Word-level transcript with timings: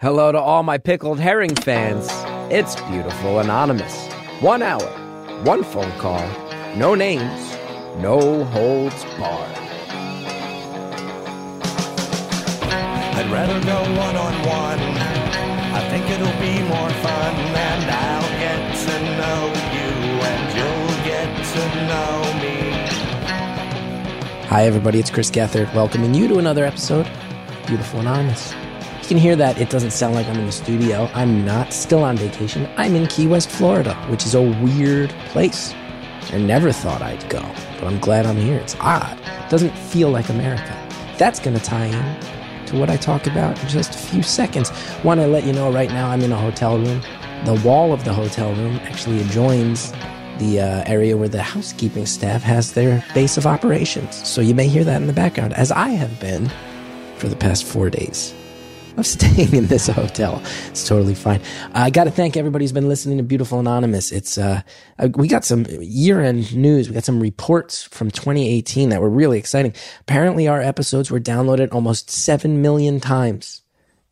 Hello 0.00 0.30
to 0.30 0.38
all 0.38 0.62
my 0.62 0.78
pickled 0.78 1.18
herring 1.18 1.56
fans. 1.56 2.06
It's 2.54 2.76
Beautiful 2.82 3.40
Anonymous. 3.40 4.06
One 4.38 4.62
hour, 4.62 4.86
one 5.42 5.64
phone 5.64 5.90
call, 5.98 6.24
no 6.76 6.94
names, 6.94 7.56
no 8.00 8.44
holds 8.44 9.02
barred. 9.18 9.58
I'd 13.16 13.28
rather 13.32 13.58
go 13.66 13.80
one 13.98 14.14
on 14.14 14.34
one. 14.46 14.78
I 15.74 15.80
think 15.90 16.08
it'll 16.08 16.40
be 16.40 16.62
more 16.68 16.90
fun, 17.02 17.34
and 17.56 17.90
I'll 17.90 18.38
get 18.38 18.76
to 18.86 19.00
know 19.18 19.50
you, 19.74 19.90
and 20.22 20.46
you'll 20.56 20.94
get 21.04 21.26
to 21.44 21.62
know 21.88 22.22
me. 22.38 22.56
Hi, 24.46 24.62
everybody. 24.64 25.00
It's 25.00 25.10
Chris 25.10 25.28
Gethard 25.28 25.74
welcoming 25.74 26.14
you 26.14 26.28
to 26.28 26.38
another 26.38 26.64
episode 26.64 27.08
of 27.08 27.66
Beautiful 27.66 27.98
Anonymous. 27.98 28.54
Can 29.08 29.16
hear 29.16 29.36
that 29.36 29.58
it 29.58 29.70
doesn't 29.70 29.92
sound 29.92 30.16
like 30.16 30.26
I'm 30.26 30.38
in 30.38 30.44
the 30.44 30.52
studio. 30.52 31.08
I'm 31.14 31.42
not 31.42 31.72
still 31.72 32.04
on 32.04 32.18
vacation. 32.18 32.68
I'm 32.76 32.94
in 32.94 33.06
Key 33.06 33.26
West, 33.26 33.48
Florida, 33.48 33.94
which 34.10 34.26
is 34.26 34.34
a 34.34 34.42
weird 34.42 35.08
place. 35.30 35.72
I 36.30 36.36
never 36.36 36.72
thought 36.72 37.00
I'd 37.00 37.26
go, 37.30 37.40
but 37.78 37.84
I'm 37.84 37.98
glad 38.00 38.26
I'm 38.26 38.36
here. 38.36 38.58
It's 38.58 38.76
odd. 38.80 39.18
It 39.18 39.48
doesn't 39.48 39.70
feel 39.70 40.10
like 40.10 40.28
America. 40.28 40.76
That's 41.16 41.40
going 41.40 41.56
to 41.56 41.64
tie 41.64 41.86
in 41.86 42.66
to 42.66 42.76
what 42.76 42.90
I 42.90 42.98
talk 42.98 43.26
about 43.26 43.58
in 43.62 43.68
just 43.70 43.94
a 43.94 43.98
few 43.98 44.22
seconds. 44.22 44.70
Want 45.02 45.20
to 45.20 45.26
let 45.26 45.44
you 45.44 45.54
know 45.54 45.72
right 45.72 45.88
now 45.88 46.10
I'm 46.10 46.20
in 46.20 46.30
a 46.30 46.38
hotel 46.38 46.76
room. 46.78 47.00
The 47.46 47.58
wall 47.64 47.94
of 47.94 48.04
the 48.04 48.12
hotel 48.12 48.52
room 48.56 48.78
actually 48.82 49.22
adjoins 49.22 49.90
the 50.38 50.60
uh, 50.60 50.84
area 50.84 51.16
where 51.16 51.30
the 51.30 51.40
housekeeping 51.40 52.04
staff 52.04 52.42
has 52.42 52.74
their 52.74 53.02
base 53.14 53.38
of 53.38 53.46
operations. 53.46 54.16
So 54.28 54.42
you 54.42 54.54
may 54.54 54.68
hear 54.68 54.84
that 54.84 55.00
in 55.00 55.06
the 55.06 55.14
background, 55.14 55.54
as 55.54 55.72
I 55.72 55.88
have 55.88 56.20
been 56.20 56.50
for 57.16 57.28
the 57.28 57.36
past 57.36 57.64
four 57.64 57.88
days 57.88 58.34
of 58.98 59.06
staying 59.06 59.54
in 59.54 59.66
this 59.66 59.86
hotel. 60.00 60.42
It's 60.68 60.86
totally 60.86 61.14
fine. 61.14 61.40
I 61.72 61.90
got 61.90 62.04
to 62.04 62.10
thank 62.10 62.36
everybody 62.36 62.64
who's 62.64 62.72
been 62.72 62.88
listening 62.88 63.18
to 63.18 63.22
Beautiful 63.22 63.60
Anonymous. 63.60 64.12
It's 64.12 64.38
uh, 64.38 64.62
uh 64.98 65.08
we 65.14 65.28
got 65.28 65.44
some 65.44 65.66
year-end 65.80 66.56
news. 66.56 66.88
We 66.88 66.94
got 66.94 67.04
some 67.04 67.20
reports 67.20 67.84
from 67.84 68.10
2018 68.10 68.88
that 68.90 69.00
were 69.00 69.10
really 69.10 69.38
exciting. 69.38 69.74
Apparently, 70.00 70.48
our 70.48 70.60
episodes 70.60 71.10
were 71.10 71.20
downloaded 71.20 71.72
almost 71.72 72.10
seven 72.10 72.60
million 72.60 73.00
times. 73.00 73.62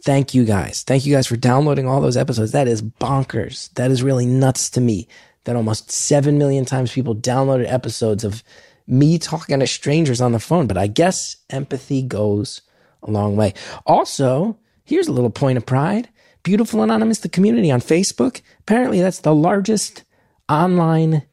Thank 0.03 0.35
you 0.35 0.45
guys. 0.45 0.83
Thank 0.83 1.05
you 1.05 1.15
guys 1.15 1.27
for 1.27 1.37
downloading 1.37 1.89
all 1.89 2.01
those 2.01 2.17
episodes. 2.17 2.53
That 2.53 2.69
is 2.69 2.83
bonkers. 2.83 3.73
That 3.75 3.91
is 3.91 4.03
really 4.03 4.27
nuts 4.27 4.71
to 4.71 4.81
me. 4.81 5.09
That 5.45 5.57
almost 5.57 5.91
seven 5.91 6.39
million 6.39 6.65
times 6.65 6.93
people 6.93 7.15
downloaded 7.15 7.73
episodes 7.73 8.25
of 8.25 8.45
me 8.87 9.19
talking 9.19 9.59
to 9.59 9.67
strangers 9.67 10.21
on 10.21 10.33
the 10.33 10.39
phone. 10.39 10.67
But 10.67 10.79
I 10.79 10.87
guess 10.87 11.37
empathy 11.51 12.03
goes 12.03 12.63
a 13.03 13.11
long 13.11 13.37
way. 13.37 13.55
Also, 13.85 14.59
Here's 14.87 15.09
a 15.09 15.13
little 15.13 15.31
point 15.31 15.59
of 15.59 15.67
pride. 15.67 16.09
Beautiful 16.45 16.83
Anonymous, 16.83 17.19
the 17.19 17.29
community 17.29 17.71
on 17.73 17.81
Facebook. 17.81 18.41
Apparently, 18.61 19.01
that's 19.01 19.19
the 19.19 19.35
largest 19.35 20.05
online 20.49 21.25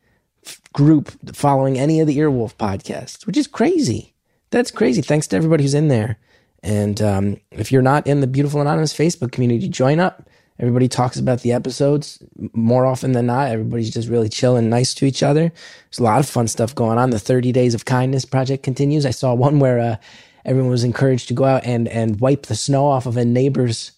f- 0.45 0.59
group 0.73 1.11
following 1.35 1.77
any 1.77 1.99
of 1.99 2.07
the 2.07 2.17
Earwolf 2.17 2.55
podcasts, 2.55 3.27
which 3.27 3.37
is 3.37 3.45
crazy. 3.45 4.15
That's 4.49 4.71
crazy. 4.71 5.03
Thanks 5.03 5.27
to 5.27 5.35
everybody 5.35 5.63
who's 5.63 5.75
in 5.75 5.87
there. 5.87 6.17
And 6.63 6.99
um, 7.01 7.37
if 7.51 7.71
you're 7.71 7.83
not 7.83 8.07
in 8.07 8.21
the 8.21 8.27
Beautiful 8.27 8.59
Anonymous 8.59 8.93
Facebook 8.93 9.31
community, 9.31 9.69
join 9.69 9.99
up. 9.99 10.27
Everybody 10.59 10.87
talks 10.87 11.19
about 11.19 11.41
the 11.41 11.51
episodes 11.51 12.23
more 12.53 12.85
often 12.85 13.11
than 13.11 13.27
not. 13.27 13.49
Everybody's 13.49 13.91
just 13.91 14.07
really 14.07 14.29
chill 14.29 14.55
and 14.55 14.69
nice 14.69 14.93
to 14.95 15.05
each 15.05 15.21
other. 15.21 15.51
There's 15.51 15.99
a 15.99 16.03
lot 16.03 16.19
of 16.19 16.29
fun 16.29 16.47
stuff 16.47 16.73
going 16.73 16.97
on. 16.97 17.09
The 17.09 17.19
30 17.19 17.51
Days 17.51 17.73
of 17.75 17.85
Kindness 17.85 18.25
project 18.25 18.63
continues. 18.63 19.05
I 19.05 19.11
saw 19.11 19.33
one 19.33 19.59
where 19.59 19.79
uh, 19.79 19.95
everyone 20.45 20.71
was 20.71 20.83
encouraged 20.83 21.27
to 21.29 21.33
go 21.33 21.45
out 21.45 21.65
and 21.65 21.87
and 21.87 22.19
wipe 22.19 22.47
the 22.47 22.55
snow 22.55 22.85
off 22.85 23.05
of 23.05 23.17
a 23.17 23.25
neighbor's 23.25 23.91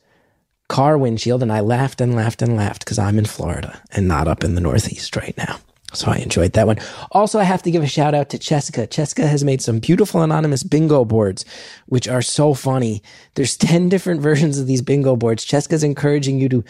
car 0.68 0.98
windshield 0.98 1.44
and 1.44 1.52
I 1.52 1.60
laughed 1.60 2.02
and 2.02 2.16
laughed 2.16 2.42
and 2.42 2.56
laughed 2.56 2.86
because 2.86 3.00
I'm 3.00 3.20
in 3.20 3.26
Florida 3.26 3.82
and 3.92 4.08
not 4.08 4.28
up 4.28 4.44
in 4.44 4.56
the 4.56 4.62
Northeast 4.62 5.16
right 5.16 5.36
now. 5.38 5.60
So 5.94 6.12
I 6.12 6.18
enjoyed 6.18 6.54
that 6.54 6.68
one. 6.68 6.78
Also, 7.12 7.40
I 7.40 7.44
have 7.44 7.64
to 7.64 7.72
give 7.72 7.84
a 7.84 7.88
shout 7.88 8.14
out 8.14 8.30
to 8.30 8.38
Cheska. 8.38 8.88
Cheska 8.88 9.28
has 9.28 9.44
made 9.44 9.62
some 9.62 9.80
beautiful 9.80 10.22
anonymous 10.22 10.64
bingo 10.64 11.06
boards, 11.06 11.46
which 11.86 12.08
are 12.08 12.22
so 12.22 12.54
funny. 12.54 13.02
There's 13.36 13.56
10 13.66 13.90
different 13.90 14.22
versions 14.22 14.60
of 14.60 14.68
these 14.68 14.82
bingo 14.82 15.16
boards. 15.16 15.46
Cheska's 15.46 15.84
encouraging 15.84 16.40
you 16.40 16.50
to 16.50 16.64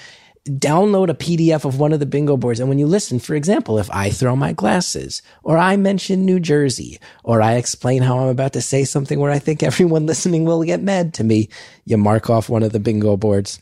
download 0.47 1.09
a 1.09 1.13
PDF 1.15 1.65
of 1.65 1.79
one 1.79 1.91
of 1.91 1.99
the 1.99 2.05
bingo 2.05 2.37
boards. 2.37 2.59
And 2.59 2.69
when 2.69 2.77
you 2.77 2.85
listen, 2.85 3.19
for 3.19 3.35
example, 3.35 3.79
if 3.79 3.89
I 3.91 4.09
throw 4.09 4.35
my 4.35 4.53
glasses 4.53 5.21
or 5.43 5.57
I 5.57 5.75
mention 5.75 6.25
New 6.25 6.39
Jersey 6.39 6.99
or 7.23 7.41
I 7.41 7.53
explain 7.53 8.03
how 8.03 8.19
I'm 8.19 8.27
about 8.27 8.53
to 8.53 8.61
say 8.61 8.83
something 8.83 9.19
where 9.19 9.31
I 9.31 9.39
think 9.39 9.63
everyone 9.63 10.05
listening 10.07 10.45
will 10.45 10.63
get 10.63 10.81
mad 10.81 11.13
to 11.15 11.23
me, 11.23 11.49
you 11.85 11.97
mark 11.97 12.29
off 12.29 12.49
one 12.49 12.63
of 12.63 12.71
the 12.71 12.79
bingo 12.79 13.17
boards. 13.17 13.59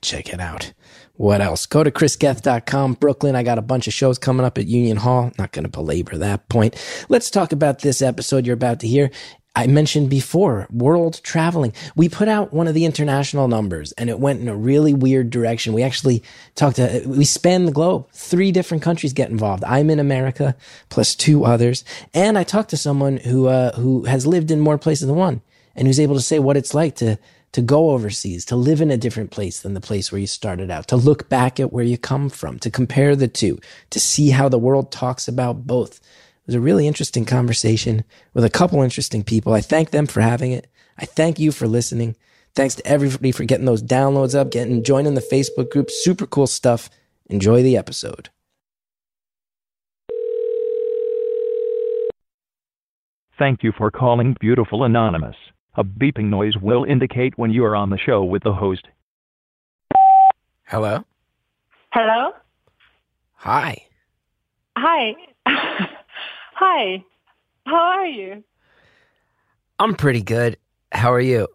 Check 0.00 0.28
it 0.32 0.40
out. 0.40 0.72
What 1.14 1.40
else? 1.40 1.66
Go 1.66 1.82
to 1.82 1.90
chrisgeth.com. 1.90 2.94
Brooklyn, 2.94 3.34
I 3.34 3.42
got 3.42 3.58
a 3.58 3.62
bunch 3.62 3.88
of 3.88 3.92
shows 3.92 4.18
coming 4.18 4.46
up 4.46 4.56
at 4.56 4.68
Union 4.68 4.98
Hall. 4.98 5.32
Not 5.36 5.50
going 5.50 5.64
to 5.64 5.68
belabor 5.68 6.16
that 6.18 6.48
point. 6.48 6.76
Let's 7.08 7.28
talk 7.28 7.50
about 7.50 7.80
this 7.80 8.00
episode 8.00 8.46
you're 8.46 8.54
about 8.54 8.78
to 8.80 8.86
hear. 8.86 9.10
I 9.58 9.66
mentioned 9.66 10.08
before, 10.08 10.68
world 10.70 11.20
traveling. 11.24 11.72
We 11.96 12.08
put 12.08 12.28
out 12.28 12.52
one 12.52 12.68
of 12.68 12.74
the 12.74 12.84
international 12.84 13.48
numbers 13.48 13.90
and 13.98 14.08
it 14.08 14.20
went 14.20 14.40
in 14.40 14.46
a 14.46 14.54
really 14.54 14.94
weird 14.94 15.30
direction. 15.30 15.72
We 15.72 15.82
actually 15.82 16.22
talked 16.54 16.76
to, 16.76 17.02
we 17.04 17.24
span 17.24 17.64
the 17.64 17.72
globe. 17.72 18.08
Three 18.12 18.52
different 18.52 18.84
countries 18.84 19.12
get 19.12 19.30
involved. 19.30 19.64
I'm 19.64 19.90
in 19.90 19.98
America 19.98 20.54
plus 20.90 21.16
two 21.16 21.44
others. 21.44 21.84
And 22.14 22.38
I 22.38 22.44
talked 22.44 22.70
to 22.70 22.76
someone 22.76 23.16
who, 23.16 23.48
uh, 23.48 23.72
who 23.72 24.04
has 24.04 24.28
lived 24.28 24.52
in 24.52 24.60
more 24.60 24.78
places 24.78 25.08
than 25.08 25.16
one 25.16 25.42
and 25.74 25.88
who's 25.88 25.98
able 25.98 26.14
to 26.14 26.20
say 26.20 26.38
what 26.38 26.56
it's 26.56 26.72
like 26.72 26.94
to, 26.96 27.18
to 27.50 27.60
go 27.60 27.90
overseas, 27.90 28.44
to 28.44 28.54
live 28.54 28.80
in 28.80 28.92
a 28.92 28.96
different 28.96 29.32
place 29.32 29.62
than 29.62 29.74
the 29.74 29.80
place 29.80 30.12
where 30.12 30.20
you 30.20 30.28
started 30.28 30.70
out, 30.70 30.86
to 30.86 30.96
look 30.96 31.28
back 31.28 31.58
at 31.58 31.72
where 31.72 31.84
you 31.84 31.98
come 31.98 32.28
from, 32.28 32.60
to 32.60 32.70
compare 32.70 33.16
the 33.16 33.26
two, 33.26 33.58
to 33.90 33.98
see 33.98 34.30
how 34.30 34.48
the 34.48 34.56
world 34.56 34.92
talks 34.92 35.26
about 35.26 35.66
both 35.66 36.00
was 36.48 36.56
a 36.56 36.60
really 36.60 36.88
interesting 36.88 37.26
conversation 37.26 38.02
with 38.32 38.42
a 38.44 38.50
couple 38.50 38.82
interesting 38.82 39.22
people. 39.22 39.52
I 39.52 39.60
thank 39.60 39.90
them 39.90 40.06
for 40.06 40.22
having 40.22 40.50
it. 40.50 40.66
I 40.96 41.04
thank 41.04 41.38
you 41.38 41.52
for 41.52 41.68
listening. 41.68 42.16
Thanks 42.54 42.74
to 42.76 42.86
everybody 42.86 43.32
for 43.32 43.44
getting 43.44 43.66
those 43.66 43.82
downloads 43.82 44.34
up, 44.34 44.50
getting 44.50 44.82
joining 44.82 45.14
the 45.14 45.20
Facebook 45.20 45.70
group. 45.70 45.90
Super 45.90 46.26
cool 46.26 46.46
stuff. 46.46 46.88
Enjoy 47.26 47.62
the 47.62 47.76
episode. 47.76 48.30
Thank 53.38 53.62
you 53.62 53.72
for 53.76 53.90
calling 53.90 54.34
Beautiful 54.40 54.82
Anonymous. 54.82 55.36
A 55.76 55.84
beeping 55.84 56.30
noise 56.30 56.56
will 56.56 56.82
indicate 56.82 57.36
when 57.36 57.52
you 57.52 57.64
are 57.64 57.76
on 57.76 57.90
the 57.90 57.98
show 57.98 58.24
with 58.24 58.42
the 58.42 58.54
host. 58.54 58.88
Hello. 60.64 61.04
Hello. 61.92 62.32
Hi. 63.34 63.82
Hi. 64.76 65.14
Hi. 66.60 67.04
How 67.66 67.76
are 67.76 68.06
you? 68.06 68.42
I'm 69.78 69.94
pretty 69.94 70.22
good. 70.22 70.56
How 70.90 71.12
are 71.12 71.20
you? 71.20 71.46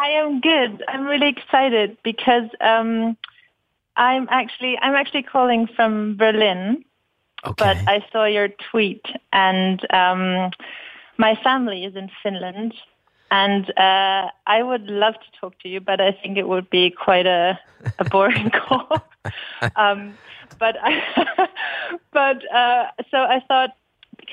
I 0.00 0.08
am 0.08 0.40
good. 0.40 0.82
I'm 0.88 1.04
really 1.04 1.28
excited 1.28 1.96
because 2.02 2.50
um, 2.60 3.16
I'm 3.96 4.26
actually 4.32 4.76
I'm 4.82 4.94
actually 4.94 5.22
calling 5.22 5.68
from 5.76 6.16
Berlin. 6.16 6.84
Okay. 7.46 7.54
But 7.64 7.76
I 7.88 8.04
saw 8.10 8.24
your 8.24 8.48
tweet, 8.72 9.06
and 9.32 9.80
um, 9.94 10.50
my 11.16 11.38
family 11.44 11.84
is 11.84 11.94
in 11.94 12.10
Finland, 12.20 12.74
and 13.30 13.70
uh, 13.78 14.30
I 14.48 14.64
would 14.64 14.88
love 14.88 15.14
to 15.14 15.40
talk 15.40 15.60
to 15.60 15.68
you, 15.68 15.80
but 15.80 16.00
I 16.00 16.10
think 16.10 16.38
it 16.38 16.48
would 16.48 16.68
be 16.70 16.90
quite 16.90 17.26
a, 17.26 17.56
a 18.00 18.04
boring 18.04 18.50
call. 18.66 19.00
um, 19.76 20.18
but 20.58 20.74
I, 20.82 21.48
but 22.12 22.42
uh, 22.52 22.86
so 23.12 23.18
I 23.18 23.40
thought 23.46 23.70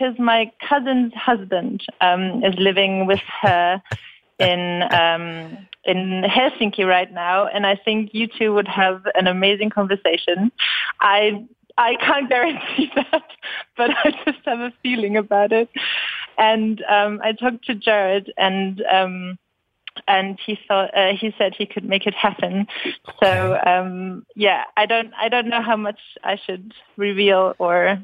because 0.02 0.18
my 0.20 0.52
cousin's 0.68 1.14
husband 1.14 1.84
um, 2.02 2.44
is 2.44 2.56
living 2.58 3.06
with 3.06 3.20
her 3.42 3.82
in 4.40 4.84
um, 4.92 5.68
in 5.84 6.24
Helsinki 6.24 6.86
right 6.86 7.12
now, 7.12 7.48
and 7.48 7.66
I 7.66 7.76
think 7.76 8.12
you 8.14 8.28
two 8.28 8.54
would 8.54 8.68
have 8.68 9.04
an 9.16 9.28
amazing 9.28 9.70
conversation. 9.70 10.52
I 11.00 11.46
I 11.78 11.96
can't 11.96 12.30
guarantee 12.30 12.92
that, 12.96 13.24
but 13.78 13.92
I 13.92 14.12
just 14.26 14.40
have 14.46 14.60
a 14.60 14.74
feeling 14.84 15.18
about 15.18 15.52
it. 15.52 15.70
And 16.38 16.84
um, 16.90 17.20
I 17.24 17.34
talked 17.34 17.66
to 17.66 17.76
Jared, 17.76 18.32
and 18.38 18.82
um, 18.92 19.38
and 20.08 20.40
he 20.44 20.58
thought 20.68 20.96
uh, 20.98 21.14
he 21.14 21.34
said 21.38 21.54
he 21.56 21.66
could 21.66 21.84
make 21.84 22.08
it 22.08 22.16
happen. 22.16 22.68
So 23.22 23.60
um, 23.66 24.26
yeah, 24.36 24.64
I 24.78 24.86
don't 24.86 25.14
I 25.20 25.30
don't 25.30 25.48
know 25.48 25.62
how 25.62 25.76
much 25.76 26.00
I 26.24 26.40
should 26.44 26.74
reveal 26.98 27.56
or 27.60 28.02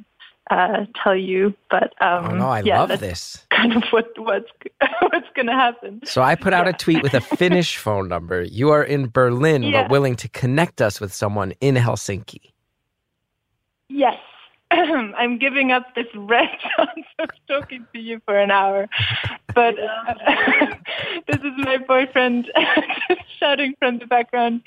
uh, 0.50 0.86
tell 1.04 1.16
you, 1.16 1.54
but 1.70 1.94
um, 2.02 2.26
oh 2.26 2.36
no, 2.36 2.48
I 2.48 2.62
yeah, 2.62 2.82
love 2.82 3.00
this. 3.00 3.46
Kind 3.52 3.76
of 3.76 3.84
what 3.92 4.08
what's 4.18 4.50
what's 5.02 5.28
going 5.36 5.48
to 5.48 5.54
happen. 5.54 6.02
So 6.06 6.22
I 6.22 6.36
put 6.36 6.54
out 6.54 6.68
a 6.68 6.74
tweet 6.74 7.04
with 7.04 7.14
a 7.14 7.22
Finnish 7.38 7.78
phone 7.78 8.08
number. 8.08 8.44
You 8.44 8.70
are 8.70 8.84
in 8.84 9.10
Berlin, 9.10 9.64
Yeah. 9.64 9.84
but 9.84 9.92
willing 9.92 10.16
to 10.18 10.30
connect 10.30 10.82
us 10.82 11.00
with 11.02 11.14
someone 11.14 11.54
in 11.62 11.76
Helsinki. 11.76 12.52
Yes. 13.90 14.18
I'm 14.72 15.38
giving 15.38 15.72
up 15.72 15.96
this 15.96 16.08
red 16.16 16.50
chance 16.62 17.08
of 17.20 17.30
talking 17.48 17.86
to 17.94 18.00
you 18.00 18.22
for 18.26 18.38
an 18.38 18.52
hour. 18.52 18.90
But 19.54 19.76
uh, 19.80 20.14
this 21.28 21.38
is 21.38 21.54
my 21.58 21.78
boyfriend 21.78 22.52
shouting 23.40 23.76
from 23.80 24.00
the 24.00 24.06
background. 24.06 24.62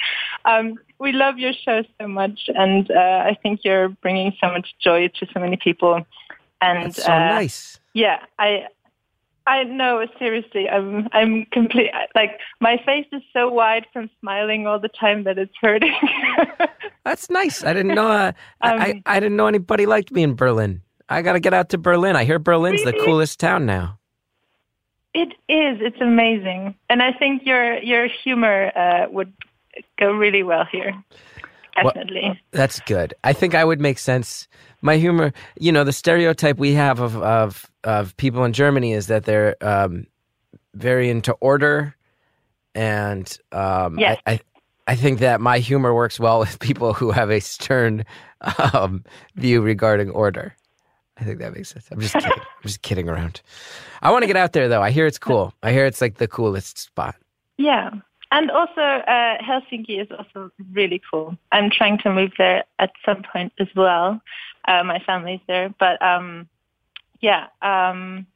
Um, 0.45 0.75
we 0.99 1.13
love 1.13 1.39
your 1.39 1.53
show 1.53 1.83
so 2.01 2.09
much, 2.09 2.49
and 2.49 2.91
uh, 2.91 3.25
I 3.27 3.37
think 3.43 3.61
you're 3.65 3.89
bringing 3.89 4.33
so 4.43 4.51
much 4.51 4.75
joy 4.81 5.09
to 5.09 5.27
so 5.33 5.41
many 5.41 5.57
people. 5.57 6.05
And 6.63 6.87
That's 6.87 7.05
so 7.05 7.13
uh, 7.13 7.19
nice. 7.19 7.79
yeah, 7.95 8.21
I 8.39 8.67
I 9.47 9.65
know 9.65 10.07
seriously. 10.19 10.69
I'm 10.69 11.09
I'm 11.13 11.45
complete. 11.53 11.91
Like 12.15 12.39
my 12.61 12.77
face 12.87 13.07
is 13.13 13.23
so 13.33 13.49
wide 13.49 13.87
from 13.93 14.09
smiling 14.21 14.67
all 14.67 14.79
the 14.79 14.89
time 14.89 15.25
that 15.25 15.39
it's 15.39 15.55
hurting. 15.61 15.95
That's 17.05 17.29
nice. 17.31 17.65
I 17.65 17.73
didn't 17.73 17.95
know. 17.95 18.09
Uh, 18.11 18.33
I, 18.61 18.71
I 18.71 18.91
Um, 18.91 19.03
I 19.07 19.21
didn't 19.21 19.37
know 19.37 19.47
anybody 19.47 19.87
liked 19.87 20.13
me 20.13 20.23
in 20.23 20.35
Berlin. 20.35 20.83
I 21.09 21.23
got 21.23 21.33
to 21.33 21.41
get 21.41 21.53
out 21.55 21.71
to 21.71 21.79
Berlin. 21.79 22.15
I 22.15 22.25
hear 22.25 22.39
Berlin's 22.39 22.85
the 22.85 22.93
coolest 22.93 23.41
town 23.41 23.67
now. 23.67 23.99
it 25.15 25.29
is. 25.49 25.81
It's 25.81 26.01
amazing, 26.01 26.75
and 26.89 27.03
I 27.03 27.13
think 27.13 27.45
your 27.45 27.79
your 27.79 28.07
humor 28.07 28.71
uh, 28.77 29.07
would 29.11 29.33
go 29.99 30.13
really 30.13 30.43
well 30.43 30.65
here. 30.71 30.93
Well- 31.83 31.93
Definitely. 31.95 32.41
That's 32.53 32.79
good. 32.81 33.15
I 33.25 33.33
think 33.33 33.55
I 33.55 33.65
would 33.65 33.81
make 33.81 33.99
sense. 33.99 34.47
My 34.83 34.97
humor, 34.97 35.33
you 35.59 35.73
know, 35.73 35.85
the 35.85 35.93
stereotype 35.93 36.59
we 36.59 36.73
have 36.75 37.01
of 37.01 37.17
of 37.17 37.71
of 37.85 38.17
people 38.17 38.45
in 38.45 38.53
Germany 38.53 38.93
is 38.93 39.09
that 39.09 39.25
they're 39.25 39.57
um, 39.61 40.07
very 40.75 41.11
into 41.11 41.33
order, 41.35 41.95
and 42.75 43.39
um, 43.53 43.99
Yes. 43.99 44.21
I, 44.27 44.33
I 44.33 44.41
I 44.87 44.97
think 44.97 45.21
that 45.21 45.41
my 45.41 45.59
humor 45.59 45.95
works 45.95 46.19
well 46.19 46.41
with 46.41 46.59
people 46.59 46.93
who 46.95 47.11
have 47.13 47.31
a 47.31 47.41
stern 47.41 48.05
um, 48.73 49.05
view 49.37 49.61
regarding 49.61 50.11
order. 50.11 50.57
I 51.19 51.25
think 51.25 51.39
that 51.41 51.53
makes 51.53 51.69
sense. 51.69 51.87
I'm 51.91 52.01
just 52.01 52.15
kidding. 52.15 52.33
I'm 52.33 52.63
just 52.63 52.83
kidding 52.83 53.09
around. 53.09 53.43
I 54.01 54.11
want 54.11 54.23
to 54.23 54.27
get 54.27 54.37
out 54.37 54.53
there 54.53 54.69
though. 54.69 54.81
I 54.83 54.91
hear 54.91 55.07
it's 55.07 55.19
cool. 55.19 55.53
I 55.63 55.73
hear 55.73 55.85
it's 55.85 56.01
like 56.01 56.17
the 56.17 56.27
coolest 56.27 56.79
spot. 56.79 57.15
Yeah. 57.59 57.91
And 58.33 58.51
also, 58.51 58.81
uh, 58.81 59.39
Helsinki 59.39 60.01
is 60.01 60.09
also 60.17 60.51
really 60.73 61.03
cool. 61.11 61.37
I'm 61.53 61.69
trying 61.69 61.99
to 61.99 62.11
move 62.13 62.31
there 62.39 62.65
at 62.79 62.93
some 63.05 63.23
point 63.33 63.53
as 63.59 63.67
well. 63.77 64.21
Uh, 64.67 64.85
my 64.85 64.99
family's 65.01 65.41
there, 65.47 65.73
but 65.79 66.01
um, 66.03 66.49
yeah. 67.21 67.47
Um, 67.63 68.27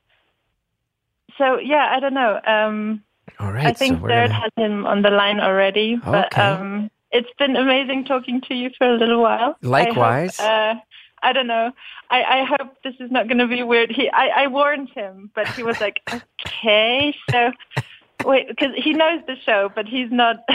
so 1.39 1.59
yeah, 1.59 1.89
I 1.95 2.01
don't 2.01 2.15
know. 2.15 2.41
Um, 2.47 3.03
All 3.41 3.53
right. 3.53 3.67
I 3.67 3.73
think 3.73 4.01
so 4.01 4.09
Jared 4.09 4.31
gonna- 4.31 4.41
has 4.43 4.53
him 4.57 4.87
on 4.87 5.03
the 5.03 5.11
line 5.11 5.41
already, 5.41 5.97
but 5.97 6.27
Okay. 6.33 6.43
um, 6.43 6.91
it's 7.13 7.31
been 7.39 7.57
amazing 7.57 8.05
talking 8.05 8.41
to 8.43 8.55
you 8.55 8.71
for 8.79 8.87
a 8.89 8.97
little 8.97 9.21
while. 9.23 9.41
I 9.41 9.47
hope, 9.47 9.63
Likewise. 9.63 10.41
uh, 10.41 10.75
I 11.23 11.33
don't 11.33 11.47
know. 11.47 11.73
I, 12.11 12.23
I 12.41 12.45
hope 12.45 12.77
this 12.83 12.95
is 13.01 13.11
not 13.11 13.29
going 13.29 13.39
to 13.39 13.47
be 13.47 13.63
weird. 13.63 13.91
He, 13.91 14.11
I, 14.11 14.45
I 14.45 14.47
warned 14.49 14.91
him, 14.91 15.31
but 15.35 15.49
he 15.49 15.63
was 15.63 15.81
like, 15.81 16.01
okay, 16.13 17.15
so 17.31 17.51
wait, 18.25 18.49
because 18.49 18.75
he 18.77 18.93
knows 18.93 19.21
the 19.27 19.37
show, 19.37 19.71
but 19.75 19.87
he's 19.87 20.11
not. 20.11 20.37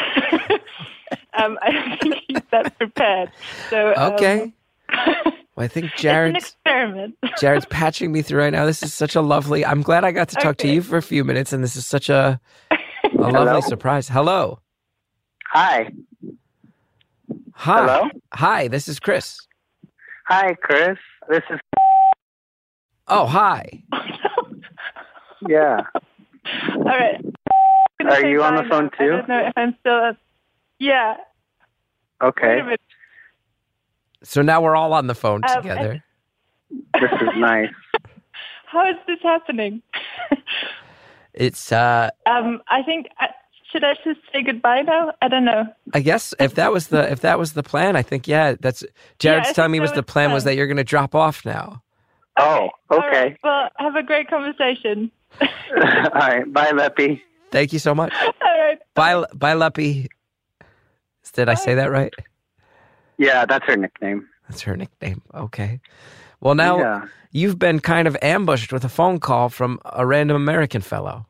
um, 1.33 1.57
I 1.61 1.71
don't 1.71 1.99
think 2.01 2.23
he's 2.27 2.41
that 2.51 2.77
prepared. 2.77 3.31
So 3.69 3.93
um, 3.95 4.13
Okay. 4.13 4.53
Well, 5.59 5.65
I 5.65 5.67
think 5.67 5.85
it's 5.93 5.95
an 5.95 6.01
Jared's 6.03 6.37
experiment. 6.45 7.15
Jared's 7.39 7.65
patching 7.65 8.13
me 8.13 8.21
through 8.21 8.39
right 8.39 8.53
now. 8.53 8.65
This 8.65 8.81
is 8.81 8.93
such 8.93 9.15
a 9.17 9.21
lovely. 9.21 9.65
I'm 9.65 9.81
glad 9.81 10.05
I 10.05 10.11
got 10.11 10.29
to 10.29 10.37
talk 10.37 10.55
to 10.57 10.69
you 10.69 10.81
for 10.81 10.95
a 10.95 11.01
few 11.01 11.25
minutes, 11.25 11.51
and 11.51 11.61
this 11.61 11.75
is 11.75 11.85
such 11.85 12.09
a 12.09 12.39
a 12.71 12.75
lovely 13.29 13.61
surprise. 13.63 14.07
Hello, 14.07 14.59
Hi. 15.47 15.91
hi, 17.51 17.81
Hello? 17.81 18.09
hi. 18.33 18.67
This 18.69 18.87
is 18.87 19.01
Chris. 19.01 19.37
Hi, 20.27 20.53
Chris. 20.53 20.97
This 21.27 21.43
is 21.49 21.59
Oh, 23.09 23.25
hi. 23.25 23.83
yeah. 25.49 25.81
All 26.75 26.83
right. 26.85 27.25
Are 28.05 28.25
you 28.25 28.43
on 28.43 28.55
the 28.55 28.63
phone 28.69 28.89
too? 28.97 29.03
I 29.03 29.17
don't 29.17 29.27
know 29.27 29.47
if 29.47 29.53
I'm 29.57 29.75
still. 29.81 30.11
Yeah. 30.79 31.15
Wait 32.21 32.27
Okay. 32.29 32.61
A 34.21 34.23
minute. 34.23 34.27
So 34.29 34.41
now 34.41 34.61
we're 34.61 34.75
all 34.75 34.93
on 34.93 35.07
the 35.07 35.15
phone 35.15 35.41
Um, 35.47 35.61
together. 35.61 36.03
This 36.93 37.11
is 37.21 37.29
nice. 37.37 37.69
How 38.65 38.87
is 38.89 38.95
this 39.07 39.19
happening? 39.23 39.81
It's. 41.33 41.71
uh 41.71 42.09
um, 42.25 42.61
I 42.67 42.81
think. 42.83 43.07
Uh, 43.21 43.27
should 43.71 43.83
I 43.83 43.93
just 44.03 44.19
say 44.33 44.41
goodbye 44.41 44.81
now? 44.81 45.13
I 45.21 45.27
don't 45.27 45.45
know. 45.45 45.65
I 45.93 45.99
guess 46.01 46.33
if 46.39 46.55
that 46.55 46.71
was 46.71 46.87
the 46.87 47.09
if 47.11 47.21
that 47.21 47.37
was 47.39 47.53
the 47.53 47.61
plan, 47.63 47.95
I 47.95 48.01
think 48.01 48.27
yeah. 48.27 48.55
That's 48.59 48.83
Jared's 49.19 49.49
I 49.49 49.53
telling 49.53 49.71
me 49.71 49.79
was 49.79 49.91
that 49.91 49.95
the 49.95 50.01
was 50.01 50.11
plan 50.11 50.29
the 50.29 50.33
was 50.33 50.43
that 50.45 50.55
you're 50.55 50.65
going 50.67 50.77
to 50.77 50.83
drop 50.83 51.13
off 51.15 51.45
now. 51.45 51.81
Oh, 52.37 52.69
okay. 52.91 53.07
right. 53.07 53.37
Well, 53.43 53.69
have 53.77 53.95
a 53.95 54.01
great 54.03 54.27
conversation. 54.27 55.11
All 55.41 55.47
right. 56.13 56.51
Bye, 56.51 56.71
Leppy. 56.71 57.21
Thank 57.51 57.71
you 57.73 57.79
so 57.79 57.93
much. 57.93 58.13
All 58.21 58.33
right. 58.41 58.79
Bye, 58.95 59.23
bye, 59.33 59.53
Luppy. 59.53 60.07
Did 61.33 61.47
I 61.49 61.53
say 61.53 61.75
that 61.75 61.91
right? 61.91 62.13
Yeah, 63.19 63.45
that's 63.45 63.65
her 63.65 63.75
nickname. 63.75 64.27
That's 64.47 64.61
her 64.61 64.75
nickname. 64.75 65.21
Okay. 65.35 65.81
Well, 66.39 66.55
now 66.55 66.79
yeah. 66.79 67.05
you've 67.31 67.59
been 67.59 67.81
kind 67.81 68.07
of 68.07 68.17
ambushed 68.21 68.71
with 68.71 68.85
a 68.85 68.89
phone 68.89 69.19
call 69.19 69.49
from 69.49 69.79
a 69.85 70.05
random 70.05 70.37
American 70.37 70.81
fellow. 70.81 71.25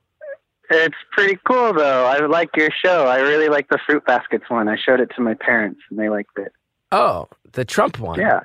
It's 0.69 0.95
pretty 1.11 1.39
cool 1.45 1.73
though. 1.73 2.05
I 2.05 2.23
like 2.27 2.49
your 2.55 2.69
show. 2.85 3.07
I 3.07 3.17
really 3.17 3.49
like 3.49 3.69
the 3.69 3.79
fruit 3.87 4.05
baskets 4.05 4.45
one. 4.49 4.67
I 4.69 4.77
showed 4.77 4.99
it 4.99 5.09
to 5.15 5.21
my 5.21 5.33
parents 5.33 5.81
and 5.89 5.97
they 5.97 6.09
liked 6.09 6.37
it. 6.37 6.53
Oh, 6.91 7.27
the 7.53 7.65
Trump 7.65 7.97
one. 7.97 8.19
Yeah. 8.19 8.41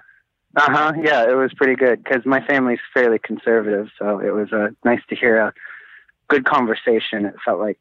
Uh 0.56 0.70
huh. 0.70 0.92
Yeah, 0.96 1.28
it 1.28 1.34
was 1.34 1.52
pretty 1.54 1.76
good 1.76 2.02
because 2.02 2.24
my 2.24 2.44
family's 2.46 2.78
fairly 2.94 3.18
conservative, 3.18 3.88
so 3.98 4.20
it 4.20 4.32
was 4.32 4.52
uh, 4.52 4.68
nice 4.86 5.00
to 5.10 5.16
hear 5.16 5.36
a 5.36 5.52
good 6.28 6.46
conversation. 6.46 7.26
It 7.26 7.34
felt 7.44 7.60
like 7.60 7.78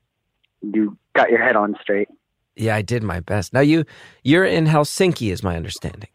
you 0.61 0.97
got 1.15 1.29
your 1.29 1.41
head 1.41 1.55
on 1.55 1.77
straight. 1.81 2.09
Yeah, 2.55 2.75
I 2.75 2.81
did 2.81 3.03
my 3.03 3.19
best. 3.19 3.53
Now 3.53 3.61
you 3.61 3.85
you're 4.23 4.45
in 4.45 4.65
Helsinki, 4.65 5.31
is 5.31 5.43
my 5.43 5.55
understanding. 5.55 6.09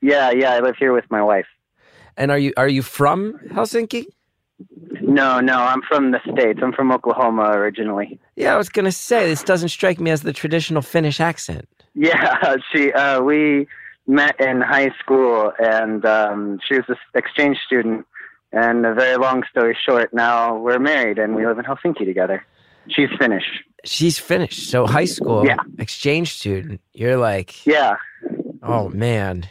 Yeah, 0.00 0.30
yeah. 0.30 0.52
I 0.52 0.60
live 0.60 0.76
here 0.78 0.92
with 0.92 1.04
my 1.10 1.22
wife. 1.22 1.46
And 2.16 2.30
are 2.30 2.38
you 2.38 2.52
are 2.56 2.68
you 2.68 2.82
from 2.82 3.34
Helsinki? 3.50 4.06
No, 5.02 5.40
no, 5.40 5.54
I'm 5.54 5.82
from 5.82 6.10
the 6.10 6.20
states. 6.32 6.60
I'm 6.62 6.72
from 6.72 6.92
Oklahoma 6.92 7.50
originally. 7.52 8.18
Yeah, 8.36 8.54
I 8.54 8.56
was 8.56 8.68
gonna 8.68 8.92
say 8.92 9.28
this 9.28 9.42
doesn't 9.42 9.70
strike 9.70 10.00
me 10.00 10.10
as 10.10 10.22
the 10.22 10.32
traditional 10.32 10.82
Finnish 10.82 11.20
accent. 11.20 11.68
Yeah, 11.94 12.56
she. 12.72 12.92
Uh, 12.92 13.20
we 13.22 13.66
met 14.06 14.40
in 14.40 14.60
high 14.60 14.90
school, 14.98 15.52
and 15.58 16.04
um, 16.04 16.58
she 16.66 16.74
was 16.74 16.84
an 16.88 16.96
exchange 17.14 17.58
student. 17.66 18.06
And 18.52 18.84
a 18.84 18.94
very 18.94 19.16
long 19.16 19.44
story 19.48 19.76
short, 19.80 20.12
now 20.12 20.56
we're 20.56 20.80
married 20.80 21.18
and 21.20 21.36
we 21.36 21.46
live 21.46 21.58
in 21.58 21.64
Helsinki 21.64 22.04
together. 22.04 22.44
She's 22.88 23.08
Finnish. 23.18 23.44
She's 23.84 24.18
Finnish, 24.18 24.68
so 24.68 24.86
high 24.86 25.04
school 25.06 25.46
Yeah. 25.46 25.56
exchange 25.78 26.34
student. 26.34 26.80
You're 26.92 27.16
like, 27.16 27.64
Yeah, 27.66 27.96
oh 28.62 28.88
man, 28.90 29.46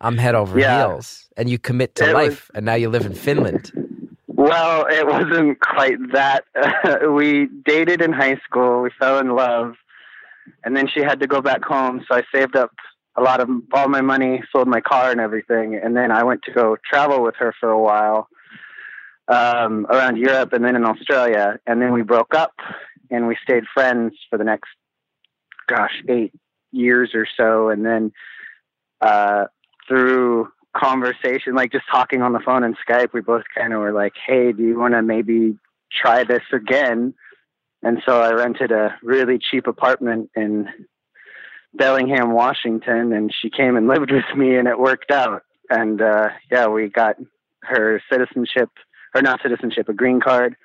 I'm 0.00 0.16
head 0.18 0.34
over 0.34 0.58
Yeah. 0.58 0.86
heels, 0.88 1.28
and 1.36 1.48
you 1.48 1.58
commit 1.58 1.94
to 1.96 2.04
It 2.10 2.14
was- 2.14 2.28
life, 2.28 2.50
and 2.54 2.64
now 2.66 2.74
you 2.74 2.88
live 2.88 3.06
in 3.06 3.14
Finland. 3.14 3.70
Well, 4.26 4.86
it 4.86 5.06
wasn't 5.06 5.60
quite 5.60 5.98
that. 6.12 6.44
we 7.12 7.46
dated 7.64 8.00
in 8.00 8.12
high 8.12 8.36
school. 8.44 8.80
We 8.82 8.90
fell 8.98 9.18
in 9.18 9.30
love, 9.36 9.74
and 10.64 10.74
then 10.76 10.88
she 10.88 11.00
had 11.00 11.20
to 11.20 11.26
go 11.26 11.40
back 11.42 11.62
home. 11.64 12.02
So 12.08 12.16
I 12.16 12.22
saved 12.34 12.56
up 12.56 12.72
a 13.16 13.22
lot 13.22 13.40
of 13.40 13.48
all 13.72 13.88
my 13.88 14.00
money, 14.00 14.42
sold 14.50 14.66
my 14.66 14.80
car 14.80 15.10
and 15.10 15.20
everything, 15.20 15.74
and 15.74 15.94
then 15.96 16.10
I 16.10 16.22
went 16.24 16.42
to 16.44 16.52
go 16.52 16.76
travel 16.90 17.22
with 17.22 17.36
her 17.36 17.52
for 17.60 17.68
a 17.70 17.78
while 17.78 18.28
um, 19.30 19.86
around 19.88 20.16
Europe 20.16 20.52
and 20.52 20.64
then 20.64 20.76
in 20.76 20.84
Australia. 20.84 21.58
And 21.66 21.80
then 21.80 21.92
we 21.92 22.02
broke 22.02 22.34
up, 22.34 22.52
and 23.10 23.26
we 23.26 23.36
stayed 23.42 23.64
friends 23.72 24.14
for 24.28 24.36
the 24.38 24.44
next, 24.44 24.70
gosh, 25.68 26.02
eight 26.08 26.32
years 26.72 27.10
or 27.14 27.26
so. 27.36 27.68
And 27.70 27.84
then 27.86 28.12
uh, 29.00 29.44
through 29.88 30.48
conversation, 30.76 31.54
like 31.54 31.72
just 31.72 31.84
talking 31.90 32.22
on 32.22 32.32
the 32.32 32.40
phone 32.40 32.64
and 32.64 32.76
Skype, 32.86 33.12
we 33.12 33.20
both 33.20 33.44
kind 33.56 33.72
of 33.72 33.80
were 33.80 33.92
like, 33.92 34.14
"Hey, 34.26 34.52
do 34.52 34.62
you 34.62 34.78
want 34.78 34.94
to 34.94 35.02
maybe 35.02 35.56
try 35.92 36.24
this 36.24 36.44
again?" 36.52 37.14
And 37.82 38.02
so 38.06 38.20
I 38.20 38.32
rented 38.32 38.72
a 38.72 38.96
really 39.02 39.38
cheap 39.38 39.66
apartment 39.66 40.30
in 40.36 40.68
Bellingham, 41.74 42.32
Washington, 42.32 43.12
and 43.12 43.32
she 43.32 43.48
came 43.48 43.76
and 43.76 43.88
lived 43.88 44.10
with 44.10 44.36
me, 44.36 44.56
and 44.56 44.68
it 44.68 44.78
worked 44.78 45.10
out. 45.10 45.42
And 45.70 46.02
uh, 46.02 46.28
yeah, 46.50 46.66
we 46.66 46.88
got 46.88 47.16
her 47.62 48.02
citizenship, 48.10 48.70
or 49.14 49.22
not 49.22 49.40
citizenship, 49.42 49.88
a 49.88 49.92
green 49.92 50.20
card. 50.20 50.56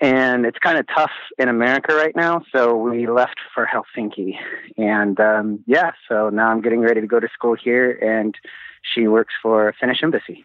And 0.00 0.44
it's 0.44 0.58
kind 0.58 0.76
of 0.76 0.86
tough 0.94 1.12
in 1.38 1.48
America 1.48 1.94
right 1.94 2.14
now, 2.16 2.42
so 2.52 2.76
we 2.76 3.06
left 3.06 3.36
for 3.54 3.66
Helsinki. 3.66 4.34
And 4.76 5.18
um, 5.20 5.64
yeah, 5.66 5.92
so 6.08 6.28
now 6.30 6.48
I'm 6.48 6.60
getting 6.60 6.80
ready 6.80 7.00
to 7.00 7.06
go 7.06 7.20
to 7.20 7.28
school 7.32 7.54
here, 7.54 7.92
and 7.92 8.34
she 8.82 9.06
works 9.06 9.32
for 9.40 9.72
Finnish 9.80 10.02
embassy. 10.02 10.44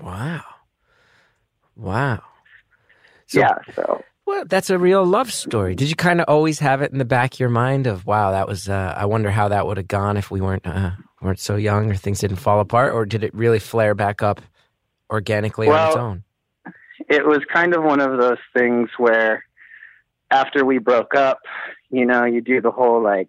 Wow, 0.00 0.42
wow. 1.76 2.22
So, 3.26 3.40
yeah, 3.40 3.58
so 3.74 4.02
Well, 4.26 4.44
that's 4.44 4.70
a 4.70 4.78
real 4.78 5.04
love 5.04 5.32
story. 5.32 5.76
Did 5.76 5.88
you 5.88 5.94
kind 5.94 6.20
of 6.20 6.26
always 6.28 6.58
have 6.58 6.82
it 6.82 6.90
in 6.90 6.98
the 6.98 7.04
back 7.04 7.34
of 7.34 7.40
your 7.40 7.48
mind 7.48 7.86
of, 7.86 8.06
wow, 8.06 8.32
that 8.32 8.48
was, 8.48 8.68
uh, 8.68 8.92
I 8.96 9.04
wonder 9.04 9.30
how 9.30 9.48
that 9.48 9.66
would 9.68 9.76
have 9.76 9.86
gone 9.86 10.16
if 10.16 10.32
we 10.32 10.40
weren't, 10.40 10.66
uh, 10.66 10.90
weren't 11.22 11.38
so 11.38 11.54
young 11.54 11.90
or 11.90 11.94
things 11.94 12.18
didn't 12.18 12.38
fall 12.38 12.58
apart? 12.58 12.92
Or 12.92 13.06
did 13.06 13.22
it 13.22 13.32
really 13.34 13.60
flare 13.60 13.94
back 13.94 14.22
up 14.22 14.40
organically 15.08 15.68
on 15.68 15.86
its 15.86 15.96
own? 15.96 16.24
It 17.08 17.26
was 17.26 17.40
kind 17.52 17.74
of 17.74 17.82
one 17.82 18.00
of 18.00 18.18
those 18.18 18.38
things 18.56 18.90
where 18.98 19.44
after 20.30 20.64
we 20.64 20.78
broke 20.78 21.14
up, 21.14 21.40
you 21.90 22.04
know, 22.04 22.24
you 22.24 22.40
do 22.40 22.60
the 22.60 22.70
whole 22.70 23.02
like, 23.02 23.28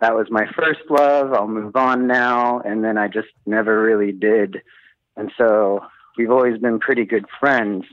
that 0.00 0.14
was 0.14 0.26
my 0.30 0.46
first 0.56 0.80
love. 0.90 1.32
I'll 1.32 1.48
move 1.48 1.76
on 1.76 2.06
now. 2.06 2.60
And 2.60 2.84
then 2.84 2.98
I 2.98 3.08
just 3.08 3.28
never 3.46 3.82
really 3.82 4.12
did. 4.12 4.62
And 5.16 5.30
so 5.38 5.84
we've 6.16 6.30
always 6.30 6.58
been 6.58 6.78
pretty 6.78 7.04
good 7.04 7.26
friends. 7.40 7.84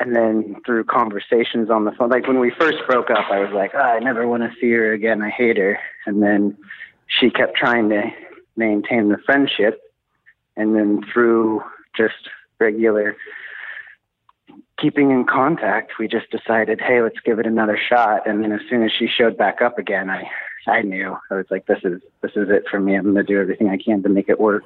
And 0.00 0.14
then 0.14 0.56
through 0.64 0.84
conversations 0.84 1.70
on 1.70 1.84
the 1.84 1.92
phone, 1.92 2.10
like 2.10 2.28
when 2.28 2.38
we 2.38 2.52
first 2.58 2.78
broke 2.86 3.10
up, 3.10 3.30
I 3.30 3.40
was 3.40 3.52
like, 3.52 3.72
oh, 3.74 3.80
I 3.80 3.98
never 3.98 4.28
want 4.28 4.44
to 4.44 4.52
see 4.60 4.70
her 4.70 4.92
again. 4.92 5.22
I 5.22 5.30
hate 5.30 5.56
her. 5.56 5.78
And 6.06 6.22
then 6.22 6.56
she 7.06 7.30
kept 7.30 7.56
trying 7.56 7.88
to 7.88 8.02
maintain 8.56 9.08
the 9.08 9.18
friendship. 9.24 9.80
And 10.56 10.76
then 10.76 11.02
through 11.12 11.62
just 11.96 12.28
regular 12.60 13.16
keeping 14.80 15.10
in 15.10 15.24
contact, 15.24 15.92
we 15.98 16.08
just 16.08 16.30
decided, 16.30 16.80
hey, 16.80 17.02
let's 17.02 17.18
give 17.24 17.38
it 17.38 17.46
another 17.46 17.78
shot. 17.78 18.26
And 18.28 18.42
then 18.42 18.52
as 18.52 18.60
soon 18.70 18.82
as 18.84 18.92
she 18.92 19.06
showed 19.08 19.36
back 19.36 19.60
up 19.62 19.78
again, 19.78 20.10
I 20.10 20.24
I 20.66 20.82
knew 20.82 21.16
I 21.30 21.34
was 21.34 21.46
like, 21.50 21.64
this 21.66 21.78
is 21.82 22.00
this 22.22 22.32
is 22.36 22.48
it 22.50 22.64
for 22.70 22.78
me. 22.78 22.94
I'm 22.94 23.04
gonna 23.04 23.22
do 23.22 23.40
everything 23.40 23.70
I 23.70 23.78
can 23.78 24.02
to 24.02 24.08
make 24.08 24.28
it 24.28 24.38
work. 24.38 24.64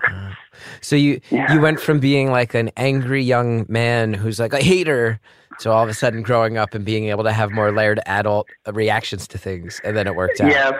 So 0.80 0.96
you 0.96 1.20
Yeah. 1.30 1.52
you 1.52 1.60
went 1.60 1.80
from 1.80 2.00
being 2.00 2.30
like 2.30 2.54
an 2.54 2.70
angry 2.76 3.22
young 3.22 3.66
man 3.68 4.12
who's 4.12 4.40
like 4.40 4.52
I 4.54 4.60
hate 4.60 4.86
her, 4.88 5.20
to 5.60 5.70
all 5.70 5.82
of 5.84 5.88
a 5.88 5.94
sudden 5.94 6.22
growing 6.22 6.56
up 6.58 6.74
and 6.74 6.84
being 6.84 7.04
able 7.06 7.22
to 7.24 7.32
have 7.32 7.50
more 7.52 7.70
layered 7.70 8.00
adult 8.06 8.48
reactions 8.72 9.28
to 9.28 9.38
things, 9.38 9.80
and 9.84 9.96
then 9.96 10.06
it 10.08 10.16
worked 10.16 10.40
out. 10.40 10.50
Yeah, 10.50 10.72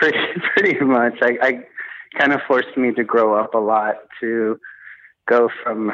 pretty 0.00 0.18
pretty 0.56 0.80
much. 0.84 1.14
I, 1.20 1.38
I 1.42 1.60
kind 2.18 2.32
of 2.32 2.40
forced 2.46 2.76
me 2.76 2.92
to 2.92 3.04
grow 3.04 3.38
up 3.38 3.52
a 3.54 3.58
lot 3.58 3.96
to 4.20 4.58
go 5.28 5.50
from 5.62 5.92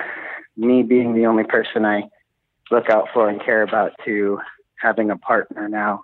me 0.56 0.82
being 0.84 1.14
the 1.14 1.26
only 1.26 1.44
person 1.44 1.84
I 1.84 2.02
look 2.72 2.90
out 2.90 3.08
for 3.14 3.28
and 3.28 3.40
care 3.44 3.62
about 3.62 3.92
to 4.04 4.40
having 4.80 5.10
a 5.10 5.16
partner 5.16 5.68
now 5.68 6.02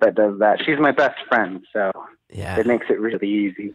that 0.00 0.14
does 0.14 0.38
that. 0.40 0.60
She's 0.64 0.78
my 0.78 0.92
best 0.92 1.16
friend, 1.28 1.64
so 1.72 1.90
yeah, 2.30 2.58
it 2.58 2.66
makes 2.66 2.86
it 2.88 3.00
really 3.00 3.28
easy. 3.28 3.74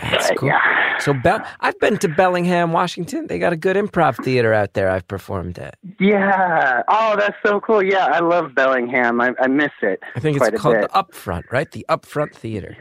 that's 0.00 0.28
But, 0.28 0.38
cool. 0.38 0.48
Yeah. 0.48 0.98
So 0.98 1.12
Bell, 1.14 1.44
I've 1.60 1.78
been 1.78 1.96
to 1.98 2.08
Bellingham, 2.08 2.72
Washington. 2.72 3.28
They 3.28 3.38
got 3.38 3.52
a 3.52 3.56
good 3.56 3.76
improv 3.76 4.22
theater 4.24 4.52
out 4.52 4.74
there. 4.74 4.90
I've 4.90 5.06
performed 5.06 5.58
at. 5.58 5.76
Yeah. 6.00 6.82
Oh, 6.88 7.14
that's 7.16 7.36
so 7.44 7.60
cool. 7.60 7.82
Yeah, 7.82 8.06
I 8.06 8.18
love 8.20 8.54
Bellingham. 8.54 9.20
I, 9.20 9.32
I 9.40 9.46
miss 9.46 9.70
it. 9.82 10.00
I 10.16 10.20
think 10.20 10.38
quite 10.38 10.54
it's 10.54 10.60
a 10.60 10.62
called 10.62 10.76
bit. 10.80 10.90
the 10.92 10.98
Upfront, 11.04 11.44
right? 11.52 11.70
The 11.70 11.86
Upfront 11.88 12.34
Theater. 12.34 12.76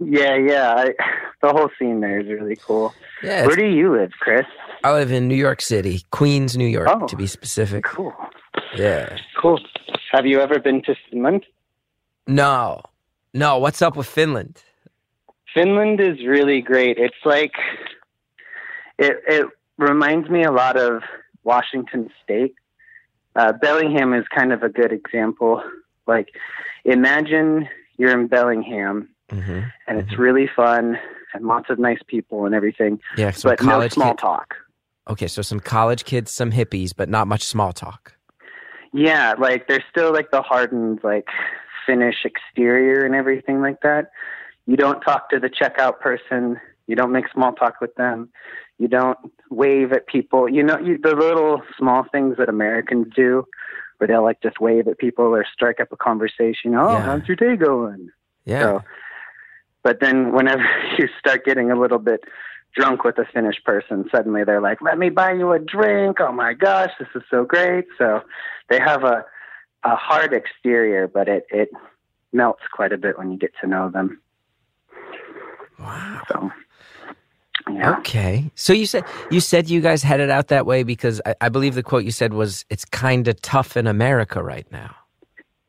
Yeah, 0.00 0.34
yeah. 0.36 0.74
I, 0.76 0.94
the 1.42 1.50
whole 1.52 1.70
scene 1.78 2.00
there 2.00 2.18
is 2.20 2.26
really 2.28 2.56
cool. 2.56 2.92
Yeah, 3.22 3.46
Where 3.46 3.56
do 3.56 3.66
you 3.66 3.92
live, 3.92 4.10
Chris? 4.18 4.46
I 4.82 4.92
live 4.92 5.12
in 5.12 5.28
New 5.28 5.34
York 5.36 5.60
City, 5.60 6.02
Queens, 6.10 6.56
New 6.56 6.66
York, 6.66 6.88
Oh. 6.90 7.06
to 7.06 7.16
be 7.16 7.26
specific. 7.26 7.84
Cool. 7.84 8.14
Yeah. 8.76 9.16
Cool. 9.40 9.60
Have 10.12 10.26
you 10.26 10.40
ever 10.40 10.58
been 10.58 10.82
to 10.82 10.94
Finland? 11.10 11.44
No, 12.26 12.82
no. 13.34 13.58
What's 13.58 13.82
up 13.82 13.96
with 13.96 14.06
Finland? 14.06 14.62
Finland 15.54 16.00
is 16.00 16.18
really 16.26 16.60
great. 16.60 16.96
It's 16.98 17.22
like 17.24 17.52
it 18.98 19.22
it 19.26 19.46
reminds 19.78 20.28
me 20.28 20.44
a 20.44 20.52
lot 20.52 20.76
of 20.76 21.02
Washington 21.44 22.10
State. 22.22 22.54
Uh, 23.36 23.52
Bellingham 23.52 24.12
is 24.14 24.24
kind 24.34 24.52
of 24.52 24.62
a 24.62 24.68
good 24.68 24.92
example. 24.92 25.62
Like, 26.06 26.28
imagine 26.84 27.68
you're 27.96 28.10
in 28.18 28.26
Bellingham 28.26 29.08
hmm 29.30 29.60
and 29.86 29.98
it's 30.00 30.18
really 30.18 30.48
fun 30.56 30.98
and 31.34 31.46
lots 31.46 31.70
of 31.70 31.78
nice 31.78 32.00
people 32.08 32.46
and 32.46 32.54
everything, 32.54 32.98
Yeah, 33.16 33.32
but 33.44 33.62
no 33.62 33.86
small 33.88 34.10
kid- 34.14 34.18
talk. 34.18 34.56
Okay, 35.10 35.26
so 35.26 35.42
some 35.42 35.60
college 35.60 36.04
kids, 36.04 36.30
some 36.30 36.52
hippies, 36.52 36.92
but 36.96 37.08
not 37.08 37.26
much 37.26 37.42
small 37.42 37.72
talk. 37.72 38.14
Yeah, 38.92 39.34
like 39.38 39.68
there's 39.68 39.82
still 39.90 40.12
like 40.12 40.30
the 40.30 40.40
hardened 40.42 41.00
like 41.02 41.26
Finnish 41.86 42.24
exterior 42.24 43.04
and 43.04 43.14
everything 43.14 43.60
like 43.60 43.80
that. 43.82 44.10
You 44.66 44.76
don't 44.76 45.00
talk 45.00 45.28
to 45.30 45.40
the 45.40 45.48
checkout 45.50 45.98
person. 46.00 46.60
You 46.86 46.96
don't 46.96 47.12
make 47.12 47.24
small 47.32 47.52
talk 47.52 47.80
with 47.80 47.94
them. 47.96 48.28
You 48.78 48.88
don't 48.88 49.18
wave 49.50 49.92
at 49.92 50.06
people. 50.06 50.48
You 50.48 50.62
know, 50.62 50.78
you, 50.78 50.98
the 51.02 51.14
little 51.14 51.62
small 51.76 52.04
things 52.12 52.36
that 52.38 52.48
Americans 52.48 53.08
do, 53.14 53.46
where 53.98 54.08
they'll 54.08 54.22
like 54.24 54.40
just 54.42 54.60
wave 54.60 54.88
at 54.88 54.98
people 54.98 55.24
or 55.26 55.44
strike 55.52 55.80
up 55.80 55.92
a 55.92 55.96
conversation. 55.96 56.74
Oh, 56.74 56.92
Yeah. 56.92 57.02
how's 57.02 57.26
your 57.28 57.36
day 57.36 57.56
going? 57.56 58.10
Yeah. 58.44 58.60
So, 58.62 58.82
but 59.82 59.98
then 60.00 60.32
whenever 60.32 60.62
you 60.98 61.08
start 61.18 61.44
getting 61.44 61.70
a 61.70 61.78
little 61.78 61.98
bit 61.98 62.20
drunk 62.76 63.04
with 63.04 63.18
a 63.18 63.24
Finnish 63.32 63.62
person, 63.64 64.08
suddenly 64.10 64.44
they're 64.44 64.60
like, 64.60 64.80
"Let 64.80 64.98
me 64.98 65.10
buy 65.10 65.32
you 65.32 65.52
a 65.52 65.58
drink." 65.58 66.18
Oh 66.20 66.32
my 66.32 66.52
gosh, 66.54 66.90
this 66.98 67.08
is 67.14 67.22
so 67.30 67.44
great! 67.44 67.86
So 67.98 68.22
they 68.68 68.78
have 68.78 69.04
a 69.04 69.24
a 69.84 69.96
hard 69.96 70.32
exterior, 70.32 71.08
but 71.08 71.28
it 71.28 71.46
it 71.50 71.70
melts 72.32 72.62
quite 72.72 72.92
a 72.92 72.98
bit 72.98 73.18
when 73.18 73.30
you 73.30 73.38
get 73.38 73.52
to 73.60 73.66
know 73.66 73.90
them. 73.90 74.20
Wow. 75.78 76.22
So 76.28 76.50
yeah, 77.72 77.96
Okay. 77.98 78.50
So 78.54 78.72
you 78.72 78.86
said 78.86 79.04
you 79.30 79.40
said 79.40 79.68
you 79.70 79.80
guys 79.80 80.02
headed 80.02 80.30
out 80.30 80.48
that 80.48 80.66
way 80.66 80.82
because 80.82 81.20
I, 81.24 81.34
I 81.42 81.48
believe 81.48 81.74
the 81.74 81.82
quote 81.82 82.04
you 82.04 82.10
said 82.10 82.32
was 82.34 82.64
it's 82.70 82.84
kind 82.84 83.28
of 83.28 83.40
tough 83.42 83.76
in 83.76 83.86
America 83.86 84.42
right 84.42 84.70
now. 84.72 84.94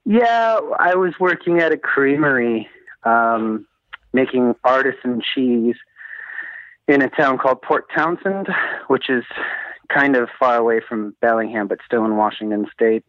yeah. 0.05 0.60
I 0.79 0.96
was 0.96 1.13
working 1.20 1.60
at 1.60 1.72
a 1.72 1.77
creamery, 1.77 2.67
um, 3.03 3.65
making 4.13 4.55
artisan 4.63 5.22
cheese 5.34 5.75
in 6.91 7.01
a 7.01 7.10
town 7.10 7.38
called 7.38 7.62
Port 7.62 7.86
Townsend, 7.95 8.48
which 8.88 9.10
is 9.10 9.24
kind 9.88 10.15
of 10.15 10.29
far 10.38 10.57
away 10.57 10.81
from 10.88 11.15
Bellingham, 11.21 11.67
but 11.67 11.79
still 11.86 12.03
in 12.05 12.17
Washington 12.17 12.67
State. 12.74 13.05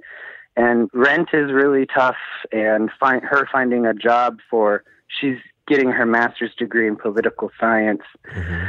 And 0.57 0.89
rent 0.93 1.31
is 1.33 1.51
really 1.51 1.87
tough, 1.87 2.17
and 2.53 2.91
find 3.01 3.23
her 3.25 3.49
finding 3.51 3.87
a 3.87 3.95
job 3.95 4.39
for 4.51 4.85
she's 5.09 5.39
getting 5.67 5.91
her 5.91 6.07
master's 6.07 6.55
degree 6.55 6.87
in 6.87 6.97
political 6.97 7.51
science, 7.59 8.03
mm-hmm. 8.35 8.67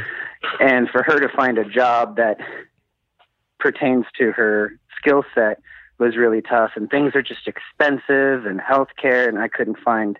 and 0.60 0.89
for 0.89 1.03
her 1.03 1.20
to 1.20 1.29
find 1.36 1.58
a 1.58 1.65
job 1.65 2.15
that 2.15 2.38
pertains 3.60 4.05
to 4.17 4.32
her 4.32 4.79
skill 4.98 5.24
set 5.36 5.60
was 6.00 6.15
really 6.15 6.41
tough. 6.41 6.72
And 6.75 6.89
things 6.89 7.13
are 7.15 7.22
just 7.22 7.48
expensive, 7.48 8.46
and 8.46 8.60
healthcare, 8.62 9.27
and 9.27 9.38
I 9.38 9.48
couldn't 9.48 9.79
find. 9.79 10.17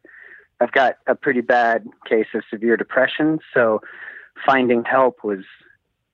I've 0.60 0.72
got 0.72 0.98
a 1.08 1.16
pretty 1.16 1.42
bad 1.42 1.88
case 2.08 2.28
of 2.34 2.44
severe 2.50 2.78
depression, 2.78 3.40
so 3.54 3.82
finding 4.46 4.84
help 4.84 5.24
was 5.24 5.44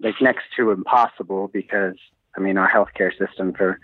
like 0.02 0.16
next 0.22 0.44
to 0.58 0.72
impossible 0.72 1.50
because 1.50 1.96
I 2.38 2.40
mean 2.40 2.58
our 2.58 2.70
healthcare 2.70 3.12
system 3.18 3.54
for 3.54 3.80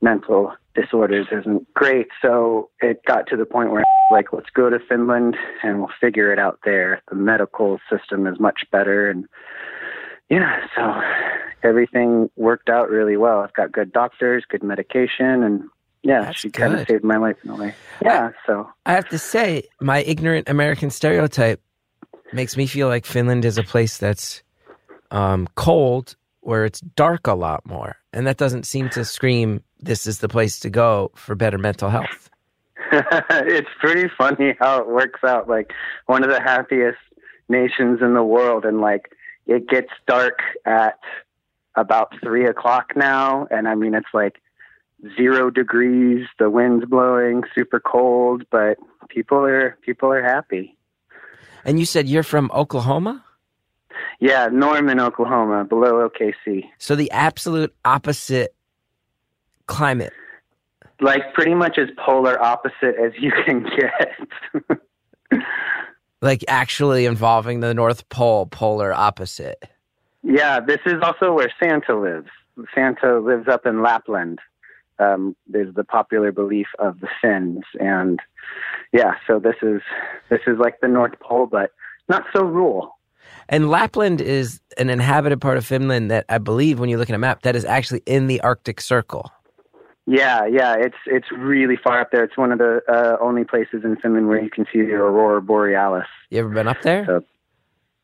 mental 0.00 0.52
disorders 0.74 1.26
isn't 1.32 1.72
great. 1.74 2.08
So 2.20 2.70
it 2.80 3.00
got 3.06 3.26
to 3.28 3.36
the 3.36 3.46
point 3.46 3.70
where 3.72 3.84
like 4.10 4.32
let's 4.32 4.50
go 4.50 4.70
to 4.70 4.78
Finland 4.88 5.36
and 5.62 5.78
we'll 5.78 5.90
figure 6.00 6.32
it 6.32 6.38
out 6.38 6.60
there. 6.64 7.02
The 7.08 7.16
medical 7.16 7.80
system 7.90 8.26
is 8.26 8.38
much 8.38 8.64
better 8.70 9.10
and 9.10 9.26
yeah, 10.28 10.66
so 10.74 11.00
everything 11.62 12.30
worked 12.36 12.68
out 12.68 12.90
really 12.90 13.16
well. 13.16 13.40
I've 13.40 13.54
got 13.54 13.70
good 13.72 13.92
doctors, 13.92 14.44
good 14.48 14.62
medication 14.62 15.42
and 15.42 15.64
yeah, 16.02 16.22
That's 16.22 16.38
she 16.38 16.50
kind 16.50 16.74
of 16.74 16.86
saved 16.86 17.02
my 17.02 17.16
life 17.16 17.36
in 17.42 17.50
a 17.50 17.56
way. 17.56 17.74
Yeah, 18.00 18.30
so 18.46 18.68
I 18.84 18.92
have 18.92 19.08
to 19.08 19.18
say, 19.18 19.64
my 19.80 20.02
ignorant 20.02 20.48
American 20.48 20.90
stereotype 20.90 21.60
makes 22.32 22.56
me 22.56 22.66
feel 22.66 22.88
like 22.88 23.06
Finland 23.06 23.44
is 23.44 23.58
a 23.58 23.62
place 23.62 23.98
that's 23.98 24.42
um, 25.10 25.48
cold, 25.54 26.16
where 26.40 26.64
it's 26.64 26.80
dark 26.80 27.26
a 27.26 27.34
lot 27.34 27.66
more, 27.66 27.96
and 28.12 28.26
that 28.26 28.36
doesn't 28.36 28.66
seem 28.66 28.88
to 28.90 29.04
scream 29.04 29.62
this 29.80 30.06
is 30.06 30.18
the 30.18 30.28
place 30.28 30.58
to 30.60 30.70
go 30.70 31.10
for 31.14 31.34
better 31.34 31.58
mental 31.58 31.90
health. 31.90 32.30
it's 32.92 33.68
pretty 33.80 34.08
funny 34.16 34.54
how 34.58 34.80
it 34.80 34.88
works 34.88 35.20
out. 35.24 35.48
Like 35.48 35.72
one 36.06 36.24
of 36.24 36.30
the 36.30 36.40
happiest 36.40 36.98
nations 37.48 38.00
in 38.00 38.14
the 38.14 38.22
world, 38.22 38.64
and 38.64 38.80
like 38.80 39.10
it 39.46 39.68
gets 39.68 39.90
dark 40.06 40.38
at 40.64 40.98
about 41.74 42.12
three 42.22 42.46
o'clock 42.46 42.92
now, 42.96 43.46
and 43.50 43.68
I 43.68 43.74
mean 43.74 43.94
it's 43.94 44.14
like 44.14 44.40
zero 45.16 45.50
degrees, 45.50 46.26
the 46.38 46.50
wind's 46.50 46.86
blowing, 46.86 47.42
super 47.54 47.80
cold, 47.80 48.44
but 48.50 48.78
people 49.08 49.38
are 49.38 49.78
people 49.82 50.10
are 50.10 50.22
happy. 50.22 50.75
And 51.66 51.78
you 51.78 51.84
said 51.84 52.08
you're 52.08 52.22
from 52.22 52.50
Oklahoma, 52.54 53.22
Yeah, 54.20 54.48
Norman, 54.50 54.98
Oklahoma, 55.00 55.64
below 55.64 56.08
OKC. 56.08 56.64
so 56.78 56.94
the 56.96 57.10
absolute 57.10 57.74
opposite 57.84 58.54
climate. 59.66 60.12
Like 61.00 61.34
pretty 61.34 61.54
much 61.54 61.76
as 61.76 61.88
polar 62.02 62.40
opposite 62.42 62.94
as 63.04 63.12
you 63.18 63.32
can 63.44 63.64
get. 63.64 64.78
Like 66.22 66.44
actually 66.48 67.04
involving 67.04 67.60
the 67.60 67.74
North 67.74 68.08
Pole, 68.08 68.46
polar 68.46 68.92
opposite. 68.94 69.62
Yeah, 70.22 70.60
this 70.60 70.80
is 70.86 70.94
also 71.02 71.34
where 71.34 71.52
Santa 71.62 71.94
lives. 71.94 72.28
Santa 72.74 73.18
lives 73.20 73.46
up 73.48 73.66
in 73.66 73.82
Lapland. 73.82 74.38
Um, 74.98 75.36
there's 75.46 75.74
the 75.74 75.84
popular 75.84 76.32
belief 76.32 76.68
of 76.78 77.00
the 77.00 77.08
Finns, 77.20 77.64
and 77.78 78.20
yeah, 78.92 79.14
so 79.26 79.38
this 79.38 79.56
is 79.62 79.82
this 80.30 80.40
is 80.46 80.58
like 80.58 80.80
the 80.80 80.88
North 80.88 81.18
Pole, 81.20 81.46
but 81.46 81.72
not 82.08 82.24
so 82.34 82.42
rural. 82.42 82.92
And 83.48 83.70
Lapland 83.70 84.20
is 84.20 84.60
an 84.78 84.90
inhabited 84.90 85.40
part 85.40 85.56
of 85.56 85.64
Finland 85.64 86.10
that 86.10 86.24
I 86.28 86.38
believe, 86.38 86.80
when 86.80 86.88
you 86.88 86.98
look 86.98 87.10
at 87.10 87.14
a 87.14 87.18
map, 87.18 87.42
that 87.42 87.54
is 87.54 87.64
actually 87.64 88.02
in 88.06 88.26
the 88.26 88.40
Arctic 88.40 88.80
Circle. 88.80 89.30
Yeah, 90.06 90.46
yeah, 90.46 90.76
it's 90.78 90.96
it's 91.06 91.26
really 91.32 91.76
far 91.76 92.00
up 92.00 92.10
there. 92.12 92.22
It's 92.22 92.36
one 92.36 92.52
of 92.52 92.58
the 92.58 92.80
uh, 92.88 93.16
only 93.20 93.44
places 93.44 93.82
in 93.84 93.96
Finland 93.96 94.28
where 94.28 94.40
you 94.40 94.50
can 94.50 94.64
see 94.72 94.82
the 94.82 94.92
aurora 94.92 95.42
borealis. 95.42 96.06
You 96.30 96.40
ever 96.40 96.48
been 96.50 96.68
up 96.68 96.82
there? 96.82 97.04
So, 97.06 97.24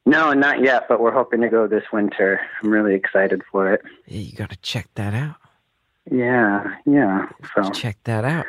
no, 0.05 0.33
not 0.33 0.63
yet, 0.63 0.87
but 0.89 1.01
we're 1.01 1.13
hoping 1.13 1.41
to 1.43 1.49
go 1.49 1.69
this 1.69 1.85
winter. 1.93 2.41
I'm 2.63 2.71
really 2.71 2.95
excited 2.95 3.43
for 3.51 3.73
it. 3.73 3.83
Yeah, 4.07 4.19
you 4.19 4.37
got 4.37 4.51
to 4.51 4.57
check 4.57 4.89
that 4.97 5.15
out. 5.15 5.37
Yeah, 6.11 6.65
yeah. 6.87 7.29
So 7.55 7.71
Check 7.71 7.99
that 8.05 8.25
out. 8.25 8.47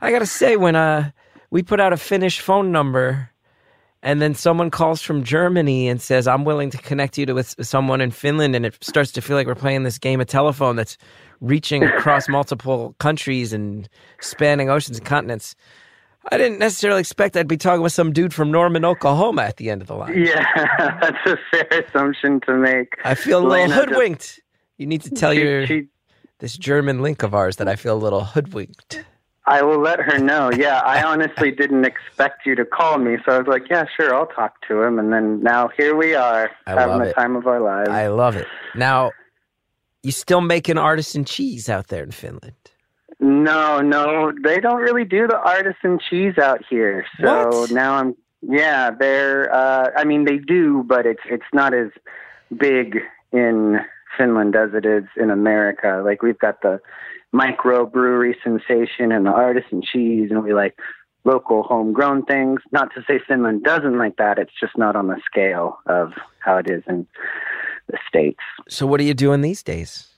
I 0.00 0.10
got 0.10 0.18
to 0.20 0.26
say, 0.26 0.56
when 0.56 0.76
uh, 0.76 1.10
we 1.50 1.62
put 1.62 1.80
out 1.80 1.92
a 1.92 1.96
Finnish 1.96 2.40
phone 2.40 2.70
number 2.70 3.30
and 4.02 4.20
then 4.20 4.34
someone 4.34 4.70
calls 4.70 5.00
from 5.00 5.24
Germany 5.24 5.88
and 5.88 6.00
says, 6.00 6.28
I'm 6.28 6.44
willing 6.44 6.70
to 6.70 6.78
connect 6.78 7.16
you 7.18 7.26
to 7.26 7.32
with 7.32 7.54
someone 7.66 8.00
in 8.00 8.10
Finland, 8.10 8.54
and 8.54 8.66
it 8.66 8.76
starts 8.84 9.10
to 9.12 9.22
feel 9.22 9.36
like 9.36 9.46
we're 9.46 9.54
playing 9.54 9.82
this 9.84 9.98
game 9.98 10.20
of 10.20 10.26
telephone 10.26 10.76
that's 10.76 10.98
reaching 11.40 11.82
across 11.82 12.28
multiple 12.28 12.94
countries 12.98 13.52
and 13.52 13.88
spanning 14.20 14.68
oceans 14.70 14.98
and 14.98 15.06
continents. 15.06 15.56
I 16.30 16.38
didn't 16.38 16.58
necessarily 16.58 17.00
expect 17.00 17.36
I'd 17.36 17.48
be 17.48 17.56
talking 17.56 17.82
with 17.82 17.92
some 17.92 18.12
dude 18.12 18.34
from 18.34 18.50
Norman, 18.50 18.84
Oklahoma 18.84 19.42
at 19.42 19.56
the 19.56 19.70
end 19.70 19.80
of 19.80 19.88
the 19.88 19.94
line. 19.94 20.12
yeah, 20.24 20.44
that's 21.00 21.26
a 21.26 21.36
fair 21.50 21.84
assumption 21.88 22.40
to 22.42 22.54
make. 22.54 22.94
I 23.04 23.14
feel 23.14 23.38
a 23.38 23.40
little 23.46 23.64
Lena 23.64 23.74
just- 23.76 23.88
hoodwinked. 23.88 24.40
You 24.76 24.86
need 24.86 25.02
to 25.02 25.10
tell 25.10 25.32
She- 25.32 25.40
your 25.40 25.66
she- 25.66 25.86
this 26.38 26.56
German 26.56 27.02
link 27.02 27.22
of 27.22 27.34
ours 27.34 27.56
that 27.56 27.68
I 27.68 27.76
feel 27.76 27.94
a 27.96 27.98
little 27.98 28.24
hoodwinked. 28.24 29.04
I 29.48 29.62
will 29.62 29.78
let 29.80 30.00
her 30.00 30.18
know. 30.18 30.50
Yeah, 30.50 30.80
I 30.84 31.02
honestly 31.04 31.52
didn't 31.52 31.84
expect 31.84 32.46
you 32.46 32.56
to 32.56 32.64
call 32.64 32.98
me, 32.98 33.16
so 33.24 33.32
I 33.32 33.38
was 33.38 33.46
like, 33.46 33.70
yeah, 33.70 33.84
sure, 33.96 34.12
I'll 34.14 34.26
talk 34.26 34.60
to 34.68 34.82
him. 34.82 34.98
And 34.98 35.12
then 35.12 35.40
now 35.42 35.68
here 35.68 35.94
we 35.94 36.14
are, 36.16 36.50
I 36.66 36.70
having 36.70 36.98
the 36.98 37.10
it. 37.10 37.14
time 37.14 37.36
of 37.36 37.46
our 37.46 37.60
lives. 37.60 37.88
I 37.88 38.08
love 38.08 38.34
it. 38.34 38.48
Now, 38.74 39.12
you 40.02 40.10
still 40.10 40.40
making 40.40 40.78
artisan 40.78 41.24
cheese 41.24 41.68
out 41.68 41.88
there 41.88 42.02
in 42.02 42.10
Finland? 42.10 42.54
No, 43.20 43.80
no, 43.80 44.32
they 44.42 44.58
don't 44.60 44.80
really 44.80 45.04
do 45.04 45.26
the 45.28 45.38
artisan 45.38 45.98
cheese 46.10 46.38
out 46.38 46.62
here. 46.68 47.06
So 47.20 47.60
What? 47.60 47.70
now 47.70 47.94
I'm, 47.94 48.16
yeah, 48.42 48.90
they're. 48.90 49.52
Uh, 49.54 49.90
I 49.96 50.04
mean, 50.04 50.24
they 50.24 50.38
do, 50.38 50.84
but 50.86 51.06
it's 51.06 51.22
it's 51.24 51.46
not 51.54 51.72
as 51.72 51.88
big 52.56 52.98
in 53.32 53.80
Finland 54.16 54.56
as 54.56 54.70
it 54.74 54.86
is 54.86 55.04
in 55.16 55.30
America. 55.30 56.02
Like 56.04 56.22
we've 56.22 56.38
got 56.38 56.62
the 56.62 56.80
microbrewery 57.34 58.34
sensation 58.42 59.12
and 59.12 59.26
the 59.26 59.30
artisan 59.30 59.82
cheese, 59.82 60.30
and 60.30 60.42
we 60.42 60.54
like 60.54 60.78
local 61.24 61.62
homegrown 61.62 62.24
things. 62.24 62.60
Not 62.72 62.92
to 62.94 63.02
say 63.06 63.20
Finland 63.26 63.64
doesn't 63.64 63.98
like 63.98 64.16
that. 64.16 64.38
It's 64.38 64.52
just 64.60 64.76
not 64.78 64.96
on 64.96 65.08
the 65.08 65.20
scale 65.24 65.78
of 65.86 66.12
how 66.38 66.56
it 66.58 66.68
is 66.70 66.82
in 66.88 67.06
the 67.88 67.98
states. 68.08 68.40
So, 68.68 68.86
what 68.86 69.00
are 69.00 69.04
you 69.04 69.14
doing 69.14 69.40
these 69.42 69.62
days? 69.62 70.08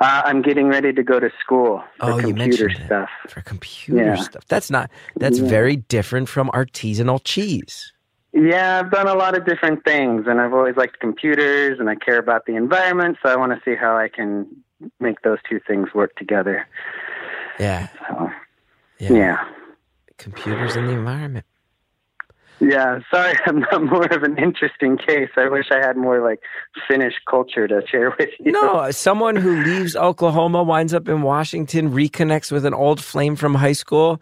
Uh, 0.00 0.22
I'm 0.24 0.42
getting 0.42 0.68
ready 0.68 0.92
to 0.92 1.02
go 1.02 1.18
to 1.20 1.30
school 1.40 1.82
for 1.98 2.10
Oh, 2.12 2.18
you 2.18 2.34
computer 2.34 2.70
stuff. 2.84 3.08
For 3.28 3.40
computer 3.40 4.04
Yeah. 4.04 4.16
stuff. 4.16 4.44
That's 4.48 4.70
not. 4.70 4.90
That's 5.16 5.38
Yeah. 5.38 5.48
very 5.48 5.76
different 5.76 6.28
from 6.28 6.48
artisanal 6.50 7.20
cheese. 7.24 7.92
Yeah, 8.34 8.80
I've 8.80 8.90
done 8.90 9.06
a 9.06 9.14
lot 9.14 9.36
of 9.36 9.46
different 9.46 9.84
things, 9.84 10.24
and 10.26 10.40
I've 10.40 10.52
always 10.52 10.76
liked 10.76 10.98
computers, 10.98 11.78
and 11.78 11.88
I 11.88 11.94
care 11.94 12.18
about 12.18 12.46
the 12.46 12.56
environment, 12.56 13.16
so 13.22 13.30
I 13.30 13.36
want 13.36 13.52
to 13.52 13.60
see 13.64 13.76
how 13.76 13.96
I 13.96 14.08
can 14.08 14.46
make 14.98 15.22
those 15.22 15.38
two 15.48 15.60
things 15.66 15.90
work 15.94 16.16
together. 16.16 16.66
Yeah. 17.60 17.88
So, 18.08 18.30
Yeah. 18.98 19.12
yeah. 19.12 19.44
Computers 20.18 20.74
and 20.74 20.88
the 20.88 20.92
environment. 20.92 21.46
Yeah, 22.60 23.00
sorry, 23.12 23.34
I'm 23.46 23.60
not 23.60 23.84
more 23.84 24.06
of 24.06 24.22
an 24.24 24.36
interesting 24.38 24.96
case. 24.96 25.30
I 25.36 25.48
wish 25.48 25.66
I 25.70 25.78
had 25.84 25.96
more 25.96 26.20
like 26.20 26.40
Finnish 26.88 27.14
culture 27.30 27.68
to 27.68 27.82
share 27.86 28.14
with 28.18 28.30
you. 28.40 28.50
No, 28.52 28.90
someone 28.90 29.36
who 29.36 29.62
leaves 29.62 29.94
Oklahoma 29.94 30.62
winds 30.62 30.92
up 30.94 31.08
in 31.08 31.22
Washington, 31.22 31.90
reconnects 31.92 32.50
with 32.50 32.64
an 32.64 32.74
old 32.74 33.00
flame 33.02 33.36
from 33.36 33.54
high 33.54 33.72
school, 33.72 34.20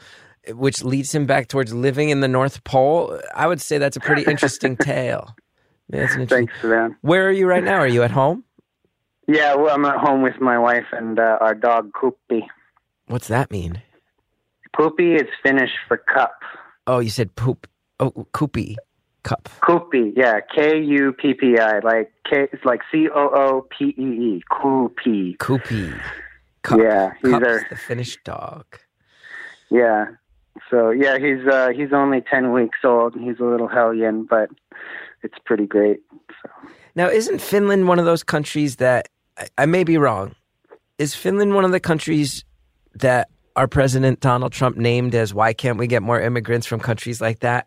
which 0.51 0.83
leads 0.83 1.15
him 1.15 1.27
back 1.27 1.49
towards 1.49 1.73
living 1.73 2.11
in 2.11 2.21
the 2.21 2.29
North 2.29 2.65
Pole. 2.65 3.21
I 3.35 3.47
would 3.47 3.61
say 3.61 3.79
that's 3.79 3.97
a 3.97 4.01
pretty 4.01 4.23
interesting 4.23 4.77
tale. 4.79 5.35
Yeah, 5.89 6.01
that's 6.01 6.15
an 6.15 6.23
interesting. 6.23 6.47
Thanks, 6.49 6.65
man. 6.65 6.97
Where 7.03 7.27
are 7.29 7.33
you 7.33 7.47
right 7.47 7.63
now? 7.65 7.77
Are 7.77 7.87
you 7.87 8.03
at 8.03 8.11
home? 8.11 8.45
Yeah, 9.29 9.55
well, 9.55 9.75
I'm 9.75 9.85
at 9.85 9.99
home 9.99 10.23
with 10.23 10.41
my 10.41 10.59
wife 10.59 10.87
and 10.93 11.19
uh, 11.19 11.39
our 11.41 11.55
dog 11.55 11.93
Kuppi. 11.93 12.43
What's 13.07 13.29
that 13.29 13.51
mean? 13.51 13.81
Kuppi 14.77 15.15
is 15.21 15.29
Finnish 15.43 15.71
for 15.87 15.97
cup. 15.99 16.35
Oh, 16.87 16.99
you 16.99 17.11
said 17.11 17.35
poop. 17.37 17.67
Oh, 18.01 18.11
Koopy 18.35 18.75
cup. 19.23 19.49
Kuppi, 19.63 20.13
yeah, 20.17 20.41
K 20.55 20.81
U 20.83 21.13
P 21.13 21.35
P 21.35 21.57
I, 21.59 21.79
like 21.81 22.13
K, 22.29 22.49
it's 22.53 22.65
like 22.65 22.81
C 22.91 23.09
O 23.15 23.29
O 23.33 23.67
P 23.71 23.95
E 23.97 24.03
E, 24.03 24.43
Kuppi. 24.51 25.37
Koopy 25.37 26.01
cup. 26.63 26.81
Yeah, 26.81 27.13
he's 27.23 27.31
Cup's 27.31 27.47
our- 27.47 27.67
the 27.71 27.77
Finnish 27.77 28.19
dog. 28.25 28.65
Yeah. 29.71 30.07
So 30.71 30.91
yeah, 30.91 31.19
he's 31.19 31.47
uh 31.47 31.71
he's 31.75 31.93
only 31.93 32.21
ten 32.21 32.53
weeks 32.53 32.79
old. 32.85 33.15
He's 33.15 33.39
a 33.41 33.45
little 33.45 33.69
hellion, 33.69 34.25
but 34.29 34.51
it's 35.23 35.39
pretty 35.45 35.67
great. 35.67 36.01
So 36.43 36.51
Now, 36.95 37.09
isn't 37.09 37.41
Finland 37.41 37.89
one 37.89 37.99
of 37.99 38.05
those 38.05 38.23
countries 38.23 38.77
that 38.77 39.09
I, 39.39 39.49
I 39.59 39.67
may 39.67 39.85
be 39.85 39.99
wrong? 39.99 40.35
Is 40.99 41.15
Finland 41.15 41.55
one 41.55 41.65
of 41.65 41.73
the 41.73 41.81
countries 41.81 42.45
that 42.95 43.29
our 43.57 43.67
president 43.67 44.21
Donald 44.21 44.53
Trump 44.53 44.77
named 44.77 45.15
as 45.15 45.35
why 45.35 45.53
can't 45.53 45.79
we 45.79 45.87
get 45.87 46.03
more 46.03 46.21
immigrants 46.21 46.67
from 46.67 46.81
countries 46.81 47.21
like 47.21 47.41
that? 47.41 47.67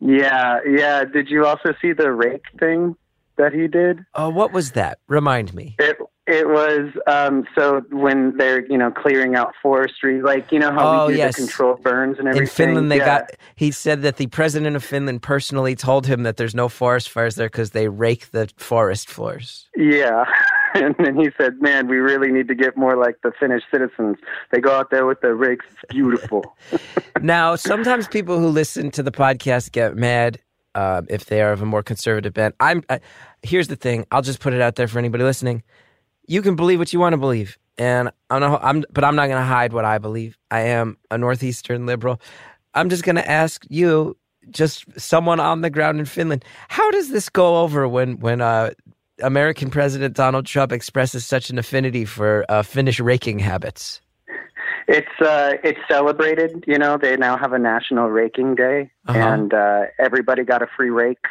yeah, 0.00 0.58
yeah. 0.68 1.04
Did 1.04 1.28
you 1.28 1.46
also 1.46 1.74
see 1.80 1.92
the 1.92 2.12
rake 2.12 2.44
thing 2.58 2.96
that 3.36 3.52
he 3.52 3.66
did? 3.66 4.04
Oh, 4.14 4.28
what 4.28 4.52
was 4.52 4.72
that? 4.72 4.98
Remind 5.08 5.54
me. 5.54 5.76
It 5.78 5.93
it 6.34 6.48
was 6.48 6.90
um 7.06 7.46
so 7.56 7.80
when 7.90 8.36
they're 8.36 8.66
you 8.66 8.76
know 8.76 8.90
clearing 8.90 9.34
out 9.36 9.54
forestry, 9.62 10.20
like 10.22 10.52
you 10.52 10.58
know 10.58 10.70
how 10.72 11.04
Oh, 11.04 11.06
we 11.06 11.14
do 11.14 11.18
yes. 11.18 11.36
the 11.36 11.42
control 11.42 11.76
burns 11.76 12.18
and 12.18 12.28
everything. 12.28 12.42
In 12.42 12.48
Finland, 12.48 12.90
they 12.90 12.98
yeah. 12.98 13.20
got. 13.20 13.30
He 13.56 13.70
said 13.70 14.02
that 14.02 14.16
the 14.16 14.26
president 14.26 14.76
of 14.76 14.84
Finland 14.84 15.22
personally 15.22 15.74
told 15.74 16.06
him 16.06 16.24
that 16.24 16.36
there's 16.36 16.54
no 16.54 16.68
forest 16.68 17.08
fires 17.08 17.34
there 17.36 17.46
because 17.48 17.70
they 17.70 17.88
rake 17.88 18.30
the 18.32 18.48
forest 18.56 19.08
floors. 19.08 19.68
Yeah. 19.76 20.24
And 20.76 20.96
then 20.98 21.14
he 21.14 21.30
said, 21.38 21.62
"Man, 21.62 21.86
we 21.86 21.98
really 21.98 22.32
need 22.32 22.48
to 22.48 22.54
get 22.56 22.76
more 22.76 22.96
like 22.96 23.14
the 23.22 23.30
Finnish 23.38 23.62
citizens. 23.70 24.16
They 24.50 24.60
go 24.60 24.72
out 24.72 24.90
there 24.90 25.06
with 25.06 25.20
their 25.20 25.36
rakes. 25.36 25.64
It's 25.70 25.84
beautiful." 25.88 26.56
Now, 27.22 27.54
sometimes 27.54 28.08
people 28.08 28.40
who 28.40 28.48
listen 28.48 28.90
to 28.90 29.02
the 29.04 29.12
podcast 29.12 29.70
get 29.70 29.94
mad 29.96 30.40
uh, 30.74 31.02
if 31.08 31.26
they 31.26 31.42
are 31.42 31.52
of 31.52 31.62
a 31.62 31.64
more 31.64 31.84
conservative 31.84 32.34
bent. 32.34 32.56
I'm. 32.58 32.82
I, 32.90 32.98
here's 33.44 33.68
the 33.68 33.76
thing. 33.76 34.04
I'll 34.10 34.20
just 34.22 34.40
put 34.40 34.52
it 34.52 34.60
out 34.60 34.74
there 34.74 34.88
for 34.88 34.98
anybody 34.98 35.22
listening. 35.22 35.62
You 36.26 36.42
can 36.42 36.56
believe 36.56 36.78
what 36.78 36.92
you 36.92 37.00
want 37.00 37.12
to 37.12 37.18
believe, 37.18 37.58
and 37.78 38.10
I'm 38.30 38.40
not. 38.40 38.64
I'm, 38.64 38.84
but 38.92 39.04
I'm 39.04 39.16
not 39.16 39.26
going 39.28 39.38
to 39.40 39.44
hide 39.46 39.72
what 39.72 39.84
I 39.84 39.98
believe. 39.98 40.38
I 40.50 40.60
am 40.60 40.96
a 41.10 41.18
northeastern 41.18 41.86
liberal. 41.86 42.20
I'm 42.74 42.88
just 42.88 43.04
going 43.04 43.16
to 43.16 43.30
ask 43.30 43.64
you, 43.68 44.16
just 44.50 44.84
someone 44.98 45.38
on 45.40 45.60
the 45.60 45.70
ground 45.70 46.00
in 46.00 46.06
Finland, 46.06 46.44
how 46.68 46.90
does 46.90 47.10
this 47.10 47.28
go 47.28 47.58
over 47.62 47.86
when 47.86 48.18
when 48.20 48.40
uh, 48.40 48.70
American 49.22 49.70
President 49.70 50.16
Donald 50.16 50.46
Trump 50.46 50.72
expresses 50.72 51.26
such 51.26 51.50
an 51.50 51.58
affinity 51.58 52.04
for 52.04 52.44
uh, 52.48 52.62
Finnish 52.62 53.00
raking 53.00 53.38
habits? 53.38 54.00
It's 54.88 55.20
uh, 55.20 55.52
it's 55.62 55.78
celebrated. 55.88 56.64
You 56.66 56.78
know, 56.78 56.98
they 57.00 57.16
now 57.16 57.36
have 57.38 57.52
a 57.52 57.58
national 57.58 58.08
raking 58.10 58.54
day, 58.54 58.90
Uh-huh. 59.06 59.18
and 59.18 59.54
uh, 59.54 59.82
everybody 59.98 60.42
got 60.44 60.62
a 60.62 60.66
free 60.76 60.90
rake 60.90 61.24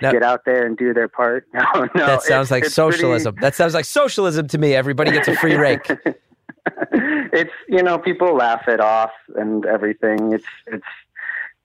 to 0.00 0.10
get 0.12 0.22
out 0.22 0.44
there 0.44 0.66
and 0.66 0.76
do 0.76 0.92
their 0.94 1.08
part. 1.08 1.46
No, 1.54 1.62
no, 1.94 2.06
that 2.06 2.22
sounds 2.22 2.46
it's- 2.46 2.50
like 2.50 2.64
it's 2.64 2.74
pretty- 2.74 2.92
socialism. 2.92 3.36
That 3.40 3.54
sounds 3.54 3.74
like 3.74 3.84
socialism 3.84 4.48
to 4.48 4.58
me. 4.58 4.74
Everybody 4.74 5.10
gets 5.12 5.28
a 5.28 5.36
free 5.36 5.56
rake. 5.56 5.88
it's 6.92 7.52
you 7.68 7.82
know 7.82 7.98
people 7.98 8.34
laugh 8.36 8.66
it 8.68 8.80
off 8.80 9.12
and 9.36 9.64
everything. 9.66 10.32
It's 10.32 10.44
it's 10.66 10.84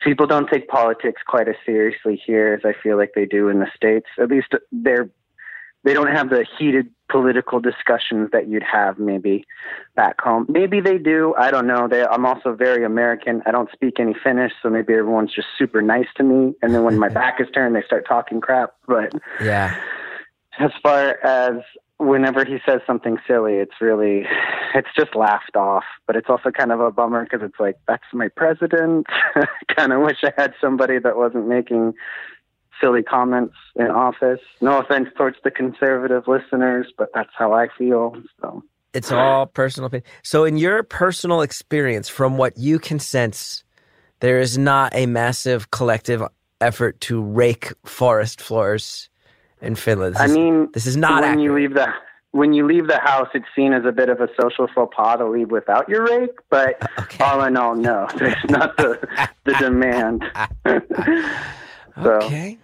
people 0.01 0.27
don't 0.27 0.49
take 0.49 0.67
politics 0.67 1.21
quite 1.27 1.47
as 1.47 1.55
seriously 1.65 2.21
here 2.25 2.53
as 2.53 2.65
I 2.65 2.73
feel 2.81 2.97
like 2.97 3.11
they 3.15 3.25
do 3.25 3.49
in 3.49 3.59
the 3.59 3.67
states. 3.75 4.07
At 4.19 4.29
least 4.29 4.53
they're 4.71 5.09
they 5.83 5.93
don't 5.93 6.07
have 6.13 6.29
the 6.29 6.45
heated 6.57 6.89
political 7.09 7.59
discussions 7.59 8.29
that 8.31 8.47
you'd 8.47 8.63
have 8.63 8.99
maybe 8.99 9.45
back 9.95 10.19
home. 10.21 10.45
Maybe 10.49 10.79
they 10.79 10.97
do. 10.97 11.33
I 11.37 11.49
don't 11.51 11.65
know. 11.67 11.87
They, 11.87 12.05
I'm 12.05 12.25
also 12.25 12.53
very 12.53 12.83
American. 12.85 13.41
I 13.45 13.51
don't 13.51 13.69
speak 13.71 13.99
any 13.99 14.13
Finnish, 14.23 14.51
so 14.61 14.69
maybe 14.69 14.93
everyone's 14.93 15.33
just 15.33 15.47
super 15.57 15.81
nice 15.81 16.07
to 16.17 16.23
me. 16.23 16.53
And 16.61 16.73
then 16.73 16.83
when 16.83 16.99
my 16.99 17.09
back 17.21 17.39
is 17.39 17.47
turned, 17.53 17.75
they 17.75 17.83
start 17.83 18.05
talking 18.07 18.41
crap. 18.41 18.73
But 18.87 19.13
Yeah. 19.41 19.75
as 20.59 20.71
far 20.83 21.17
as 21.25 21.61
whenever 21.97 22.45
he 22.45 22.57
says 22.65 22.81
something 22.85 23.17
silly, 23.27 23.55
it's 23.55 23.81
really, 23.81 24.25
it's 24.75 24.89
just 24.95 25.15
laughed 25.15 25.55
off. 25.55 25.83
But 26.05 26.15
it's 26.15 26.29
also 26.29 26.51
kind 26.51 26.71
of 26.71 26.79
a 26.79 26.91
bummer 26.91 27.23
because 27.23 27.41
it's 27.41 27.59
like, 27.59 27.75
that's 27.87 28.03
my 28.13 28.27
president. 28.27 29.07
kind 29.75 29.93
of 29.93 30.01
wish 30.01 30.17
I 30.23 30.31
had 30.37 30.53
somebody 30.61 30.99
that 30.99 31.17
wasn't 31.17 31.47
making 31.47 31.93
silly 32.81 33.03
comments 33.03 33.55
in 33.75 33.87
office. 33.87 34.39
No 34.61 34.79
offense 34.79 35.09
towards 35.17 35.37
the 35.43 35.51
conservative 35.51 36.27
listeners, 36.27 36.87
but 36.97 37.09
that's 37.13 37.29
how 37.37 37.53
I 37.53 37.67
feel. 37.77 38.15
So. 38.41 38.63
It's 38.93 39.11
all 39.11 39.45
personal 39.45 39.87
opinion. 39.87 40.05
So, 40.23 40.45
in 40.45 40.57
your 40.57 40.81
personal 40.83 41.41
experience, 41.41 42.09
from 42.09 42.37
what 42.37 42.57
you 42.57 42.79
can 42.79 42.97
sense, 42.99 43.63
there 44.19 44.39
is 44.39 44.57
not 44.57 44.93
a 44.95 45.05
massive 45.05 45.69
collective 45.71 46.23
effort 46.59 46.99
to 47.01 47.21
rake 47.21 47.71
forest 47.85 48.41
floors 48.41 49.09
in 49.61 49.75
Finland. 49.75 50.15
This 50.15 50.21
I 50.21 50.25
is- 50.25 50.35
mean, 50.35 50.69
this 50.73 50.85
is 50.87 50.97
not 50.97 51.21
when 51.21 51.39
you 51.39 51.53
leave 51.53 51.73
the 51.75 51.87
when 52.31 52.53
you 52.53 52.65
leave 52.65 52.87
the 52.87 52.99
house, 52.99 53.27
it's 53.33 53.45
seen 53.55 53.73
as 53.73 53.85
a 53.85 53.91
bit 53.91 54.07
of 54.09 54.21
a 54.21 54.27
social 54.39 54.67
faux 54.75 54.95
pas 54.95 55.17
to 55.17 55.27
leave 55.27 55.49
without 55.51 55.87
your 55.89 56.05
rake. 56.05 56.29
But 56.49 56.77
Okay. 56.99 57.23
all 57.23 57.43
in 57.43 57.57
all, 57.57 57.75
no, 57.75 58.07
there's 58.17 58.43
not 58.49 58.75
the 58.77 58.99
the 59.45 59.53
demand. 59.59 60.23
so, 62.03 62.11
Okay. 62.23 62.57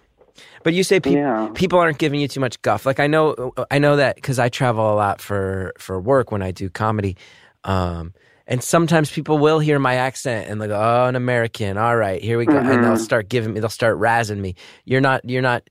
But 0.66 0.74
you 0.74 0.82
say 0.82 0.98
peop 0.98 1.14
Yeah. 1.14 1.48
people 1.54 1.78
aren't 1.78 1.98
giving 1.98 2.18
you 2.18 2.26
too 2.26 2.40
much 2.40 2.60
guff. 2.62 2.86
Like 2.86 2.98
I 2.98 3.06
know, 3.06 3.52
I 3.70 3.78
know 3.78 3.94
that 3.94 4.16
because 4.16 4.40
I 4.40 4.48
travel 4.48 4.92
a 4.92 4.96
lot 4.96 5.20
for 5.20 5.72
for 5.78 6.00
work 6.00 6.32
when 6.32 6.42
I 6.42 6.50
do 6.50 6.68
comedy, 6.68 7.16
um, 7.62 8.12
and 8.48 8.60
sometimes 8.64 9.08
people 9.12 9.38
will 9.38 9.60
hear 9.60 9.78
my 9.78 9.94
accent 9.94 10.50
and 10.50 10.60
they 10.60 10.66
go, 10.66 10.74
"Oh, 10.74 11.06
an 11.06 11.14
American. 11.14 11.78
All 11.78 11.96
right, 11.96 12.20
here 12.20 12.36
we 12.36 12.46
go," 12.46 12.58
and 12.58 12.82
they'll 12.82 12.96
start 12.96 13.28
giving 13.28 13.54
me, 13.54 13.60
they'll 13.60 13.68
start 13.68 13.96
razzing 14.00 14.38
me. 14.38 14.56
You're 14.84 15.00
not, 15.00 15.24
you're 15.24 15.40
not, 15.40 15.62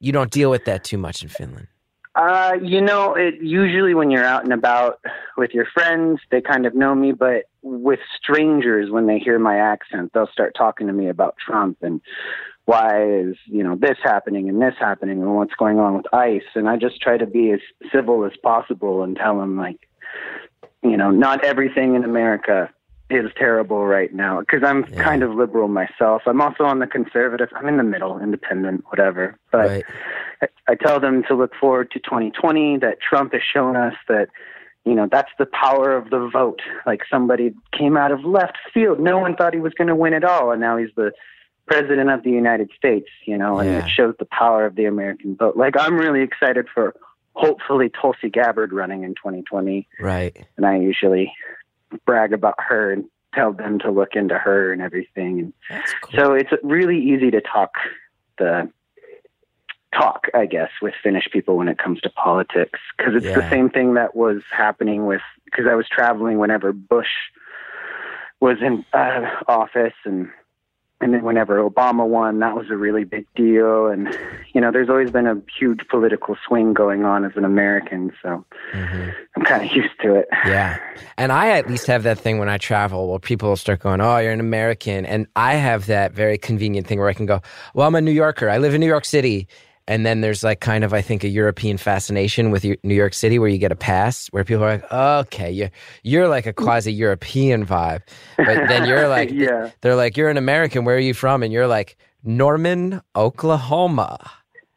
you 0.00 0.12
don't 0.12 0.30
deal 0.30 0.50
with 0.50 0.66
that 0.66 0.84
too 0.84 0.98
much 0.98 1.22
in 1.22 1.30
Finland. 1.30 1.68
Uh, 2.14 2.52
you 2.60 2.82
know, 2.82 3.14
it 3.14 3.36
usually 3.40 3.94
when 3.94 4.10
you're 4.10 4.22
out 4.22 4.44
and 4.44 4.52
about 4.52 5.00
with 5.38 5.52
your 5.54 5.64
friends, 5.72 6.20
they 6.30 6.42
kind 6.42 6.66
of 6.66 6.74
know 6.74 6.94
me, 6.94 7.12
but 7.12 7.44
with 7.62 8.00
strangers, 8.20 8.90
when 8.90 9.06
they 9.06 9.18
hear 9.18 9.38
my 9.38 9.56
accent, 9.56 10.10
they'll 10.12 10.28
start 10.30 10.54
talking 10.54 10.88
to 10.88 10.92
me 10.92 11.08
about 11.08 11.36
Trump 11.38 11.78
and 11.80 12.02
why 12.64 13.04
is, 13.04 13.36
you 13.46 13.62
know, 13.64 13.74
this 13.74 13.98
happening 14.02 14.48
and 14.48 14.60
this 14.62 14.74
happening 14.78 15.20
and 15.20 15.34
what's 15.34 15.54
going 15.54 15.78
on 15.78 15.96
with 15.96 16.06
ICE. 16.14 16.42
And 16.54 16.68
I 16.68 16.76
just 16.76 17.00
try 17.00 17.16
to 17.18 17.26
be 17.26 17.50
as 17.50 17.60
civil 17.92 18.24
as 18.24 18.32
possible 18.42 19.02
and 19.02 19.16
tell 19.16 19.38
them, 19.38 19.56
like, 19.56 19.80
you 20.82 20.96
know, 20.96 21.10
not 21.10 21.44
everything 21.44 21.94
in 21.94 22.04
America 22.04 22.70
is 23.10 23.30
terrible 23.36 23.84
right 23.84 24.14
now 24.14 24.40
because 24.40 24.62
I'm 24.64 24.86
Yeah. 24.90 25.02
kind 25.02 25.22
of 25.22 25.34
liberal 25.34 25.68
myself. 25.68 26.22
I'm 26.26 26.40
also 26.40 26.64
on 26.64 26.78
the 26.78 26.86
conservative. 26.86 27.50
I'm 27.54 27.68
in 27.68 27.76
the 27.76 27.82
middle, 27.82 28.18
independent, 28.20 28.84
whatever. 28.88 29.36
But 29.50 29.68
right? 29.68 29.84
I- 30.42 30.48
I 30.68 30.74
tell 30.76 30.98
them 31.00 31.22
to 31.24 31.34
look 31.34 31.54
forward 31.54 31.90
to 31.90 31.98
2020, 32.00 32.78
that 32.78 33.00
Trump 33.00 33.32
has 33.32 33.42
shown 33.42 33.76
us 33.76 33.94
that, 34.08 34.28
you 34.84 34.94
know, 34.94 35.06
that's 35.10 35.30
the 35.38 35.46
power 35.46 35.94
of 35.94 36.10
the 36.10 36.28
vote. 36.28 36.62
Like 36.86 37.02
somebody 37.10 37.54
came 37.72 37.96
out 37.96 38.12
of 38.12 38.24
left 38.24 38.56
field. 38.72 38.98
No 38.98 39.18
one 39.18 39.36
thought 39.36 39.52
he 39.52 39.60
was 39.60 39.74
going 39.74 39.88
to 39.88 39.94
win 39.96 40.14
at 40.14 40.24
all. 40.24 40.50
And 40.52 40.60
now 40.60 40.76
he's 40.76 40.94
the 40.96 41.12
president 41.72 42.10
of 42.10 42.22
the 42.22 42.30
United 42.30 42.70
States, 42.76 43.08
you 43.24 43.36
know, 43.36 43.58
and 43.58 43.68
Yeah. 43.70 43.84
it 43.84 43.88
shows 43.90 44.14
the 44.18 44.24
power 44.26 44.66
of 44.66 44.74
the 44.76 44.84
American 44.84 45.36
vote. 45.36 45.56
Like 45.56 45.74
I'm 45.78 45.96
really 45.96 46.20
excited 46.22 46.66
for 46.72 46.94
hopefully 47.34 47.88
Tulsi 47.90 48.28
Gabbard 48.30 48.72
running 48.72 49.04
in 49.04 49.14
2020. 49.14 49.88
Right. 50.00 50.36
And 50.56 50.66
I 50.66 50.76
usually 50.76 51.32
brag 52.06 52.32
about 52.32 52.54
her 52.58 52.92
and 52.92 53.04
tell 53.34 53.52
them 53.52 53.78
to 53.80 53.90
look 53.90 54.14
into 54.14 54.36
her 54.38 54.72
and 54.72 54.82
everything. 54.82 55.38
And 55.40 55.52
That's 55.70 55.94
cool. 56.02 56.20
so 56.20 56.32
it's 56.34 56.50
really 56.62 56.98
easy 56.98 57.30
to 57.30 57.40
talk 57.40 57.70
the 58.38 58.70
talk, 59.94 60.26
I 60.34 60.46
guess, 60.46 60.70
with 60.80 60.94
Finnish 61.02 61.28
people 61.30 61.56
when 61.56 61.68
it 61.68 61.78
comes 61.78 62.00
to 62.02 62.10
politics 62.10 62.80
because 62.96 63.14
it's 63.14 63.26
Yeah. 63.26 63.40
the 63.40 63.50
same 63.50 63.68
thing 63.70 63.94
that 63.94 64.14
was 64.16 64.42
happening 64.50 65.06
with 65.06 65.20
because 65.44 65.66
I 65.66 65.74
was 65.74 65.86
traveling 65.88 66.38
whenever 66.38 66.72
Bush 66.72 67.10
was 68.40 68.56
in 68.62 68.84
uh, 68.92 69.28
office 69.48 69.92
and 70.04 70.30
and 71.02 71.12
then 71.12 71.22
whenever 71.24 71.58
Obama 71.58 72.06
won, 72.06 72.38
that 72.38 72.54
was 72.56 72.70
a 72.70 72.76
really 72.76 73.04
big 73.04 73.26
deal. 73.34 73.88
And 73.88 74.16
you 74.54 74.60
know, 74.60 74.70
there's 74.72 74.88
always 74.88 75.10
been 75.10 75.26
a 75.26 75.36
huge 75.58 75.80
political 75.88 76.36
swing 76.46 76.72
going 76.72 77.04
on 77.04 77.24
as 77.24 77.32
an 77.36 77.44
American, 77.44 78.12
so 78.22 78.44
Mhm. 78.72 79.12
I'm 79.36 79.44
kind 79.44 79.64
of 79.68 79.76
used 79.76 80.00
to 80.02 80.14
it. 80.14 80.28
Yeah. 80.46 80.78
And 81.18 81.32
I 81.32 81.50
at 81.50 81.68
least 81.68 81.86
have 81.88 82.02
that 82.04 82.18
thing 82.18 82.38
when 82.38 82.48
I 82.48 82.56
travel 82.58 83.08
where 83.10 83.18
people 83.18 83.54
start 83.56 83.80
going, 83.80 84.00
Oh, 84.00 84.16
you're 84.18 84.32
an 84.32 84.40
American. 84.40 85.04
And 85.04 85.26
I 85.36 85.54
have 85.54 85.86
that 85.86 86.12
very 86.12 86.38
convenient 86.38 86.86
thing 86.86 86.98
where 86.98 87.08
I 87.08 87.14
can 87.14 87.26
go, 87.26 87.40
Well, 87.74 87.86
I'm 87.86 87.94
a 87.94 88.00
New 88.00 88.12
Yorker. 88.12 88.48
I 88.48 88.58
live 88.58 88.72
in 88.74 88.80
New 88.80 88.86
York 88.86 89.04
City. 89.04 89.48
And 89.92 90.06
then 90.06 90.22
there's 90.22 90.42
like 90.42 90.60
kind 90.60 90.84
of, 90.84 90.94
I 90.94 91.02
think, 91.02 91.22
a 91.22 91.28
European 91.28 91.76
fascination 91.76 92.50
with 92.50 92.64
New 92.64 92.94
York 92.94 93.12
City 93.14 93.38
where 93.38 93.48
you 93.50 93.58
get 93.58 93.72
a 93.72 93.76
pass 93.76 94.28
where 94.28 94.42
people 94.44 94.64
are 94.64 94.72
like, 94.78 94.92
okay, 94.92 95.50
you're, 95.50 95.70
you're 96.02 96.28
like 96.28 96.46
a 96.46 96.52
quasi 96.52 96.92
European 96.92 97.66
vibe. 97.66 98.00
But 98.38 98.68
then 98.68 98.86
you're 98.88 99.08
like, 99.08 99.30
Yeah. 99.46 99.70
they're 99.82 99.94
like, 99.96 100.16
you're 100.16 100.30
an 100.30 100.38
American. 100.38 100.84
Where 100.86 100.96
are 100.96 101.06
you 101.10 101.14
from? 101.14 101.42
And 101.42 101.52
you're 101.52 101.66
like, 101.66 101.96
Norman, 102.24 103.02
Oklahoma. 103.14 104.18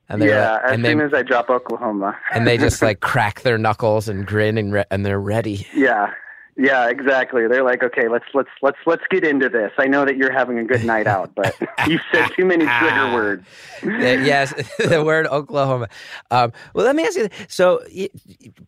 And 0.10 0.22
they're 0.22 0.30
Yeah, 0.30 0.52
like- 0.54 0.64
as 0.66 0.72
and 0.74 0.86
they, 0.86 0.92
soon 0.92 1.02
as 1.02 1.14
I 1.14 1.22
drop 1.24 1.50
Oklahoma. 1.50 2.16
and 2.34 2.46
they 2.46 2.58
just 2.58 2.82
like 2.88 3.00
crack 3.00 3.42
their 3.42 3.58
knuckles 3.58 4.08
and 4.10 4.26
grin 4.28 4.58
and, 4.58 4.74
re- 4.74 4.86
and 4.92 5.06
they're 5.06 5.20
ready. 5.20 5.66
Yeah. 5.74 6.12
Yeah, 6.58 6.88
exactly. 6.90 7.48
They're 7.48 7.64
like, 7.66 7.84
okay, 7.84 8.08
let's 8.08 8.26
let's 8.34 8.50
let's 8.62 8.78
let's 8.86 9.04
get 9.10 9.26
into 9.26 9.50
this. 9.50 9.72
I 9.78 9.88
know 9.88 10.06
that 10.06 10.16
you're 10.16 10.32
having 10.32 10.58
a 10.58 10.64
good 10.64 10.86
night 10.86 11.06
out, 11.06 11.36
but 11.36 11.54
you 11.88 12.00
said 12.14 12.32
too 12.38 12.46
many 12.46 12.66
trigger 12.66 13.14
words. 13.14 13.46
Yes, 13.84 14.54
the 14.80 15.04
word 15.04 15.28
Oklahoma. 15.28 15.90
Um, 16.32 16.54
well, 16.74 16.86
let 16.86 16.96
me 16.96 17.06
ask 17.06 17.18
you. 17.18 17.28
So 17.50 17.84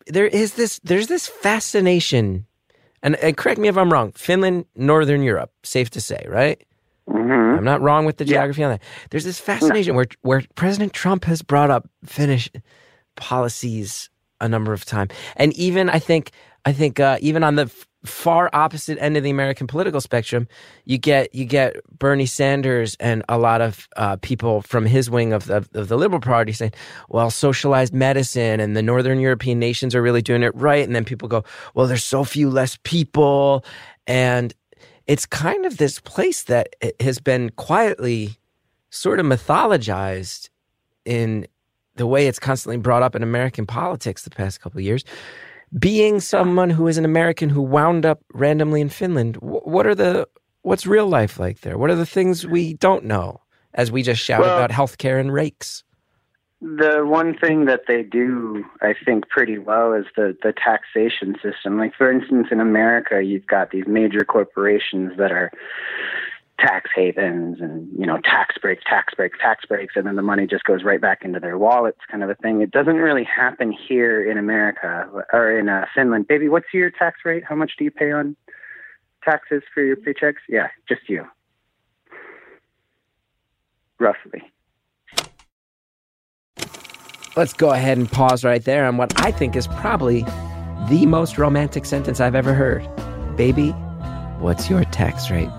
there 0.07 0.27
is 0.27 0.55
this. 0.55 0.79
There's 0.83 1.07
this 1.07 1.27
fascination, 1.27 2.45
and, 3.03 3.15
and 3.17 3.37
correct 3.37 3.57
me 3.59 3.69
if 3.69 3.77
I'm 3.77 3.91
wrong. 3.91 4.11
Finland, 4.11 4.65
Northern 4.75 5.21
Europe, 5.21 5.51
safe 5.63 5.89
to 5.91 6.01
say, 6.01 6.25
right? 6.27 6.61
hmm 7.09 7.55
I'm 7.57 7.63
not 7.63 7.79
wrong 7.81 8.03
with 8.05 8.17
the 8.17 8.25
Yeah. 8.25 8.33
geography 8.33 8.63
on 8.65 8.71
that. 8.71 8.81
There's 9.11 9.23
this 9.23 9.39
fascination 9.39 9.95
where 9.95 10.07
where 10.23 10.41
President 10.55 10.91
Trump 10.91 11.23
has 11.23 11.41
brought 11.41 11.71
up 11.71 11.87
Finnish 12.05 12.49
policies 13.15 14.09
a 14.41 14.47
number 14.49 14.73
of 14.73 14.83
times, 14.85 15.11
and 15.37 15.53
even 15.53 15.89
I 15.89 15.99
think 15.99 16.31
I 16.67 16.73
think 16.73 16.99
uh, 16.99 17.17
even 17.21 17.45
on 17.45 17.55
the 17.55 17.61
f- 17.61 17.87
far 18.03 18.49
opposite 18.51 18.97
end 18.99 19.15
of 19.15 19.23
the 19.23 19.29
American 19.29 19.67
political 19.67 20.01
spectrum, 20.01 20.49
you 20.83 20.97
get 20.97 21.33
you 21.33 21.45
get 21.45 21.77
Bernie 21.97 22.25
Sanders 22.25 22.97
and 22.99 23.23
a 23.29 23.37
lot 23.37 23.61
of 23.61 23.87
uh, 23.95 24.17
people 24.17 24.63
from 24.63 24.85
his 24.85 25.09
wing 25.09 25.31
of 25.31 25.45
the, 25.45 25.65
of 25.73 25.87
the 25.87 25.95
Liberal 25.95 26.19
Party 26.19 26.51
saying, 26.51 26.73
"Well, 27.07 27.29
socialized 27.29 27.93
medicine 27.93 28.59
and 28.59 28.75
the 28.75 28.81
Northern 28.81 29.21
European 29.21 29.59
nations 29.59 29.95
are 29.95 30.01
really 30.01 30.21
doing 30.21 30.43
it 30.43 30.53
right," 30.55 30.85
and 30.85 30.93
then 30.93 31.05
people 31.05 31.29
go, 31.29 31.45
"Well, 31.73 31.87
there's 31.87 32.03
so 32.03 32.25
few 32.25 32.49
less 32.49 32.77
people," 32.83 33.63
and 34.05 34.53
it's 35.05 35.25
kind 35.25 35.65
of 35.65 35.77
this 35.77 36.01
place 36.01 36.43
that 36.43 36.75
has 36.99 37.17
been 37.19 37.51
quietly 37.51 38.39
sort 38.89 39.21
of 39.21 39.25
mythologized 39.25 40.49
in 41.05 41.47
the 41.95 42.05
way 42.05 42.27
it's 42.27 42.39
constantly 42.39 42.75
brought 42.75 43.03
up 43.03 43.15
in 43.15 43.23
American 43.23 43.65
politics 43.65 44.23
the 44.23 44.29
past 44.31 44.59
couple 44.59 44.79
of 44.79 44.83
years. 44.83 45.05
Being 45.77 46.19
someone 46.21 46.69
who 46.69 46.87
is 46.87 46.97
an 46.97 47.05
American 47.05 47.49
who 47.49 47.61
wound 47.61 48.05
up 48.05 48.21
randomly 48.33 48.79
in 48.81 48.89
Finland, 48.89 49.35
what 49.41 49.85
are 49.85 49.95
the 49.95 50.27
what's 50.61 50.87
real 50.87 51.07
life 51.07 51.39
like 51.39 51.61
there? 51.61 51.77
What 51.77 51.89
are 51.89 51.95
the 51.95 52.05
things 52.05 52.47
we 52.47 52.73
don't 52.75 53.03
know 53.03 53.41
as 53.73 53.91
we 53.91 54.01
just 54.01 54.21
shout 54.21 54.41
Well- 54.41 54.57
about 54.57 54.71
healthcare 54.71 55.19
and 55.19 55.31
rakes? 55.33 55.83
The 56.59 57.05
one 57.05 57.37
thing 57.37 57.65
that 57.65 57.81
they 57.87 58.01
do, 58.01 58.65
I 58.81 58.95
think, 59.05 59.29
pretty 59.29 59.59
well 59.59 59.93
is 59.93 60.05
the 60.15 60.35
the 60.41 60.53
taxation 60.53 61.35
system. 61.43 61.77
Like 61.77 61.93
for 61.95 62.11
instance, 62.11 62.47
in 62.49 62.59
America, 62.59 63.21
you've 63.21 63.45
got 63.45 63.69
these 63.69 63.85
major 63.87 64.25
corporations 64.25 65.11
that 65.17 65.31
are 65.31 65.51
tax 66.59 66.89
havens 66.95 67.57
and 67.61 67.87
you 67.97 68.05
know 68.05 68.19
tax 68.23 68.55
breaks, 68.61 68.83
tax 68.89 69.13
breaks, 69.13 69.37
tax 69.39 69.65
breaks, 69.65 69.95
and 69.95 70.07
then 70.07 70.15
the 70.15 70.21
money 70.21 70.47
just 70.47 70.63
goes 70.63 70.83
right 70.83 70.99
back 70.99 71.23
into 71.23 71.39
their 71.39 71.57
wallets, 71.57 71.99
kind 72.09 72.23
of 72.23 72.29
a 72.29 72.35
thing. 72.35 72.61
It 72.61 72.71
doesn't 72.71 72.95
really 72.95 73.23
happen 73.23 73.71
here 73.71 74.29
in 74.29 74.37
America 74.37 75.07
or 75.33 75.57
in 75.57 75.69
uh, 75.69 75.85
Finland. 75.93 76.27
Baby, 76.27 76.49
what's 76.49 76.67
your 76.73 76.89
tax 76.89 77.19
rate? 77.25 77.43
How 77.43 77.55
much 77.55 77.73
do 77.77 77.83
you 77.83 77.91
pay 77.91 78.11
on 78.11 78.35
taxes 79.23 79.63
for 79.73 79.83
your 79.83 79.97
paychecks? 79.97 80.41
Yeah, 80.49 80.67
just 80.87 81.07
you, 81.07 81.25
roughly. 83.99 84.41
Let's 87.35 87.53
go 87.53 87.69
ahead 87.69 87.99
and 87.99 88.11
pause 88.11 88.43
right 88.43 88.63
there 88.63 88.85
on 88.87 88.97
what 88.97 89.13
I 89.23 89.31
think 89.31 89.55
is 89.55 89.67
probably 89.67 90.23
the 90.89 91.05
most 91.05 91.37
romantic 91.37 91.85
sentence 91.85 92.19
I've 92.19 92.33
ever 92.33 92.55
heard. 92.55 92.87
Baby, 93.35 93.71
what's 94.39 94.71
your 94.71 94.83
tax 94.85 95.29
rate? 95.29 95.49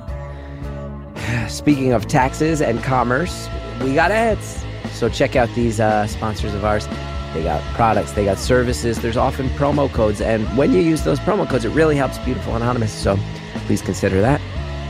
Speaking 1.48 1.92
of 1.92 2.06
taxes 2.06 2.60
and 2.60 2.82
commerce, 2.82 3.48
we 3.82 3.94
got 3.94 4.10
ads. 4.10 4.64
So 4.92 5.08
check 5.08 5.36
out 5.36 5.48
these 5.54 5.80
uh, 5.80 6.06
sponsors 6.06 6.54
of 6.54 6.64
ours. 6.64 6.86
They 7.34 7.42
got 7.42 7.62
products, 7.74 8.12
they 8.12 8.24
got 8.24 8.38
services. 8.38 9.00
There's 9.00 9.16
often 9.16 9.48
promo 9.50 9.92
codes. 9.92 10.20
And 10.20 10.44
when 10.56 10.72
you 10.72 10.80
use 10.80 11.04
those 11.04 11.20
promo 11.20 11.48
codes, 11.48 11.64
it 11.64 11.70
really 11.70 11.96
helps 11.96 12.18
Beautiful 12.18 12.56
Anonymous. 12.56 12.92
So 12.92 13.18
please 13.66 13.82
consider 13.82 14.20
that. 14.20 14.40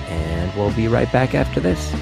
And 0.09 0.55
we'll 0.55 0.73
be 0.73 0.88
right 0.88 1.11
back 1.12 1.35
after 1.35 1.61
this. 1.61 1.93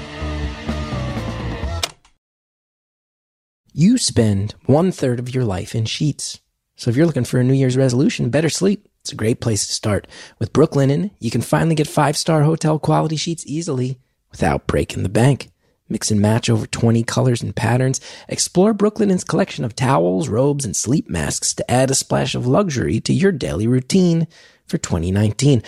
You 3.73 3.97
spend 3.97 4.55
one 4.65 4.91
third 4.91 5.19
of 5.19 5.33
your 5.33 5.43
life 5.43 5.75
in 5.75 5.85
sheets. 5.85 6.39
So 6.75 6.89
if 6.89 6.95
you're 6.95 7.05
looking 7.05 7.25
for 7.25 7.39
a 7.39 7.43
New 7.43 7.53
Year's 7.53 7.77
resolution, 7.77 8.29
better 8.29 8.49
sleep. 8.49 8.87
It's 9.01 9.11
a 9.11 9.15
great 9.15 9.39
place 9.39 9.65
to 9.67 9.73
start. 9.73 10.07
With 10.39 10.53
Brooklinen, 10.53 11.11
you 11.19 11.31
can 11.31 11.41
finally 11.41 11.75
get 11.75 11.87
five 11.87 12.17
star 12.17 12.43
hotel 12.43 12.77
quality 12.77 13.15
sheets 13.15 13.43
easily 13.47 13.99
without 14.31 14.67
breaking 14.67 15.03
the 15.03 15.09
bank. 15.09 15.49
Mix 15.89 16.11
and 16.11 16.19
match 16.19 16.49
over 16.49 16.67
20 16.67 17.03
colors 17.03 17.41
and 17.41 17.55
patterns. 17.55 18.01
Explore 18.27 18.73
Brooklinen's 18.73 19.23
collection 19.23 19.63
of 19.63 19.75
towels, 19.75 20.27
robes, 20.27 20.65
and 20.65 20.75
sleep 20.75 21.09
masks 21.09 21.53
to 21.53 21.71
add 21.71 21.89
a 21.89 21.95
splash 21.95 22.35
of 22.35 22.45
luxury 22.45 22.99
to 23.01 23.13
your 23.13 23.31
daily 23.31 23.67
routine 23.67 24.27
for 24.65 24.77
2019. 24.77 25.63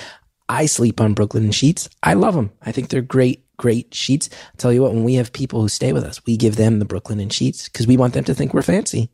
I 0.49 0.65
sleep 0.65 0.99
on 0.99 1.15
Brooklinen 1.15 1.53
sheets. 1.53 1.89
I 2.03 2.15
love 2.15 2.33
them. 2.33 2.51
I 2.61 2.71
think 2.71 2.89
they're 2.89 3.01
great, 3.01 3.45
great 3.57 3.93
sheets. 3.93 4.29
I'll 4.31 4.57
tell 4.57 4.73
you 4.73 4.81
what, 4.81 4.93
when 4.93 5.03
we 5.03 5.15
have 5.15 5.31
people 5.31 5.61
who 5.61 5.69
stay 5.69 5.93
with 5.93 6.03
us, 6.03 6.25
we 6.25 6.35
give 6.35 6.55
them 6.55 6.79
the 6.79 6.85
Brooklinen 6.85 7.31
sheets 7.31 7.69
because 7.69 7.87
we 7.87 7.97
want 7.97 8.13
them 8.13 8.23
to 8.25 8.33
think 8.33 8.53
we're 8.53 8.61
fancy. 8.61 9.09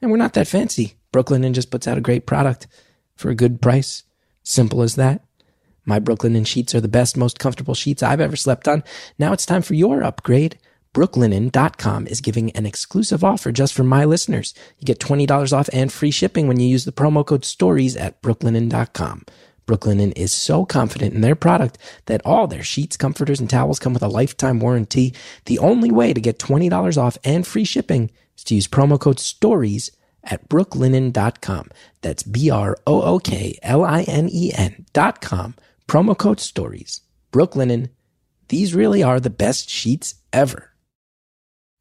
And 0.00 0.10
we're 0.10 0.16
not 0.16 0.32
that 0.34 0.48
fancy. 0.48 0.94
Brooklinen 1.12 1.52
just 1.52 1.70
puts 1.70 1.86
out 1.86 1.98
a 1.98 2.02
great 2.02 2.26
product 2.26 2.66
for 3.16 3.30
a 3.30 3.34
good 3.34 3.60
price. 3.60 4.04
Simple 4.42 4.82
as 4.82 4.94
that. 4.96 5.22
My 5.88 5.98
Brooklinen 5.98 6.46
sheets 6.46 6.74
are 6.74 6.82
the 6.82 6.86
best, 6.86 7.16
most 7.16 7.38
comfortable 7.38 7.74
sheets 7.74 8.02
I've 8.02 8.20
ever 8.20 8.36
slept 8.36 8.68
on. 8.68 8.84
Now 9.18 9.32
it's 9.32 9.46
time 9.46 9.62
for 9.62 9.72
your 9.72 10.02
upgrade. 10.02 10.58
Brooklinen.com 10.92 12.06
is 12.06 12.20
giving 12.20 12.50
an 12.50 12.66
exclusive 12.66 13.24
offer 13.24 13.50
just 13.52 13.72
for 13.72 13.84
my 13.84 14.04
listeners. 14.04 14.52
You 14.78 14.84
get 14.84 14.98
$20 14.98 15.50
off 15.50 15.70
and 15.72 15.90
free 15.90 16.10
shipping 16.10 16.46
when 16.46 16.60
you 16.60 16.68
use 16.68 16.84
the 16.84 16.92
promo 16.92 17.24
code 17.24 17.46
STORIES 17.46 17.96
at 17.96 18.20
brooklinen.com. 18.20 19.24
Brooklinen 19.66 20.12
is 20.14 20.30
so 20.30 20.66
confident 20.66 21.14
in 21.14 21.22
their 21.22 21.34
product 21.34 21.78
that 22.04 22.20
all 22.22 22.46
their 22.46 22.62
sheets, 22.62 22.98
comforters, 22.98 23.40
and 23.40 23.48
towels 23.48 23.78
come 23.78 23.94
with 23.94 24.02
a 24.02 24.08
lifetime 24.08 24.60
warranty. 24.60 25.14
The 25.46 25.58
only 25.58 25.90
way 25.90 26.12
to 26.12 26.20
get 26.20 26.38
$20 26.38 26.98
off 26.98 27.16
and 27.24 27.46
free 27.46 27.64
shipping 27.64 28.10
is 28.36 28.44
to 28.44 28.54
use 28.54 28.68
promo 28.68 29.00
code 29.00 29.20
STORIES 29.20 29.90
at 30.22 30.50
brooklinen.com. 30.50 31.70
That's 32.02 32.24
B 32.24 32.50
R 32.50 32.76
O 32.86 33.00
O 33.00 33.18
K 33.18 33.58
L 33.62 33.84
I 33.84 34.02
N 34.02 34.28
E 34.30 34.52
N.com. 34.54 35.54
Promo 35.88 36.16
code 36.16 36.38
STORIES. 36.38 37.00
Brooklinen. 37.32 37.88
These 38.48 38.74
really 38.74 39.02
are 39.02 39.18
the 39.18 39.30
best 39.30 39.70
sheets 39.70 40.16
ever. 40.34 40.72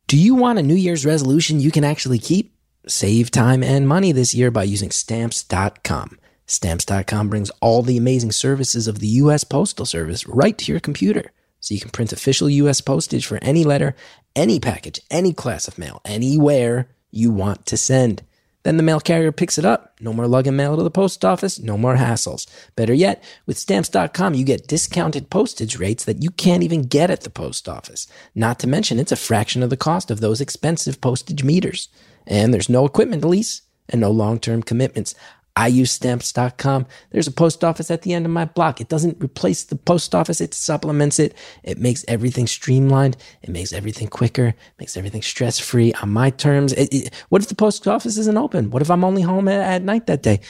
Do 0.08 0.18
you 0.18 0.34
want 0.34 0.60
a 0.60 0.64
New 0.64 0.76
Year's 0.76 1.06
resolution 1.06 1.60
you 1.60 1.72
can 1.72 1.84
actually 1.84 2.20
keep? 2.20 2.56
Save 2.88 3.32
time 3.32 3.62
and 3.64 3.86
money 3.86 4.14
this 4.14 4.34
year 4.34 4.50
by 4.50 4.64
using 4.64 4.92
stamps.com. 4.92 6.18
Stamps.com 6.46 7.28
brings 7.28 7.50
all 7.62 7.82
the 7.82 7.98
amazing 7.98 8.32
services 8.32 8.88
of 8.88 9.00
the 9.00 9.08
U.S. 9.08 9.44
Postal 9.44 9.86
Service 9.86 10.26
right 10.26 10.58
to 10.58 10.72
your 10.72 10.80
computer. 10.80 11.34
So 11.60 11.74
you 11.74 11.82
can 11.82 11.92
print 11.92 12.14
official 12.14 12.50
U.S. 12.50 12.80
postage 12.80 13.26
for 13.26 13.40
any 13.42 13.66
letter, 13.66 13.94
any 14.38 14.58
package, 14.62 15.02
any 15.12 15.34
class 15.34 15.68
of 15.68 15.78
mail, 15.78 16.00
anywhere 16.06 16.88
you 17.12 17.30
want 17.30 17.66
to 17.66 17.76
send. 17.76 18.24
Then 18.64 18.78
the 18.78 18.84
mail 18.84 19.00
carrier 19.00 19.32
picks 19.32 19.58
it 19.58 19.66
up. 19.66 19.96
No 20.02 20.12
more 20.12 20.28
lugging 20.28 20.56
mail 20.56 20.76
to 20.76 20.84
the 20.84 20.92
post 20.92 21.24
office, 21.24 21.60
no 21.60 21.78
more 21.78 21.96
hassles. 21.96 22.48
Better 22.76 22.94
yet, 22.94 23.24
with 23.46 23.58
stamps.com, 23.58 24.34
you 24.34 24.44
get 24.44 24.68
discounted 24.68 25.30
postage 25.30 25.80
rates 25.80 26.04
that 26.06 26.22
you 26.22 26.32
can't 26.32 26.64
even 26.64 26.84
get 26.84 27.10
at 27.10 27.22
the 27.22 27.30
post 27.30 27.70
office. 27.70 28.08
Not 28.36 28.60
to 28.60 28.68
mention, 28.68 29.00
it's 29.00 29.12
a 29.12 29.16
fraction 29.16 29.64
of 29.64 29.70
the 29.70 29.78
cost 29.78 30.12
of 30.12 30.20
those 30.20 30.42
expensive 30.42 31.00
postage 31.00 31.44
meters. 31.44 31.88
And 32.26 32.54
there's 32.54 32.70
no 32.70 32.86
equipment 32.86 33.24
lease 33.24 33.62
and 33.90 34.02
no 34.02 34.12
long 34.12 34.40
term 34.40 34.62
commitments. 34.64 35.16
I 35.58 35.66
use 35.66 35.92
stamps.com. 35.92 36.86
There's 37.10 37.26
a 37.26 37.32
post 37.32 37.64
office 37.64 37.90
at 37.90 38.04
the 38.04 38.14
end 38.14 38.28
of 38.28 38.32
my 38.32 38.46
block. 38.46 38.80
It 38.80 38.90
doesn't 38.90 39.24
replace 39.24 39.64
the 39.64 39.76
post 39.76 40.14
office, 40.14 40.40
it 40.40 40.54
supplements 40.54 41.18
it. 41.18 41.34
It 41.64 41.80
makes 41.80 42.06
everything 42.08 42.46
streamlined. 42.46 43.18
It 43.42 43.50
makes 43.50 43.74
everything 43.74 44.08
quicker, 44.08 44.54
makes 44.80 44.96
everything 44.96 45.24
stress 45.24 45.58
free 45.58 45.94
on 45.94 46.12
my 46.12 46.30
terms. 46.30 46.74
It, 46.74 46.94
it, 46.94 47.14
what 47.30 47.42
if 47.42 47.50
the 47.50 47.56
post 47.56 47.88
office 47.88 48.20
isn't 48.20 48.38
open? 48.38 48.70
What 48.70 48.84
if 48.84 48.92
I'm 48.92 49.04
only 49.04 49.24
home 49.24 49.48
at, 49.48 49.62
at 49.62 49.82
night 49.82 50.06
that 50.06 50.22
day? 50.22 50.42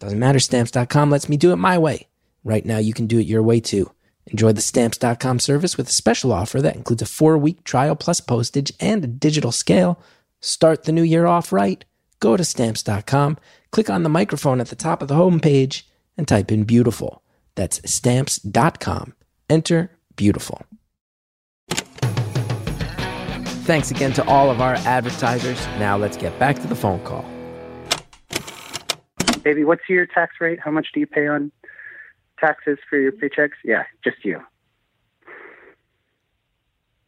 Doesn't 0.00 0.18
matter. 0.18 0.40
Stamps.com 0.40 1.10
lets 1.12 1.28
me 1.28 1.36
do 1.36 1.52
it 1.52 1.56
my 1.56 1.78
way. 1.78 2.08
Right 2.42 2.66
now, 2.66 2.78
you 2.78 2.92
can 2.92 3.06
do 3.06 3.20
it 3.20 3.26
your 3.26 3.44
way 3.44 3.60
too. 3.60 3.92
Enjoy 4.26 4.50
the 4.50 4.60
stamps.com 4.60 5.38
service 5.38 5.76
with 5.76 5.88
a 5.88 5.92
special 5.92 6.32
offer 6.32 6.60
that 6.60 6.74
includes 6.74 7.02
a 7.02 7.06
four 7.06 7.38
week 7.38 7.62
trial 7.62 7.94
plus 7.94 8.20
postage 8.20 8.72
and 8.80 9.04
a 9.04 9.06
digital 9.06 9.52
scale. 9.52 10.02
Start 10.40 10.82
the 10.82 10.92
new 10.92 11.04
year 11.04 11.26
off 11.26 11.52
right. 11.52 11.84
Go 12.18 12.36
to 12.36 12.44
stamps.com 12.44 13.38
click 13.76 13.90
on 13.90 14.02
the 14.04 14.08
microphone 14.08 14.58
at 14.58 14.68
the 14.68 14.74
top 14.74 15.02
of 15.02 15.08
the 15.08 15.14
homepage 15.14 15.82
and 16.16 16.26
type 16.26 16.50
in 16.50 16.64
beautiful. 16.64 17.22
That's 17.56 17.78
stamps.com. 17.84 19.12
Enter 19.50 19.90
beautiful. 20.16 20.62
Thanks 23.68 23.90
again 23.90 24.14
to 24.14 24.26
all 24.26 24.50
of 24.50 24.62
our 24.62 24.76
advertisers. 24.86 25.62
Now 25.78 25.98
let's 25.98 26.16
get 26.16 26.38
back 26.38 26.56
to 26.60 26.66
the 26.66 26.74
phone 26.74 27.04
call. 27.04 27.26
Baby, 29.42 29.64
what's 29.64 29.86
your 29.90 30.06
tax 30.06 30.36
rate? 30.40 30.58
How 30.58 30.70
much 30.70 30.86
do 30.94 31.00
you 31.00 31.06
pay 31.06 31.26
on 31.26 31.52
taxes 32.40 32.78
for 32.88 32.98
your 32.98 33.12
paychecks? 33.12 33.58
Yeah, 33.62 33.82
just 34.02 34.24
you. 34.24 34.40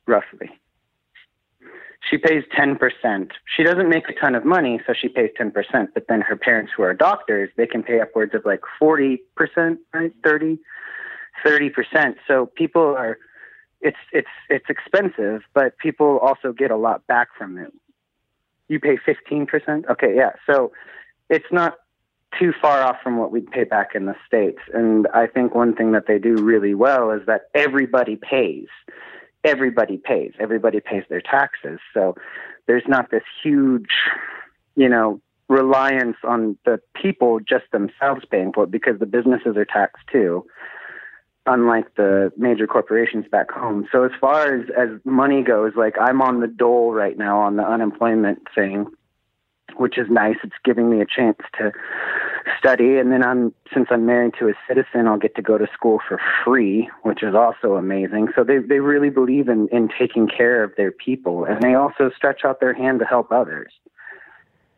Roughly. 0.07 0.51
She 2.09 2.17
pays 2.17 2.45
10%. 2.57 3.31
She 3.57 3.65
doesn't 3.65 3.89
make 3.89 4.09
a 4.09 4.13
ton 4.15 4.35
of 4.35 4.45
money, 4.45 4.81
so 4.87 4.95
she 4.99 5.09
pays 5.09 5.31
10%. 5.39 5.53
But 5.95 6.07
then 6.09 6.21
her 6.21 6.37
parents, 6.37 6.73
who 6.77 6.83
are 6.83 6.95
doctors, 6.95 7.51
they 7.57 7.67
can 7.67 7.83
pay 7.83 8.01
upwards 8.01 8.35
of 8.35 8.45
like 8.45 8.61
40%, 8.81 9.19
right? 9.93 10.13
30, 10.25 10.59
30%. 11.45 12.15
So 12.27 12.47
people 12.47 12.95
are, 12.97 13.19
it's, 13.81 13.99
it's, 14.13 14.29
it's 14.49 14.67
expensive, 14.69 15.43
but 15.55 15.77
people 15.79 16.19
also 16.19 16.53
get 16.53 16.71
a 16.71 16.77
lot 16.77 17.07
back 17.07 17.29
from 17.37 17.59
it. 17.59 17.73
You 18.69 18.79
pay 18.79 18.97
15%? 18.97 19.89
Okay, 19.91 20.15
yeah. 20.15 20.33
So 20.47 20.73
it's 21.29 21.51
not 21.51 21.79
too 22.39 22.53
far 22.61 22.83
off 22.83 22.97
from 23.03 23.17
what 23.17 23.33
we'd 23.33 23.51
pay 23.51 23.65
back 23.65 23.95
in 23.95 24.07
the 24.07 24.15
States. 24.27 24.59
And 24.73 25.09
I 25.15 25.27
think 25.27 25.55
one 25.55 25.75
thing 25.75 25.93
that 25.93 26.07
they 26.07 26.19
do 26.19 26.37
really 26.37 26.75
well 26.75 27.11
is 27.11 27.23
that 27.27 27.43
everybody 27.55 28.17
pays 28.17 28.69
everybody 29.45 29.97
pays. 29.97 30.33
Everybody 30.39 30.81
pays 30.81 31.05
their 31.09 31.21
taxes. 31.21 31.79
So 31.95 32.17
there's 32.67 32.87
not 32.87 33.11
this 33.11 33.23
huge, 33.43 33.91
you 34.77 34.89
know, 34.89 35.21
reliance 35.49 36.17
on 36.25 36.57
the 36.65 36.81
people 36.95 37.41
just 37.41 37.65
themselves 37.73 38.25
paying 38.31 38.53
for 38.53 38.65
it 38.65 38.71
because 38.71 38.99
the 38.99 39.07
businesses 39.07 39.57
are 39.57 39.65
taxed 39.65 40.05
too, 40.13 40.45
unlike 41.47 41.95
the 41.95 42.31
major 42.37 42.67
corporations 42.67 43.25
back 43.31 43.51
home. 43.51 43.89
So 43.91 44.05
as 44.05 44.11
far 44.21 44.55
as, 44.55 44.67
as 44.77 44.91
money 45.05 45.43
goes, 45.43 45.73
like 45.75 45.95
I'm 45.99 46.21
on 46.21 46.41
the 46.41 46.47
dole 46.47 46.93
right 46.93 47.17
now 47.17 47.41
on 47.41 47.57
the 47.57 47.67
unemployment 47.67 48.41
thing, 48.55 48.87
which 49.79 49.99
is 49.99 50.07
nice. 50.11 50.37
It's 50.43 50.55
giving 50.65 50.91
me 50.91 51.01
a 51.01 51.07
chance 51.07 51.39
to 51.59 51.73
study. 52.59 52.99
And 52.99 53.13
then 53.13 53.23
I'm 53.23 53.55
since 53.73 53.89
I'm 53.91 54.07
married 54.07 54.35
to 54.39 54.49
a 54.49 54.53
citizen 54.67 55.07
I'll 55.07 55.19
get 55.19 55.35
to 55.37 55.43
go 55.43 55.59
to 55.59 55.67
school 55.73 56.01
for 56.07 56.21
free 56.45 56.89
which 57.03 57.23
is 57.23 57.35
also 57.35 57.75
amazing. 57.77 58.29
So 58.35 58.45
they 58.45 58.59
they 58.59 58.81
really 58.81 59.11
believe 59.11 59.49
in 59.49 59.69
in 59.69 59.89
taking 59.99 60.29
care 60.29 60.63
of 60.63 60.73
their 60.77 60.93
people. 60.93 61.45
And 61.45 61.63
they 61.63 61.75
also 61.75 62.11
stretch 62.17 62.45
out 62.45 62.61
their 62.61 62.75
hand 62.75 63.01
to 63.01 63.05
help 63.05 63.33
others. 63.33 63.73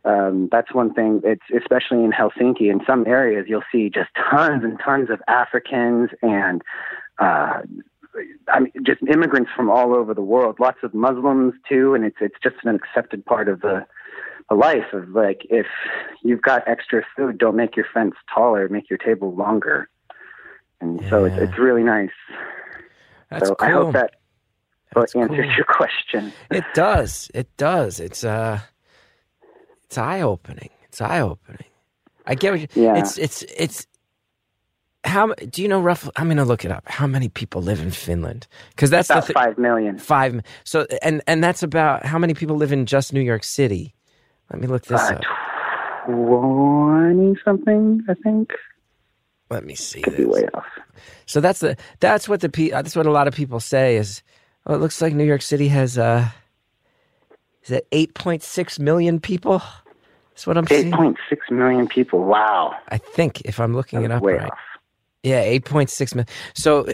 Um, 0.05 0.49
that's 0.51 0.73
one 0.75 0.95
thing. 0.95 1.21
It's 1.25 1.43
especially 1.55 2.05
in 2.05 2.13
Helsinki 2.13 2.71
in 2.71 2.81
some 2.87 3.07
areas 3.07 3.47
you'll 3.49 3.63
see 3.71 3.91
just 3.91 4.11
tons 4.31 4.65
and 4.65 4.79
tons 4.85 5.11
of 5.11 5.21
Africans 5.29 6.11
and 6.23 6.63
uh 7.19 7.63
I 8.49 8.61
mean, 8.61 8.73
just 8.85 9.01
immigrants 9.03 9.51
from 9.55 9.71
all 9.71 9.95
over 9.95 10.15
the 10.15 10.23
world. 10.23 10.59
Lots 10.59 10.79
of 10.83 10.95
Muslims 10.95 11.55
too, 11.69 11.95
and 11.95 12.05
it's 12.05 12.17
it's 12.21 12.37
just 12.43 12.57
an 12.65 12.75
accepted 12.75 13.25
part 13.25 13.49
of 13.49 13.61
the 13.61 13.87
a 14.51 14.55
life 14.55 14.93
of 14.93 15.09
like 15.11 15.47
if 15.51 15.67
you've 16.23 16.43
got 16.43 16.67
extra 16.67 17.03
food, 17.17 17.39
don't 17.39 17.57
make 17.57 17.77
your 17.77 17.87
fence 17.95 18.15
taller, 18.35 18.69
make 18.69 18.91
your 18.91 18.99
table 18.99 19.35
longer. 19.35 19.89
And 20.81 21.01
so 21.09 21.25
it's 21.25 21.37
it's 21.37 21.59
really 21.59 21.83
nice. 21.85 22.11
That's 23.31 23.49
so 23.49 23.55
cool. 23.55 23.69
I 23.69 23.71
hope 23.73 23.93
that 23.93 24.11
That's 24.95 25.15
answers 25.15 25.47
cool. 25.47 25.55
your 25.57 25.67
question. 25.67 26.33
It 26.51 26.65
does. 26.75 27.31
It 27.35 27.57
does. 27.57 28.01
It's 28.01 28.25
uh 28.25 28.61
it's 29.85 29.99
eye 29.99 30.21
opening. 30.23 30.71
It's 30.85 31.01
eye 31.01 31.21
opening. 31.21 31.67
I 32.27 32.35
get 32.35 32.53
what 32.53 32.61
you 32.61 32.69
Yeah. 32.75 32.97
it's 32.99 33.19
it's 33.19 33.43
it's 33.57 33.87
how 35.05 35.33
do 35.35 35.63
you 35.63 35.69
know 35.69 35.81
roughly 35.81 36.11
I'm 36.17 36.27
going 36.27 36.37
to 36.37 36.45
look 36.45 36.65
it 36.65 36.71
up. 36.71 36.85
How 36.87 37.07
many 37.07 37.29
people 37.31 37.63
live 37.63 37.81
in 37.81 37.91
Finland? 37.91 38.47
Cuz 38.77 38.91
that's 38.91 39.09
About 39.11 39.23
the 39.23 39.27
thi- 39.29 39.33
five 39.33 39.59
million. 39.59 39.97
5 39.99 40.41
So 40.65 40.87
and 41.03 41.23
and 41.27 41.43
that's 41.43 41.63
about 41.63 42.05
how 42.05 42.19
many 42.19 42.35
people 42.35 42.57
live 42.57 42.73
in 42.73 42.85
just 42.87 43.13
New 43.13 43.23
York 43.23 43.45
City? 43.45 43.95
Let 44.51 44.61
me 44.61 44.67
look 44.67 44.85
this 44.85 45.01
Uh, 45.01 45.15
up. 45.15 45.23
Twenty 46.07 47.37
something, 47.45 48.03
I 48.09 48.15
think. 48.15 48.51
Let 49.51 49.65
me 49.65 49.75
see 49.75 50.01
Could 50.03 50.17
be 50.17 50.25
way 50.25 50.47
off. 50.55 50.67
So 51.27 51.41
that's 51.41 51.61
the 51.61 51.77
that's 51.99 52.29
what 52.29 52.41
the 52.41 52.49
that's 52.71 52.95
what 52.95 53.07
a 53.07 53.11
lot 53.11 53.27
of 53.29 53.35
people 53.35 53.59
say 53.61 53.97
is 53.97 54.23
oh, 54.67 54.75
it 54.75 54.79
looks 54.79 55.03
like 55.03 55.13
New 55.15 55.25
York 55.25 55.43
City 55.43 55.69
has 55.69 55.99
uh 55.99 56.29
is 57.65 57.71
it 57.73 57.87
8.6 57.91 58.79
million 58.79 59.21
people? 59.21 59.63
That's 60.31 60.47
what 60.47 60.57
I'm 60.57 60.65
Eight 60.71 60.83
seeing. 60.83 60.93
point 60.93 61.19
six 61.29 61.51
million 61.51 61.87
people. 61.87 62.25
Wow. 62.25 62.75
I 62.89 62.97
think 62.97 63.43
if 63.43 63.61
I'm 63.61 63.75
looking 63.75 64.03
it 64.05 64.11
up 64.11 64.23
way 64.23 64.35
right. 64.35 64.51
off. 64.51 64.59
Yeah, 65.23 65.45
8.6 65.45 66.15
million. 66.15 66.27
So 66.55 66.87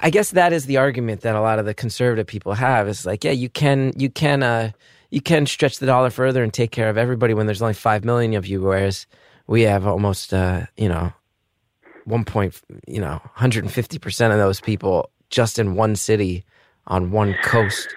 I 0.00 0.08
guess 0.08 0.30
that 0.30 0.54
is 0.54 0.64
the 0.64 0.78
argument 0.78 1.20
that 1.20 1.34
a 1.34 1.42
lot 1.42 1.58
of 1.58 1.66
the 1.66 1.74
conservative 1.74 2.26
people 2.26 2.54
have 2.54 2.88
is 2.88 3.04
like, 3.04 3.22
yeah, 3.24 3.32
you 3.32 3.50
can 3.50 3.92
you 3.96 4.08
can 4.08 4.42
uh 4.42 4.70
you 5.14 5.20
can 5.20 5.46
stretch 5.46 5.78
the 5.78 5.86
dollar 5.86 6.10
further 6.10 6.42
and 6.42 6.52
take 6.52 6.70
care 6.72 6.88
of 6.88 6.98
everybody 6.98 7.34
when 7.34 7.46
there's 7.46 7.62
only 7.62 7.74
5 7.74 8.04
million 8.04 8.34
of 8.34 8.46
you 8.46 8.60
whereas 8.60 9.06
we 9.46 9.62
have 9.62 9.86
almost 9.86 10.34
uh, 10.34 10.62
you 10.76 10.88
know 10.88 11.12
1 12.04 12.24
point, 12.24 12.60
you 12.86 13.00
know, 13.00 13.18
150% 13.38 14.30
of 14.30 14.36
those 14.38 14.60
people 14.60 15.10
just 15.30 15.58
in 15.58 15.74
one 15.74 15.96
city 15.96 16.44
on 16.86 17.10
one 17.10 17.34
coast. 17.42 17.94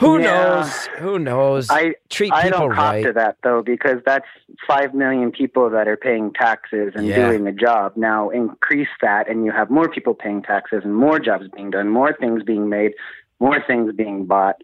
Who 0.00 0.18
Yeah. 0.18 0.24
knows? 0.24 0.88
Who 0.98 1.18
knows? 1.18 1.68
I 1.70 1.94
Treat 2.08 2.32
I 2.32 2.42
people 2.44 2.58
don't 2.58 2.70
cop 2.74 2.92
right. 2.94 3.04
to 3.06 3.12
that 3.12 3.36
though 3.44 3.62
because 3.62 3.98
that's 4.04 4.26
five 4.66 4.94
million 4.94 5.30
people 5.30 5.70
that 5.70 5.86
are 5.86 5.96
paying 5.96 6.32
taxes 6.32 6.92
and 6.96 7.06
Yeah. 7.06 7.28
doing 7.28 7.46
a 7.46 7.52
job. 7.52 7.92
Now 7.96 8.30
increase 8.30 8.88
that, 9.00 9.28
and 9.30 9.44
you 9.44 9.52
have 9.52 9.70
more 9.70 9.88
people 9.88 10.14
paying 10.14 10.42
taxes 10.42 10.80
and 10.84 10.94
more 10.96 11.20
jobs 11.20 11.44
being 11.54 11.70
done, 11.70 11.88
more 11.88 12.12
things 12.18 12.42
being 12.42 12.68
made, 12.68 12.92
more 13.38 13.62
things 13.64 13.92
being 13.94 14.26
bought. 14.26 14.56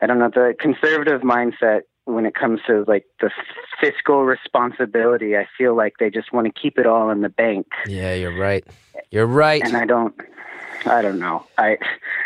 I 0.00 0.06
don't 0.06 0.18
know. 0.18 0.30
The 0.32 0.54
conservative 0.58 1.22
mindset 1.22 1.80
when 2.08 2.24
it 2.24 2.34
comes 2.34 2.60
to 2.66 2.84
like 2.88 3.04
the 3.20 3.30
fiscal 3.80 4.24
responsibility. 4.24 5.36
I 5.36 5.46
feel 5.58 5.76
like 5.76 5.94
they 6.00 6.08
just 6.10 6.32
want 6.32 6.46
to 6.46 6.60
keep 6.60 6.78
it 6.78 6.86
all 6.86 7.10
in 7.10 7.20
the 7.20 7.28
bank, 7.28 7.66
Yeah, 7.86 8.14
you're 8.14 8.36
right. 8.36 8.64
You're 9.10 9.26
right. 9.26 9.62
and 9.62 9.76
I 9.76 9.84
don't. 9.84 10.14
I 10.86 11.02
don't 11.02 11.18
know. 11.18 11.44
I 11.58 11.76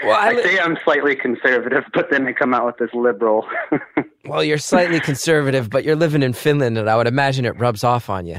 Well, 0.05 0.17
I 0.17 0.29
I, 0.29 0.43
say 0.43 0.59
I'm 0.59 0.77
slightly 0.85 1.17
conservative, 1.17 1.85
but 1.95 2.11
then 2.11 2.27
I 2.27 2.33
come 2.33 2.55
out 2.55 2.67
with 2.67 2.77
this 2.79 2.95
liberal. 2.95 3.47
Well, 4.25 4.45
you're 4.45 4.59
slightly 4.59 5.01
conservative, 5.01 5.69
but 5.69 5.83
you're 5.83 5.97
living 5.97 6.23
in 6.23 6.33
Finland, 6.33 6.79
and 6.79 6.89
I 6.89 6.97
would 6.97 7.09
imagine 7.09 7.45
it 7.45 7.59
rubs 7.59 7.83
off 7.83 8.09
on 8.09 8.25
you. 8.25 8.39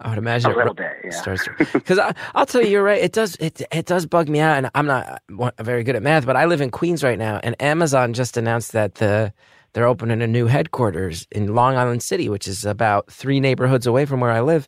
I 0.00 0.10
would 0.10 0.18
imagine 0.18 0.50
A 0.50 0.56
little 0.56 0.74
bit, 0.74 0.92
yeah. 1.04 1.36
because 1.72 1.98
I'll 2.34 2.46
tell 2.46 2.62
you, 2.62 2.68
you're 2.68 2.82
right. 2.82 3.02
It 3.02 3.12
does 3.12 3.34
it 3.36 3.62
it 3.72 3.86
does 3.86 4.04
bug 4.04 4.28
me 4.28 4.40
out, 4.40 4.58
and 4.58 4.70
I'm 4.74 4.86
not 4.86 5.22
very 5.58 5.84
good 5.84 5.96
at 5.96 6.02
math, 6.02 6.26
but 6.26 6.36
I 6.36 6.44
live 6.44 6.60
in 6.60 6.70
Queens 6.70 7.02
right 7.02 7.18
now, 7.18 7.40
and 7.42 7.60
Amazon 7.62 8.12
just 8.12 8.36
announced 8.36 8.72
that 8.72 8.96
the 8.96 9.32
they're 9.72 9.86
opening 9.86 10.22
a 10.22 10.26
new 10.26 10.46
headquarters 10.46 11.26
in 11.30 11.54
Long 11.54 11.76
Island 11.76 12.02
City, 12.02 12.30
which 12.30 12.48
is 12.48 12.64
about 12.64 13.10
three 13.10 13.40
neighborhoods 13.40 13.86
away 13.86 14.06
from 14.06 14.20
where 14.20 14.32
I 14.32 14.40
live. 14.40 14.66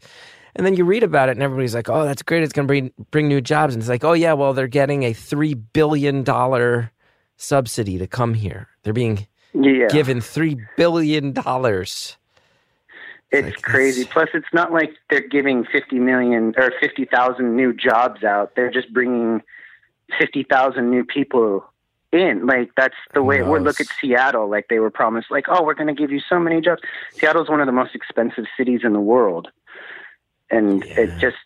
And 0.55 0.67
then 0.67 0.75
you 0.75 0.85
read 0.85 1.03
about 1.03 1.31
it, 1.31 1.33
and 1.33 1.43
everybody's 1.43 1.75
like, 1.75 1.89
"Oh, 1.89 2.05
that's 2.05 2.23
great! 2.23 2.43
It's 2.43 2.53
going 2.53 2.67
to 2.67 2.69
bring 2.69 2.93
bring 3.11 3.29
new 3.29 3.41
jobs." 3.41 3.75
And 3.75 3.83
it's 3.83 3.89
like, 3.89 4.05
"Oh 4.05 4.13
yeah, 4.13 4.35
well 4.35 4.53
they're 4.53 4.67
getting 4.67 5.05
a 5.05 5.15
three 5.15 5.55
billion 5.55 6.25
dollar 6.25 6.93
subsidy 7.39 7.97
to 7.99 8.07
come 8.07 8.35
here. 8.35 8.69
They're 8.83 8.93
being 8.93 9.27
yeah, 9.55 9.89
given 9.89 10.21
three 10.21 10.59
billion 10.77 11.33
dollars. 11.33 12.18
It's 13.31 13.47
like, 13.57 13.63
crazy. 13.63 14.03
it's- 14.03 14.13
Plus, 14.13 14.29
it's 14.35 14.53
not 14.53 14.73
like 14.73 14.95
they're 15.11 15.21
giving 15.27 15.65
50 15.65 15.99
million 15.99 16.55
or 16.57 16.73
50,000 16.81 17.57
new 17.57 17.73
jobs 17.73 18.25
out. 18.25 18.55
They're 18.57 18.71
just 18.71 18.93
bringing 18.93 19.43
50,000 20.19 20.91
new 20.91 21.05
people 21.05 21.65
in. 22.13 22.47
Like 22.47 22.71
that's 22.77 22.95
the 23.13 23.23
way. 23.23 23.43
We're 23.43 23.61
look 23.61 23.81
at? 23.81 23.87
Seattle. 24.01 24.49
Like 24.49 24.69
they 24.69 24.79
were 24.79 24.91
promised. 24.91 25.31
Like, 25.31 25.45
oh, 25.49 25.63
we're 25.63 25.75
going 25.75 25.95
to 25.95 26.01
give 26.01 26.11
you 26.11 26.21
so 26.27 26.39
many 26.39 26.61
jobs. 26.63 26.81
Seattle's 27.13 27.49
one 27.51 27.61
of 27.61 27.67
the 27.67 27.73
most 27.73 27.95
expensive 27.95 28.45
cities 28.57 28.81
in 28.83 28.93
the 28.95 29.01
world, 29.01 29.49
and 30.51 30.83
it 30.85 31.11
just 31.19 31.37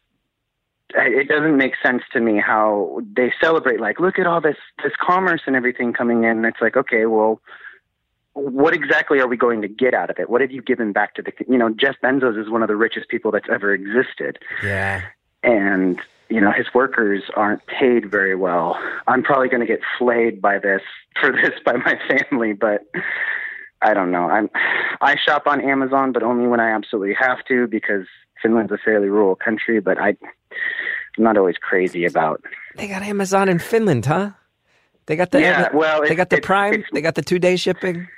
it 0.95 1.27
doesn't 1.27 1.57
make 1.57 1.73
sense 1.83 2.03
to 2.13 2.21
me 2.21 2.39
how 2.39 3.01
they 3.17 3.33
celebrate. 3.41 3.81
Like, 3.81 3.99
look 3.99 4.19
at 4.21 4.27
all 4.29 4.41
this 4.41 4.59
this 4.85 4.93
commerce 5.01 5.41
and 5.47 5.57
everything 5.57 5.93
coming 5.93 6.23
in. 6.25 6.31
and 6.39 6.47
It's 6.47 6.61
like, 6.61 6.77
okay, 6.77 7.07
well. 7.07 7.41
What 8.35 8.73
exactly 8.75 9.21
are 9.21 9.27
we 9.29 9.37
going 9.37 9.61
to 9.63 9.69
get 9.69 9.93
out 9.95 10.09
of 10.11 10.19
it? 10.19 10.31
What 10.31 10.41
have 10.41 10.51
you 10.51 10.63
given 10.63 10.93
back 10.93 11.15
to 11.17 11.23
the, 11.23 11.33
you 11.49 11.59
know, 11.59 11.69
Jeff 11.71 11.97
Bezos 12.03 12.41
is 12.41 12.49
one 12.49 12.63
of 12.63 12.69
the 12.69 12.77
richest 12.77 13.09
people 13.09 13.31
that's 13.31 13.49
ever 13.51 13.75
existed 13.75 14.39
Yeah, 14.63 15.03
and 15.43 16.01
you 16.31 16.41
know 16.41 16.51
his 16.51 16.67
workers 16.73 17.25
aren't 17.37 17.65
paid 17.67 18.11
very 18.11 18.35
well. 18.35 18.79
I'm 19.07 19.23
probably 19.23 19.49
going 19.49 19.61
to 19.61 19.67
get 19.67 19.81
flayed 19.99 20.41
by 20.41 20.59
this 20.59 20.81
for 21.21 21.31
this 21.31 21.53
by 21.65 21.77
my 21.77 21.99
family, 22.09 22.53
but 22.55 22.87
I 23.83 23.93
don't 23.95 24.11
know. 24.11 24.31
I'm 24.31 24.49
I 25.03 25.17
shop 25.17 25.47
on 25.47 25.61
Amazon, 25.61 26.13
but 26.13 26.23
only 26.23 26.47
when 26.49 26.61
I 26.61 26.71
absolutely 26.71 27.15
have 27.21 27.45
to 27.49 27.67
because 27.67 28.07
Finland's 28.41 28.73
a 28.73 28.79
fairly 28.79 29.09
rural 29.09 29.37
country. 29.37 29.79
But 29.81 29.99
I, 29.99 30.09
I'm 31.19 31.25
not 31.25 31.37
always 31.37 31.59
crazy 31.59 32.07
about. 32.07 32.43
they 32.77 32.89
got 32.89 33.03
Amazon 33.03 33.49
in 33.51 33.59
Finland, 33.59 34.07
huh? 34.07 34.31
They 35.07 35.17
got 35.17 35.33
the 35.33 35.41
Yeah, 35.41 35.69
well, 35.75 36.01
they 36.01 36.15
got 36.15 36.31
the 36.31 36.37
it's- 36.37 36.47
Prime. 36.47 36.83
They 36.95 37.03
got 37.03 37.15
the 37.17 37.23
two 37.23 37.39
day 37.39 37.57
shipping. 37.57 38.09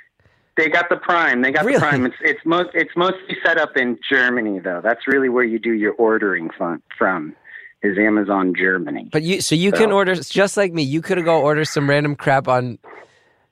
They 0.57 0.69
got 0.69 0.89
the 0.89 0.95
Prime. 0.97 1.41
They 1.41 1.51
got 1.51 1.65
Really? 1.65 1.77
the 1.79 1.85
Prime. 1.85 2.05
It's 2.05 2.15
it's 2.21 2.39
most 2.45 2.69
it's 2.73 2.95
mostly 2.95 3.35
set 3.45 3.57
up 3.57 3.75
in 3.75 3.97
Germany 4.09 4.59
though. 4.59 4.81
That's 4.83 5.07
really 5.07 5.29
where 5.29 5.43
you 5.43 5.59
do 5.59 5.73
your 5.73 5.93
ordering 5.93 6.49
from. 6.57 6.81
From 6.97 7.35
is 7.83 7.97
Amazon 7.97 8.53
Germany. 8.57 9.09
But 9.11 9.21
you, 9.23 9.41
so 9.41 9.53
you 9.53 9.71
can 9.71 9.91
order 9.91 10.15
just 10.15 10.57
like 10.57 10.73
me. 10.73 10.81
You 10.81 11.01
could 11.01 11.23
go 11.23 11.41
order 11.41 11.65
some 11.65 11.87
random 11.89 12.15
crap 12.15 12.47
on 12.47 12.79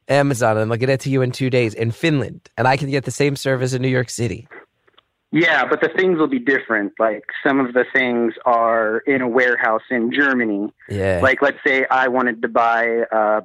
Amazon 0.08 0.58
and 0.58 0.72
they'll 0.72 0.78
get 0.80 0.90
it 0.90 1.02
to 1.02 1.10
you 1.10 1.22
in 1.22 1.32
two 1.32 1.50
days 1.50 1.74
in 1.74 1.92
Finland, 1.92 2.42
and 2.58 2.68
I 2.68 2.78
can 2.78 2.90
get 2.90 3.06
the 3.06 3.12
same 3.12 3.36
service 3.36 3.74
in 3.74 3.82
New 3.82 3.90
York 3.90 4.10
City. 4.10 4.48
Yeah, 5.32 5.66
but 5.68 5.82
the 5.82 5.90
things 5.90 6.20
will 6.20 6.28
be 6.28 6.38
different. 6.38 6.94
Like 7.00 7.24
some 7.46 7.60
of 7.60 7.74
the 7.74 7.86
things 7.92 8.34
are 8.46 9.00
in 9.08 9.22
a 9.22 9.28
warehouse 9.28 9.82
in 9.90 10.12
Germany. 10.14 10.72
Yeah, 10.90 11.22
Like 11.24 11.42
let's 11.42 11.58
say 11.66 11.86
I 11.90 12.08
wanted 12.08 12.44
to 12.44 12.48
buy 12.48 13.02
uh, 13.12 13.42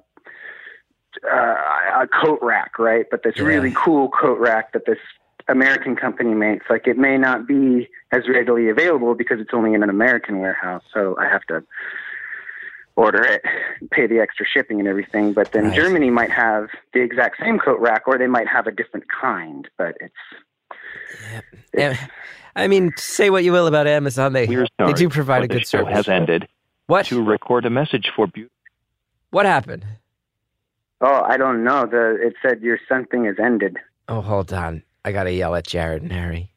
uh, 1.25 2.03
a 2.03 2.07
coat 2.09 2.39
rack, 2.43 2.79
right? 2.79 3.07
But 3.11 3.23
this 3.23 3.35
Yeah. 3.37 3.45
really 3.45 3.73
cool 3.85 4.09
coat 4.11 4.39
rack 4.39 4.73
that 4.73 4.85
this 4.87 4.99
American 5.49 5.97
company 5.97 6.35
makes, 6.35 6.67
like 6.69 6.87
it 6.87 6.99
may 6.99 7.17
not 7.17 7.47
be 7.47 7.89
as 8.13 8.29
readily 8.29 8.69
available 8.69 9.15
because 9.15 9.41
it's 9.41 9.55
only 9.55 9.75
in 9.75 9.83
an 9.83 9.91
American 9.91 10.39
warehouse. 10.41 10.83
So 10.93 11.17
I 11.19 11.27
have 11.29 11.43
to 11.49 11.63
order 12.97 13.23
it, 13.23 13.43
pay 13.91 14.07
the 14.07 14.19
extra 14.21 14.45
shipping 14.47 14.79
and 14.81 14.89
everything. 14.89 15.33
But 15.33 15.53
then 15.53 15.65
Right. 15.67 15.75
Germany 15.75 16.11
might 16.11 16.31
have 16.33 16.69
the 16.93 17.01
exact 17.01 17.39
same 17.41 17.59
coat 17.59 17.79
rack, 17.81 18.03
or 18.07 18.19
they 18.19 18.27
might 18.27 18.49
have 18.49 18.67
a 18.67 18.73
different 18.73 19.07
kind. 19.09 19.69
But 19.79 19.97
it's 20.01 20.15
Yeah. 21.73 21.97
I 22.57 22.67
mean, 22.67 22.93
say 22.97 23.31
what 23.31 23.45
you 23.45 23.53
will 23.53 23.69
about 23.69 23.87
Amazon, 23.87 24.33
they 24.33 24.47
they 24.47 24.93
do 24.95 25.09
provide 25.09 25.39
but 25.41 25.45
a 25.45 25.49
the 25.49 25.55
good 25.55 25.67
show 25.69 25.79
service. 25.79 25.95
has 25.95 26.09
ended. 26.09 26.49
What? 26.89 27.07
To 27.07 27.23
record 27.23 27.65
a 27.67 27.71
message 27.71 28.11
for 28.17 28.27
beautiful. 28.27 28.55
What 29.31 29.47
happened? 29.47 29.85
Oh, 31.01 31.23
I 31.25 31.37
don't 31.37 31.65
know. 31.65 31.87
The 31.87 32.19
it 32.21 32.35
said 32.43 32.61
your 32.61 32.79
something 32.89 33.25
has 33.25 33.37
ended. 33.43 33.77
Oh, 34.09 34.21
hold 34.21 34.53
on. 34.53 34.83
I 35.05 35.13
gotta 35.13 35.33
yell 35.33 35.55
at 35.55 35.67
Jared 35.67 36.03
and 36.03 36.13
Harry. 36.13 36.53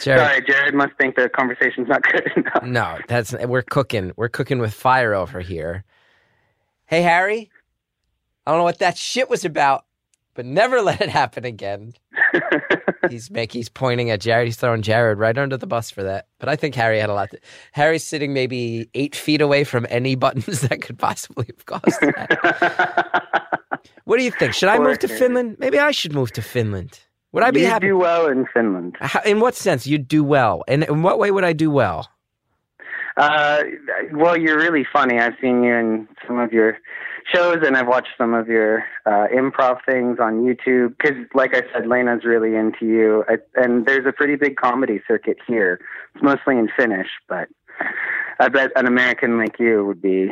Jared, 0.00 0.20
Sorry, 0.20 0.40
Jared 0.46 0.74
must 0.74 0.92
think 0.96 1.16
the 1.16 1.28
conversation's 1.28 1.88
not 1.88 2.02
good 2.02 2.30
enough. 2.36 2.62
no, 2.64 2.98
that's 3.08 3.32
we're 3.32 3.62
cooking. 3.62 4.12
We're 4.16 4.28
cooking 4.28 4.58
with 4.58 4.72
fire 4.72 5.14
over 5.14 5.40
here. 5.40 5.84
Hey, 6.86 7.02
Harry. 7.02 7.50
I 8.46 8.50
don't 8.50 8.60
know 8.60 8.64
what 8.64 8.78
that 8.78 8.96
shit 8.96 9.28
was 9.28 9.44
about, 9.44 9.84
but 10.34 10.46
never 10.46 10.80
let 10.82 11.00
it 11.00 11.10
happen 11.10 11.44
again. 11.44 11.94
he's 13.10 13.30
he's 13.50 13.68
pointing 13.68 14.10
at 14.10 14.20
Jared. 14.20 14.46
He's 14.46 14.56
throwing 14.56 14.82
Jared 14.82 15.18
right 15.18 15.36
under 15.36 15.56
the 15.56 15.66
bus 15.66 15.90
for 15.90 16.02
that. 16.02 16.26
But 16.38 16.48
I 16.48 16.56
think 16.56 16.74
Harry 16.74 16.98
had 16.98 17.10
a 17.10 17.14
lot. 17.14 17.30
To, 17.30 17.38
Harry's 17.72 18.04
sitting 18.04 18.32
maybe 18.32 18.88
eight 18.94 19.14
feet 19.16 19.40
away 19.40 19.64
from 19.64 19.86
any 19.90 20.14
buttons 20.24 20.60
that 20.62 20.82
could 20.82 20.98
possibly 20.98 21.46
have 21.46 21.66
caused 21.66 22.00
that. 22.00 23.48
what 24.04 24.18
do 24.18 24.24
you 24.24 24.30
think? 24.30 24.54
Should 24.54 24.68
I 24.68 24.76
Poor 24.76 24.88
move 24.88 24.98
to 25.00 25.08
Harry. 25.08 25.18
Finland? 25.18 25.56
Maybe 25.58 25.78
I 25.78 25.90
should 25.90 26.14
move 26.14 26.32
to 26.32 26.42
Finland. 26.42 27.00
Would 27.32 27.44
I 27.44 27.50
be 27.50 27.60
you 27.60 27.66
happy? 27.66 27.88
do 27.88 27.98
well 27.98 28.26
in 28.26 28.46
Finland. 28.54 28.96
How, 29.00 29.20
in 29.24 29.40
what 29.40 29.54
sense? 29.54 29.86
You'd 29.86 30.08
do 30.08 30.24
well. 30.24 30.64
And 30.66 30.84
in 30.84 31.02
what 31.02 31.18
way 31.18 31.30
would 31.30 31.44
I 31.44 31.52
do 31.52 31.70
well? 31.70 32.08
Uh, 33.18 33.64
well, 34.12 34.36
you're 34.38 34.56
really 34.56 34.86
funny. 34.92 35.18
I've 35.18 35.34
seen 35.40 35.62
you 35.64 35.74
in 35.74 36.08
some 36.26 36.38
of 36.38 36.52
your 36.52 36.78
shows, 37.32 37.58
and 37.64 37.76
I've 37.76 37.86
watched 37.86 38.10
some 38.16 38.34
of 38.34 38.48
your 38.48 38.84
uh, 39.06 39.26
improv 39.34 39.78
things 39.86 40.18
on 40.20 40.42
YouTube. 40.42 40.96
Because, 40.96 41.16
like 41.34 41.54
I 41.54 41.62
said, 41.72 41.86
Lena's 41.86 42.24
really 42.24 42.54
into 42.56 42.86
you, 42.86 43.24
I, 43.28 43.38
and 43.54 43.86
there's 43.86 44.06
a 44.06 44.12
pretty 44.12 44.36
big 44.36 44.56
comedy 44.56 45.00
circuit 45.06 45.38
here. 45.46 45.80
It's 46.14 46.22
mostly 46.22 46.56
in 46.58 46.68
Finnish, 46.76 47.08
but 47.28 47.48
I 48.40 48.48
bet 48.48 48.70
an 48.76 48.86
American 48.86 49.38
like 49.38 49.58
you 49.58 49.84
would 49.84 50.00
be 50.02 50.30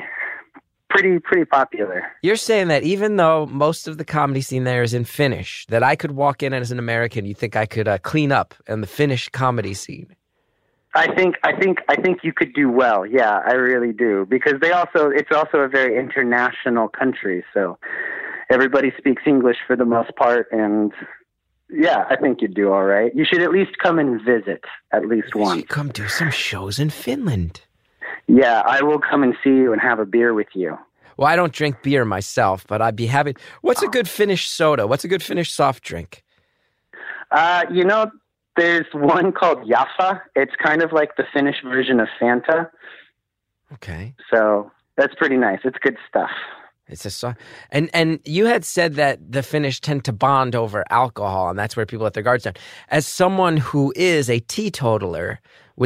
pretty 0.88 1.18
pretty 1.18 1.44
popular. 1.44 2.04
You're 2.22 2.36
saying 2.36 2.68
that 2.68 2.82
even 2.82 3.16
though 3.16 3.46
most 3.46 3.88
of 3.88 3.98
the 3.98 4.04
comedy 4.04 4.40
scene 4.40 4.64
there 4.64 4.82
is 4.82 4.94
in 4.94 5.04
Finnish, 5.04 5.66
that 5.68 5.82
I 5.82 5.96
could 5.96 6.12
walk 6.12 6.42
in 6.42 6.52
as 6.52 6.70
an 6.70 6.78
American, 6.78 7.24
you 7.24 7.34
think 7.34 7.56
I 7.56 7.66
could 7.66 7.88
uh, 7.88 7.98
clean 7.98 8.32
up 8.32 8.54
in 8.68 8.80
the 8.80 8.86
Finnish 8.86 9.28
comedy 9.28 9.74
scene? 9.74 10.14
I 10.96 11.14
think 11.14 11.36
I 11.44 11.52
think 11.60 11.78
I 11.88 11.96
think 11.96 12.24
you 12.24 12.32
could 12.32 12.52
do 12.54 12.70
well. 12.70 13.04
Yeah, 13.06 13.40
I 13.46 13.52
really 13.52 13.92
do 13.92 14.26
because 14.28 14.54
they 14.60 14.72
also 14.72 15.10
it's 15.10 15.30
also 15.30 15.58
a 15.58 15.68
very 15.68 15.98
international 15.98 16.88
country, 16.88 17.44
so 17.54 17.78
everybody 18.50 18.92
speaks 18.98 19.22
English 19.26 19.58
for 19.66 19.76
the 19.76 19.84
most 19.84 20.10
part 20.16 20.46
and 20.50 20.92
yeah, 21.68 22.04
I 22.08 22.16
think 22.16 22.40
you'd 22.42 22.54
do 22.54 22.72
all 22.72 22.84
right. 22.84 23.12
You 23.14 23.24
should 23.24 23.42
at 23.42 23.50
least 23.50 23.72
come 23.82 23.98
and 23.98 24.20
visit 24.24 24.62
at 24.92 25.06
least 25.06 25.28
You 25.34 25.40
once. 25.40 25.64
come 25.68 25.88
do 25.88 26.08
some 26.08 26.30
shows 26.30 26.78
in 26.78 26.90
Finland. 26.90 27.60
Yeah, 28.28 28.62
I 28.64 28.82
will 28.82 29.00
come 29.00 29.22
and 29.22 29.34
see 29.42 29.50
you 29.50 29.72
and 29.72 29.80
have 29.82 29.98
a 29.98 30.06
beer 30.06 30.32
with 30.32 30.48
you. 30.54 30.78
Well, 31.16 31.26
I 31.26 31.34
don't 31.36 31.52
drink 31.52 31.82
beer 31.82 32.04
myself, 32.04 32.64
but 32.68 32.80
I'd 32.80 32.96
be 32.96 33.06
happy. 33.06 33.34
What's 33.62 33.82
a 33.82 33.88
good 33.88 34.08
Finnish 34.08 34.48
soda? 34.48 34.86
What's 34.86 35.04
a 35.04 35.08
good 35.08 35.22
Finnish 35.22 35.50
soft 35.52 35.82
drink? 35.82 36.22
Uh, 37.30 37.64
you 37.70 37.84
know, 37.84 38.10
there's 38.56 38.86
one 38.92 39.32
called 39.32 39.68
Jaffa. 39.68 40.22
It's 40.34 40.52
kind 40.62 40.82
of 40.82 40.92
like 40.92 41.16
the 41.16 41.24
Finnish 41.32 41.56
version 41.62 42.00
of 42.00 42.08
Fanta. 42.20 42.70
Okay. 43.72 44.14
so 44.32 44.70
that's 44.96 45.14
pretty 45.16 45.36
nice. 45.36 45.58
It's 45.64 45.78
good 45.80 45.96
stuff. 46.08 46.30
It's 46.88 47.04
a 47.04 47.10
so- 47.10 47.34
and 47.72 47.90
and 47.92 48.20
you 48.24 48.46
had 48.46 48.64
said 48.64 48.94
that 48.94 49.32
the 49.32 49.42
Finnish 49.42 49.80
tend 49.80 50.04
to 50.04 50.12
bond 50.12 50.54
over 50.54 50.84
alcohol, 50.90 51.50
and 51.50 51.58
that's 51.58 51.76
where 51.76 51.84
people 51.84 52.04
let 52.04 52.14
their 52.14 52.22
guards 52.22 52.44
down. 52.44 52.54
As 52.90 53.06
someone 53.06 53.56
who 53.56 53.92
is 53.96 54.30
a 54.30 54.38
teetotaler, 54.38 55.40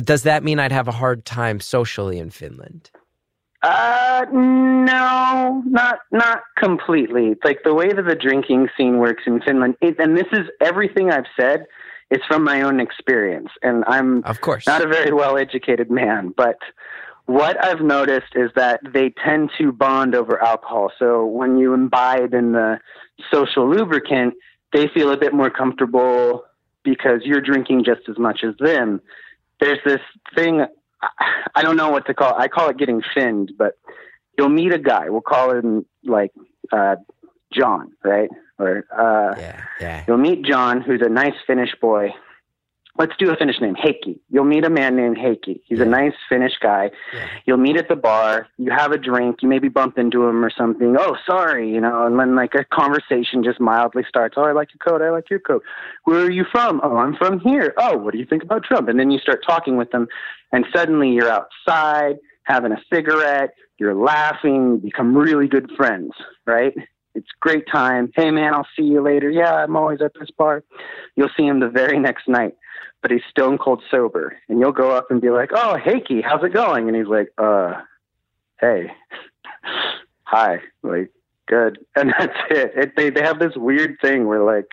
does 0.05 0.25
that 0.25 0.45
mean 0.45 0.59
I'd 0.59 0.73
have 0.73 0.89
a 0.89 0.93
hard 0.93 1.25
time 1.25 1.59
socially 1.59 2.19
in 2.19 2.29
Finland? 2.31 2.91
Uh, 3.63 4.27
no, 4.31 5.63
not 5.67 6.01
not 6.13 6.43
completely. 6.59 7.35
Like 7.45 7.61
the 7.65 7.75
way 7.75 7.93
that 7.93 8.03
the 8.07 8.15
drinking 8.15 8.69
scene 8.77 8.99
works 8.99 9.23
in 9.27 9.41
Finland, 9.41 9.77
it, 9.81 9.97
and 9.99 10.17
this 10.19 10.29
is 10.33 10.49
everything 10.61 11.11
I've 11.11 11.25
said 11.39 11.65
is 12.11 12.21
from 12.27 12.43
my 12.45 12.63
own 12.63 12.81
experience, 12.81 13.49
and 13.63 13.85
I'm 13.87 14.25
Of 14.25 14.41
course. 14.41 14.67
not 14.67 14.83
a 14.85 14.89
very 14.89 15.13
well 15.13 15.37
educated 15.39 15.91
man, 15.91 16.35
but 16.37 16.59
what 17.27 17.63
I've 17.65 17.81
noticed 17.81 18.33
is 18.35 18.51
that 18.57 18.81
they 18.93 19.11
tend 19.25 19.51
to 19.59 19.71
bond 19.73 20.15
over 20.17 20.43
alcohol. 20.43 20.91
So 20.99 21.25
when 21.25 21.59
you 21.59 21.73
imbibe 21.75 22.35
in 22.35 22.53
the 22.53 22.81
social 23.33 23.69
lubricant, 23.71 24.35
they 24.73 24.89
feel 24.89 25.13
a 25.13 25.17
bit 25.17 25.33
more 25.33 25.51
comfortable 25.51 26.45
because 26.83 27.21
you're 27.25 27.41
drinking 27.41 27.85
just 27.85 28.09
as 28.09 28.19
much 28.19 28.43
as 28.43 28.55
them. 28.59 29.01
There's 29.61 29.79
this 29.85 30.01
thing, 30.35 30.63
I- 31.03 31.09
I 31.55 31.63
don't 31.63 31.77
know 31.77 31.91
what 31.91 32.07
to 32.07 32.15
call. 32.15 32.31
it. 32.37 32.41
I 32.41 32.49
call 32.49 32.69
it 32.71 32.79
getting 32.79 33.03
finned, 33.15 33.53
but 33.57 33.75
you'll 34.37 34.49
meet 34.49 34.73
a 34.73 34.79
guy. 34.79 35.09
We'll 35.11 35.21
call 35.21 35.53
him 35.55 35.87
like 36.05 36.33
uh, 36.73 36.97
John, 37.53 37.93
right? 38.05 38.31
Or 38.61 38.85
uh, 38.93 39.35
Yeah, 39.39 39.63
yeah. 39.81 40.05
You'll 40.07 40.19
meet 40.19 40.45
John, 40.45 40.81
who's 40.83 41.01
a 41.03 41.09
nice 41.09 41.35
Finnish 41.47 41.75
boy. 41.81 42.13
Let's 42.99 43.13
do 43.19 43.31
a 43.31 43.37
Finnish 43.37 43.61
name, 43.63 43.77
Heikki. 43.77 44.19
You'll 44.29 44.45
meet 44.45 44.65
a 44.65 44.69
man 44.69 44.95
named 44.95 45.17
Heikki. 45.17 45.63
He's 45.65 45.81
a 45.81 45.87
nice 45.87 46.13
Finnish 46.29 46.53
guy. 46.61 46.91
Yeah. 47.15 47.29
You'll 47.47 47.57
meet 47.57 47.79
at 47.79 47.89
the 47.89 47.97
bar. 47.97 48.49
You 48.59 48.73
have 48.73 48.93
a 48.93 48.99
drink. 48.99 49.39
You 49.41 49.49
maybe 49.49 49.69
bump 49.69 49.97
into 49.97 50.25
him 50.25 50.45
or 50.45 50.51
something. 50.51 50.95
Oh, 50.99 51.17
sorry, 51.25 51.73
you 51.73 51.81
know, 51.81 52.05
and 52.05 52.19
then 52.19 52.35
like 52.35 52.55
a 52.55 52.65
conversation 52.65 53.43
just 53.43 53.59
mildly 53.59 54.03
starts. 54.07 54.35
Oh, 54.37 54.43
I 54.43 54.53
like 54.53 54.69
your 54.75 54.81
coat. 54.87 55.03
I 55.03 55.11
like 55.11 55.31
your 55.31 55.39
coat. 55.39 55.63
Where 56.05 56.27
are 56.27 56.31
you 56.31 56.45
from? 56.53 56.81
Oh, 56.85 56.99
I'm 56.99 57.17
from 57.17 57.41
here. 57.41 57.73
Oh, 57.79 57.97
what 57.97 58.13
do 58.13 58.19
you 58.19 58.27
think 58.27 58.43
about 58.43 58.65
Trump? 58.65 58.89
And 58.89 59.01
then 59.01 59.11
you 59.11 59.19
start 59.19 59.41
talking 59.47 59.79
with 59.79 59.93
them, 59.93 60.07
and 60.53 60.67
suddenly 60.75 61.11
you're 61.11 61.31
outside 61.31 62.19
having 62.43 62.73
a 62.73 62.83
cigarette. 62.93 63.55
You're 63.79 63.95
laughing. 63.95 64.73
You 64.73 64.91
become 64.91 65.17
really 65.17 65.49
good 65.49 65.71
friends, 65.75 66.13
right? 66.45 66.75
It's 67.21 67.29
great 67.41 67.65
time. 67.71 68.11
Hey 68.17 68.31
man, 68.31 68.55
I'll 68.55 68.67
see 68.77 68.83
you 68.85 69.03
later. 69.03 69.31
Yeah, 69.31 69.55
I'm 69.63 69.77
always 69.77 70.01
at 70.01 70.13
this 70.19 70.31
bar. 70.31 70.63
You'll 71.17 71.31
see 71.37 71.47
him 71.47 71.61
the 71.61 71.69
very 71.69 71.99
next 71.99 72.27
night, 72.29 72.57
but 73.03 73.11
he's 73.11 73.21
stone 73.31 73.59
cold 73.59 73.83
sober. 73.91 74.37
And 74.49 74.59
you'll 74.59 74.73
go 74.73 74.91
up 74.91 75.11
and 75.11 75.21
be 75.21 75.31
like, 75.31 75.51
"Oh, 75.53 75.77
Heikki, 75.85 76.23
how's 76.25 76.43
it 76.43 76.55
going?" 76.55 76.89
And 76.89 76.97
he's 76.97 77.07
like, 77.07 77.31
"Uh, 77.39 77.75
hey, 78.61 78.91
hi, 80.23 80.61
like 80.83 81.11
good." 81.47 81.79
And 81.97 82.13
that's 82.19 82.37
it. 82.51 82.73
it 82.75 82.97
they 82.97 83.11
they 83.11 83.23
have 83.23 83.39
this 83.39 83.55
weird 83.57 83.97
thing 84.01 84.27
where 84.27 84.43
like 84.43 84.69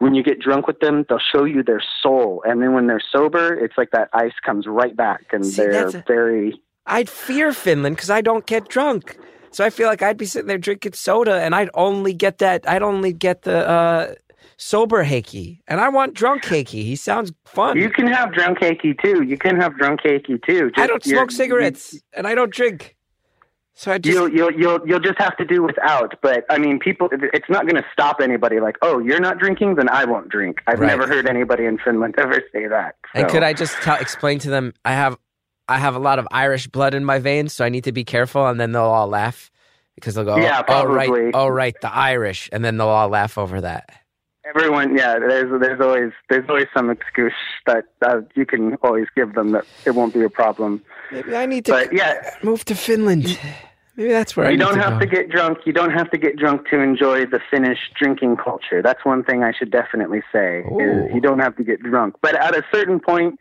when 0.00 0.14
you 0.14 0.22
get 0.22 0.40
drunk 0.40 0.66
with 0.66 0.80
them, 0.80 1.06
they'll 1.08 1.18
show 1.34 1.44
you 1.44 1.62
their 1.62 1.82
soul, 2.02 2.42
and 2.46 2.60
then 2.60 2.74
when 2.74 2.86
they're 2.88 3.00
sober, 3.10 3.54
it's 3.54 3.78
like 3.78 3.90
that 3.92 4.10
ice 4.12 4.34
comes 4.44 4.66
right 4.66 4.94
back, 4.94 5.22
and 5.32 5.46
See, 5.46 5.62
they're 5.62 5.88
a- 5.88 6.04
very 6.06 6.60
I'd 6.86 7.08
fear 7.08 7.52
Finland 7.52 7.96
because 7.96 8.10
I 8.10 8.20
don't 8.20 8.44
get 8.44 8.68
drunk. 8.68 9.16
So 9.54 9.64
I 9.64 9.70
feel 9.70 9.86
like 9.86 10.02
I'd 10.02 10.16
be 10.16 10.26
sitting 10.26 10.48
there 10.48 10.58
drinking 10.58 10.94
soda 10.94 11.36
and 11.40 11.54
I'd 11.54 11.70
only 11.74 12.12
get 12.12 12.38
that, 12.38 12.68
I'd 12.68 12.82
only 12.82 13.12
get 13.12 13.42
the 13.42 13.68
uh, 13.68 14.14
sober 14.56 15.04
Heikki. 15.04 15.60
And 15.68 15.80
I 15.80 15.90
want 15.90 16.12
drunk 16.14 16.42
Heikki. 16.42 16.82
He 16.82 16.96
sounds 16.96 17.32
fun. 17.44 17.76
You 17.78 17.88
can 17.88 18.08
have 18.08 18.32
drunk 18.32 18.58
Heikki 18.58 19.00
too. 19.00 19.22
You 19.22 19.38
can 19.38 19.54
have 19.60 19.76
drunk 19.78 20.00
Heikki 20.00 20.44
too. 20.44 20.72
I 20.76 20.88
don't 20.88 21.04
smoke 21.04 21.30
cigarettes 21.30 21.96
and 22.12 22.26
I 22.26 22.34
don't 22.34 22.52
drink. 22.52 22.96
So 23.76 23.92
I 23.92 23.98
just, 23.98 24.12
You'll 24.12 24.28
you'll 24.28 24.52
you'll 24.52 24.80
you'll 24.88 25.00
just 25.00 25.18
have 25.18 25.36
to 25.36 25.44
do 25.44 25.62
without. 25.62 26.14
But 26.20 26.44
I 26.50 26.58
mean, 26.58 26.78
people, 26.78 27.08
it's 27.12 27.48
not 27.48 27.62
going 27.68 27.74
to 27.74 27.84
stop 27.92 28.20
anybody. 28.20 28.60
Like, 28.60 28.76
oh, 28.82 28.98
you're 29.00 29.20
not 29.20 29.38
drinking, 29.38 29.74
then 29.76 29.88
I 29.88 30.04
won't 30.04 30.28
drink. 30.28 30.62
I've 30.68 30.78
Right. 30.78 30.86
never 30.88 31.08
heard 31.08 31.28
anybody 31.28 31.64
in 31.64 31.78
Finland 31.78 32.14
ever 32.18 32.40
say 32.52 32.68
that. 32.68 32.94
and 33.14 33.28
could 33.28 33.42
I 33.42 33.52
just 33.52 33.74
tell, 33.82 33.96
explain 33.96 34.38
to 34.40 34.50
them, 34.50 34.74
I 34.84 34.92
have, 34.92 35.16
I 35.68 35.78
have 35.78 35.94
a 35.94 35.98
lot 35.98 36.18
of 36.18 36.26
Irish 36.30 36.66
blood 36.66 36.94
in 36.94 37.04
my 37.04 37.18
veins, 37.18 37.52
so 37.52 37.64
I 37.64 37.68
need 37.68 37.84
to 37.84 37.92
be 37.92 38.04
careful. 38.04 38.46
And 38.46 38.60
then 38.60 38.72
they'll 38.72 38.82
all 38.82 39.08
laugh 39.08 39.50
because 39.94 40.14
they'll 40.14 40.24
go, 40.24 40.36
Yeah, 40.36 40.62
oh, 40.68 40.84
right, 40.84 41.08
probably. 41.08 41.30
oh, 41.34 41.48
right, 41.48 41.74
the 41.80 41.92
Irish. 41.94 42.48
And 42.52 42.64
then 42.64 42.76
they'll 42.76 42.88
all 42.88 43.08
laugh 43.08 43.38
over 43.38 43.60
that. 43.60 43.90
Everyone, 44.46 44.94
yeah. 44.96 45.18
There's 45.18 45.50
there's 45.60 45.80
always 45.80 46.12
there's 46.28 46.44
always 46.50 46.66
some 46.76 46.90
excuse 46.90 47.32
that 47.66 47.84
uh, 48.02 48.20
you 48.34 48.44
can 48.44 48.74
always 48.82 49.06
give 49.16 49.34
them 49.34 49.52
that 49.52 49.64
it 49.86 49.92
won't 49.92 50.12
be 50.12 50.22
a 50.22 50.28
problem. 50.28 50.82
Maybe 51.10 51.34
I 51.34 51.46
need 51.46 51.64
to 51.64 51.72
But 51.72 51.92
yeah, 51.94 52.34
move 52.42 52.62
to 52.66 52.74
Finland. 52.74 53.38
Maybe 53.96 54.10
that's 54.10 54.36
where 54.36 54.46
I 54.46 54.50
need 54.50 54.58
to 54.58 54.64
go. 54.64 54.70
you 54.70 54.74
don't 54.74 54.82
to 54.82 54.90
have 54.90 55.00
go. 55.00 55.06
to 55.06 55.10
get 55.10 55.30
drunk. 55.30 55.58
You 55.64 55.72
don't 55.72 55.92
have 55.92 56.10
to 56.10 56.18
get 56.18 56.36
drunk 56.36 56.68
to 56.68 56.78
enjoy 56.78 57.24
the 57.24 57.40
Finnish 57.50 57.78
drinking 57.98 58.36
culture. 58.36 58.82
That's 58.82 59.02
one 59.04 59.24
thing 59.24 59.42
I 59.42 59.52
should 59.58 59.70
definitely 59.70 60.22
say. 60.30 60.62
Ooh. 60.70 60.78
Is 60.78 61.14
you 61.14 61.22
don't 61.22 61.38
have 61.38 61.56
to 61.56 61.64
get 61.64 61.82
drunk, 61.82 62.16
but 62.20 62.34
at 62.34 62.54
a 62.54 62.62
certain 62.72 63.00
point, 63.00 63.40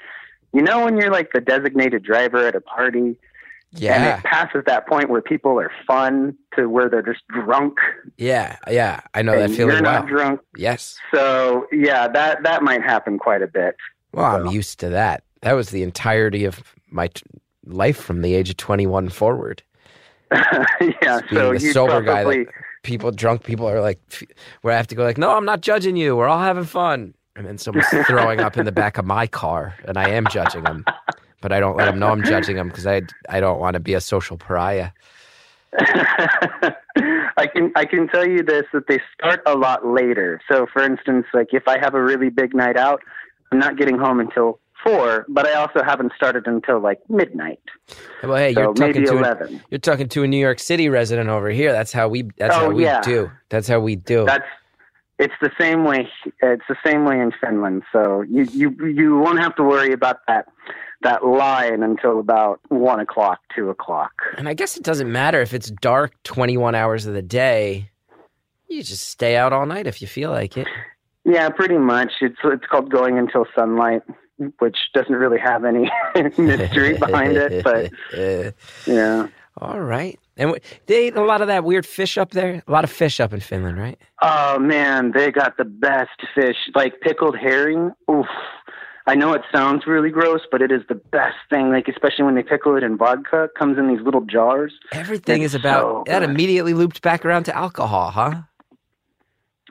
you 0.54 0.62
know, 0.62 0.86
when 0.86 0.98
you're 0.98 1.12
like 1.12 1.32
the 1.34 1.42
designated 1.42 2.04
driver 2.04 2.46
at 2.48 2.56
a 2.56 2.62
party, 2.62 3.18
yeah. 3.72 3.96
and 3.96 4.20
it 4.20 4.24
passes 4.24 4.64
that 4.66 4.88
point 4.88 5.10
where 5.10 5.22
people 5.22 5.60
are 5.60 5.72
fun 5.88 6.38
to 6.56 6.68
where 6.68 6.90
they're 6.90 7.02
just 7.02 7.28
drunk. 7.28 7.78
yeah, 8.18 8.58
yeah. 8.70 9.02
I 9.14 9.22
know 9.22 9.38
that 9.38 9.50
feeling 9.50 9.76
you're 9.76 9.84
well. 9.84 10.02
not 10.02 10.08
drunk. 10.08 10.42
Yes. 10.56 10.98
So 11.14 11.68
yeah, 11.72 12.08
that 12.08 12.44
that 12.44 12.64
might 12.64 12.84
happen 12.84 13.18
quite 13.18 13.42
a 13.42 13.48
bit. 13.48 13.76
Well, 14.14 14.26
I'm 14.26 14.48
used 14.48 14.80
to 14.82 14.90
that. 14.90 15.24
That 15.42 15.54
was 15.54 15.72
the 15.72 15.84
entirety 15.84 16.46
of 16.46 16.62
my 16.90 17.08
t- 17.08 17.24
life 17.66 17.98
from 17.98 18.22
the 18.22 18.36
age 18.36 18.50
of 18.50 18.58
21 18.58 19.10
forward. 19.10 19.64
yeah, 20.32 21.20
Being 21.30 21.32
so 21.32 21.54
the 21.54 21.60
sober 21.74 22.02
guy 22.02 22.24
probably 22.24 22.44
that 22.46 22.54
people, 22.84 23.12
drunk 23.12 23.44
people 23.44 23.68
are 23.68 23.82
like, 23.82 24.00
where 24.62 24.74
I 24.74 24.78
have 24.78 24.88
to 24.88 24.96
go 24.96 25.04
like, 25.04 25.18
no, 25.18 25.36
I'm 25.36 25.46
not 25.46 25.62
judging 25.62 25.96
you. 25.96 26.16
We're 26.16 26.28
all 26.28 26.40
having 26.40 26.66
fun. 26.66 27.16
And 27.36 27.46
then 27.48 27.58
someone's 27.58 27.88
throwing 28.06 28.40
up 28.40 28.58
in 28.58 28.66
the 28.66 28.72
back 28.72 28.98
of 28.98 29.06
my 29.06 29.26
car, 29.28 29.76
and 29.86 29.98
I 29.98 30.10
am 30.10 30.28
judging 30.28 30.64
them, 30.64 30.86
but 31.42 31.52
I 31.52 31.60
don't 31.60 31.76
let 31.76 31.86
them 31.86 31.98
know 32.00 32.10
I'm 32.10 32.24
judging 32.24 32.56
them 32.56 32.68
because 32.68 32.86
I 32.86 33.02
I 33.28 33.40
don't 33.40 33.60
want 33.60 33.74
to 33.74 33.80
be 33.80 33.96
a 33.96 34.02
social 34.02 34.38
pariah. 34.38 34.92
I 35.80 37.48
can 37.48 37.72
I 37.76 37.86
can 37.86 38.08
tell 38.08 38.28
you 38.28 38.44
this 38.44 38.64
that 38.74 38.88
they 38.88 39.00
start 39.18 39.42
a 39.48 39.56
lot 39.56 39.86
later. 39.86 40.40
So 40.50 40.68
for 40.72 40.84
instance, 40.84 41.26
like 41.34 41.48
if 41.52 41.68
I 41.68 41.80
have 41.80 41.96
a 41.96 42.04
really 42.04 42.30
big 42.30 42.54
night 42.54 42.78
out, 42.78 43.02
I'm 43.52 43.60
not 43.60 43.78
getting 43.78 43.98
home 43.98 44.20
until 44.20 44.60
four, 44.84 45.26
but 45.30 45.48
I 45.48 45.54
also 45.54 45.82
haven't 45.84 46.12
started 46.16 46.46
until 46.46 46.80
like 46.80 47.00
midnight. 47.10 47.62
Well, 48.22 48.36
hey, 48.36 48.54
So 48.54 48.62
you're 48.62 48.74
talking 48.74 49.02
maybe 49.02 49.06
to 49.08 49.46
a, 49.46 49.62
you're 49.72 49.80
talking 49.80 50.10
to 50.10 50.24
a 50.24 50.28
New 50.28 50.38
York 50.38 50.60
City 50.60 50.90
resident 50.90 51.30
over 51.30 51.50
here. 51.50 51.72
That's 51.72 51.92
how 51.92 52.10
we. 52.10 52.24
That's 52.38 52.54
Oh, 52.56 52.60
how 52.60 52.70
we 52.70 52.84
yeah. 52.84 53.02
do. 53.02 53.32
That's 53.50 53.68
how 53.68 53.80
we 53.80 53.96
do. 53.96 54.26
That's 54.26 54.46
it's 55.20 55.34
the 55.42 55.52
same 55.60 55.84
way. 55.86 56.10
It's 56.42 56.64
the 56.68 56.78
same 56.86 57.06
way 57.06 57.20
in 57.20 57.32
Finland. 57.40 57.84
So 57.92 58.22
you 58.22 58.44
you 58.52 58.76
you 58.86 59.18
won't 59.18 59.40
have 59.40 59.56
to 59.56 59.64
worry 59.64 59.94
about 59.94 60.18
that 60.28 60.48
that 61.04 61.26
line 61.26 61.84
until 61.84 62.20
about 62.20 62.60
one 62.70 63.00
o'clock, 63.00 63.40
two 63.56 63.70
o'clock. 63.70 64.12
And 64.38 64.48
I 64.48 64.54
guess 64.54 64.78
it 64.78 64.84
doesn't 64.84 65.12
matter 65.12 65.42
if 65.42 65.54
it's 65.54 65.70
dark 65.70 66.14
21 66.24 66.76
hours 66.76 67.06
of 67.06 67.14
the 67.14 67.22
day. 67.22 67.90
You 68.68 68.82
just 68.82 69.08
stay 69.10 69.36
out 69.36 69.54
all 69.54 69.66
night 69.66 69.86
if 69.86 70.02
you 70.02 70.08
feel 70.08 70.32
like 70.32 70.58
it. 70.58 70.68
Yeah, 71.26 71.50
pretty 71.50 71.78
much. 71.78 72.14
It's 72.22 72.38
it's 72.44 72.66
called 72.66 72.90
going 72.92 73.18
until 73.18 73.46
sunlight, 73.56 74.02
which 74.60 74.78
doesn't 74.94 75.16
really 75.16 75.40
have 75.40 75.64
any 75.64 75.90
mystery 76.38 76.98
behind 76.98 77.38
it. 77.38 77.64
But 77.64 77.92
yeah. 78.88 79.28
All 79.58 79.80
right. 79.82 80.20
And 80.38 80.50
w- 80.54 80.64
they 80.88 81.08
eat 81.08 81.16
a 81.16 81.24
lot 81.24 81.42
of 81.42 81.48
that 81.48 81.64
weird 81.64 81.86
fish 81.86 82.18
up 82.18 82.32
there. 82.32 82.64
A 82.68 82.72
lot 82.72 82.84
of 82.84 82.90
fish 82.92 83.20
up 83.20 83.34
in 83.34 83.40
Finland, 83.40 83.78
right? 83.80 84.00
Oh 84.22 84.58
man, 84.60 85.12
they 85.14 85.32
got 85.32 85.58
the 85.58 85.66
best 85.66 86.20
fish. 86.34 86.58
Like 86.76 87.00
pickled 87.02 87.38
herring. 87.38 87.92
Oof. 88.10 88.26
I 89.06 89.16
know 89.16 89.34
it 89.34 89.42
sounds 89.54 89.86
really 89.86 90.10
gross, 90.10 90.42
but 90.50 90.62
it 90.62 90.72
is 90.72 90.82
the 90.88 90.96
best 90.96 91.36
thing. 91.50 91.70
Like 91.70 91.88
especially 91.88 92.24
when 92.26 92.36
they 92.36 92.44
pickle 92.44 92.76
it 92.78 92.84
in 92.84 92.98
vodka, 92.98 93.44
it 93.44 93.52
comes 93.58 93.78
in 93.78 93.88
these 93.88 94.02
little 94.02 94.22
jars. 94.22 94.74
Everything 94.92 95.44
It's 95.44 95.54
is 95.54 95.60
about 95.60 95.82
so 95.82 96.04
that. 96.08 96.24
Immediately 96.24 96.74
looped 96.74 97.02
back 97.02 97.26
around 97.26 97.44
to 97.44 97.56
alcohol, 97.56 98.12
huh? 98.12 98.42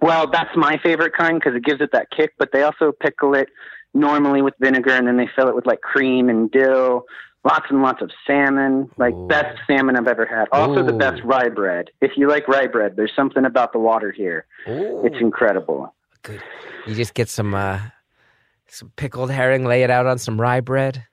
Well, 0.00 0.28
that's 0.30 0.54
my 0.56 0.78
favorite 0.82 1.12
kind 1.16 1.38
because 1.40 1.54
it 1.56 1.64
gives 1.64 1.80
it 1.80 1.90
that 1.92 2.08
kick. 2.10 2.34
But 2.38 2.50
they 2.52 2.62
also 2.62 2.92
pickle 2.92 3.34
it 3.34 3.48
normally 3.94 4.42
with 4.42 4.54
vinegar, 4.60 4.92
and 4.92 5.06
then 5.06 5.16
they 5.16 5.28
fill 5.34 5.48
it 5.48 5.54
with 5.54 5.66
like 5.66 5.80
cream 5.80 6.28
and 6.28 6.50
dill. 6.50 7.04
Lots 7.44 7.66
and 7.70 7.82
lots 7.82 8.00
of 8.00 8.10
salmon, 8.24 8.88
like 8.98 9.14
Ooh. 9.14 9.26
best 9.26 9.58
salmon 9.66 9.96
I've 9.96 10.06
ever 10.06 10.24
had. 10.26 10.48
Also, 10.52 10.84
the 10.84 10.92
best 10.92 11.20
rye 11.24 11.48
bread. 11.48 11.90
If 12.00 12.12
you 12.16 12.28
like 12.28 12.46
rye 12.46 12.68
bread, 12.68 12.94
there's 12.96 13.10
something 13.16 13.44
about 13.44 13.72
the 13.72 13.80
water 13.80 14.12
here. 14.12 14.46
Ooh, 14.68 15.02
It's 15.04 15.16
incredible. 15.20 15.92
good. 16.22 16.40
You 16.86 16.94
just 16.94 17.14
get 17.14 17.28
some 17.28 17.52
uh, 17.54 17.80
some 18.68 18.92
pickled 18.94 19.30
herring, 19.32 19.64
lay 19.64 19.82
it 19.82 19.90
out 19.90 20.06
on 20.06 20.18
some 20.18 20.40
rye 20.40 20.60
bread. 20.60 21.04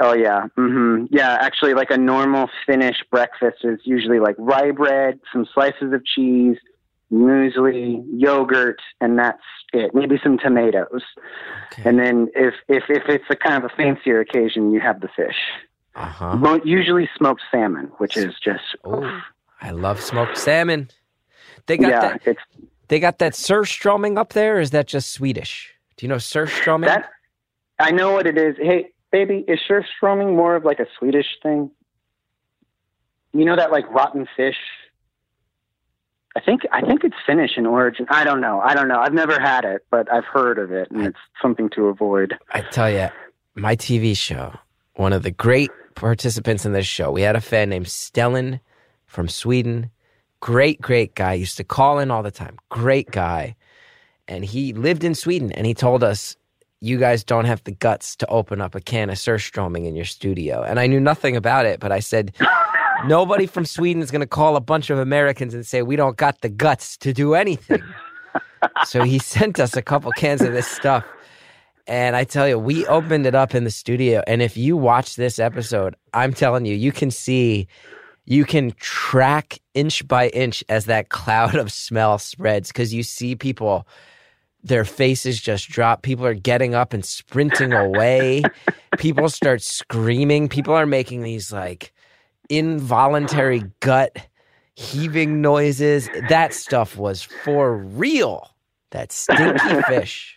Oh 0.00 0.14
yeah, 0.14 0.46
hmm 0.56 1.04
yeah. 1.10 1.36
Actually, 1.40 1.74
like 1.74 1.90
a 1.90 1.98
normal 1.98 2.48
Finnish 2.64 3.04
breakfast 3.10 3.58
is 3.64 3.80
usually 3.84 4.18
like 4.18 4.36
rye 4.38 4.70
bread, 4.70 5.20
some 5.30 5.46
slices 5.52 5.92
of 5.92 6.02
cheese, 6.06 6.56
muesli, 7.12 8.02
yogurt, 8.12 8.80
and 9.00 9.18
that's 9.18 9.42
it. 9.72 9.94
Maybe 9.94 10.18
some 10.22 10.38
tomatoes, 10.38 11.02
Okay. 11.72 11.88
and 11.88 11.98
then 11.98 12.28
if 12.34 12.54
if 12.68 12.84
if 12.88 13.02
it's 13.08 13.24
a 13.30 13.36
kind 13.36 13.62
of 13.62 13.70
a 13.70 13.74
fancier 13.74 14.20
occasion, 14.20 14.72
you 14.72 14.80
have 14.80 15.00
the 15.00 15.08
fish. 15.08 15.36
Uh 15.94 16.06
huh. 16.06 16.36
Mo- 16.36 16.60
Usually 16.64 17.08
smoked 17.16 17.42
salmon, 17.50 17.86
which 17.98 18.16
is 18.16 18.34
just 18.42 18.62
Oh, 18.84 19.20
I 19.60 19.70
love 19.72 20.00
smoked 20.00 20.38
salmon. 20.38 20.88
They 21.66 21.76
got 21.76 21.90
yeah. 21.90 22.00
that. 22.00 22.22
It's 22.24 22.40
They 22.88 23.00
got 23.00 23.18
that 23.18 23.32
surströmming 23.32 24.16
up 24.18 24.32
there. 24.32 24.56
Or 24.56 24.60
is 24.60 24.70
that 24.70 24.86
just 24.86 25.12
Swedish? 25.12 25.72
Do 25.96 26.06
you 26.06 26.08
know 26.08 26.16
surströmming? 26.16 26.86
that. 26.86 27.10
I 27.78 27.90
know 27.90 28.12
what 28.12 28.26
it 28.26 28.38
is. 28.38 28.56
Hey, 28.58 28.90
baby, 29.10 29.44
is 29.48 29.58
surströmming 29.68 30.36
more 30.36 30.54
of 30.56 30.64
like 30.64 30.78
a 30.80 30.86
Swedish 30.98 31.26
thing? 31.42 31.70
You 33.32 33.44
know 33.44 33.56
that 33.56 33.70
like 33.70 33.88
rotten 33.90 34.26
fish. 34.36 34.56
I 36.36 36.40
think 36.40 36.62
I 36.72 36.80
think 36.82 37.02
it's 37.02 37.16
Finnish 37.26 37.52
in 37.56 37.66
origin. 37.66 38.06
I 38.08 38.22
don't 38.24 38.40
know. 38.40 38.60
I 38.60 38.74
don't 38.74 38.86
know. 38.88 39.00
I've 39.00 39.12
never 39.12 39.40
had 39.40 39.64
it, 39.64 39.84
but 39.90 40.10
I've 40.12 40.24
heard 40.24 40.58
of 40.58 40.70
it, 40.70 40.90
and 40.90 41.04
it's 41.04 41.18
something 41.42 41.68
to 41.70 41.86
avoid. 41.86 42.34
I 42.52 42.60
tell 42.60 42.90
you, 42.90 43.08
my 43.54 43.74
TV 43.76 44.16
show. 44.16 44.54
One 44.94 45.12
of 45.12 45.22
the 45.22 45.30
great 45.30 45.70
participants 45.94 46.64
in 46.64 46.72
this 46.72 46.86
show. 46.86 47.10
We 47.10 47.22
had 47.22 47.34
a 47.36 47.40
fan 47.40 47.68
named 47.70 47.86
Stellan 47.86 48.60
from 49.06 49.28
Sweden. 49.28 49.90
Great, 50.40 50.80
great 50.80 51.14
guy. 51.14 51.34
Used 51.34 51.56
to 51.56 51.64
call 51.64 51.98
in 51.98 52.10
all 52.10 52.22
the 52.22 52.30
time. 52.30 52.56
Great 52.68 53.10
guy. 53.10 53.56
and 54.28 54.44
he 54.44 54.72
lived 54.72 55.02
in 55.02 55.12
Sweden, 55.16 55.50
and 55.52 55.66
he 55.66 55.74
told 55.74 56.04
us, 56.04 56.36
"You 56.80 56.98
guys 56.98 57.24
don't 57.24 57.46
have 57.46 57.64
the 57.64 57.72
guts 57.72 58.14
to 58.16 58.26
open 58.28 58.60
up 58.60 58.76
a 58.76 58.80
can 58.80 59.10
of 59.10 59.16
Surströmming 59.16 59.86
in 59.86 59.96
your 59.96 60.04
studio." 60.04 60.62
And 60.62 60.78
I 60.78 60.86
knew 60.86 61.00
nothing 61.00 61.34
about 61.34 61.66
it, 61.66 61.80
but 61.80 61.90
I 61.90 61.98
said. 61.98 62.32
Nobody 63.06 63.46
from 63.46 63.64
Sweden 63.64 64.02
is 64.02 64.10
going 64.10 64.20
to 64.20 64.26
call 64.26 64.56
a 64.56 64.60
bunch 64.60 64.90
of 64.90 64.98
Americans 64.98 65.54
and 65.54 65.66
say 65.66 65.82
we 65.82 65.96
don't 65.96 66.16
got 66.16 66.40
the 66.42 66.48
guts 66.48 66.96
to 66.98 67.12
do 67.12 67.34
anything. 67.34 67.82
so 68.84 69.02
he 69.04 69.18
sent 69.18 69.58
us 69.58 69.76
a 69.76 69.82
couple 69.82 70.10
cans 70.12 70.42
of 70.42 70.52
this 70.52 70.66
stuff. 70.66 71.04
And 71.86 72.14
I 72.14 72.24
tell 72.24 72.46
you, 72.46 72.58
we 72.58 72.86
opened 72.86 73.26
it 73.26 73.34
up 73.34 73.54
in 73.54 73.64
the 73.64 73.70
studio. 73.70 74.22
And 74.26 74.42
if 74.42 74.56
you 74.56 74.76
watch 74.76 75.16
this 75.16 75.38
episode, 75.38 75.96
I'm 76.14 76.32
telling 76.32 76.66
you, 76.66 76.74
you 76.74 76.92
can 76.92 77.10
see, 77.10 77.66
you 78.26 78.44
can 78.44 78.72
track 78.72 79.58
inch 79.74 80.06
by 80.06 80.28
inch 80.28 80.62
as 80.68 80.84
that 80.84 81.08
cloud 81.08 81.54
of 81.56 81.72
smell 81.72 82.18
spreads 82.18 82.68
because 82.68 82.94
you 82.94 83.02
see 83.02 83.34
people, 83.34 83.88
their 84.62 84.84
faces 84.84 85.40
just 85.40 85.68
drop. 85.68 86.02
People 86.02 86.26
are 86.26 86.34
getting 86.34 86.74
up 86.74 86.92
and 86.92 87.04
sprinting 87.04 87.72
away. 87.72 88.42
people 88.98 89.28
start 89.28 89.62
screaming. 89.62 90.48
People 90.48 90.74
are 90.74 90.86
making 90.86 91.22
these 91.22 91.50
like 91.50 91.92
involuntary 92.50 93.62
gut 93.80 94.16
heaving 94.74 95.40
noises. 95.40 96.08
That 96.28 96.54
stuff 96.54 96.96
was 96.96 97.22
for 97.22 97.76
real. 97.76 98.50
That 98.90 99.12
stinky 99.12 99.82
fish. 99.88 100.36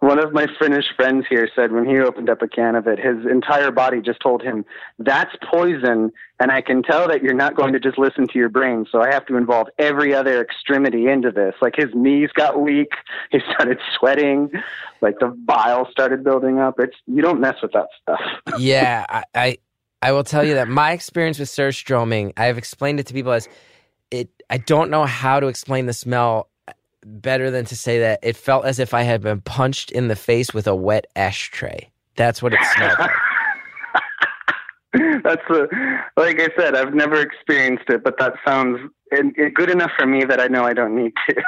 One 0.00 0.18
of 0.18 0.32
my 0.32 0.48
Finnish 0.60 0.86
friends 0.96 1.26
here 1.30 1.48
said 1.54 1.70
when 1.70 1.88
he 1.88 1.96
opened 1.98 2.28
up 2.28 2.42
a 2.42 2.48
can 2.48 2.74
of 2.74 2.88
it, 2.88 2.98
his 2.98 3.24
entire 3.24 3.70
body 3.70 4.00
just 4.00 4.18
told 4.20 4.42
him, 4.42 4.64
That's 4.98 5.30
poison, 5.48 6.10
and 6.40 6.50
I 6.50 6.60
can 6.60 6.82
tell 6.82 7.06
that 7.06 7.22
you're 7.22 7.34
not 7.34 7.54
going 7.54 7.72
to 7.72 7.78
just 7.78 7.98
listen 7.98 8.26
to 8.26 8.36
your 8.36 8.48
brain, 8.48 8.84
so 8.90 9.00
I 9.00 9.12
have 9.12 9.24
to 9.26 9.36
involve 9.36 9.68
every 9.78 10.12
other 10.12 10.40
extremity 10.40 11.06
into 11.06 11.30
this. 11.30 11.54
Like 11.62 11.76
his 11.76 11.90
knees 11.94 12.30
got 12.34 12.60
weak, 12.60 12.90
he 13.30 13.38
started 13.52 13.78
sweating, 13.96 14.50
like 15.02 15.20
the 15.20 15.28
bile 15.28 15.88
started 15.88 16.24
building 16.24 16.58
up. 16.58 16.80
It's 16.80 16.96
you 17.06 17.22
don't 17.22 17.40
mess 17.40 17.56
with 17.62 17.70
that 17.70 17.86
stuff. 18.00 18.20
yeah, 18.58 19.06
I, 19.08 19.22
I 19.36 19.58
I 20.02 20.12
will 20.12 20.24
tell 20.24 20.44
you 20.44 20.54
that 20.54 20.68
my 20.68 20.92
experience 20.92 21.38
with 21.38 21.48
surströmming, 21.48 22.32
I've 22.36 22.58
explained 22.58 23.00
it 23.00 23.06
to 23.06 23.14
people 23.14 23.32
as 23.32 23.48
it. 24.10 24.28
I 24.50 24.58
don't 24.58 24.90
know 24.90 25.04
how 25.04 25.40
to 25.40 25.46
explain 25.46 25.86
the 25.86 25.92
smell 25.92 26.48
better 27.04 27.50
than 27.50 27.64
to 27.66 27.76
say 27.76 28.00
that 28.00 28.20
it 28.22 28.36
felt 28.36 28.64
as 28.64 28.78
if 28.78 28.94
I 28.94 29.02
had 29.02 29.22
been 29.22 29.40
punched 29.40 29.90
in 29.90 30.08
the 30.08 30.16
face 30.16 30.52
with 30.52 30.66
a 30.66 30.74
wet 30.74 31.06
ashtray. 31.16 31.90
That's 32.16 32.42
what 32.42 32.52
it 32.52 32.60
smelled 32.74 32.98
like. 32.98 33.10
That's 35.24 35.42
a, 35.48 35.68
like 36.18 36.38
I 36.38 36.48
said, 36.58 36.74
I've 36.74 36.94
never 36.94 37.20
experienced 37.20 37.84
it, 37.88 38.04
but 38.04 38.18
that 38.18 38.34
sounds 38.46 38.78
it, 39.10 39.26
it 39.36 39.54
good 39.54 39.70
enough 39.70 39.90
for 39.98 40.06
me 40.06 40.24
that 40.24 40.40
I 40.40 40.48
know 40.48 40.64
I 40.64 40.74
don't 40.74 40.94
need 40.94 41.12
to. 41.28 41.42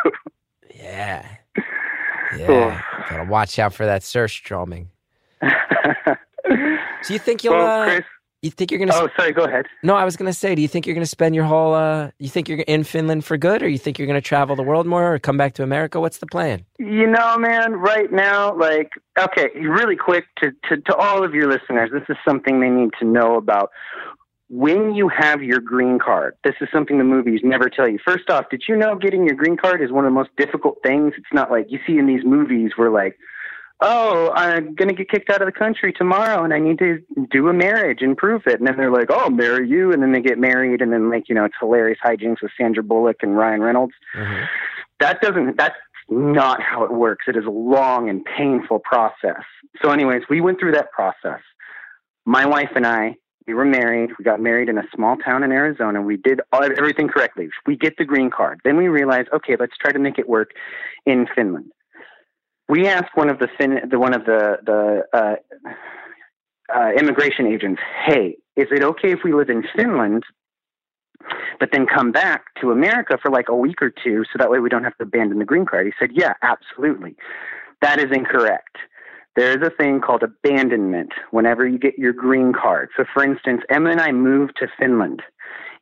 yeah, 0.74 1.28
yeah. 2.38 2.80
Gotta 3.11 3.24
watch 3.24 3.59
out 3.59 3.74
for 3.74 3.84
that 3.84 4.02
surströmming. 4.02 4.86
Do 5.42 7.12
you 7.12 7.18
think 7.18 7.44
you'll? 7.44 7.55
well, 7.55 7.82
uh, 7.82 7.84
Chris, 7.84 8.05
you 8.45 8.51
think 8.51 8.70
you're 8.70 8.78
gonna? 8.78 8.92
oh, 8.95 9.09
sorry. 9.16 9.32
Go 9.32 9.45
ahead. 9.45 9.66
No, 9.82 9.95
I 9.97 10.05
was 10.05 10.16
gonna 10.16 10.32
say. 10.32 10.55
Do 10.55 10.62
you 10.62 10.68
think 10.68 10.86
you're 10.86 10.95
gonna 10.95 11.07
spend 11.07 11.34
your 11.34 11.45
whole? 11.45 11.74
uh 11.74 12.11
You 12.18 12.28
think 12.28 12.49
you're 12.49 12.61
in 12.61 12.84
Finland 12.84 13.24
for 13.24 13.36
good, 13.36 13.62
or 13.62 13.68
you 13.68 13.78
think 13.78 13.99
you're 13.99 14.07
gonna 14.07 14.20
travel 14.20 14.55
the 14.55 14.62
world 14.62 14.86
more, 14.86 15.14
or 15.14 15.18
come 15.18 15.36
back 15.36 15.55
to 15.55 15.62
America? 15.62 16.01
What's 16.01 16.18
the 16.18 16.26
plan? 16.26 16.64
You 16.78 17.07
know, 17.07 17.38
man, 17.38 17.72
right 17.72 18.12
now, 18.12 18.55
like, 18.57 18.90
okay, 19.18 19.49
really 19.59 19.97
quick 19.97 20.24
to, 20.42 20.51
to, 20.68 20.80
to 20.82 20.95
all 20.97 21.24
of 21.24 21.34
your 21.34 21.49
listeners, 21.51 21.90
this 21.92 22.05
is 22.09 22.16
something 22.28 22.61
they 22.61 22.68
need 22.68 22.90
to 23.01 23.07
know 23.07 23.36
about. 23.36 23.70
When 24.51 24.95
you 24.95 25.09
have 25.09 25.42
your 25.42 25.61
green 25.61 25.99
card, 25.99 26.34
this 26.45 26.55
is 26.61 26.68
something 26.72 26.99
the 26.99 27.05
movies 27.05 27.40
never 27.42 27.70
tell 27.70 27.88
you. 27.88 27.99
First 28.05 28.28
off, 28.28 28.45
did 28.51 28.64
you 28.68 28.76
know 28.76 28.95
getting 28.95 29.24
your 29.26 29.34
green 29.34 29.57
card 29.57 29.82
is 29.82 29.90
one 29.90 30.05
of 30.05 30.11
the 30.11 30.14
most 30.14 30.30
difficult 30.36 30.78
things? 30.86 31.14
It's 31.16 31.32
not 31.32 31.51
like 31.51 31.66
you 31.70 31.78
see 31.86 31.97
in 31.97 32.07
these 32.07 32.24
movies 32.24 32.72
where, 32.76 32.90
like, 32.90 33.16
oh, 33.81 34.31
I'm 34.35 34.75
going 34.75 34.89
to 34.89 34.95
get 34.95 35.11
kicked 35.11 35.31
out 35.31 35.43
of 35.43 35.47
the 35.47 35.53
country 35.53 35.93
tomorrow 35.93 36.45
and 36.45 36.55
I 36.55 36.59
need 36.59 36.79
to 36.79 37.03
do 37.31 37.49
a 37.49 37.53
marriage 37.53 37.99
and 38.01 38.16
prove 38.16 38.43
it. 38.47 38.59
And 38.59 38.66
then 38.66 38.77
they're 38.77 38.91
like, 38.91 39.11
oh, 39.11 39.25
I'll 39.25 39.31
marry 39.31 39.68
you. 39.68 39.93
And 39.93 40.03
then 40.03 40.12
they 40.12 40.20
get 40.20 40.39
married 40.39 40.81
and 40.81 40.93
then, 40.93 41.11
like, 41.11 41.29
you 41.29 41.35
know, 41.35 41.45
it's 41.45 41.57
hilarious 41.61 41.99
hijinks 42.05 42.43
with 42.43 42.53
Sandra 42.59 42.83
Bullock 42.83 43.16
and 43.22 43.37
Ryan 43.37 43.61
Reynolds. 43.61 43.95
Mm-hmm. 44.16 44.45
That 45.01 45.20
doesn't, 45.20 45.57
that's 45.57 45.77
not 46.09 46.62
how 46.62 46.85
it 46.85 46.93
works. 46.93 47.27
It 47.29 47.37
is 47.37 47.45
a 47.47 47.51
long 47.51 48.09
and 48.09 48.25
painful 48.25 48.79
process. 48.81 49.43
So, 49.83 49.91
anyways, 49.91 50.22
we 50.31 50.41
went 50.41 50.61
through 50.61 50.72
that 50.72 50.93
process. 50.93 51.41
My 52.25 52.47
wife 52.47 52.70
and 52.75 52.87
I, 52.87 53.16
we 53.47 53.53
were 53.53 53.66
married. 53.66 54.11
We 54.18 54.25
got 54.25 54.41
married 54.41 54.70
in 54.70 54.79
a 54.79 54.85
small 54.95 55.16
town 55.16 55.43
in 55.43 55.53
Arizona. 55.53 56.01
We 56.01 56.16
did 56.16 56.41
everything 56.55 57.09
correctly. 57.09 57.51
We 57.66 57.77
get 57.77 57.99
the 57.99 58.05
green 58.07 58.31
card. 58.31 58.61
Then 58.64 58.79
we 58.79 58.89
realized, 58.89 59.29
okay, 59.35 59.57
let's 59.59 59.77
try 59.77 59.93
to 59.93 59.99
make 59.99 60.18
it 60.18 60.27
work 60.27 60.53
in 61.05 61.27
Finland 61.35 61.70
we 62.68 62.86
asked 62.86 63.14
one 63.14 63.28
of 63.28 63.38
the 63.38 63.48
fin 63.58 63.80
the 63.90 63.98
one 63.98 64.14
of 64.14 64.24
the 64.24 64.58
the 64.64 65.04
uh, 65.12 65.34
uh, 66.74 66.90
immigration 66.98 67.46
agents, 67.46 67.80
"Hey, 68.04 68.36
is 68.56 68.68
it 68.70 68.82
okay 68.82 69.12
if 69.12 69.20
we 69.24 69.32
live 69.32 69.50
in 69.50 69.64
Finland, 69.76 70.24
but 71.60 71.70
then 71.72 71.86
come 71.86 72.12
back 72.12 72.44
to 72.60 72.70
America 72.70 73.18
for 73.20 73.30
like 73.30 73.48
a 73.48 73.54
week 73.56 73.82
or 73.82 73.90
two, 73.90 74.24
so 74.24 74.38
that 74.38 74.50
way 74.50 74.60
we 74.60 74.68
don't 74.68 74.84
have 74.84 74.96
to 74.96 75.04
abandon 75.04 75.38
the 75.38 75.44
green 75.44 75.66
card?" 75.66 75.86
He 75.86 75.92
said, 75.98 76.10
"Yeah, 76.12 76.34
absolutely. 76.42 77.16
That 77.82 77.98
is 77.98 78.10
incorrect." 78.12 78.76
There 79.36 79.50
is 79.50 79.66
a 79.66 79.70
thing 79.70 80.00
called 80.00 80.22
abandonment 80.22 81.12
whenever 81.32 81.66
you 81.66 81.76
get 81.76 81.98
your 81.98 82.12
green 82.12 82.52
card. 82.52 82.90
So, 82.96 83.04
for 83.12 83.24
instance, 83.24 83.62
Emma 83.68 83.90
and 83.90 84.00
I 84.00 84.12
moved 84.12 84.56
to 84.60 84.68
Finland. 84.78 85.22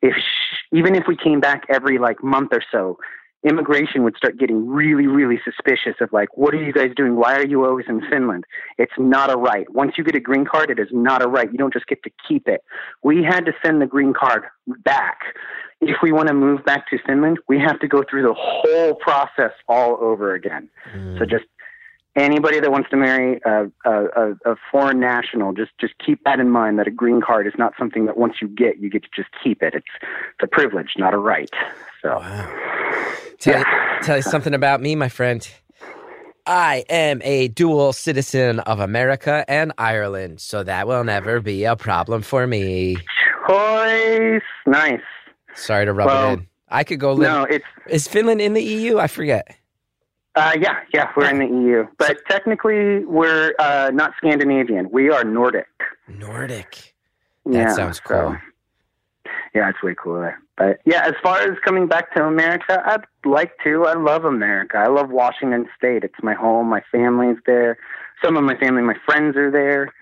If 0.01 0.15
sh- 0.17 0.65
even 0.73 0.95
if 0.95 1.05
we 1.07 1.17
came 1.17 1.39
back 1.39 1.65
every 1.69 1.99
like 1.99 2.25
month 2.25 2.49
or 2.53 2.63
so, 2.73 2.99
immigration 3.45 4.05
would 4.05 4.17
start 4.17 4.39
getting 4.39 4.69
really, 4.69 5.07
really 5.07 5.41
suspicious 5.45 5.97
of 6.01 6.13
like, 6.13 6.37
what 6.37 6.55
are 6.55 6.63
you 6.63 6.73
guys 6.73 6.91
doing? 6.97 7.17
Why 7.17 7.37
are 7.37 7.47
you 7.47 7.65
always 7.65 7.87
in 7.89 8.01
Finland? 8.09 8.45
It's 8.79 8.93
not 8.99 9.31
a 9.31 9.37
right. 9.37 9.69
Once 9.73 9.95
you 9.99 10.05
get 10.05 10.15
a 10.15 10.21
green 10.21 10.45
card, 10.45 10.71
it 10.71 10.79
is 10.79 10.89
not 10.93 11.23
a 11.23 11.29
right. 11.29 11.51
You 11.51 11.59
don't 11.59 11.73
just 11.73 11.87
get 11.87 12.03
to 12.05 12.11
keep 12.27 12.49
it. 12.49 12.63
We 13.03 13.23
had 13.23 13.45
to 13.47 13.53
send 13.65 13.83
the 13.83 13.87
green 13.87 14.13
card 14.13 14.45
back. 14.85 15.21
If 15.81 15.97
we 16.03 16.13
want 16.13 16.29
to 16.29 16.35
move 16.35 16.65
back 16.65 16.89
to 16.91 16.99
Finland, 17.05 17.39
we 17.49 17.59
have 17.59 17.81
to 17.81 17.89
go 17.89 18.05
through 18.09 18.23
the 18.23 18.35
whole 18.37 18.95
process 18.95 19.53
all 19.69 19.99
over 20.01 20.35
again. 20.35 20.69
Hmm. 20.93 21.19
So 21.19 21.25
just 21.25 21.45
anybody 22.15 22.61
that 22.61 22.71
wants 22.71 22.91
to 22.91 22.97
marry 22.97 23.41
a, 23.45 23.65
a, 23.85 24.33
a, 24.45 24.57
foreign 24.71 25.01
national, 25.01 25.53
just 25.55 25.73
just 25.81 25.95
keep 26.05 26.23
that 26.25 26.39
in 26.39 26.51
mind. 26.51 26.79
That 26.79 26.87
a 26.87 26.93
green 26.93 27.21
card 27.21 27.49
is 27.49 27.55
not 27.59 27.73
something 27.77 28.07
that 28.07 28.17
once 28.17 28.35
you 28.41 28.47
get, 28.47 28.79
you 28.79 28.91
get 28.91 29.03
to 29.03 29.09
just 29.15 29.31
keep 29.43 29.61
it. 29.61 29.75
It's 29.75 29.87
it's 30.03 30.43
a 30.43 30.47
privilege, 30.47 30.93
not 30.97 31.15
a 31.15 31.19
right. 31.19 31.51
So. 32.01 32.23
Tell, 33.43 33.55
Yeah. 33.55 33.59
you, 33.99 34.03
tell 34.07 34.17
you 34.17 34.23
something 34.23 34.55
about 34.55 34.81
me, 34.81 34.95
my 34.95 35.09
friend. 35.09 35.47
I 36.47 36.85
am 36.89 37.21
a 37.23 37.49
dual 37.49 37.93
citizen 37.93 38.61
of 38.61 38.81
America 38.81 39.45
and 39.49 39.73
Ireland, 39.79 40.41
so 40.41 40.63
that 40.65 40.87
will 40.89 41.05
never 41.05 41.41
be 41.41 41.65
a 41.65 41.77
problem 41.77 42.23
for 42.23 42.47
me. 42.47 42.97
Choice. 43.49 44.43
Nice. 44.67 45.01
Sorry 45.55 45.85
to 45.85 45.93
rub 45.93 46.07
Well, 46.07 46.31
it 46.31 46.33
in. 46.35 46.47
I 46.69 46.85
could 46.85 46.99
go 47.01 47.13
live. 47.13 47.29
No, 47.31 47.43
it's 47.45 47.65
Is 47.89 48.09
Finland 48.09 48.41
in 48.41 48.55
the 48.55 48.63
EU? 48.63 48.99
I 48.99 49.07
forget. 49.09 49.47
uh, 50.37 50.57
yeah, 50.59 50.77
yeah. 50.95 51.11
We're 51.17 51.29
in 51.29 51.39
the 51.39 51.47
EU, 51.47 51.87
but 51.99 52.17
technically 52.29 53.05
we're 53.05 53.53
uh, 53.59 53.91
not 53.93 54.13
Scandinavian. 54.17 54.89
We 54.91 55.11
are 55.11 55.25
Nordic. 55.25 55.67
Nordic. 56.09 56.95
That 57.47 57.53
yeah, 57.55 57.75
sounds 57.75 58.01
so- 58.07 58.09
cool. 58.31 58.37
Yeah, 59.55 59.69
it's 59.69 59.83
way 59.83 59.95
cooler. 59.95 60.39
But 60.57 60.81
yeah, 60.85 61.03
as 61.07 61.15
far 61.23 61.41
as 61.41 61.59
coming 61.65 61.87
back 61.87 62.15
to 62.15 62.25
America, 62.25 62.83
I'd 62.85 63.05
like 63.25 63.53
to. 63.65 63.87
I 63.87 63.95
love 63.95 64.25
America. 64.25 64.79
I 64.79 64.89
love 64.89 65.11
Washington 65.11 65.67
State. 65.77 66.05
It's 66.05 66.23
my 66.23 66.35
home. 66.35 66.69
My 66.69 66.83
family's 66.93 67.39
there. 67.47 67.79
Some 68.23 68.37
of 68.37 68.45
my 68.45 68.57
family, 68.57 68.83
my 68.83 68.97
friends 69.05 69.37
are 69.37 69.51
there. 69.51 69.93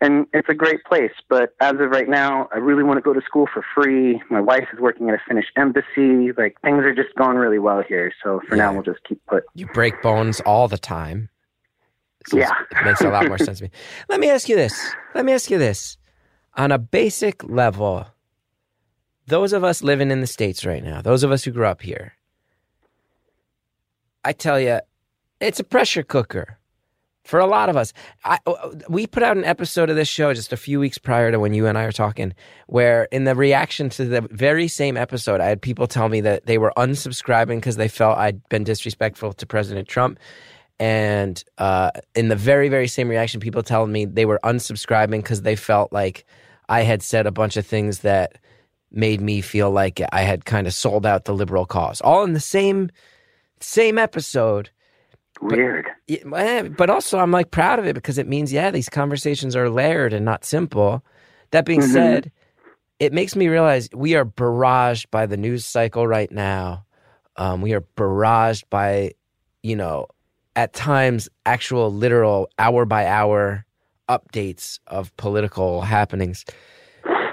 And 0.00 0.26
it's 0.32 0.48
a 0.48 0.54
great 0.54 0.84
place. 0.84 1.10
But 1.28 1.54
as 1.60 1.72
of 1.72 1.90
right 1.90 2.08
now, 2.08 2.48
I 2.54 2.58
really 2.58 2.84
want 2.84 2.98
to 2.98 3.02
go 3.02 3.12
to 3.12 3.20
school 3.22 3.48
for 3.52 3.64
free. 3.74 4.22
My 4.30 4.40
wife 4.40 4.68
is 4.72 4.78
working 4.78 5.08
at 5.08 5.14
a 5.14 5.18
Finnish 5.26 5.46
embassy. 5.56 6.30
Like 6.36 6.56
things 6.62 6.84
are 6.84 6.94
just 6.94 7.14
going 7.16 7.36
really 7.36 7.58
well 7.58 7.82
here. 7.82 8.12
So 8.22 8.40
for 8.48 8.54
now, 8.54 8.72
we'll 8.72 8.84
just 8.84 9.02
keep 9.08 9.20
put. 9.26 9.42
You 9.54 9.66
break 9.66 10.00
bones 10.00 10.40
all 10.40 10.68
the 10.68 10.78
time. 10.78 11.28
So 12.28 12.38
Yeah. 12.38 12.52
It 12.70 12.84
makes 12.84 13.00
a 13.00 13.08
lot 13.08 13.26
more 13.26 13.38
sense 13.38 13.58
to 13.58 13.64
me. 13.64 13.70
Let 14.08 14.20
me 14.20 14.30
ask 14.30 14.48
you 14.48 14.54
this. 14.54 14.94
Let 15.14 15.24
me 15.24 15.32
ask 15.32 15.50
you 15.50 15.58
this. 15.58 15.96
On 16.54 16.70
a 16.70 16.78
basic 16.78 17.42
level, 17.42 18.06
those 19.28 19.52
of 19.52 19.62
us 19.62 19.82
living 19.82 20.10
in 20.10 20.20
the 20.20 20.26
States 20.26 20.64
right 20.64 20.82
now, 20.82 21.02
those 21.02 21.22
of 21.22 21.30
us 21.30 21.44
who 21.44 21.50
grew 21.50 21.66
up 21.66 21.82
here, 21.82 22.14
I 24.24 24.32
tell 24.32 24.58
you, 24.58 24.80
it's 25.40 25.60
a 25.60 25.64
pressure 25.64 26.02
cooker 26.02 26.58
for 27.24 27.38
a 27.38 27.46
lot 27.46 27.68
of 27.68 27.76
us. 27.76 27.92
I, 28.24 28.38
we 28.88 29.06
put 29.06 29.22
out 29.22 29.36
an 29.36 29.44
episode 29.44 29.90
of 29.90 29.96
this 29.96 30.08
show 30.08 30.32
just 30.32 30.52
a 30.52 30.56
few 30.56 30.80
weeks 30.80 30.96
prior 30.96 31.30
to 31.30 31.38
when 31.38 31.52
you 31.52 31.66
and 31.66 31.76
I 31.76 31.84
are 31.84 31.92
talking, 31.92 32.34
where 32.68 33.04
in 33.12 33.24
the 33.24 33.34
reaction 33.34 33.90
to 33.90 34.06
the 34.06 34.22
very 34.30 34.66
same 34.66 34.96
episode, 34.96 35.40
I 35.42 35.46
had 35.46 35.60
people 35.60 35.86
tell 35.86 36.08
me 36.08 36.22
that 36.22 36.46
they 36.46 36.56
were 36.56 36.72
unsubscribing 36.78 37.56
because 37.56 37.76
they 37.76 37.88
felt 37.88 38.16
I'd 38.16 38.48
been 38.48 38.64
disrespectful 38.64 39.34
to 39.34 39.46
President 39.46 39.88
Trump. 39.88 40.18
And 40.80 41.42
uh, 41.58 41.90
in 42.14 42.28
the 42.28 42.36
very, 42.36 42.70
very 42.70 42.88
same 42.88 43.08
reaction, 43.08 43.40
people 43.40 43.62
telling 43.62 43.92
me 43.92 44.06
they 44.06 44.24
were 44.24 44.40
unsubscribing 44.42 45.18
because 45.18 45.42
they 45.42 45.56
felt 45.56 45.92
like 45.92 46.24
I 46.70 46.80
had 46.80 47.02
said 47.02 47.26
a 47.26 47.32
bunch 47.32 47.58
of 47.58 47.66
things 47.66 48.00
that 48.00 48.38
made 48.90 49.20
me 49.20 49.40
feel 49.40 49.70
like 49.70 50.00
I 50.12 50.22
had 50.22 50.44
kind 50.44 50.66
of 50.66 50.74
sold 50.74 51.04
out 51.06 51.24
the 51.24 51.34
liberal 51.34 51.66
cause. 51.66 52.00
All 52.00 52.24
in 52.24 52.32
the 52.32 52.40
same 52.40 52.90
Same 53.60 53.98
episode. 53.98 54.70
Weird. 55.40 55.86
Yeah, 56.06 56.18
eh, 56.34 56.62
But 56.68 56.90
also, 56.90 57.18
I'm 57.18 57.32
like 57.32 57.50
proud 57.50 57.78
of 57.80 57.86
it 57.86 57.94
because 57.94 58.18
it 58.18 58.28
means, 58.28 58.52
yeah, 58.52 58.70
these 58.70 58.88
conversations 58.88 59.56
are 59.56 59.68
layered 59.68 60.12
and 60.12 60.24
not 60.24 60.44
simple. 60.44 61.04
That 61.50 61.64
being 61.64 61.80
Mhm. 61.80 61.92
said, 61.92 62.32
it 63.00 63.12
makes 63.12 63.34
me 63.36 63.48
realize 63.48 63.88
we 63.94 64.14
are 64.14 64.24
barraged 64.24 65.10
by 65.10 65.26
the 65.26 65.36
news 65.36 65.64
cycle 65.64 66.06
right 66.06 66.30
now. 66.30 66.84
Um, 67.36 67.60
we 67.62 67.72
are 67.72 67.82
barraged 67.96 68.64
by, 68.70 69.12
you 69.62 69.76
know, 69.76 70.06
at 70.56 70.72
times 70.72 71.28
actual 71.44 71.92
literal 71.92 72.48
hour 72.58 72.84
by 72.84 73.06
hour 73.06 73.64
updates 74.08 74.78
of 74.86 75.16
political 75.16 75.82
happenings. 75.82 76.44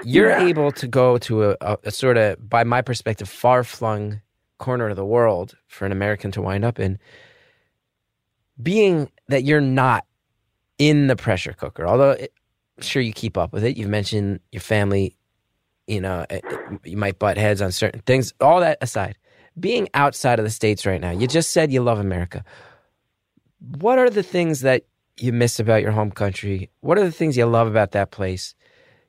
You're 0.06 0.30
Yeah. 0.30 0.46
able 0.46 0.70
to 0.72 0.86
go 0.86 1.18
to 1.18 1.50
a, 1.50 1.56
a, 1.60 1.76
a 1.84 1.90
sort 1.90 2.16
of, 2.16 2.48
by 2.48 2.62
my 2.64 2.80
perspective, 2.80 3.28
far 3.28 3.64
flung 3.64 4.20
corner 4.58 4.88
of 4.88 4.96
the 4.96 5.04
world 5.04 5.56
for 5.66 5.84
an 5.84 5.92
American 5.92 6.30
to 6.32 6.40
wind 6.42 6.64
up 6.64 6.78
in 6.78 6.98
being 8.62 9.10
that 9.28 9.44
you're 9.44 9.60
not 9.60 10.06
in 10.78 11.08
the 11.08 11.16
pressure 11.16 11.52
cooker, 11.52 11.86
although 11.86 12.12
it, 12.12 12.32
sure 12.80 13.02
you 13.02 13.12
keep 13.12 13.36
up 13.36 13.52
with 13.52 13.64
it. 13.64 13.76
You've 13.76 13.88
mentioned 13.90 14.40
your 14.52 14.60
family, 14.60 15.16
you 15.86 16.00
know, 16.00 16.24
it- 16.30 16.44
it- 16.44 16.80
you 16.84 16.96
might 16.96 17.18
butt 17.18 17.36
heads 17.36 17.60
on 17.60 17.72
certain 17.72 18.00
things. 18.02 18.32
All 18.40 18.60
that 18.60 18.78
aside, 18.80 19.16
being 19.58 19.88
outside 19.94 20.38
of 20.38 20.44
the 20.44 20.50
states 20.50 20.86
right 20.86 21.00
now, 21.00 21.10
you 21.10 21.26
just 21.26 21.50
said 21.50 21.72
you 21.72 21.82
love 21.82 21.98
America. 21.98 22.44
What 23.78 23.98
are 23.98 24.10
the 24.10 24.22
things 24.22 24.60
that 24.60 24.84
you 25.18 25.32
miss 25.32 25.58
about 25.58 25.82
your 25.82 25.92
home 25.92 26.10
country? 26.10 26.70
What 26.80 26.98
are 26.98 27.04
the 27.04 27.12
things 27.12 27.36
you 27.36 27.46
love 27.46 27.66
about 27.68 27.92
that 27.92 28.10
place? 28.10 28.54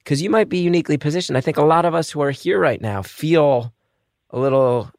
Because 0.07 0.21
you 0.21 0.29
might 0.29 0.47
be 0.47 0.59
uniquely 0.59 0.95
positioned. 0.95 1.37
I 1.37 1.41
think 1.41 1.57
a 1.57 1.65
lot 1.65 1.83
of 1.83 1.93
us 1.93 2.09
who 2.09 2.21
are 2.21 2.31
here 2.31 2.57
right 2.57 2.79
now 2.79 3.01
feel 3.01 3.73
a 4.29 4.39
little 4.39 4.89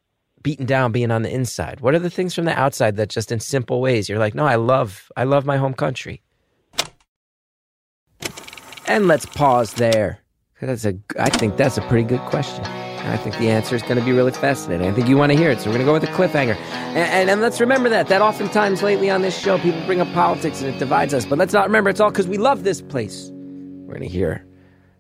beaten 0.42 0.66
down 0.66 0.92
being 0.92 1.11
on 1.11 1.22
the 1.22 1.32
inside? 1.32 1.80
What 1.80 1.94
are 1.94 1.98
the 1.98 2.11
things 2.11 2.34
from 2.34 2.44
the 2.44 2.52
outside 2.52 2.96
that 2.96 3.09
just 3.09 3.32
in 3.32 3.40
simple 3.40 3.80
ways 3.80 4.06
you're 4.06 4.18
like, 4.18 4.34
no, 4.34 4.44
I 4.44 4.56
love, 4.56 5.11
I 5.16 5.24
love 5.24 5.46
my 5.46 5.56
home 5.56 5.72
country. 5.72 6.20
And 8.86 9.09
let's 9.09 9.24
pause 9.24 9.72
there. 9.72 10.18
That's 10.61 10.84
a, 10.84 10.92
I 11.18 11.30
think 11.30 11.56
that's 11.56 11.78
a 11.78 11.82
pretty 11.82 12.04
good 12.04 12.20
question. 12.28 12.62
I 12.66 13.16
think 13.16 13.38
the 13.38 13.48
answer 13.48 13.74
is 13.74 13.80
going 13.80 13.96
to 13.96 14.04
be 14.04 14.12
really 14.12 14.32
fascinating. 14.32 14.88
I 14.88 14.92
think 14.92 15.09
you 15.09 15.16
want 15.16 15.32
to 15.32 15.38
hear 15.38 15.50
it, 15.50 15.61
so 15.61 15.70
we're 15.70 15.78
going 15.78 15.86
to 15.86 15.86
go 15.86 15.94
with 15.94 16.04
a 16.04 16.09
cliffhanger. 16.09 16.54
And, 16.54 16.98
and, 16.98 17.30
and 17.30 17.40
let's 17.40 17.62
remember 17.62 17.88
that. 17.88 18.09
That 18.09 18.20
oftentimes 18.20 18.82
lately 18.82 19.09
on 19.09 19.22
this 19.22 19.38
show, 19.40 19.56
people 19.56 19.80
bring 19.86 20.02
up 20.02 20.12
politics 20.12 20.61
and 20.61 20.74
it 20.74 20.78
divides 20.78 21.14
us. 21.14 21.24
But 21.24 21.38
let's 21.38 21.54
not 21.54 21.64
remember 21.64 21.88
it's 21.88 22.00
all 22.00 22.11
because 22.11 22.28
we 22.28 22.36
love 22.36 22.62
this 22.62 22.82
place. 22.82 23.30
We're 23.32 23.94
going 23.94 24.02
to 24.02 24.09
hear 24.09 24.44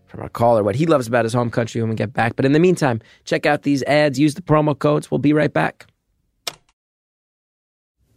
from 0.08 0.20
our 0.22 0.28
caller 0.28 0.64
what 0.64 0.74
he 0.74 0.86
loves 0.86 1.06
about 1.06 1.24
his 1.24 1.34
home 1.34 1.50
country 1.50 1.80
when 1.80 1.90
we 1.90 1.96
get 1.96 2.12
back. 2.12 2.34
But 2.34 2.44
in 2.44 2.52
the 2.52 2.58
meantime, 2.58 3.00
check 3.24 3.46
out 3.46 3.62
these 3.62 3.82
ads, 3.84 4.18
use 4.18 4.34
the 4.34 4.42
promo 4.42 4.78
codes. 4.78 5.10
We'll 5.10 5.18
be 5.18 5.32
right 5.32 5.52
back. 5.52 5.86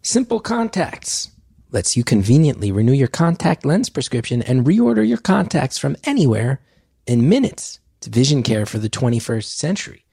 Simple 0.02 0.40
Contacts 0.40 1.30
lets 1.70 1.96
you 1.96 2.04
conveniently 2.04 2.72
renew 2.72 2.92
your 2.92 3.08
contact 3.08 3.64
lens 3.64 3.88
prescription 3.88 4.42
and 4.42 4.66
reorder 4.66 5.06
your 5.06 5.18
contacts 5.18 5.78
from 5.78 5.96
anywhere 6.04 6.60
in 7.06 7.28
minutes. 7.28 7.78
It's 7.98 8.08
vision 8.08 8.42
care 8.42 8.66
for 8.66 8.78
the 8.78 8.90
21st 8.90 9.44
century. 9.44 10.04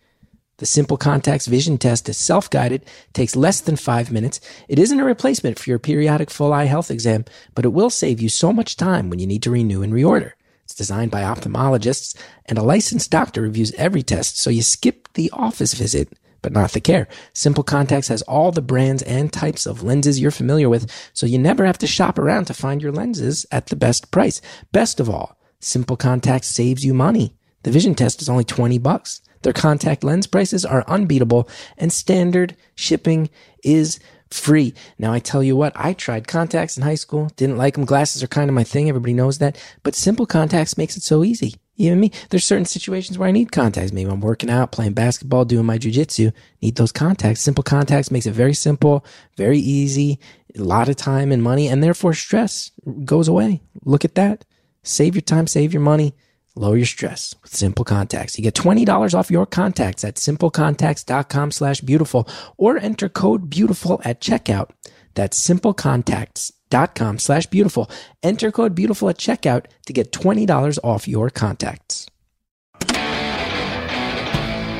The 0.57 0.65
Simple 0.65 0.97
Contacts 0.97 1.47
vision 1.47 1.77
test 1.77 2.07
is 2.09 2.17
self 2.17 2.49
guided, 2.49 2.85
takes 3.13 3.35
less 3.35 3.61
than 3.61 3.77
five 3.77 4.11
minutes. 4.11 4.41
It 4.67 4.77
isn't 4.77 4.99
a 4.99 5.05
replacement 5.05 5.57
for 5.57 5.69
your 5.69 5.79
periodic 5.79 6.29
full 6.29 6.53
eye 6.53 6.65
health 6.65 6.91
exam, 6.91 7.25
but 7.55 7.65
it 7.65 7.69
will 7.69 7.89
save 7.89 8.21
you 8.21 8.29
so 8.29 8.51
much 8.51 8.75
time 8.75 9.09
when 9.09 9.19
you 9.19 9.25
need 9.25 9.41
to 9.43 9.51
renew 9.51 9.81
and 9.81 9.93
reorder. 9.93 10.33
It's 10.69 10.75
designed 10.75 11.09
by 11.09 11.23
ophthalmologists, 11.23 12.15
and 12.45 12.59
a 12.59 12.61
licensed 12.61 13.09
doctor 13.09 13.41
reviews 13.41 13.71
every 13.71 14.03
test, 14.03 14.37
so 14.37 14.51
you 14.51 14.61
skip 14.61 15.11
the 15.15 15.31
office 15.33 15.73
visit, 15.73 16.13
but 16.43 16.51
not 16.51 16.73
the 16.73 16.79
care. 16.79 17.07
Simple 17.33 17.63
Contacts 17.63 18.09
has 18.09 18.21
all 18.21 18.51
the 18.51 18.61
brands 18.61 19.01
and 19.01 19.33
types 19.33 19.65
of 19.65 19.81
lenses 19.81 20.19
you're 20.19 20.29
familiar 20.29 20.69
with, 20.69 20.87
so 21.11 21.25
you 21.25 21.39
never 21.39 21.65
have 21.65 21.79
to 21.79 21.87
shop 21.87 22.19
around 22.19 22.45
to 22.45 22.53
find 22.53 22.83
your 22.83 22.91
lenses 22.91 23.47
at 23.51 23.65
the 23.65 23.75
best 23.75 24.11
price. 24.11 24.41
Best 24.71 24.99
of 24.99 25.09
all, 25.09 25.39
Simple 25.59 25.97
Contacts 25.97 26.49
saves 26.49 26.85
you 26.85 26.93
money. 26.93 27.35
The 27.63 27.71
vision 27.71 27.95
test 27.95 28.21
is 28.21 28.29
only 28.29 28.43
20 28.43 28.77
bucks. 28.77 29.21
Their 29.41 29.53
contact 29.53 30.03
lens 30.03 30.27
prices 30.27 30.65
are 30.65 30.87
unbeatable 30.87 31.49
and 31.79 31.91
standard 31.91 32.55
shipping 32.75 33.31
is 33.63 33.99
free. 34.31 34.73
Now 34.97 35.11
I 35.13 35.19
tell 35.19 35.43
you 35.43 35.55
what, 35.55 35.73
I 35.75 35.93
tried 35.93 36.27
contacts 36.27 36.77
in 36.77 36.83
high 36.83 36.95
school, 36.95 37.31
didn't 37.35 37.57
like 37.57 37.75
them. 37.75 37.85
Glasses 37.85 38.23
are 38.23 38.27
kind 38.27 38.49
of 38.49 38.53
my 38.53 38.63
thing. 38.63 38.89
Everybody 38.89 39.13
knows 39.13 39.39
that, 39.39 39.57
but 39.83 39.95
simple 39.95 40.25
contacts 40.25 40.77
makes 40.77 40.97
it 40.97 41.03
so 41.03 41.23
easy. 41.23 41.55
Even 41.77 41.99
me, 41.99 42.11
there's 42.29 42.45
certain 42.45 42.65
situations 42.65 43.17
where 43.17 43.29
I 43.29 43.31
need 43.31 43.53
contacts. 43.53 43.93
Maybe 43.93 44.09
I'm 44.09 44.19
working 44.19 44.49
out, 44.49 44.73
playing 44.73 44.93
basketball, 44.93 45.45
doing 45.45 45.65
my 45.65 45.77
jujitsu, 45.77 46.33
need 46.61 46.75
those 46.75 46.91
contacts. 46.91 47.41
Simple 47.41 47.63
contacts 47.63 48.11
makes 48.11 48.25
it 48.25 48.33
very 48.33 48.53
simple, 48.53 49.05
very 49.37 49.59
easy, 49.59 50.19
a 50.57 50.61
lot 50.61 50.89
of 50.89 50.97
time 50.97 51.31
and 51.31 51.41
money, 51.41 51.69
and 51.69 51.81
therefore 51.81 52.13
stress 52.13 52.71
goes 53.05 53.29
away. 53.29 53.61
Look 53.85 54.03
at 54.03 54.15
that. 54.15 54.43
Save 54.83 55.15
your 55.15 55.21
time, 55.21 55.47
save 55.47 55.73
your 55.73 55.81
money. 55.81 56.13
Lower 56.59 56.75
your 56.75 56.85
stress 56.85 57.33
with 57.41 57.55
Simple 57.55 57.85
Contacts. 57.85 58.37
You 58.37 58.43
get 58.43 58.53
$20 58.53 59.13
off 59.17 59.31
your 59.31 59.45
contacts 59.45 60.03
at 60.03 60.15
simplecontacts.com 60.15 61.51
slash 61.51 61.79
beautiful 61.79 62.27
or 62.57 62.77
enter 62.77 63.07
code 63.07 63.49
beautiful 63.49 64.01
at 64.03 64.19
checkout. 64.19 64.71
That's 65.15 65.39
simplecontacts.com 65.39 67.19
slash 67.19 67.45
beautiful. 67.45 67.89
Enter 68.21 68.51
code 68.51 68.75
beautiful 68.75 69.07
at 69.07 69.17
checkout 69.17 69.67
to 69.85 69.93
get 69.93 70.11
$20 70.11 70.79
off 70.83 71.07
your 71.07 71.29
contacts. 71.29 72.07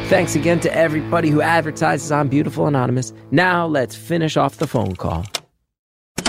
Thanks 0.10 0.36
again 0.36 0.60
to 0.60 0.76
everybody 0.76 1.30
who 1.30 1.42
advertises 1.42 2.12
on 2.12 2.28
Beautiful 2.28 2.68
Anonymous. 2.68 3.14
Now 3.32 3.66
let's 3.66 3.96
finish 3.96 4.36
off 4.36 4.58
the 4.58 4.68
phone 4.68 4.98
call. 4.98 5.26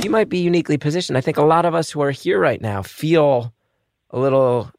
You 0.05 0.11
might 0.11 0.29
be 0.29 0.39
uniquely 0.39 0.79
positioned. 0.79 1.19
I 1.19 1.23
think 1.23 1.39
a 1.39 1.43
lot 1.43 1.65
of 1.65 1.75
us 1.75 1.91
who 1.91 2.03
are 2.03 2.13
here 2.13 2.39
right 2.39 2.61
now 2.61 2.83
feel 2.83 3.53
a 4.11 4.21
little 4.21 4.71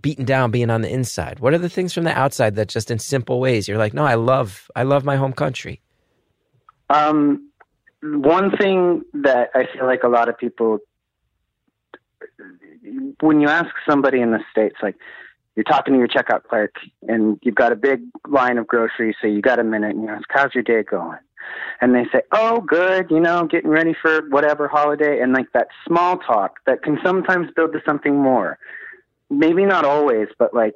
beaten 0.00 0.24
down 0.24 0.50
being 0.50 0.70
on 0.70 0.82
the 0.82 0.92
inside. 0.92 1.40
What 1.40 1.54
are 1.54 1.58
the 1.58 1.68
things 1.68 1.92
from 1.92 2.04
the 2.04 2.16
outside 2.16 2.54
that 2.56 2.68
just 2.68 2.90
in 2.90 2.98
simple 2.98 3.40
ways 3.40 3.68
you're 3.68 3.78
like, 3.78 3.94
no, 3.94 4.04
I 4.04 4.14
love, 4.14 4.70
I 4.74 4.82
love 4.82 5.04
my 5.04 5.16
home 5.16 5.32
country. 5.32 5.80
Um, 6.88 7.50
one 8.02 8.56
thing 8.56 9.02
that 9.12 9.50
I 9.54 9.66
feel 9.72 9.86
like 9.86 10.02
a 10.02 10.08
lot 10.08 10.28
of 10.28 10.38
people, 10.38 10.78
when 13.20 13.40
you 13.40 13.48
ask 13.48 13.68
somebody 13.88 14.20
in 14.20 14.30
the 14.30 14.40
States, 14.50 14.76
like 14.82 14.96
you're 15.54 15.64
talking 15.64 15.92
to 15.94 15.98
your 15.98 16.08
checkout 16.08 16.44
clerk 16.44 16.74
and 17.08 17.38
you've 17.42 17.54
got 17.54 17.72
a 17.72 17.76
big 17.76 18.00
line 18.28 18.58
of 18.58 18.66
groceries, 18.66 19.16
so 19.20 19.26
you 19.26 19.42
got 19.42 19.58
a 19.58 19.64
minute 19.64 19.94
and 19.94 20.02
you 20.02 20.08
ask, 20.08 20.24
how's 20.30 20.54
your 20.54 20.62
day 20.62 20.82
going? 20.82 21.18
And 21.80 21.94
they 21.94 22.04
say, 22.12 22.22
oh, 22.32 22.60
good, 22.60 23.10
you 23.10 23.20
know, 23.20 23.44
getting 23.44 23.70
ready 23.70 23.94
for 24.00 24.22
whatever 24.28 24.68
holiday. 24.68 25.20
And 25.20 25.32
like 25.32 25.52
that 25.52 25.68
small 25.86 26.18
talk 26.18 26.60
that 26.66 26.82
can 26.82 26.98
sometimes 27.04 27.48
build 27.54 27.72
to 27.72 27.80
something 27.84 28.16
more. 28.16 28.58
Maybe 29.30 29.64
not 29.64 29.84
always, 29.84 30.28
but 30.38 30.52
like 30.52 30.74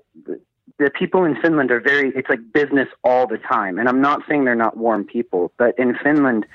the 0.78 0.90
people 0.90 1.24
in 1.24 1.36
Finland 1.40 1.70
are 1.70 1.80
very, 1.80 2.12
it's 2.14 2.28
like 2.28 2.40
business 2.52 2.88
all 3.02 3.26
the 3.26 3.38
time. 3.38 3.78
And 3.78 3.88
I'm 3.88 4.00
not 4.00 4.22
saying 4.28 4.44
they're 4.44 4.54
not 4.54 4.76
warm 4.76 5.04
people, 5.04 5.52
but 5.58 5.78
in 5.78 5.96
Finland, 6.02 6.46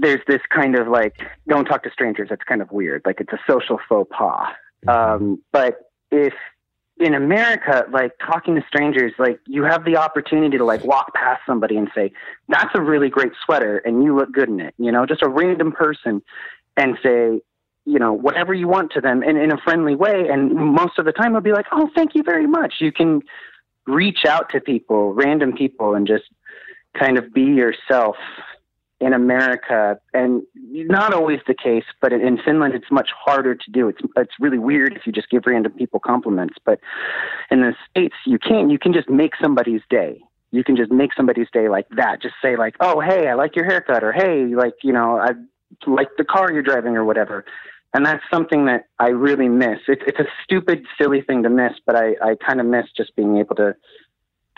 there's 0.00 0.20
this 0.26 0.40
kind 0.48 0.76
of 0.76 0.88
like, 0.88 1.14
don't 1.48 1.64
talk 1.64 1.82
to 1.84 1.90
strangers. 1.90 2.28
That's 2.30 2.42
kind 2.44 2.62
of 2.62 2.72
weird. 2.72 3.02
Like 3.04 3.20
it's 3.20 3.32
a 3.32 3.38
social 3.48 3.78
faux 3.88 4.10
pas. 4.16 4.48
Um, 4.88 5.40
but 5.52 5.90
if 6.10 6.34
in 6.98 7.14
America, 7.14 7.84
like 7.90 8.12
talking 8.18 8.54
to 8.56 8.62
strangers, 8.66 9.12
like 9.18 9.40
you 9.46 9.62
have 9.64 9.84
the 9.84 9.96
opportunity 9.96 10.58
to 10.58 10.64
like 10.64 10.84
walk 10.84 11.14
past 11.14 11.42
somebody 11.46 11.76
and 11.76 11.90
say, 11.94 12.12
that's 12.48 12.70
a 12.74 12.80
really 12.80 13.08
great 13.08 13.32
sweater 13.44 13.78
and 13.78 14.02
you 14.02 14.16
look 14.16 14.32
good 14.32 14.48
in 14.48 14.60
it, 14.60 14.74
you 14.78 14.90
know, 14.90 15.06
just 15.06 15.22
a 15.22 15.28
random 15.28 15.72
person 15.72 16.22
and 16.76 16.98
say, 17.02 17.40
you 17.84 17.98
know, 17.98 18.12
whatever 18.12 18.54
you 18.54 18.68
want 18.68 18.92
to 18.92 19.00
them 19.00 19.22
in, 19.22 19.36
in 19.36 19.52
a 19.52 19.58
friendly 19.58 19.94
way. 19.94 20.28
And 20.30 20.54
most 20.54 20.98
of 20.98 21.04
the 21.04 21.12
time, 21.12 21.32
they'll 21.32 21.40
be 21.40 21.52
like, 21.52 21.66
oh, 21.72 21.90
thank 21.94 22.14
you 22.14 22.22
very 22.22 22.46
much. 22.46 22.74
You 22.80 22.92
can 22.92 23.22
reach 23.86 24.24
out 24.26 24.50
to 24.50 24.60
people, 24.60 25.12
random 25.12 25.52
people, 25.52 25.94
and 25.94 26.06
just 26.06 26.24
kind 26.98 27.18
of 27.18 27.32
be 27.32 27.42
yourself 27.42 28.16
in 29.00 29.12
America. 29.12 29.98
And 30.14 30.42
not 30.54 31.12
always 31.12 31.40
the 31.48 31.54
case, 31.54 31.84
but 32.00 32.12
in 32.12 32.38
Finland, 32.44 32.74
it's 32.74 32.90
much 32.90 33.10
harder 33.18 33.56
to 33.56 33.70
do. 33.72 33.88
It's, 33.88 34.00
it's 34.16 34.34
really 34.38 34.58
weird 34.58 34.94
if 34.94 35.04
you 35.04 35.12
just 35.12 35.28
give 35.28 35.42
random 35.46 35.72
people 35.72 35.98
compliments. 35.98 36.54
But 36.64 36.78
in 37.50 37.62
the 37.62 37.74
States, 37.90 38.14
you 38.26 38.38
can. 38.38 38.70
You 38.70 38.78
can 38.78 38.92
just 38.92 39.10
make 39.10 39.32
somebody's 39.42 39.82
day. 39.90 40.20
You 40.52 40.62
can 40.62 40.76
just 40.76 40.92
make 40.92 41.14
somebody's 41.14 41.48
day 41.52 41.68
like 41.68 41.88
that. 41.96 42.22
Just 42.22 42.34
say 42.40 42.56
like, 42.56 42.76
oh, 42.78 43.00
hey, 43.00 43.26
I 43.26 43.34
like 43.34 43.56
your 43.56 43.64
haircut, 43.64 44.04
or 44.04 44.12
hey, 44.12 44.54
like, 44.54 44.74
you 44.84 44.92
know, 44.92 45.18
I 45.18 45.30
like 45.86 46.08
the 46.18 46.24
car 46.24 46.52
you're 46.52 46.62
driving 46.62 46.96
or 46.96 47.04
whatever 47.04 47.44
and 47.94 48.04
that's 48.06 48.22
something 48.32 48.64
that 48.66 48.86
I 48.98 49.08
really 49.08 49.48
miss. 49.48 49.78
It's 49.88 50.02
it's 50.06 50.18
a 50.18 50.26
stupid, 50.44 50.84
silly 51.00 51.20
thing 51.22 51.42
to 51.42 51.50
miss, 51.50 51.72
but 51.86 51.96
I 51.96 52.16
I 52.22 52.36
kind 52.46 52.60
of 52.60 52.66
miss 52.66 52.86
just 52.96 53.14
being 53.16 53.38
able 53.38 53.54
to 53.56 53.74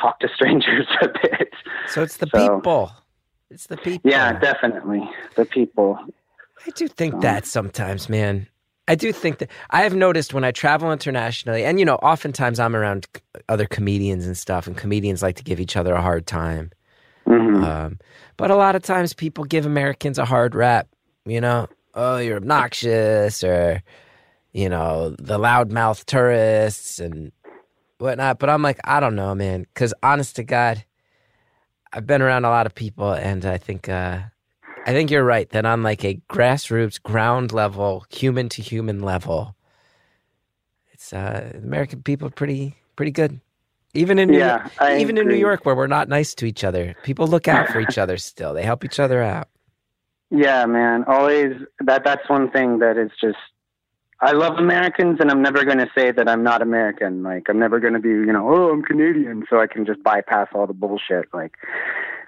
talk 0.01 0.21
to 0.21 0.29
strangers 0.35 0.87
a 1.03 1.09
bit. 1.09 1.51
So 1.89 2.03
it's 2.03 2.17
the 2.19 2.29
So- 2.35 2.57
people. 2.57 2.93
It's 3.51 3.67
the 3.69 3.77
people. 3.77 4.11
Yeah, 4.11 4.33
definitely 4.41 5.09
the 5.37 5.45
people. 5.45 5.99
I 6.67 6.71
do 6.71 6.89
think 6.89 7.21
that 7.21 7.45
sometimes, 7.47 8.09
man. 8.09 8.49
I 8.89 8.95
do 8.97 9.13
think 9.13 9.39
that 9.39 9.51
I 9.71 9.83
have 9.83 9.95
noticed 9.95 10.35
when 10.35 10.45
I 10.45 10.51
travel 10.51 10.91
internationally, 10.93 11.65
and 11.65 11.79
you 11.79 11.85
know, 11.85 11.95
oftentimes 11.97 12.59
I'm 12.59 12.75
around 12.75 13.07
other 13.49 13.67
comedians 13.67 14.27
and 14.27 14.37
stuff, 14.37 14.67
and 14.67 14.77
comedians 14.77 15.23
like 15.23 15.37
to 15.37 15.43
give 15.45 15.61
each 15.61 15.77
other 15.77 15.95
a 15.95 16.03
hard 16.03 16.27
time. 16.27 16.71
hmm 17.27 17.33
Mhm. 17.33 17.65
Um, 17.65 17.99
but 18.37 18.51
a 18.51 18.57
lot 18.57 18.75
of 18.77 18.83
times 18.83 19.15
people 19.15 19.45
give 19.45 19.65
Americans 19.67 20.19
a 20.19 20.25
hard 20.25 20.55
rap, 20.55 20.89
you 21.25 21.41
know, 21.41 21.69
oh, 21.95 22.19
you're 22.19 22.37
obnoxious 22.37 23.43
or, 23.45 23.83
you 24.53 24.69
know, 24.69 25.11
the 25.19 25.39
loudmouth 25.39 26.05
tourists 26.05 26.99
and 26.99 27.33
whatnot. 27.99 28.39
But 28.39 28.51
I'm 28.51 28.63
like, 28.63 28.81
I 28.85 29.01
don't 29.01 29.17
know, 29.17 29.35
man. 29.35 29.63
Because 29.63 29.95
honest 30.03 30.37
to 30.37 30.45
God, 30.45 30.85
I've 31.93 32.07
been 32.07 32.23
around 32.23 32.45
a 32.45 32.51
lot 32.51 32.67
of 32.67 32.75
people 32.75 33.13
and 33.13 33.45
I 33.45 33.59
think, 33.59 33.89
uh, 33.89 34.21
I 34.87 34.93
think 34.93 35.11
you're 35.11 35.25
right 35.25 35.49
that 35.51 35.65
on 35.65 35.83
like 35.83 36.05
a 36.05 36.21
grassroots, 36.29 37.03
ground 37.03 37.53
level, 37.53 38.05
human 38.11 38.51
to 38.51 38.63
human 38.63 39.01
level, 39.01 39.57
it's 40.93 41.13
uh, 41.13 41.53
American 41.55 42.03
people 42.03 42.29
are 42.29 42.31
pretty 42.31 42.77
pretty 42.97 43.11
good. 43.11 43.41
Even 43.95 44.19
in 44.19 44.33
Yeah, 44.33 44.69
I 44.79 44.99
even 44.99 45.17
in 45.17 45.29
New. 45.29 45.37
York, 45.37 45.65
where 45.65 45.75
we're 45.75 45.87
not 45.87 46.09
nice 46.09 46.35
to 46.37 46.47
each 46.47 46.65
other, 46.65 46.95
people 47.03 47.27
look 47.27 47.49
out 47.49 47.69
for 47.69 47.81
each 47.81 47.99
other. 47.99 48.17
Still, 48.19 48.53
they 48.55 48.63
help 48.63 48.85
each 48.85 49.01
other 49.01 49.23
out. 49.23 49.49
Yeah, 50.35 50.67
man. 50.67 51.05
Always 51.05 51.53
that 51.81 52.05
that's 52.05 52.29
one 52.29 52.51
thing 52.51 52.81
that 52.81 52.99
is 52.99 53.11
just 53.21 53.39
I 54.21 54.33
love 54.33 54.59
Americans 54.59 55.19
and 55.21 55.31
I'm 55.31 55.43
never 55.43 55.65
going 55.65 55.79
to 55.79 55.89
say 55.97 56.11
that 56.11 56.29
I'm 56.29 56.43
not 56.43 56.63
American. 56.63 57.23
Like 57.23 57.49
I'm 57.49 57.59
never 57.59 57.79
going 57.79 57.95
to 57.95 58.01
be, 58.01 58.09
you 58.09 58.33
know, 58.33 58.49
oh, 58.53 58.71
I'm 58.71 58.83
Canadian 58.83 59.45
so 59.49 59.61
I 59.61 59.67
can 59.67 59.87
just 59.87 60.03
bypass 60.03 60.49
all 60.55 60.67
the 60.67 60.73
bullshit. 60.73 61.27
Like 61.33 61.53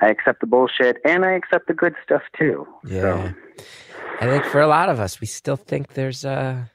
I 0.01 0.09
accept 0.09 0.41
the 0.41 0.47
bullshit 0.47 0.99
and 1.05 1.25
I 1.25 1.33
accept 1.33 1.67
the 1.67 1.75
good 1.75 1.95
stuff 2.05 2.23
too. 2.39 2.67
Yeah, 2.85 3.33
I 4.21 4.27
think 4.27 4.45
for 4.45 4.61
a 4.61 4.69
lot 4.69 4.89
of 4.89 5.01
us, 5.01 5.21
we 5.21 5.27
still 5.27 5.57
think 5.57 5.95
there's 5.95 6.25
a 6.25 6.71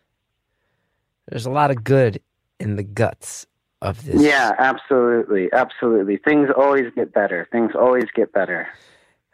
there's 1.29 1.45
a 1.45 1.51
lot 1.51 1.71
of 1.71 1.83
good 1.83 2.21
in 2.59 2.75
the 2.75 2.83
guts 2.83 3.47
of 3.81 4.03
this. 4.03 4.21
Yeah, 4.21 4.51
absolutely. 4.57 5.49
Absolutely. 5.53 6.17
Things 6.17 6.49
always 6.55 6.91
get 6.95 7.13
better. 7.13 7.47
Things 7.51 7.71
always 7.73 8.05
get 8.15 8.33
better. 8.33 8.67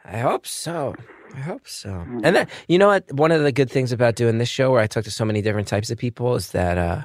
I 0.08 0.20
hope 0.20 0.48
so. 0.48 0.96
I 1.36 1.40
hope 1.40 1.68
so. 1.68 1.90
And 2.24 2.36
then, 2.36 2.48
you 2.70 2.78
know 2.78 2.88
what? 2.88 3.12
One 3.12 3.32
of 3.32 3.44
the 3.44 3.52
good 3.52 3.70
things 3.70 3.92
about 3.92 4.16
doing 4.16 4.38
this 4.38 4.48
show, 4.48 4.72
where 4.72 4.80
I 4.80 4.88
talk 4.88 5.04
to 5.04 5.12
so 5.12 5.26
many 5.26 5.42
different 5.42 5.68
types 5.68 5.92
of 5.92 5.98
people, 5.98 6.36
is 6.36 6.52
that 6.52 6.78
uh, 6.78 7.02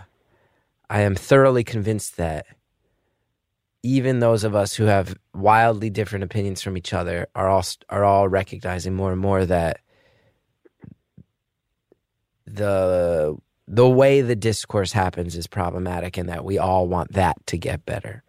I 0.88 1.00
am 1.00 1.16
thoroughly 1.16 1.64
convinced 1.64 2.16
that 2.18 2.46
even 3.82 4.20
those 4.20 4.44
of 4.44 4.54
us 4.54 4.74
who 4.74 4.84
have 4.84 5.16
wildly 5.34 5.90
different 5.90 6.22
opinions 6.22 6.62
from 6.62 6.76
each 6.76 6.92
other 6.92 7.26
are 7.34 7.48
all 7.48 7.64
are 7.88 8.04
all 8.04 8.28
recognizing 8.28 8.94
more 8.94 9.10
and 9.10 9.20
more 9.20 9.44
that 9.44 9.80
the 12.46 13.36
the 13.66 13.88
way 13.88 14.20
the 14.20 14.36
discourse 14.36 14.92
happens 14.92 15.34
is 15.34 15.48
problematic, 15.48 16.16
and 16.16 16.28
that 16.28 16.44
we 16.44 16.58
all 16.58 16.86
want 16.86 17.12
that 17.14 17.44
to 17.48 17.58
get 17.58 17.84
better. 17.84 18.22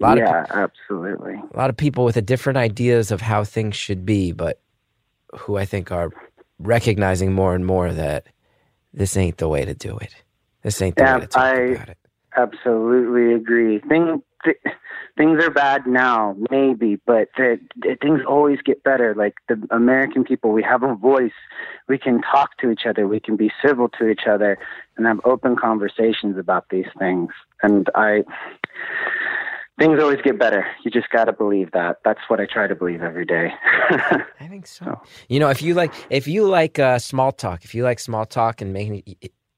A 0.00 0.04
lot 0.04 0.18
of 0.18 0.24
yeah, 0.24 0.44
absolutely. 0.50 1.34
a 1.52 1.56
lot 1.56 1.70
of 1.70 1.76
people 1.76 2.04
with 2.04 2.16
a 2.16 2.22
different 2.22 2.56
ideas 2.56 3.10
of 3.10 3.20
how 3.20 3.42
things 3.44 3.74
should 3.74 4.06
be, 4.06 4.30
but 4.32 4.60
who 5.36 5.56
I 5.56 5.64
think 5.64 5.90
are 5.90 6.10
recognizing 6.60 7.32
more 7.32 7.54
and 7.54 7.66
more 7.66 7.92
that 7.92 8.26
this 8.94 9.16
ain't 9.16 9.38
the 9.38 9.48
way 9.48 9.64
to 9.64 9.74
do 9.74 9.98
it. 9.98 10.14
This 10.62 10.80
ain't 10.82 10.96
the 10.96 11.02
Yeah, 11.04 11.14
way 11.16 11.20
to 11.22 11.26
talk 11.26 11.42
I- 11.42 11.56
about 11.56 11.88
it. 11.88 11.98
Absolutely 12.36 13.34
agree. 13.34 13.80
Thing, 13.80 14.22
th- 14.44 14.58
things 15.16 15.42
are 15.42 15.50
bad 15.50 15.86
now, 15.86 16.36
maybe, 16.50 17.00
but 17.04 17.28
th- 17.36 17.60
th- 17.82 17.98
things 18.00 18.20
always 18.28 18.60
get 18.62 18.84
better. 18.84 19.14
Like 19.14 19.34
the 19.48 19.60
American 19.70 20.22
people, 20.22 20.52
we 20.52 20.62
have 20.62 20.82
a 20.84 20.94
voice. 20.94 21.32
We 21.88 21.98
can 21.98 22.20
talk 22.22 22.56
to 22.58 22.70
each 22.70 22.82
other. 22.88 23.08
We 23.08 23.18
can 23.18 23.36
be 23.36 23.50
civil 23.64 23.88
to 23.98 24.08
each 24.08 24.26
other 24.30 24.58
and 24.96 25.06
have 25.06 25.20
open 25.24 25.56
conversations 25.56 26.36
about 26.38 26.66
these 26.70 26.86
things. 26.98 27.30
And 27.62 27.88
I, 27.96 28.22
things 29.78 30.00
always 30.00 30.20
get 30.22 30.38
better. 30.38 30.66
You 30.84 30.90
just 30.90 31.10
got 31.10 31.24
to 31.24 31.32
believe 31.32 31.70
that. 31.72 31.98
That's 32.04 32.20
what 32.28 32.40
I 32.40 32.46
try 32.46 32.66
to 32.66 32.74
believe 32.74 33.02
every 33.02 33.24
day. 33.24 33.50
I 34.40 34.48
think 34.48 34.66
so. 34.66 35.00
You 35.28 35.40
know, 35.40 35.48
if 35.48 35.62
you 35.62 35.74
like, 35.74 35.94
if 36.10 36.26
you 36.26 36.46
like 36.46 36.78
uh, 36.78 36.98
small 36.98 37.32
talk, 37.32 37.64
if 37.64 37.74
you 37.74 37.84
like 37.84 37.98
small 38.00 38.26
talk 38.26 38.60
and 38.60 38.72
making, 38.72 39.02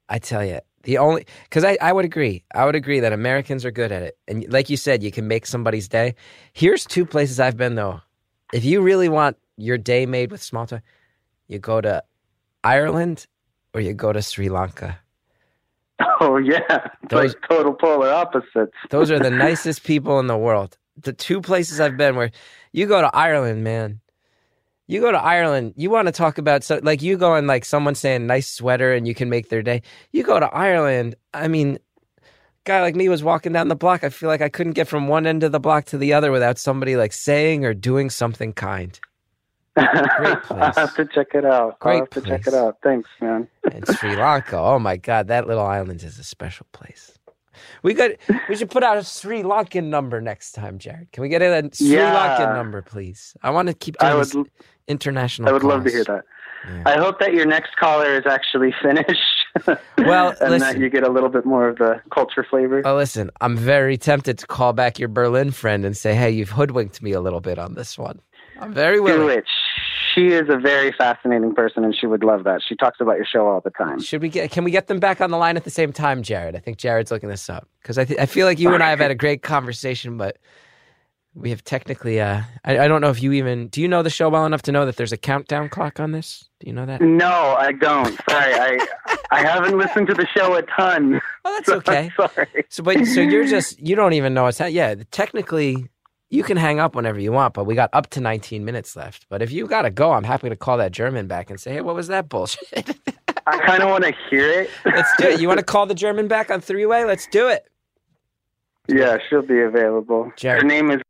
I 0.08 0.18
tell 0.18 0.44
you, 0.44 0.60
the 0.82 0.98
only 0.98 1.26
because 1.44 1.64
I, 1.64 1.76
I 1.80 1.92
would 1.92 2.04
agree, 2.04 2.44
I 2.54 2.64
would 2.64 2.74
agree 2.74 3.00
that 3.00 3.12
Americans 3.12 3.64
are 3.64 3.70
good 3.70 3.92
at 3.92 4.02
it, 4.02 4.18
and 4.26 4.50
like 4.50 4.70
you 4.70 4.78
said, 4.78 5.02
you 5.02 5.10
can 5.10 5.28
make 5.28 5.44
somebody's 5.44 5.88
day. 5.88 6.14
Here's 6.54 6.86
two 6.86 7.04
places 7.04 7.38
I've 7.38 7.56
been 7.56 7.74
though. 7.74 8.00
If 8.52 8.64
you 8.64 8.80
really 8.80 9.08
want 9.08 9.36
your 9.56 9.76
day 9.76 10.06
made 10.06 10.30
with 10.30 10.42
small 10.42 10.66
talk, 10.66 10.82
you 11.48 11.58
go 11.58 11.82
to 11.82 12.02
Ireland 12.64 13.26
or 13.74 13.80
you 13.80 13.92
go 13.92 14.12
to 14.12 14.22
Sri 14.22 14.48
Lanka. 14.48 14.98
oh 16.20 16.36
yeah, 16.36 16.88
Those- 17.08 17.34
like 17.34 17.48
total 17.48 17.74
polar 17.74 18.10
opposites. 18.10 18.72
Those 18.90 19.10
are 19.10 19.18
the 19.18 19.30
nicest 19.48 19.84
people 19.84 20.18
in 20.20 20.26
the 20.26 20.38
world. 20.38 20.76
The 21.02 21.12
two 21.12 21.40
places 21.40 21.80
I've 21.80 21.96
been 21.96 22.16
where 22.16 22.30
you 22.72 22.86
go 22.86 23.00
to 23.00 23.14
Ireland, 23.14 23.64
man. 23.64 24.00
You 24.86 25.00
go 25.00 25.12
to 25.12 25.22
Ireland, 25.22 25.74
you 25.76 25.88
want 25.88 26.06
to 26.06 26.12
talk 26.12 26.36
about 26.36 26.64
so 26.64 26.80
like 26.82 27.00
you 27.00 27.16
go 27.16 27.34
and 27.34 27.46
like 27.46 27.64
someone 27.64 27.94
saying 27.94 28.26
nice 28.26 28.48
sweater 28.48 28.92
and 28.92 29.06
you 29.06 29.14
can 29.14 29.30
make 29.30 29.48
their 29.48 29.62
day. 29.62 29.82
You 30.10 30.24
go 30.24 30.40
to 30.40 30.46
Ireland, 30.46 31.14
I 31.32 31.46
mean, 31.46 31.78
guy 32.64 32.80
like 32.80 32.96
me 32.96 33.08
was 33.08 33.22
walking 33.22 33.52
down 33.52 33.68
the 33.68 33.76
block. 33.76 34.02
I 34.02 34.08
feel 34.08 34.28
like 34.28 34.40
I 34.40 34.48
couldn't 34.48 34.72
get 34.72 34.88
from 34.88 35.06
one 35.06 35.26
end 35.26 35.44
of 35.44 35.52
the 35.52 35.60
block 35.60 35.84
to 35.86 35.98
the 35.98 36.12
other 36.12 36.32
without 36.32 36.58
somebody 36.58 36.96
like 36.96 37.12
saying 37.12 37.64
or 37.64 37.72
doing 37.72 38.10
something 38.10 38.52
kind. 38.52 38.98
I'll 39.76 40.36
place. 40.36 40.76
have 40.76 40.94
to 40.96 41.06
check 41.06 41.28
it 41.34 41.44
out. 41.44 41.78
Great 41.80 41.92
I'll 41.94 41.98
have 42.00 42.10
to 42.10 42.20
check 42.22 42.42
place. 42.42 42.54
it 42.54 42.58
out. 42.58 42.76
Thanks, 42.82 43.08
man. 43.20 43.48
And 43.72 43.86
Sri 43.86 44.16
Lanka, 44.16 44.58
oh 44.58 44.78
my 44.78 44.96
God, 44.96 45.28
that 45.28 45.46
little 45.46 45.64
island 45.64 46.02
is 46.02 46.18
a 46.18 46.24
special 46.24 46.66
place. 46.72 47.12
We 47.82 47.94
got. 47.94 48.12
We 48.48 48.56
should 48.56 48.70
put 48.70 48.82
out 48.82 48.96
a 48.96 49.04
Sri 49.04 49.42
Lankan 49.42 49.84
number 49.84 50.20
next 50.20 50.52
time, 50.52 50.78
Jared. 50.78 51.12
Can 51.12 51.22
we 51.22 51.28
get 51.28 51.42
a 51.42 51.68
Sri 51.74 51.88
Yeah. 51.88 52.14
Lankan 52.14 52.54
number, 52.54 52.82
please? 52.82 53.34
I 53.42 53.50
want 53.50 53.68
to 53.68 53.74
keep 53.74 53.96
doing 53.98 54.12
I 54.12 54.14
would, 54.16 54.32
international. 54.88 55.48
I 55.48 55.52
would 55.52 55.62
love 55.62 55.84
to 55.84 55.90
hear 55.90 56.04
that. 56.04 56.24
Yeah. 56.66 56.82
I 56.86 56.98
hope 56.98 57.18
that 57.20 57.32
your 57.32 57.46
next 57.46 57.76
caller 57.76 58.14
is 58.18 58.26
actually 58.26 58.74
Finnish. 58.82 59.18
Well, 59.98 60.34
and 60.40 60.52
listen. 60.52 60.58
that 60.60 60.78
you 60.78 60.88
get 60.88 61.02
a 61.02 61.10
little 61.10 61.28
bit 61.28 61.44
more 61.44 61.68
of 61.68 61.76
the 61.78 62.00
culture 62.10 62.46
flavor. 62.48 62.82
Oh, 62.84 62.94
listen, 62.96 63.30
I'm 63.40 63.56
very 63.56 63.98
tempted 63.98 64.38
to 64.38 64.46
call 64.46 64.72
back 64.72 64.98
your 64.98 65.08
Berlin 65.08 65.50
friend 65.50 65.84
and 65.84 65.96
say, 65.96 66.14
"Hey, 66.14 66.30
you've 66.30 66.50
hoodwinked 66.50 67.02
me 67.02 67.12
a 67.12 67.20
little 67.20 67.40
bit 67.40 67.58
on 67.58 67.74
this 67.74 67.98
one." 67.98 68.20
I'm 68.60 68.72
very 68.74 68.96
Do 68.96 69.02
willing. 69.02 69.38
it. 69.38 69.44
She 70.14 70.28
is 70.28 70.48
a 70.48 70.56
very 70.58 70.92
fascinating 70.92 71.54
person, 71.54 71.84
and 71.84 71.94
she 71.94 72.06
would 72.06 72.24
love 72.24 72.42
that. 72.44 72.62
She 72.66 72.74
talks 72.74 73.00
about 73.00 73.16
your 73.16 73.24
show 73.24 73.46
all 73.46 73.60
the 73.60 73.70
time. 73.70 74.00
Should 74.00 74.22
we 74.22 74.28
get? 74.28 74.50
Can 74.50 74.64
we 74.64 74.70
get 74.72 74.88
them 74.88 74.98
back 74.98 75.20
on 75.20 75.30
the 75.30 75.36
line 75.36 75.56
at 75.56 75.62
the 75.64 75.70
same 75.70 75.92
time, 75.92 76.22
Jared? 76.22 76.56
I 76.56 76.58
think 76.58 76.78
Jared's 76.78 77.10
looking 77.12 77.28
this 77.28 77.48
up 77.48 77.68
because 77.80 77.96
I, 77.96 78.04
th- 78.04 78.18
I 78.18 78.26
feel 78.26 78.46
like 78.46 78.58
you 78.58 78.74
and 78.74 78.82
I 78.82 78.90
have 78.90 78.98
had 78.98 79.12
a 79.12 79.14
great 79.26 79.42
conversation, 79.42 80.16
but 80.16 80.38
we 81.34 81.50
have 81.50 81.62
technically. 81.62 82.20
Uh, 82.20 82.42
I, 82.64 82.80
I 82.80 82.88
don't 82.88 83.00
know 83.00 83.10
if 83.10 83.22
you 83.22 83.30
even 83.32 83.68
do. 83.68 83.80
You 83.80 83.86
know 83.86 84.02
the 84.02 84.10
show 84.10 84.28
well 84.28 84.46
enough 84.46 84.62
to 84.62 84.72
know 84.72 84.84
that 84.84 84.96
there's 84.96 85.12
a 85.12 85.16
countdown 85.16 85.68
clock 85.68 86.00
on 86.00 86.10
this. 86.10 86.48
Do 86.58 86.66
you 86.66 86.72
know 86.72 86.86
that? 86.86 87.00
No, 87.00 87.54
I 87.56 87.70
don't. 87.70 88.18
Sorry, 88.28 88.52
I 88.54 88.78
I 89.30 89.42
haven't 89.42 89.78
listened 89.78 90.08
to 90.08 90.14
the 90.14 90.26
show 90.36 90.54
a 90.56 90.62
ton. 90.62 91.20
Oh, 91.44 91.54
that's 91.54 91.66
so 91.68 91.76
okay. 91.76 92.10
I'm 92.18 92.28
sorry. 92.34 92.64
So, 92.68 92.82
but 92.82 93.06
so 93.06 93.20
you're 93.20 93.46
just 93.46 93.78
you 93.78 93.94
don't 93.94 94.14
even 94.14 94.34
know 94.34 94.42
what's 94.42 94.58
that. 94.58 94.72
Yeah, 94.72 94.96
technically, 95.12 95.86
you 96.30 96.42
can 96.44 96.56
hang 96.56 96.78
up 96.80 96.94
whenever 96.94 97.18
you 97.20 97.32
want, 97.32 97.54
but 97.54 97.64
we 97.64 97.74
got 97.74 97.90
up 97.92 98.08
to 98.10 98.20
19 98.20 98.64
minutes 98.64 98.96
left. 98.96 99.26
But 99.28 99.42
if 99.42 99.50
you 99.52 99.66
got 99.66 99.82
to 99.82 99.90
go, 99.90 100.12
I'm 100.12 100.24
happy 100.24 100.48
to 100.48 100.56
call 100.56 100.78
that 100.78 100.92
German 100.92 101.26
back 101.26 101.50
and 101.50 101.60
say, 101.60 101.72
hey, 101.74 101.80
what 101.80 101.94
was 101.94 102.06
that 102.08 102.28
bullshit? 102.28 102.96
I 103.46 103.58
kind 103.66 103.82
of 103.82 103.88
want 103.90 104.04
to 104.04 104.12
hear 104.30 104.48
it. 104.62 104.70
Let's 104.84 105.10
do 105.18 105.26
it. 105.28 105.40
You 105.40 105.48
want 105.48 105.58
to 105.58 105.64
call 105.74 105.86
the 105.86 105.94
German 105.94 106.28
back 106.28 106.50
on 106.50 106.60
three 106.60 106.86
way? 106.86 107.04
Let's 107.04 107.26
do 107.28 107.48
it. 107.48 107.66
yeah, 108.88 109.18
she'll 109.28 109.42
be 109.42 109.60
available. 109.60 110.30
Jared. 110.36 110.62
Her 110.62 110.68
name 110.68 110.90
is. 110.90 111.00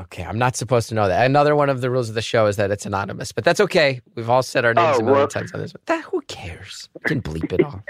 Okay, 0.00 0.24
I'm 0.24 0.38
not 0.38 0.56
supposed 0.56 0.88
to 0.88 0.94
know 0.94 1.06
that. 1.08 1.26
Another 1.26 1.54
one 1.54 1.68
of 1.68 1.82
the 1.82 1.90
rules 1.90 2.08
of 2.08 2.14
the 2.14 2.22
show 2.22 2.46
is 2.46 2.56
that 2.56 2.70
it's 2.70 2.86
anonymous, 2.86 3.32
but 3.32 3.44
that's 3.44 3.60
okay. 3.60 4.00
We've 4.14 4.30
all 4.30 4.42
said 4.42 4.64
our 4.64 4.72
names 4.72 4.96
Oh, 4.96 5.00
a 5.00 5.04
million 5.04 5.20
whoops. 5.22 5.34
times 5.34 5.52
on 5.52 5.60
this. 5.60 5.74
That, 5.86 6.02
who 6.04 6.22
cares? 6.22 6.88
We 6.94 7.00
can 7.06 7.20
bleep 7.22 7.52
it 7.52 7.62
all. 7.62 7.84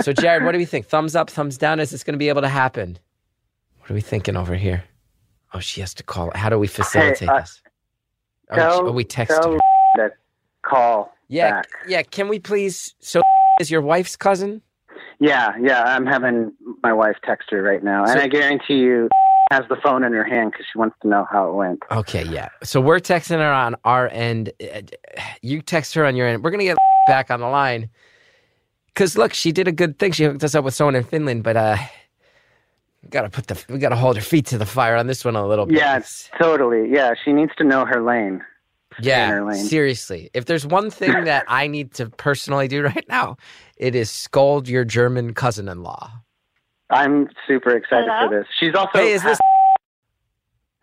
so, 0.00 0.12
Jared, 0.12 0.42
what 0.44 0.50
do 0.52 0.58
we 0.58 0.64
think? 0.64 0.86
Thumbs 0.86 1.14
up, 1.14 1.30
thumbs 1.30 1.56
down? 1.56 1.78
Is 1.78 1.90
this 1.90 2.02
going 2.02 2.14
to 2.14 2.18
be 2.18 2.28
able 2.28 2.42
to 2.42 2.48
happen? 2.48 2.98
What 3.78 3.90
are 3.90 3.94
we 3.94 4.00
thinking 4.00 4.36
over 4.36 4.56
here? 4.56 4.82
Oh, 5.54 5.60
she 5.60 5.80
has 5.80 5.92
to 5.94 6.02
call. 6.02 6.30
How 6.34 6.48
do 6.48 6.58
we 6.58 6.66
facilitate 6.66 7.28
uh, 7.28 7.40
this? 7.40 7.60
Oh, 8.50 8.54
tell- 8.56 8.78
she- 8.78 8.84
oh, 8.86 8.92
we 8.92 9.04
texted 9.04 9.40
tell 9.40 9.52
her. 9.52 9.58
that 9.96 10.12
call. 10.62 11.12
Yeah, 11.28 11.50
back. 11.50 11.66
yeah. 11.88 12.02
Can 12.02 12.28
we 12.28 12.38
please? 12.38 12.94
So, 13.00 13.22
is 13.60 13.70
your 13.70 13.80
wife's 13.82 14.16
cousin? 14.16 14.62
Yeah, 15.18 15.52
yeah. 15.60 15.82
I'm 15.84 16.04
having 16.06 16.52
my 16.82 16.92
wife 16.92 17.16
text 17.24 17.50
her 17.50 17.62
right 17.62 17.82
now, 17.82 18.04
and 18.04 18.18
I 18.20 18.28
guarantee 18.28 18.78
you 18.78 19.08
has 19.50 19.62
the 19.68 19.76
phone 19.82 20.02
in 20.02 20.12
her 20.14 20.24
hand 20.24 20.50
because 20.52 20.66
she 20.72 20.78
wants 20.78 20.96
to 21.02 21.08
know 21.08 21.26
how 21.30 21.48
it 21.48 21.54
went. 21.54 21.80
Okay, 21.90 22.24
yeah. 22.24 22.48
So 22.62 22.80
we're 22.80 22.98
texting 23.00 23.36
her 23.38 23.52
on 23.52 23.76
our 23.84 24.08
end. 24.08 24.52
Uh, 24.60 24.80
You 25.42 25.60
text 25.62 25.94
her 25.94 26.04
on 26.06 26.16
your 26.16 26.26
end. 26.26 26.42
We're 26.42 26.50
gonna 26.50 26.64
get 26.64 26.78
back 27.06 27.30
on 27.30 27.40
the 27.40 27.48
line 27.48 27.88
because 28.88 29.16
look, 29.16 29.32
she 29.34 29.52
did 29.52 29.68
a 29.68 29.72
good 29.72 29.98
thing. 29.98 30.12
She 30.12 30.24
hooked 30.24 30.42
us 30.44 30.54
up 30.54 30.64
with 30.64 30.74
someone 30.74 30.94
in 30.96 31.04
Finland, 31.04 31.44
but 31.44 31.56
uh, 31.56 31.76
we 33.02 33.08
gotta 33.10 33.28
put 33.30 33.46
the 33.48 33.62
we 33.68 33.78
gotta 33.78 33.96
hold 33.96 34.16
her 34.16 34.22
feet 34.22 34.46
to 34.46 34.58
the 34.58 34.66
fire 34.66 34.96
on 34.96 35.06
this 35.06 35.24
one 35.24 35.36
a 35.36 35.46
little 35.46 35.66
bit. 35.66 35.76
Yeah, 35.78 36.00
totally. 36.38 36.90
Yeah, 36.90 37.14
she 37.24 37.32
needs 37.32 37.52
to 37.58 37.64
know 37.64 37.84
her 37.84 38.00
lane. 38.02 38.42
yeah. 39.00 39.28
her 39.28 39.44
lane. 39.44 39.64
Seriously, 39.64 40.30
if 40.34 40.44
there's 40.46 40.66
one 40.66 40.90
thing 40.90 41.12
that 41.24 41.44
I 41.48 41.66
need 41.66 41.94
to 41.94 42.08
personally 42.10 42.68
do 42.68 42.82
right 42.82 43.04
now, 43.08 43.36
it 43.76 43.94
is 43.94 44.10
scold 44.10 44.68
your 44.68 44.84
German 44.84 45.34
cousin-in-law. 45.34 46.10
I'm 46.90 47.28
super 47.48 47.74
excited 47.76 48.08
Hello? 48.10 48.28
for 48.28 48.36
this. 48.40 48.46
She's 48.60 48.74
also 48.74 48.90
Hey, 48.98 49.12
is 49.12 49.22
this? 49.22 49.38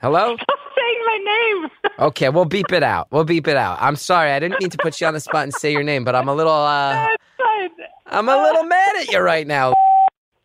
Hello? 0.01 0.35
Stop 0.41 0.59
saying 0.75 0.99
my 1.05 1.17
name. 1.61 1.69
Okay, 1.99 2.29
we'll 2.29 2.45
beep 2.45 2.71
it 2.71 2.83
out. 2.83 3.07
We'll 3.11 3.25
beep 3.25 3.47
it 3.47 3.57
out. 3.57 3.77
I'm 3.81 3.95
sorry. 3.95 4.31
I 4.31 4.39
didn't 4.39 4.59
mean 4.61 4.69
to 4.71 4.77
put 4.77 4.99
you 4.99 5.07
on 5.07 5.13
the 5.13 5.19
spot 5.19 5.43
and 5.43 5.53
say 5.53 5.71
your 5.71 5.83
name, 5.83 6.03
but 6.05 6.15
I'm 6.15 6.27
a 6.29 6.33
little 6.33 6.51
uh 6.53 6.93
That's 6.93 7.23
fine. 7.37 7.69
I'm 8.07 8.27
a 8.29 8.35
little 8.41 8.63
mad 8.63 8.95
at 8.97 9.11
you 9.11 9.19
right 9.19 9.45
now. 9.45 9.73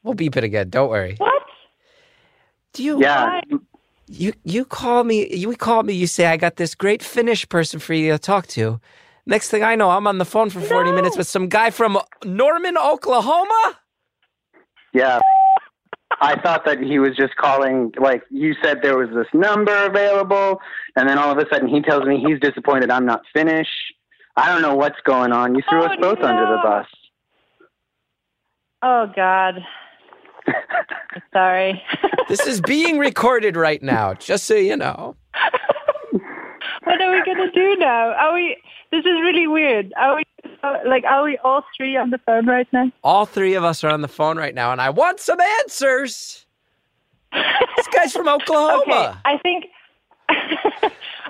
We'll 0.02 0.14
beep 0.14 0.36
it 0.36 0.44
again. 0.44 0.68
Don't 0.70 0.90
worry. 0.90 1.14
What? 1.18 1.33
Do 2.74 2.82
you 2.82 3.00
Yeah. 3.00 3.40
you 4.06 4.32
you 4.44 4.64
call 4.64 5.04
me 5.04 5.34
you 5.34 5.56
call 5.56 5.82
me 5.82 5.94
you 5.94 6.06
say 6.06 6.26
I 6.26 6.36
got 6.36 6.56
this 6.56 6.74
great 6.74 7.02
Finnish 7.02 7.48
person 7.48 7.80
for 7.80 7.94
you 7.94 8.12
to 8.12 8.18
talk 8.18 8.46
to. 8.48 8.80
Next 9.26 9.48
thing 9.50 9.62
I 9.64 9.74
know, 9.74 9.90
I'm 9.90 10.06
on 10.06 10.18
the 10.18 10.26
phone 10.26 10.50
for 10.50 10.60
40 10.60 10.90
No. 10.90 10.96
minutes 10.96 11.16
with 11.16 11.26
some 11.26 11.48
guy 11.48 11.70
from 11.70 11.98
Norman, 12.24 12.76
Oklahoma. 12.76 13.78
Yeah. 14.92 15.18
I 16.20 16.38
thought 16.40 16.64
that 16.66 16.78
he 16.80 16.98
was 16.98 17.16
just 17.16 17.34
calling, 17.36 17.92
like 17.98 18.22
you 18.30 18.54
said, 18.62 18.80
there 18.82 18.96
was 18.98 19.08
this 19.14 19.26
number 19.32 19.74
available, 19.86 20.60
and 20.96 21.08
then 21.08 21.18
all 21.18 21.32
of 21.32 21.38
a 21.38 21.46
sudden 21.50 21.66
he 21.68 21.80
tells 21.82 22.04
me 22.04 22.22
he's 22.24 22.38
disappointed 22.40 22.90
I'm 22.90 23.06
not 23.06 23.22
Finnish. 23.32 23.68
I 24.36 24.48
don't 24.52 24.62
know 24.62 24.74
what's 24.76 25.00
going 25.04 25.32
on. 25.32 25.54
You 25.54 25.62
threw 25.68 25.82
Oh, 25.82 25.86
us 25.86 25.96
both 26.00 26.18
under 26.20 26.46
the 26.46 26.58
bus. 26.62 26.86
Oh 28.82 29.06
God. 29.16 29.54
Sorry. 31.32 31.82
This 32.26 32.46
is 32.46 32.60
being 32.62 32.98
recorded 32.98 33.54
right 33.54 33.82
now, 33.82 34.14
just 34.14 34.44
so 34.44 34.54
you 34.54 34.76
know. 34.78 35.14
what 36.84 37.00
are 37.00 37.12
we 37.12 37.22
gonna 37.24 37.50
do 37.52 37.76
now? 37.76 38.12
Are 38.14 38.32
we? 38.32 38.56
This 38.90 39.00
is 39.00 39.20
really 39.20 39.46
weird. 39.46 39.92
Are 39.98 40.16
we? 40.16 40.22
uh, 40.62 40.78
Like, 40.86 41.04
are 41.04 41.22
we 41.22 41.36
all 41.44 41.62
three 41.76 41.98
on 41.98 42.08
the 42.10 42.18
phone 42.24 42.46
right 42.46 42.66
now? 42.72 42.90
All 43.02 43.26
three 43.26 43.54
of 43.54 43.62
us 43.62 43.84
are 43.84 43.90
on 43.90 44.00
the 44.00 44.08
phone 44.08 44.38
right 44.38 44.54
now, 44.54 44.72
and 44.72 44.80
I 44.80 44.88
want 44.88 45.20
some 45.20 45.38
answers. 45.60 46.46
This 47.76 47.88
guy's 47.88 48.12
from 48.12 48.26
Oklahoma. 48.28 48.78
Okay, 48.82 48.90
Oklahoma. 48.92 49.20
I 49.26 49.36
think 49.38 49.66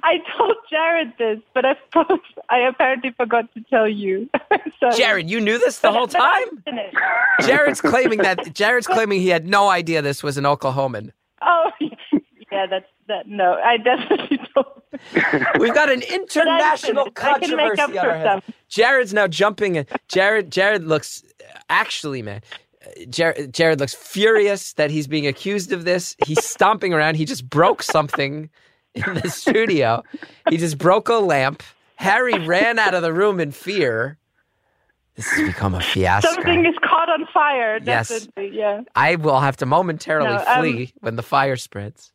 I 0.03 0.19
told 0.37 0.57
Jared 0.71 1.13
this, 1.19 1.39
but 1.55 1.65
I 1.65 1.77
suppose 1.85 2.19
I 2.49 2.59
apparently 2.61 3.13
forgot 3.13 3.53
to 3.55 3.61
tell 3.71 3.89
you. 3.89 4.29
so, 4.81 4.91
Jared, 4.97 5.31
you 5.31 5.41
knew 5.41 5.59
this 5.59 5.79
the 5.79 5.93
whole 5.93 6.07
time? 6.09 6.63
Jared's 7.43 7.81
claiming 7.81 8.19
that 8.19 8.55
Jared's 8.55 8.87
claiming 8.87 9.21
he 9.21 9.29
had 9.29 9.47
no 9.47 9.69
idea 9.69 10.03
this 10.03 10.23
was 10.23 10.37
an 10.37 10.45
Oklahoman. 10.45 11.13
Oh, 11.43 11.71
yeah, 12.53 12.67
that's 12.69 12.87
that. 13.09 13.29
No, 13.29 13.55
I 13.55 13.77
definitely 13.77 14.41
don't. 14.55 15.59
We've 15.59 15.75
got 15.75 15.91
an 15.91 16.03
international 16.03 17.05
finished. 17.07 17.25
I 17.25 17.39
can 17.39 17.57
make 17.57 17.77
controversy 17.77 17.99
on 17.99 18.05
for 18.05 18.11
our 18.11 18.19
hands. 18.19 18.43
Jared's 18.69 19.15
now 19.15 19.27
jumping. 19.27 19.77
in. 19.77 19.87
Jared 20.09 20.51
Jared 20.51 20.85
looks 20.85 21.23
actually, 21.69 22.23
man. 22.23 22.43
Jared, 23.09 23.53
Jared 23.53 23.81
looks 23.81 23.95
furious 23.95 24.75
that 24.75 24.91
he's 24.91 25.07
being 25.07 25.27
accused 25.27 25.73
of 25.73 25.85
this. 25.85 26.17
He's 26.27 26.45
stomping 26.45 26.93
around. 26.93 27.17
He 27.17 27.25
just 27.25 27.49
broke 27.49 27.83
something 27.83 28.51
in 28.95 29.15
the 29.15 29.29
studio. 29.31 30.03
He 30.49 30.57
just 30.57 30.79
broke 30.79 31.09
a 31.09 31.15
lamp. 31.15 31.63
Harry 31.97 32.39
ran 32.47 32.79
out 32.79 32.95
of 32.95 33.03
the 33.03 33.13
room 33.13 33.41
in 33.41 33.53
fear. 33.53 34.19
This 35.17 35.29
has 35.31 35.47
become 35.47 35.75
a 35.75 35.81
fiasco. 35.81 36.29
Something 36.33 36.67
is 36.67 36.75
caught 36.83 37.09
on 37.09 37.27
fire. 37.33 37.79
Yes. 37.85 38.29
Yeah. 38.37 38.83
I 38.97 39.15
will 39.17 39.39
have 39.41 39.57
to 39.59 39.67
momentarily 39.67 40.29
No, 40.31 40.45
um, 40.47 40.61
flee 40.61 40.93
when 41.01 41.15
the 41.17 41.23
fire 41.23 41.57
spreads. 41.57 42.13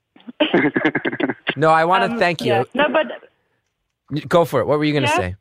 no, 1.56 1.70
I 1.70 1.86
want 1.86 2.04
to 2.04 2.12
Um, 2.14 2.20
thank 2.20 2.42
you. 2.42 2.48
yeah. 2.54 2.64
No, 2.74 2.88
but 2.90 3.08
Go 4.28 4.44
for 4.44 4.60
it. 4.60 4.66
What 4.66 4.80
were 4.80 4.86
you 4.86 4.94
going 4.94 5.04
to 5.04 5.10
Yeah? 5.10 5.18
say? 5.18 5.36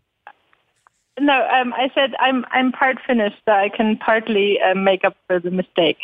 no. 1.20 1.48
Um, 1.50 1.72
I 1.72 1.90
said 1.94 2.14
I'm 2.20 2.44
I'm 2.52 2.70
part 2.70 2.98
Finnish, 3.06 3.32
so 3.46 3.52
I 3.52 3.70
can 3.74 3.96
partly 3.96 4.58
um, 4.60 4.84
make 4.84 5.04
up 5.04 5.16
for 5.26 5.40
the 5.40 5.50
mistake. 5.50 5.96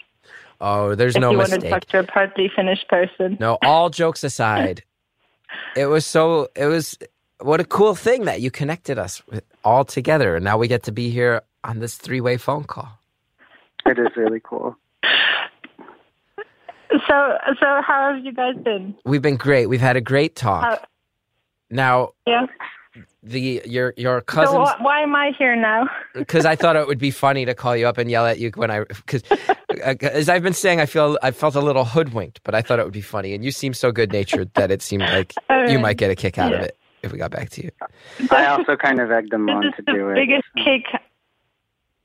Oh, 0.62 0.94
there's 0.94 1.14
if 1.14 1.20
no 1.20 1.30
you 1.30 1.36
want 1.38 1.50
to 1.50 1.58
talk 1.68 1.84
to 1.86 1.98
a 2.00 2.04
partly 2.04 2.50
Finnish 2.56 2.84
person. 2.88 3.36
No, 3.38 3.58
all 3.62 3.90
jokes 3.90 4.24
aside, 4.24 4.82
it 5.76 5.86
was 5.86 6.06
so. 6.06 6.48
It 6.56 6.66
was 6.66 6.98
what 7.40 7.60
a 7.60 7.64
cool 7.64 7.94
thing 7.94 8.24
that 8.24 8.40
you 8.40 8.50
connected 8.50 8.98
us 8.98 9.22
with 9.26 9.44
all 9.64 9.84
together, 9.84 10.36
and 10.36 10.44
now 10.44 10.56
we 10.58 10.68
get 10.68 10.82
to 10.84 10.92
be 10.92 11.10
here 11.10 11.42
on 11.64 11.78
this 11.80 11.96
three-way 11.96 12.36
phone 12.36 12.64
call. 12.64 12.88
It 13.86 13.98
is 13.98 14.08
really 14.16 14.40
cool. 14.42 14.76
So 16.90 17.38
so 17.60 17.80
how 17.86 18.12
have 18.14 18.24
you 18.24 18.32
guys 18.32 18.54
been? 18.62 18.94
We've 19.04 19.22
been 19.22 19.36
great. 19.36 19.66
We've 19.66 19.80
had 19.80 19.96
a 19.96 20.00
great 20.00 20.36
talk. 20.36 20.62
How- 20.64 20.84
now, 21.70 22.10
Yeah. 22.26 22.46
the 23.22 23.62
your 23.64 23.94
your 23.96 24.22
So 24.30 24.64
wh- 24.64 24.80
why 24.80 25.00
am 25.00 25.14
I 25.16 25.32
here 25.36 25.56
now? 25.56 25.88
because 26.14 26.44
I 26.46 26.54
thought 26.54 26.76
it 26.76 26.86
would 26.86 26.98
be 26.98 27.10
funny 27.10 27.44
to 27.46 27.54
call 27.54 27.76
you 27.76 27.88
up 27.88 27.98
and 27.98 28.08
yell 28.10 28.26
at 28.26 28.38
you 28.38 28.52
when 28.54 28.70
I, 28.70 28.84
because 28.84 29.22
Uh, 29.82 29.94
as 30.02 30.28
I've 30.28 30.42
been 30.42 30.52
saying, 30.54 30.80
I 30.80 30.86
feel 30.86 31.18
I 31.22 31.30
felt 31.30 31.54
a 31.54 31.60
little 31.60 31.84
hoodwinked, 31.84 32.40
but 32.44 32.54
I 32.54 32.62
thought 32.62 32.78
it 32.78 32.84
would 32.84 32.92
be 32.92 33.00
funny, 33.00 33.34
and 33.34 33.44
you 33.44 33.50
seem 33.50 33.74
so 33.74 33.92
good-natured 33.92 34.52
that 34.54 34.70
it 34.70 34.82
seemed 34.82 35.02
like 35.02 35.32
All 35.50 35.68
you 35.68 35.78
might 35.78 35.96
get 35.96 36.10
a 36.10 36.14
kick 36.14 36.38
out 36.38 36.52
of 36.52 36.60
it 36.60 36.76
if 37.02 37.12
we 37.12 37.18
got 37.18 37.30
back 37.30 37.50
to 37.50 37.64
you. 37.64 37.70
I 38.30 38.46
also 38.46 38.76
kind 38.76 39.00
of 39.00 39.10
egged 39.10 39.30
them 39.32 39.48
on 39.48 39.62
to 39.62 39.70
the 39.84 39.92
do 39.92 40.10
it. 40.10 40.14
biggest 40.14 40.46
kick. 40.56 40.84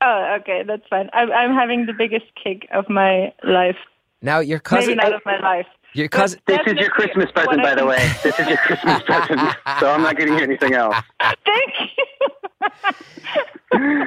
Oh, 0.02 0.36
okay, 0.40 0.62
that's 0.66 0.86
fine. 0.88 1.10
I'm 1.12 1.30
I'm 1.30 1.54
having 1.54 1.86
the 1.86 1.92
biggest 1.92 2.26
kick 2.42 2.66
of 2.72 2.88
my 2.88 3.32
life. 3.44 3.76
Now 4.22 4.40
your 4.40 4.58
Maybe 4.70 4.94
cousin, 4.94 4.96
not 4.96 5.12
of 5.14 5.22
my 5.26 5.38
life. 5.40 5.66
Your 5.94 6.08
cousin, 6.08 6.40
This 6.46 6.60
is 6.66 6.74
your 6.74 6.90
Christmas 6.90 7.26
what 7.26 7.34
present, 7.46 7.60
I 7.60 7.62
by 7.62 7.74
the 7.74 7.86
way. 7.86 8.12
This 8.22 8.38
is 8.38 8.48
your 8.48 8.58
Christmas 8.58 9.02
present, 9.02 9.40
so 9.80 9.90
I'm 9.90 10.02
not 10.02 10.16
getting 10.16 10.34
you 10.34 10.40
anything 10.44 10.74
else. 10.74 10.96
Thank 11.20 11.74
you. 11.96 12.04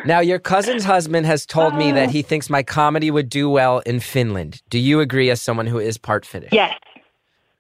Now, 0.05 0.19
your 0.19 0.39
cousin's 0.39 0.83
husband 0.83 1.25
has 1.25 1.45
told 1.45 1.75
me 1.75 1.91
that 1.93 2.09
uh. 2.09 2.11
he 2.11 2.21
thinks 2.21 2.49
my 2.49 2.63
comedy 2.63 3.09
would 3.09 3.29
do 3.29 3.49
well 3.49 3.79
in 3.79 3.99
Finland. 4.01 4.61
Do 4.69 4.77
you 4.77 4.99
agree 4.99 5.29
as 5.29 5.41
someone 5.41 5.67
who 5.67 5.79
is 5.79 5.97
part 5.97 6.25
Finnish? 6.25 6.49
yes, 6.51 6.77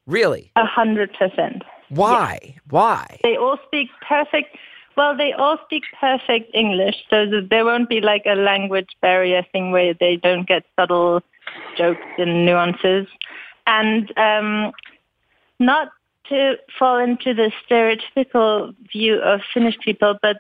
Really? 0.05 0.51
a 0.57 0.65
hundred 0.65 1.13
percent. 1.13 1.63
Why? 1.89 2.55
Why? 2.69 3.19
They 3.23 3.37
all 3.37 3.57
speak 3.65 3.89
perfect. 4.07 4.55
Well, 4.97 5.15
they 5.15 5.31
all 5.33 5.57
speak 5.65 5.83
perfect 5.99 6.51
English, 6.53 6.95
so 7.09 7.25
there 7.49 7.63
won't 7.65 7.89
be 7.89 8.01
like 8.01 8.23
a 8.25 8.35
language 8.35 8.89
barrier 9.01 9.43
thing 9.51 9.71
where 9.71 9.93
they 9.93 10.17
don't 10.17 10.47
get 10.47 10.65
subtle 10.77 11.21
jokes 11.77 12.01
and 12.17 12.45
nuances. 12.45 13.07
And 13.65 14.11
um, 14.17 14.71
not 15.59 15.91
to 16.29 16.55
fall 16.77 16.97
into 16.97 17.33
the 17.33 17.51
stereotypical 17.67 18.75
view 18.91 19.15
of 19.15 19.41
Finnish 19.53 19.77
people, 19.83 20.17
but 20.21 20.37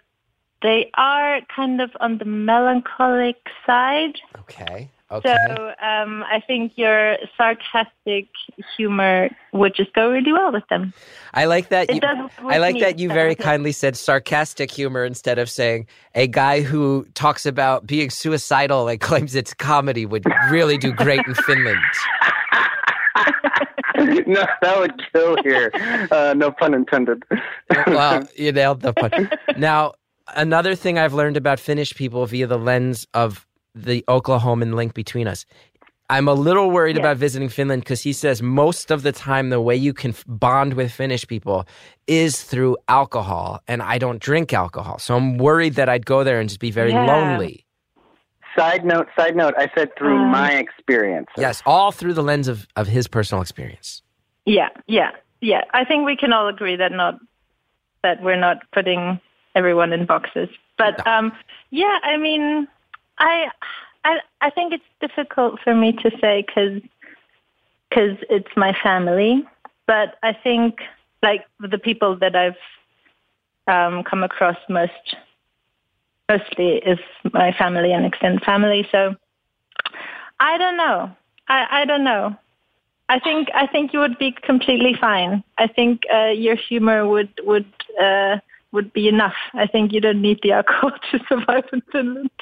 they 0.61 0.89
are 0.95 1.41
kind 1.53 1.81
of 1.81 1.91
on 1.99 2.17
the 2.17 2.25
melancholic 2.25 3.37
side. 3.65 4.17
Okay. 4.39 4.89
Okay. 5.11 5.35
So 5.55 5.67
um, 5.79 6.23
I 6.23 6.41
think 6.47 6.71
your 6.75 7.17
sarcastic 7.37 8.29
humor 8.75 9.29
would 9.51 9.75
just 9.75 9.93
go 9.93 10.09
really 10.09 10.33
well 10.33 10.51
with 10.51 10.67
them. 10.69 10.91
I 11.35 11.45
like 11.45 11.69
that. 11.69 11.89
It 11.91 11.95
You, 11.95 12.01
does 12.01 12.31
I 12.39 12.57
like 12.57 12.75
me, 12.75 12.79
that 12.81 12.97
you 12.97 13.09
so, 13.09 13.13
very 13.13 13.33
okay. 13.33 13.43
kindly 13.43 13.73
said 13.73 13.95
sarcastic 13.95 14.71
humor 14.71 15.05
instead 15.05 15.37
of 15.37 15.51
saying 15.51 15.85
a 16.15 16.25
guy 16.25 16.61
who 16.61 17.05
talks 17.13 17.45
about 17.45 17.85
being 17.85 18.09
suicidal 18.09 18.87
and 18.87 18.99
claims 19.01 19.35
it's 19.35 19.53
comedy 19.53 20.07
would 20.07 20.25
really 20.49 20.79
do 20.79 20.91
great 20.91 21.21
in 21.27 21.35
Finland. 21.35 21.77
no, 24.27 24.45
that 24.61 24.79
would 24.79 24.93
kill 25.11 25.37
here. 25.43 25.71
Uh, 26.11 26.33
no 26.35 26.51
pun 26.51 26.73
intended. 26.73 27.23
well, 27.87 28.27
you 28.35 28.51
nailed 28.51 28.81
the 28.81 28.93
pun. 28.93 29.29
Now, 29.57 29.93
another 30.35 30.75
thing 30.75 30.97
I've 30.97 31.13
learned 31.13 31.37
about 31.37 31.59
Finnish 31.59 31.93
people 31.95 32.25
via 32.25 32.47
the 32.47 32.57
lens 32.57 33.07
of 33.13 33.45
the 33.75 34.03
Oklahoman 34.07 34.73
link 34.75 34.93
between 34.93 35.27
us. 35.27 35.45
I'm 36.09 36.27
a 36.27 36.33
little 36.33 36.69
worried 36.69 36.97
Yeah. 36.97 37.01
about 37.03 37.17
visiting 37.17 37.49
Finland 37.49 37.83
because 37.83 38.01
he 38.01 38.13
says 38.13 38.41
most 38.41 38.91
of 38.91 39.01
the 39.03 39.11
time 39.11 39.49
the 39.49 39.61
way 39.61 39.75
you 39.75 39.93
can 39.93 40.11
f- 40.11 40.23
bond 40.27 40.73
with 40.73 40.91
Finnish 40.91 41.25
people 41.25 41.65
is 42.07 42.43
through 42.43 42.77
alcohol, 42.87 43.61
and 43.67 43.81
I 43.81 43.97
don't 43.97 44.19
drink 44.21 44.53
alcohol, 44.53 44.99
so 44.99 45.15
I'm 45.15 45.37
worried 45.37 45.75
that 45.75 45.87
I'd 45.89 46.05
go 46.05 46.23
there 46.23 46.39
and 46.39 46.49
just 46.49 46.59
be 46.59 46.71
very 46.71 46.91
Yeah. 46.91 47.05
lonely. 47.05 47.65
side 48.55 48.85
note, 48.85 49.07
side 49.17 49.35
note. 49.35 49.55
I 49.57 49.67
said 49.75 49.89
through 49.97 50.17
Um, 50.19 50.29
my 50.29 50.51
experience. 50.51 51.25
Yes, 51.37 51.63
all 51.65 51.91
through 51.91 52.13
the 52.13 52.21
lens 52.21 52.47
of, 52.47 52.67
of 52.75 52.85
his 52.87 53.07
personal 53.07 53.41
experience. 53.41 54.02
Yeah, 54.45 54.69
yeah, 54.87 55.11
yeah. 55.41 55.63
I 55.73 55.85
think 55.85 56.05
we 56.05 56.15
can 56.15 56.33
all 56.33 56.47
agree 56.47 56.75
that 56.75 56.91
not 56.91 57.19
that 58.03 58.21
we're 58.21 58.39
not 58.39 58.57
putting 58.71 59.19
everyone 59.55 59.93
in 59.93 60.05
boxes. 60.05 60.49
But 60.77 61.05
um, 61.07 61.31
yeah, 61.69 61.99
I 62.03 62.17
mean, 62.17 62.67
I 63.17 63.47
I 64.03 64.19
I 64.41 64.49
think 64.49 64.73
it's 64.73 64.83
difficult 64.99 65.59
for 65.63 65.73
me 65.73 65.93
to 65.93 66.11
say 66.19 66.43
because 66.45 66.81
because 67.89 68.17
it's 68.29 68.55
my 68.55 68.75
family. 68.83 69.43
But 69.85 70.15
I 70.23 70.33
think 70.33 70.79
like 71.21 71.45
the 71.59 71.77
people 71.77 72.17
that 72.17 72.35
I've 72.35 72.55
um, 73.67 74.03
come 74.03 74.23
across 74.23 74.57
most 74.69 75.15
mostly 76.29 76.77
is 76.77 76.99
my 77.33 77.51
family 77.53 77.91
and 77.91 78.05
extended 78.05 78.43
family. 78.43 78.87
So 78.91 79.15
I 80.39 80.57
don't 80.57 80.77
know. 80.77 81.11
I, 81.47 81.81
I 81.81 81.85
don't 81.85 82.03
know. 82.03 82.35
I 83.09 83.19
think 83.19 83.49
I 83.53 83.67
think 83.67 83.93
you 83.93 83.99
would 83.99 84.17
be 84.17 84.35
completely 84.43 84.95
fine. 84.99 85.43
I 85.57 85.67
think 85.67 86.01
uh, 86.13 86.27
your 86.29 86.55
humor 86.55 87.07
would 87.07 87.29
would 87.43 87.65
uh, 88.01 88.37
would 88.73 88.91
be 88.91 89.07
enough. 89.07 89.35
I 89.53 89.67
think 89.67 89.93
you 89.93 90.01
don't 90.01 90.21
need 90.21 90.39
the 90.41 90.51
alcohol 90.51 90.91
to 91.11 91.19
survive 91.29 91.65
in 91.71 91.81
Finland. 91.91 92.29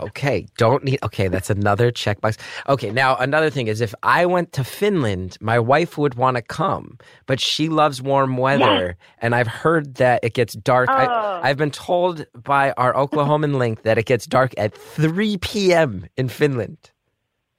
Okay, 0.00 0.46
don't 0.58 0.84
need. 0.84 0.98
Okay, 1.02 1.28
that's 1.28 1.48
another 1.50 1.90
checkbox. 1.90 2.36
Okay, 2.68 2.90
now 2.90 3.16
another 3.16 3.48
thing 3.48 3.68
is 3.68 3.80
if 3.80 3.94
I 4.02 4.26
went 4.26 4.52
to 4.52 4.64
Finland, 4.64 5.38
my 5.40 5.58
wife 5.58 5.96
would 5.96 6.14
want 6.14 6.36
to 6.36 6.42
come, 6.42 6.98
but 7.26 7.40
she 7.40 7.68
loves 7.68 8.02
warm 8.02 8.36
weather, 8.36 8.96
and 9.18 9.34
I've 9.34 9.46
heard 9.46 9.94
that 9.94 10.22
it 10.22 10.34
gets 10.34 10.54
dark. 10.54 10.88
Oh. 10.90 10.94
I, 10.94 11.48
I've 11.48 11.56
been 11.56 11.70
told 11.70 12.26
by 12.34 12.72
our 12.72 12.92
Oklahoman 12.92 13.56
link 13.56 13.82
that 13.82 13.96
it 13.98 14.04
gets 14.06 14.26
dark 14.26 14.52
at 14.58 14.74
3 14.74 15.38
p.m. 15.38 16.06
in 16.16 16.28
Finland. 16.28 16.90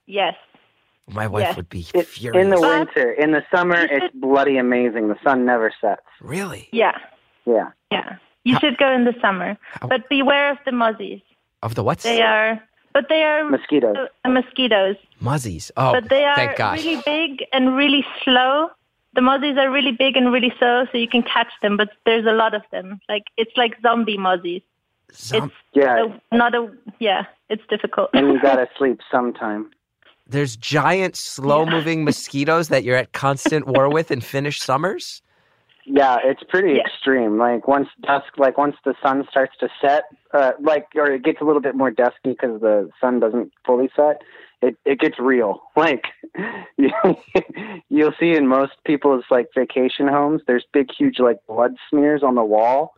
yes. 0.06 0.34
My 1.08 1.26
wife 1.28 1.42
Yes. 1.42 1.56
would 1.56 1.68
be 1.68 1.86
It, 1.94 2.06
furious. 2.06 2.42
in 2.42 2.50
the 2.50 2.56
But- 2.60 2.78
winter, 2.78 3.12
in 3.12 3.30
the 3.30 3.44
summer, 3.54 3.76
it's 3.76 4.12
bloody 4.14 4.58
amazing. 4.58 5.08
The 5.08 5.18
sun 5.22 5.44
never 5.44 5.70
sets. 5.80 6.02
really? 6.20 6.68
Yeah. 6.72 6.98
Yeah. 7.44 7.70
Yeah. 7.92 8.16
You 8.44 8.58
should 8.58 8.76
go 8.78 8.90
in 8.92 9.04
the 9.04 9.14
summer, 9.20 9.56
How- 9.80 9.88
but 9.88 10.08
beware 10.08 10.50
of 10.50 10.58
the 10.64 10.72
mozzies. 10.72 11.22
Of 11.62 11.74
the 11.76 11.82
what? 11.84 11.98
They 12.00 12.22
are, 12.22 12.60
but 12.92 13.08
they 13.08 13.22
are 13.24 13.44
Mosquitoes. 13.44 13.96
uh, 14.24 14.28
mosquitoes. 14.28 14.96
Muzzies. 15.20 15.70
Oh, 15.76 15.92
but 15.92 16.08
they 16.08 16.24
are 16.24 16.34
thank 16.36 16.56
gosh. 16.56 16.84
really 16.84 17.00
big 17.06 17.44
and 17.52 17.76
really 17.76 18.04
slow. 18.24 18.70
The 19.14 19.20
mozzies 19.20 19.56
are 19.58 19.70
really 19.70 19.92
big 19.92 20.16
and 20.16 20.32
really 20.32 20.52
slow, 20.58 20.86
so 20.92 20.98
you 20.98 21.08
can 21.08 21.22
catch 21.22 21.52
them. 21.62 21.76
But 21.76 21.90
there's 22.04 22.26
a 22.26 22.32
lot 22.32 22.52
of 22.54 22.62
them. 22.70 23.00
Like 23.08 23.24
it's 23.36 23.56
like 23.56 23.80
zombie 23.80 24.18
mozzies. 24.18 24.62
Zom- 25.12 25.44
It's 25.46 25.54
Yeah. 25.72 26.06
a, 26.32 26.36
not 26.36 26.54
a 26.54 26.68
yeah. 26.98 27.24
It's 27.48 27.62
difficult. 27.68 28.10
and 28.12 28.32
you 28.32 28.40
gotta 28.40 28.68
sleep 28.78 29.00
sometime. 29.10 29.70
There's 30.28 30.56
giant, 30.56 31.16
slow-moving 31.16 32.04
mosquitoes 32.04 32.68
that 32.68 32.82
you're 32.82 32.96
at 32.96 33.12
constant 33.12 33.66
war 33.66 33.88
with 33.88 34.10
in 34.10 34.20
Finnish 34.20 34.60
summers. 34.60 35.22
Yeah, 35.84 36.18
it's 36.24 36.42
pretty 36.48 36.74
Yeah. 36.74 36.82
extreme. 36.84 37.38
Like 37.38 37.68
once 37.68 37.88
dusk, 38.02 38.36
like 38.36 38.58
once 38.58 38.74
the 38.84 38.94
sun 39.00 39.24
starts 39.30 39.56
to 39.60 39.68
set, 39.80 40.04
uh, 40.34 40.52
like 40.60 40.88
or 40.96 41.12
it 41.12 41.22
gets 41.22 41.40
a 41.40 41.44
little 41.44 41.62
bit 41.62 41.76
more 41.76 41.92
dusky 41.92 42.30
because 42.30 42.60
the 42.60 42.90
sun 43.00 43.20
doesn't 43.20 43.52
fully 43.64 43.88
set. 43.94 44.22
It 44.62 44.76
it 44.84 44.98
gets 44.98 45.18
real. 45.20 45.62
Like 45.76 46.06
you, 46.76 46.90
you'll 47.88 48.14
see 48.18 48.34
in 48.34 48.48
most 48.48 48.72
people's 48.84 49.24
like 49.30 49.46
vacation 49.54 50.08
homes, 50.08 50.42
there's 50.48 50.64
big, 50.72 50.88
huge 50.90 51.20
like 51.20 51.38
blood 51.46 51.76
smears 51.88 52.24
on 52.24 52.34
the 52.34 52.44
wall 52.44 52.95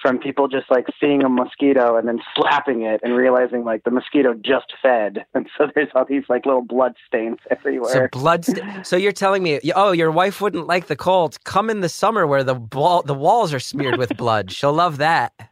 from 0.00 0.18
people 0.18 0.48
just 0.48 0.70
like 0.70 0.86
seeing 1.00 1.22
a 1.22 1.28
mosquito 1.28 1.96
and 1.96 2.06
then 2.08 2.20
slapping 2.34 2.82
it 2.82 3.00
and 3.02 3.14
realizing 3.14 3.64
like 3.64 3.84
the 3.84 3.90
mosquito 3.90 4.34
just 4.34 4.72
fed, 4.82 5.24
and 5.34 5.48
so 5.56 5.68
there's 5.74 5.88
all 5.94 6.04
these 6.04 6.24
like 6.28 6.46
little 6.46 6.62
blood 6.64 6.94
stains 7.06 7.38
everywhere. 7.50 7.92
So 7.92 8.08
blood. 8.12 8.44
St- 8.44 8.86
so 8.86 8.96
you're 8.96 9.12
telling 9.12 9.42
me, 9.42 9.60
oh, 9.74 9.92
your 9.92 10.10
wife 10.10 10.40
wouldn't 10.40 10.66
like 10.66 10.86
the 10.86 10.96
cold. 10.96 11.42
Come 11.44 11.70
in 11.70 11.80
the 11.80 11.88
summer 11.88 12.26
where 12.26 12.44
the 12.44 12.54
wall, 12.54 13.02
the 13.02 13.14
walls 13.14 13.52
are 13.52 13.60
smeared 13.60 13.98
with 13.98 14.16
blood. 14.16 14.50
She'll 14.52 14.72
love 14.72 14.98
that. 14.98 15.32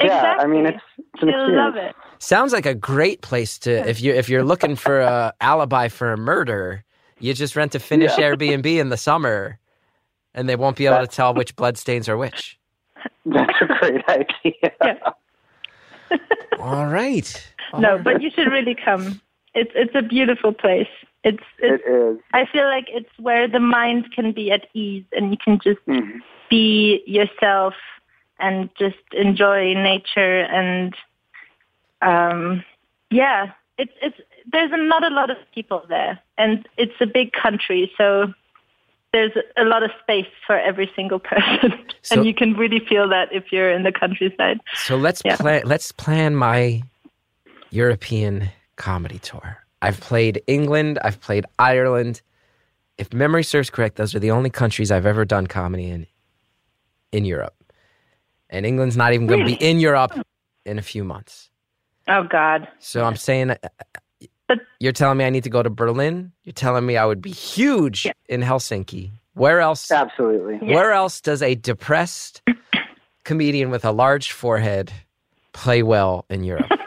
Yeah, 0.00 0.36
I 0.38 0.46
mean 0.46 0.64
it's 0.64 0.78
it's 0.96 1.22
an 1.22 1.28
You'll 1.30 1.56
love 1.56 1.74
it. 1.74 1.92
Sounds 2.20 2.52
like 2.52 2.66
a 2.66 2.74
great 2.74 3.20
place 3.20 3.58
to 3.60 3.72
if 3.88 4.00
you 4.00 4.14
if 4.14 4.28
you're 4.28 4.44
looking 4.44 4.76
for 4.76 5.00
a 5.00 5.32
alibi 5.40 5.88
for 5.88 6.12
a 6.12 6.16
murder. 6.16 6.84
You 7.18 7.34
just 7.34 7.56
rent 7.56 7.74
a 7.74 7.80
Finnish 7.80 8.12
Yeah. 8.16 8.30
Airbnb 8.30 8.64
in 8.64 8.90
the 8.90 8.96
summer, 8.96 9.58
and 10.34 10.48
they 10.48 10.54
won't 10.54 10.76
be 10.76 10.86
able 10.86 11.00
to 11.00 11.08
tell 11.08 11.34
which 11.34 11.56
bloodstains 11.56 12.08
are 12.08 12.16
which. 12.16 12.60
That's 13.26 13.54
a 13.60 13.66
great 13.66 14.04
idea. 14.08 14.72
Yeah. 14.82 14.98
All 16.60 16.86
right. 16.86 17.48
No, 17.78 17.98
but 17.98 18.22
you 18.22 18.30
should 18.34 18.50
really 18.50 18.74
come. 18.74 19.20
It's 19.54 19.70
it's 19.74 19.94
a 19.94 20.02
beautiful 20.02 20.52
place. 20.52 20.88
It's 21.24 21.42
it's. 21.58 21.82
It 21.86 21.90
is. 21.90 22.18
I 22.32 22.46
feel 22.46 22.64
like 22.64 22.86
it's 22.88 23.10
where 23.18 23.46
the 23.48 23.60
mind 23.60 24.12
can 24.14 24.32
be 24.32 24.50
at 24.50 24.66
ease 24.74 25.04
and 25.12 25.30
you 25.30 25.36
can 25.36 25.58
just 25.62 25.84
Mhm. 25.86 26.20
be 26.48 27.02
yourself 27.06 27.74
and 28.38 28.70
just 28.78 28.96
enjoy 29.12 29.74
nature 29.74 30.40
and 30.42 30.94
um 32.02 32.64
yeah 33.10 33.50
it's 33.78 33.92
it's 34.00 34.16
there's 34.50 34.70
not 34.72 35.02
a 35.04 35.10
lot 35.12 35.28
of 35.28 35.36
people 35.52 35.84
there 35.88 36.20
and 36.38 36.68
it's 36.76 36.94
a 37.00 37.06
big 37.06 37.32
country 37.32 37.90
so 37.98 38.32
there's 39.12 39.32
a 39.56 39.64
lot 39.64 39.82
of 39.82 39.90
space 40.02 40.26
for 40.46 40.58
every 40.58 40.90
single 40.94 41.18
person 41.32 41.72
So- 42.02 42.16
and 42.16 42.26
you 42.26 42.34
can 42.34 42.54
really 42.54 42.80
feel 42.80 43.08
that 43.08 43.28
if 43.32 43.50
you're 43.52 43.70
in 43.70 43.82
the 43.82 43.92
countryside 43.92 44.60
So 44.74 44.96
let's 44.96 45.22
Yeah. 45.24 45.36
plan. 45.36 45.62
Let's 45.64 45.92
plan 45.92 46.36
my 46.36 46.82
European 47.70 48.50
comedy 48.76 49.18
tour. 49.18 49.58
I've 49.82 50.00
played 50.00 50.42
England. 50.46 50.98
I've 51.02 51.20
played 51.20 51.44
Ireland. 51.58 52.22
If 52.96 53.12
memory 53.12 53.44
serves 53.44 53.70
correct, 53.70 53.96
those 53.96 54.14
are 54.14 54.18
the 54.18 54.30
only 54.30 54.50
countries 54.50 54.90
I've 54.90 55.06
ever 55.06 55.24
done 55.24 55.46
comedy 55.46 55.88
in 55.90 56.06
in 57.12 57.24
Europe. 57.24 57.54
And 58.50 58.66
England's 58.66 58.96
not 58.96 59.12
even 59.12 59.26
going 59.26 59.40
to 59.40 59.46
be 59.46 59.54
in 59.54 59.78
Europe 59.80 60.12
in 60.66 60.78
a 60.78 60.82
few 60.82 61.04
months. 61.04 61.50
oh 62.08 62.24
god 62.24 62.68
So 62.78 63.04
I'm 63.04 63.16
saying, 63.16 63.50
uh, 63.50 63.56
But- 64.48 64.60
you're 64.80 64.92
telling 64.92 65.18
me 65.18 65.24
I 65.24 65.30
need 65.30 65.44
to 65.44 65.50
go 65.50 65.62
to 65.62 65.70
Berlin. 65.70 66.32
You're 66.44 66.52
telling 66.54 66.84
me 66.86 66.96
I 66.96 67.04
would 67.04 67.20
be 67.22 67.30
huge 67.30 68.06
Yeah. 68.06 68.12
in 68.28 68.40
Helsinki. 68.42 69.10
Where 69.34 69.60
else? 69.60 69.90
Absolutely. 69.90 70.58
Yeah. 70.66 70.74
Where 70.74 70.92
else 70.92 71.20
does 71.20 71.42
a 71.42 71.54
depressed 71.54 72.42
comedian 73.24 73.70
with 73.70 73.84
a 73.84 73.92
large 73.92 74.32
forehead 74.32 74.92
play 75.52 75.82
well 75.82 76.24
in 76.28 76.42
Europe? 76.44 76.66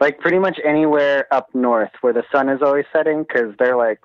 Like 0.00 0.20
pretty 0.20 0.38
much 0.38 0.60
anywhere 0.64 1.26
up 1.34 1.52
north 1.54 1.90
where 2.02 2.12
the 2.12 2.22
sun 2.30 2.48
is 2.48 2.62
always 2.62 2.84
setting 2.92 3.24
because 3.24 3.52
they're 3.58 3.76
like, 3.76 3.98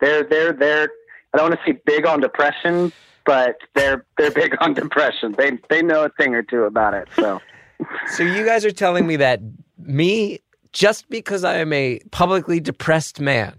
they're 0.00 0.22
they're 0.22 0.52
they're. 0.52 0.88
I 1.32 1.38
don't 1.38 1.50
want 1.50 1.60
to 1.60 1.66
say 1.72 1.80
big 1.84 2.06
on 2.06 2.20
depression, 2.20 2.92
but 3.26 3.56
they're 3.74 4.06
they're 4.18 4.30
big 4.30 4.54
on 4.60 4.72
depression. 4.74 5.34
They 5.36 5.58
they 5.68 5.82
know 5.82 6.04
a 6.04 6.10
thing 6.10 6.36
or 6.36 6.44
two 6.44 6.62
about 6.62 6.94
it. 6.94 7.08
So 7.16 7.40
So 8.14 8.22
you 8.22 8.44
guys 8.44 8.64
are 8.64 8.70
telling 8.70 9.04
me 9.04 9.16
that 9.16 9.40
me, 9.78 10.38
just 10.74 11.08
because 11.08 11.42
I 11.44 11.54
am 11.54 11.72
a 11.72 12.00
publicly 12.10 12.60
depressed 12.60 13.18
man, 13.20 13.54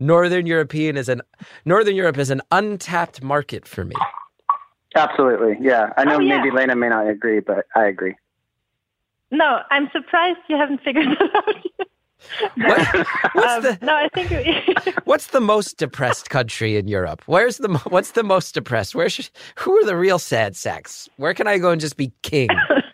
Northern 0.00 0.46
European 0.46 0.96
is 0.96 1.08
an 1.08 1.20
Northern 1.64 1.94
Europe 1.94 2.18
is 2.18 2.30
an 2.30 2.40
untapped 2.50 3.22
market 3.22 3.68
for 3.68 3.84
me. 3.84 3.94
absolutely, 4.96 5.56
yeah. 5.60 5.90
I 5.96 6.04
know 6.04 6.16
Oh, 6.16 6.20
yeah. 6.20 6.38
maybe 6.38 6.50
Lena 6.56 6.74
may 6.74 6.88
not 6.88 7.06
agree, 7.08 7.40
but 7.40 7.66
I 7.76 7.84
agree. 7.86 8.16
no 9.30 9.60
i'm 9.70 9.88
surprised 9.92 10.38
you 10.48 10.56
haven't 10.56 10.80
figured 10.82 11.06
that 11.06 11.30
out 11.36 11.54
yet. 11.78 11.86
What, 12.56 13.06
what's 13.34 13.54
Um, 13.56 13.62
the 13.62 13.78
no 13.82 13.94
i 13.94 14.08
think 14.14 14.28
what's 15.04 15.28
the 15.28 15.40
most 15.40 15.76
depressed 15.78 16.28
country 16.30 16.76
in 16.76 16.86
Europe? 16.88 17.22
Where's 17.26 17.58
the 17.58 17.68
what's 17.94 18.12
the 18.12 18.22
most 18.24 18.52
depressed? 18.54 18.94
Where 18.94 19.08
should, 19.08 19.30
who 19.56 19.72
are 19.78 19.84
the 19.86 19.96
real 19.96 20.18
sad 20.18 20.56
sacks? 20.56 21.08
Where 21.16 21.32
can 21.34 21.46
I 21.46 21.56
go 21.58 21.70
and 21.70 21.80
just 21.80 21.96
be 21.96 22.12
king? 22.22 22.48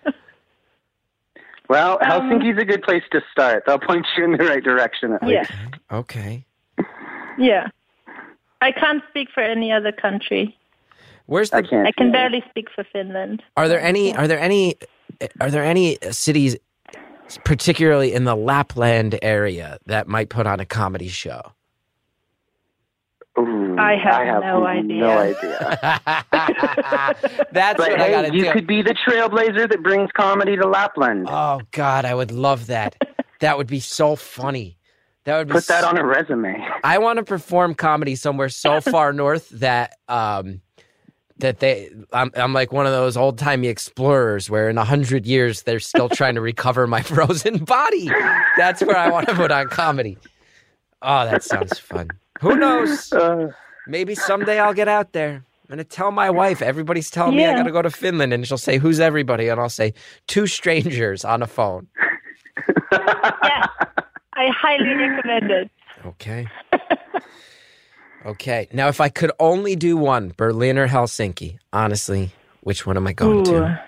Well, 1.68 1.98
Um, 2.02 2.08
Helsinki's 2.30 2.58
a 2.58 2.64
good 2.64 2.82
place 2.82 3.02
to 3.12 3.20
start. 3.32 3.64
They'll 3.66 3.78
point 3.78 4.06
you 4.16 4.24
in 4.24 4.32
the 4.32 4.44
right 4.44 4.62
direction 4.62 5.12
at 5.12 5.22
least. 5.22 5.50
Okay. 5.90 6.44
yeah 7.38 7.68
i 8.62 8.72
can't 8.72 9.02
speak 9.10 9.28
for 9.34 9.42
any 9.42 9.70
other 9.70 9.92
country 9.92 10.56
Where's 11.26 11.52
I 11.52 11.60
the 11.60 11.68
can't. 11.68 11.86
I 11.86 11.92
can 11.92 12.06
see 12.08 12.12
that. 12.12 12.12
barely 12.12 12.44
speak 12.50 12.68
for 12.74 12.84
Finland. 12.84 13.42
Are 13.56 13.66
there 13.68 13.80
any? 13.80 14.14
Are 14.14 14.28
there 14.28 14.38
any? 14.38 14.76
Are 15.40 15.50
there 15.50 15.64
any 15.64 15.98
cities, 16.12 16.56
particularly 17.44 18.12
in 18.14 18.22
the 18.24 18.36
Lapland 18.36 19.18
area, 19.22 19.78
that 19.86 20.06
might 20.06 20.28
put 20.28 20.46
on 20.46 20.60
a 20.60 20.64
comedy 20.64 21.08
show? 21.08 21.40
Ooh, 23.38 23.76
I 23.78 23.96
have 23.96 24.14
I 24.20 24.24
have 24.24 24.42
no 24.42 24.66
idea. 24.66 25.00
No 25.00 25.18
idea. 25.18 26.24
That's 27.52 27.76
But 27.76 27.90
what 27.90 28.00
I 28.00 28.10
gotta 28.10 28.34
you 28.34 28.44
do. 28.44 28.52
could 28.52 28.66
be 28.66 28.82
the 28.82 28.94
trailblazer 28.94 29.68
that 29.68 29.82
brings 29.82 30.10
comedy 30.12 30.56
to 30.56 30.66
Lapland. 30.66 31.26
Oh 31.28 31.60
God, 31.72 32.04
I 32.04 32.14
would 32.14 32.30
love 32.30 32.66
that. 32.68 32.96
that 33.40 33.58
would 33.58 33.66
be 33.66 33.80
so 33.80 34.16
funny. 34.16 34.78
That 35.24 35.38
would 35.38 35.48
be 35.48 35.52
Put 35.54 35.66
that 35.66 35.82
so- 35.82 35.88
on 35.88 35.98
a 35.98 36.04
resume. 36.06 36.56
I 36.84 36.98
want 36.98 37.18
to 37.18 37.24
perform 37.24 37.74
comedy 37.74 38.14
somewhere 38.16 38.48
so 38.48 38.80
far 38.80 39.12
north 39.12 39.48
that 39.50 39.94
um 40.08 40.60
that 41.38 41.58
they 41.60 41.90
I'm 42.12 42.30
I'm 42.34 42.54
like 42.54 42.72
one 42.72 42.86
of 42.86 42.92
those 42.92 43.16
old 43.18 43.38
timey 43.38 43.68
explorers 43.68 44.48
where 44.48 44.70
in 44.70 44.78
a 44.78 44.84
hundred 44.84 45.26
years 45.26 45.62
they're 45.62 45.80
still 45.80 46.08
trying 46.08 46.36
to 46.36 46.40
recover 46.40 46.86
my 46.86 47.02
frozen 47.02 47.58
body. 47.64 48.08
That's 48.56 48.80
where 48.82 48.96
I 48.96 49.10
want 49.10 49.28
to 49.28 49.34
put 49.34 49.50
on 49.50 49.68
comedy. 49.68 50.16
Oh, 51.02 51.26
that 51.26 51.42
sounds 51.42 51.78
fun. 51.78 52.08
Who 52.40 52.56
knows? 52.56 53.12
Uh, 53.12 53.48
Maybe 53.88 54.16
someday 54.16 54.58
I'll 54.58 54.74
get 54.74 54.88
out 54.88 55.12
there. 55.12 55.34
I'm 55.36 55.68
gonna 55.68 55.84
tell 55.84 56.10
my 56.10 56.28
wife. 56.28 56.60
Everybody's 56.60 57.08
telling 57.08 57.36
me 57.36 57.46
I 57.46 57.54
gotta 57.54 57.70
go 57.70 57.82
to 57.82 57.90
Finland, 57.90 58.32
and 58.32 58.44
she'll 58.46 58.58
say, 58.58 58.78
"Who's 58.78 58.98
everybody?" 58.98 59.48
And 59.48 59.60
I'll 59.60 59.68
say, 59.68 59.94
two 60.26 60.46
strangers 60.48 61.24
on 61.24 61.42
a 61.42 61.46
phone." 61.46 61.86
Yeah, 62.92 63.66
I 64.34 64.48
highly 64.50 64.94
recommend 64.94 65.50
it. 65.50 65.70
Okay. 66.04 66.46
okay. 68.26 68.68
Now, 68.72 68.88
if 68.88 69.00
I 69.00 69.08
could 69.08 69.32
only 69.38 69.76
do 69.76 69.96
one, 69.96 70.32
Berlin 70.36 70.78
or 70.78 70.88
Helsinki, 70.88 71.58
honestly, 71.72 72.32
which 72.62 72.86
one 72.86 72.96
am 72.96 73.06
I 73.06 73.12
going 73.12 73.44
to? 73.44 73.80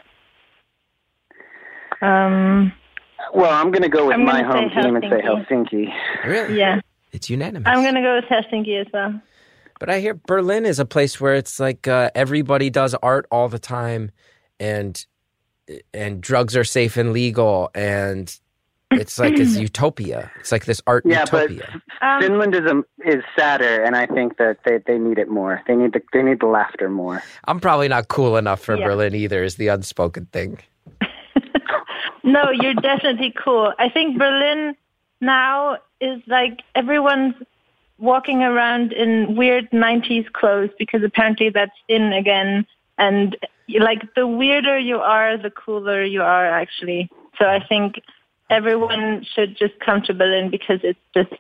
Um, 2.01 2.73
well, 3.35 3.51
I'm 3.53 3.71
going 3.71 3.83
to 3.83 3.89
go 3.89 4.07
with 4.07 4.15
I'm 4.15 4.25
my 4.25 4.43
home 4.43 4.71
say 4.75 4.83
team 4.83 4.97
and 4.97 5.05
say 5.09 5.21
Helsinki. 5.21 5.93
Really? 6.25 6.59
yeah, 6.59 6.81
It's 7.13 7.31
unanimous. 7.31 7.67
I'm 7.67 7.83
gonna 7.83 8.03
go 8.03 8.17
with 8.17 8.25
Helsinki 8.25 8.81
as 8.81 8.87
well. 8.93 9.21
But 9.81 9.91
I 9.91 10.01
hear 10.01 10.15
Berlin 10.15 10.67
is 10.67 10.79
a 10.79 10.85
place 10.85 11.21
where 11.21 11.35
it's 11.35 11.61
like 11.61 11.87
uh, 11.87 12.11
everybody 12.15 12.69
does 12.71 12.95
art 12.95 13.27
all 13.31 13.49
the 13.49 13.59
time, 13.59 14.11
and 14.59 15.05
and 15.95 16.21
drugs 16.21 16.57
are 16.57 16.65
safe 16.65 16.97
and 16.97 17.13
legal, 17.13 17.71
and 17.75 18.37
it's 18.91 19.19
like 19.19 19.39
it's 19.39 19.57
utopia. 19.69 20.31
It's 20.41 20.51
like 20.51 20.65
this 20.65 20.83
art 20.87 21.05
Yeah, 21.07 21.25
but 21.31 21.51
utopia. 21.51 21.83
Um, 22.01 22.21
Finland 22.23 22.55
is 22.55 22.65
a, 22.65 22.83
is 23.09 23.23
sadder, 23.37 23.83
and 23.85 23.95
I 23.97 24.07
think 24.07 24.39
that 24.39 24.59
they, 24.65 24.79
they 24.87 24.99
need 24.99 25.19
it 25.19 25.29
more. 25.29 25.63
They 25.69 25.77
need 25.77 25.93
the 25.93 26.03
they 26.13 26.23
need 26.23 26.41
the 26.41 26.47
laughter 26.47 26.89
more. 26.89 27.23
I'm 27.47 27.61
probably 27.61 27.89
not 27.89 28.09
cool 28.09 28.37
enough 28.37 28.61
for 28.61 28.77
Yeah. 28.77 28.85
Berlin 28.87 29.15
either. 29.15 29.45
Is 29.45 29.57
the 29.57 29.69
unspoken 29.69 30.27
thing. 30.27 30.59
no, 32.25 32.51
you're 32.51 32.75
definitely 32.75 33.33
cool. 33.43 33.73
I 33.79 33.89
think 33.89 34.19
Berlin 34.19 34.75
now 35.21 35.79
is 36.01 36.21
like 36.27 36.61
everyone's 36.75 37.35
walking 37.99 38.43
around 38.43 38.93
in 38.93 39.35
weird 39.37 39.71
90s 39.71 40.33
clothes 40.33 40.71
because 40.79 41.03
apparently 41.03 41.51
that's 41.51 41.73
in 41.89 42.13
again. 42.13 42.67
And 42.97 43.37
like 43.69 44.15
the 44.15 44.27
weirder 44.27 44.79
you 44.79 44.99
are, 44.99 45.37
the 45.37 45.51
cooler 45.51 46.03
you 46.03 46.23
are 46.23 46.47
actually. 46.47 47.11
So 47.39 47.47
I 47.47 47.65
think 47.65 48.01
everyone 48.51 49.25
should 49.35 49.57
just 49.57 49.79
come 49.81 50.03
to 50.03 50.15
Berlin 50.15 50.51
because 50.51 50.81
it's 50.83 50.99
just 51.15 51.33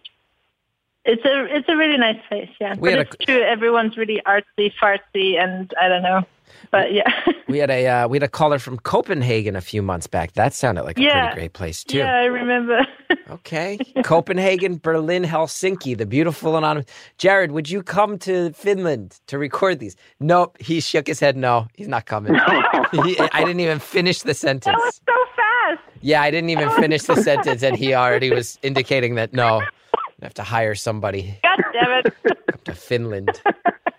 it's 1.04 1.24
a 1.24 1.56
it's 1.56 1.68
a 1.68 1.76
really 1.76 1.96
nice 1.96 2.20
place, 2.28 2.50
yeah. 2.60 2.74
We 2.74 2.90
but 2.90 2.90
had 2.90 2.98
a- 2.98 3.02
it's 3.02 3.24
true, 3.24 3.40
everyone's 3.40 3.96
really 3.96 4.20
artsy, 4.26 4.72
fartsy, 4.80 5.42
and 5.42 5.72
I 5.80 5.88
don't 5.88 6.02
know, 6.02 6.22
but 6.70 6.92
yeah, 6.92 7.10
We 7.48 7.58
had 7.58 7.70
a 7.70 7.86
uh, 7.86 8.08
we 8.08 8.16
had 8.16 8.22
a 8.22 8.28
caller 8.28 8.58
from 8.58 8.78
Copenhagen 8.78 9.56
a 9.56 9.60
few 9.62 9.80
months 9.82 10.06
back. 10.06 10.32
That 10.34 10.52
sounded 10.54 10.82
like 10.84 10.98
a 10.98 11.02
Yeah. 11.02 11.20
pretty 11.28 11.34
great 11.40 11.52
place 11.54 11.82
too. 11.84 11.98
yeah, 11.98 12.14
I 12.14 12.24
remember. 12.24 12.86
Okay. 13.30 13.78
Copenhagen, 14.04 14.78
Berlin, 14.78 15.22
Helsinki, 15.24 15.96
the 15.96 16.06
beautiful 16.06 16.56
anonymous. 16.56 16.86
Jared, 17.18 17.52
would 17.52 17.68
you 17.70 17.82
come 17.82 18.18
to 18.20 18.52
Finland 18.52 19.18
to 19.26 19.38
record 19.38 19.80
these? 19.80 19.96
Nope. 20.20 20.56
He 20.60 20.80
shook 20.80 21.06
his 21.06 21.20
head. 21.20 21.36
No, 21.36 21.66
he's 21.74 21.88
not 21.88 22.04
coming. 22.06 22.34
He- 23.04 23.18
I 23.32 23.40
didn't 23.44 23.60
even 23.60 23.78
finish 23.80 24.20
the 24.22 24.32
sentence. 24.34 24.64
that 24.64 24.76
was 24.76 25.00
so 25.06 25.14
fast. 25.36 25.80
Yeah, 26.00 26.22
I 26.22 26.30
didn't 26.30 26.50
even 26.50 26.70
finish 26.70 27.02
the 27.02 27.16
sentence, 27.16 27.62
and 27.62 27.76
he 27.76 27.94
already 27.94 28.30
was 28.30 28.58
indicating 28.62 29.14
that 29.16 29.32
no, 29.34 29.60
I 29.60 30.22
have 30.22 30.34
to 30.34 30.42
hire 30.42 30.74
somebody 30.74 31.38
God 31.42 31.60
damn 31.74 31.90
it. 32.06 32.14
come 32.24 32.60
to 32.64 32.74
Finland. 32.74 33.42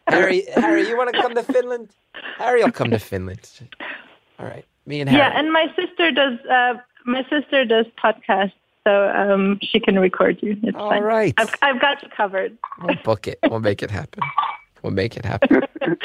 Harry, 0.09 0.43
Harry, 0.55 0.87
you 0.87 0.97
want 0.97 1.13
to 1.13 1.21
come 1.21 1.35
to 1.35 1.43
Finland? 1.43 1.89
Harry 2.37 2.63
will 2.63 2.71
come 2.71 2.91
to 2.91 2.99
Finland. 2.99 3.49
All 4.39 4.45
right, 4.45 4.65
me 4.85 5.01
and 5.01 5.09
Harry. 5.09 5.21
Yeah, 5.21 5.37
and 5.39 5.51
my 5.51 5.67
sister 5.75 6.11
does. 6.11 6.39
Uh, 6.49 6.75
my 7.05 7.23
sister 7.29 7.65
does 7.65 7.85
podcasts, 8.03 8.53
so 8.85 9.09
um, 9.09 9.59
she 9.61 9.79
can 9.79 9.99
record 9.99 10.37
you. 10.41 10.57
It's 10.63 10.77
All 10.77 10.89
fine. 10.89 11.03
right. 11.03 11.33
I've, 11.37 11.53
I've 11.61 11.81
got 11.81 12.01
you 12.03 12.09
covered. 12.15 12.57
We'll 12.81 12.95
book 13.03 13.27
it. 13.27 13.39
We'll 13.49 13.59
make 13.59 13.81
it 13.83 13.91
happen. 13.91 14.21
We'll 14.83 14.93
make 14.93 15.17
it 15.17 15.25
happen. 15.25 15.61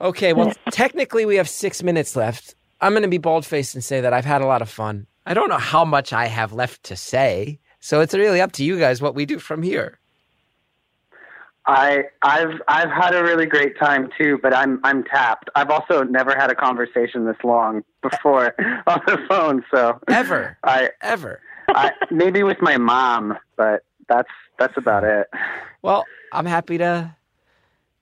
Okay, 0.00 0.32
well, 0.32 0.54
technically 0.70 1.26
we 1.26 1.36
have 1.36 1.46
six 1.48 1.82
minutes 1.82 2.16
left. 2.16 2.54
I'm 2.80 2.92
going 2.92 3.02
to 3.02 3.08
be 3.08 3.18
bald 3.18 3.44
faced 3.44 3.74
and 3.74 3.84
say 3.84 4.00
that 4.00 4.14
I've 4.14 4.24
had 4.24 4.40
a 4.40 4.46
lot 4.46 4.62
of 4.62 4.70
fun. 4.70 5.06
I 5.26 5.34
don't 5.34 5.50
know 5.50 5.58
how 5.58 5.84
much 5.84 6.14
I 6.14 6.24
have 6.26 6.54
left 6.54 6.84
to 6.84 6.96
say, 6.96 7.58
so 7.80 8.00
it's 8.00 8.14
really 8.14 8.40
up 8.40 8.52
to 8.52 8.64
you 8.64 8.78
guys 8.78 9.02
what 9.02 9.14
we 9.14 9.26
do 9.26 9.38
from 9.38 9.62
here. 9.62 9.99
I 11.66 12.04
I've 12.22 12.60
I've 12.68 12.90
had 12.90 13.14
a 13.14 13.22
really 13.22 13.46
great 13.46 13.78
time 13.78 14.08
too, 14.18 14.38
but 14.42 14.54
I'm 14.54 14.80
I'm 14.84 15.04
tapped. 15.04 15.50
I've 15.54 15.70
also 15.70 16.02
never 16.02 16.34
had 16.34 16.50
a 16.50 16.54
conversation 16.54 17.26
this 17.26 17.36
long 17.44 17.82
before 18.02 18.54
on 18.86 19.00
the 19.06 19.18
phone, 19.28 19.64
so 19.72 20.00
Ever, 20.08 20.56
I, 20.64 20.90
ever. 21.02 21.40
I 21.68 21.92
maybe 22.10 22.42
with 22.42 22.60
my 22.60 22.76
mom, 22.78 23.36
but 23.56 23.84
that's 24.08 24.30
that's 24.58 24.76
about 24.76 25.04
it. 25.04 25.28
Well, 25.82 26.04
I'm 26.32 26.46
happy 26.46 26.78
to 26.78 27.14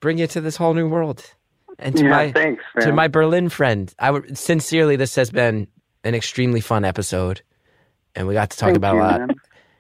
bring 0.01 0.19
you 0.19 0.27
to 0.29 0.41
this 0.41 0.57
whole 0.57 0.75
new 0.75 0.89
world. 0.89 1.35
And 1.81 1.97
to 1.97 2.05
Yeah, 2.05 2.11
my 2.11 2.33
thanks, 2.33 2.65
to 2.81 2.93
my 2.93 3.09
Berlin 3.09 3.49
friend, 3.49 3.93
I 3.99 4.11
would 4.11 4.39
sincerely 4.39 4.97
this 4.97 5.15
has 5.17 5.31
been 5.31 5.69
an 6.05 6.15
extremely 6.15 6.61
fun 6.61 6.85
episode 6.85 7.43
and 8.15 8.27
we 8.27 8.35
got 8.35 8.51
to 8.51 8.57
talk 8.57 8.69
Thank 8.69 8.77
about 8.79 8.95
you, 8.95 9.01
a 9.01 9.05
lot. 9.05 9.21
man. 9.21 9.37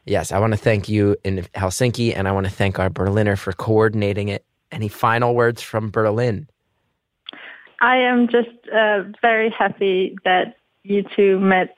Yes, 0.09 0.32
I 0.32 0.38
want 0.38 0.54
to 0.54 0.56
thank 0.56 0.88
you 0.88 1.16
in 1.22 1.44
Helsinki, 1.54 2.16
and 2.16 2.26
I 2.26 2.32
want 2.32 2.46
to 2.46 2.52
thank 2.52 2.78
our 2.78 2.88
Berliner 2.88 3.36
for 3.36 3.52
coordinating 3.52 4.28
it. 4.28 4.42
Any 4.72 4.88
final 4.88 5.34
words 5.34 5.61
from 5.61 5.90
Berlin? 5.90 6.48
I 7.80 7.98
am 7.98 8.26
just 8.26 8.48
uh, 8.74 9.02
very 9.20 9.50
happy 9.50 10.16
that 10.24 10.56
you 10.82 11.04
two 11.14 11.38
met 11.40 11.76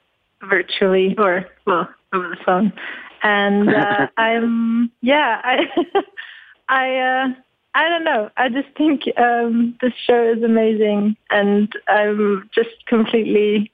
virtually 0.48 1.16
or 1.18 1.44
well 1.66 1.88
over 2.12 2.28
the 2.28 2.36
phone, 2.46 2.72
and 3.24 3.74
uh, 3.74 4.06
I'm 4.16 4.92
yeah 5.02 5.40
I 5.42 5.66
I 6.68 6.96
uh, 6.96 7.28
I 7.74 7.88
don't 7.88 8.04
know 8.04 8.30
I 8.36 8.48
just 8.48 8.68
think 8.76 9.02
um, 9.18 9.76
this 9.80 9.92
show 10.06 10.32
is 10.36 10.42
amazing, 10.44 11.16
and 11.30 11.72
I'm 11.88 12.48
just 12.54 12.86
completely 12.86 13.72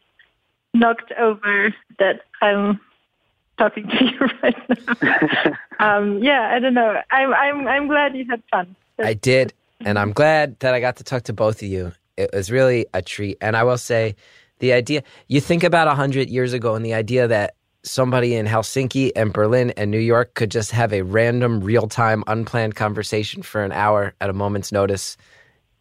knocked 0.73 1.13
over 1.13 1.75
that 1.99 2.23
I'm 2.41 2.81
talking 3.59 3.89
to 3.89 4.05
you 4.05 4.19
right 4.43 5.03
now. 5.03 5.53
um, 5.97 6.23
yeah, 6.23 6.51
I 6.55 6.59
don't 6.59 6.75
know. 6.75 7.01
I'm 7.11 7.35
I'm 7.35 7.69
I'm 7.69 7.87
glad 7.89 8.17
you 8.17 8.25
had 8.29 8.43
fun. 8.51 8.77
I 8.99 9.15
did, 9.15 9.53
and 9.81 9.99
I'm 9.99 10.13
glad 10.13 10.59
that 10.61 10.75
I 10.75 10.81
got 10.81 10.97
to 10.97 11.05
talk 11.05 11.25
to 11.25 11.33
both 11.33 11.63
of 11.63 11.69
you. 11.69 11.93
It 12.17 12.31
was 12.33 12.51
really 12.51 12.87
a 12.95 13.03
treat. 13.03 13.37
And 13.41 13.57
I 13.57 13.65
will 13.65 13.77
say, 13.77 14.17
the 14.59 14.73
idea 14.73 15.03
you 15.29 15.41
think 15.41 15.65
about 15.65 15.87
100 15.87 16.31
years 16.31 16.53
ago, 16.53 16.75
and 16.75 16.85
the 16.85 16.95
idea 16.95 17.29
that 17.29 17.55
somebody 17.83 18.35
in 18.35 18.47
Helsinki 18.47 19.13
and 19.15 19.33
Berlin 19.33 19.71
and 19.77 19.91
New 19.91 19.99
York 19.99 20.35
could 20.35 20.51
just 20.51 20.71
have 20.73 20.93
a 20.93 21.03
random, 21.03 21.61
real 21.61 21.89
time, 21.89 22.25
unplanned 22.27 22.75
conversation 22.75 23.43
for 23.43 23.63
an 23.63 23.73
hour 23.73 24.15
at 24.21 24.31
a 24.31 24.33
moment's 24.33 24.73
notice, 24.73 25.17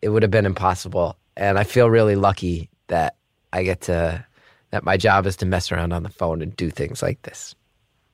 it 0.02 0.10
would 0.10 0.22
have 0.22 0.32
been 0.32 0.46
impossible. 0.46 1.18
And 1.36 1.58
I 1.58 1.64
feel 1.64 1.90
really 1.90 2.16
lucky 2.16 2.70
that 2.88 3.16
I 3.52 3.64
get 3.64 3.82
to, 3.82 4.24
that 4.72 4.84
my 4.84 4.98
job 4.98 5.26
is 5.26 5.36
to 5.38 5.46
mess 5.46 5.72
around 5.72 5.94
on 5.94 6.04
the 6.04 6.10
phone 6.10 6.42
and 6.42 6.56
do 6.56 6.70
things 6.70 7.02
like 7.02 7.22
this. 7.24 7.56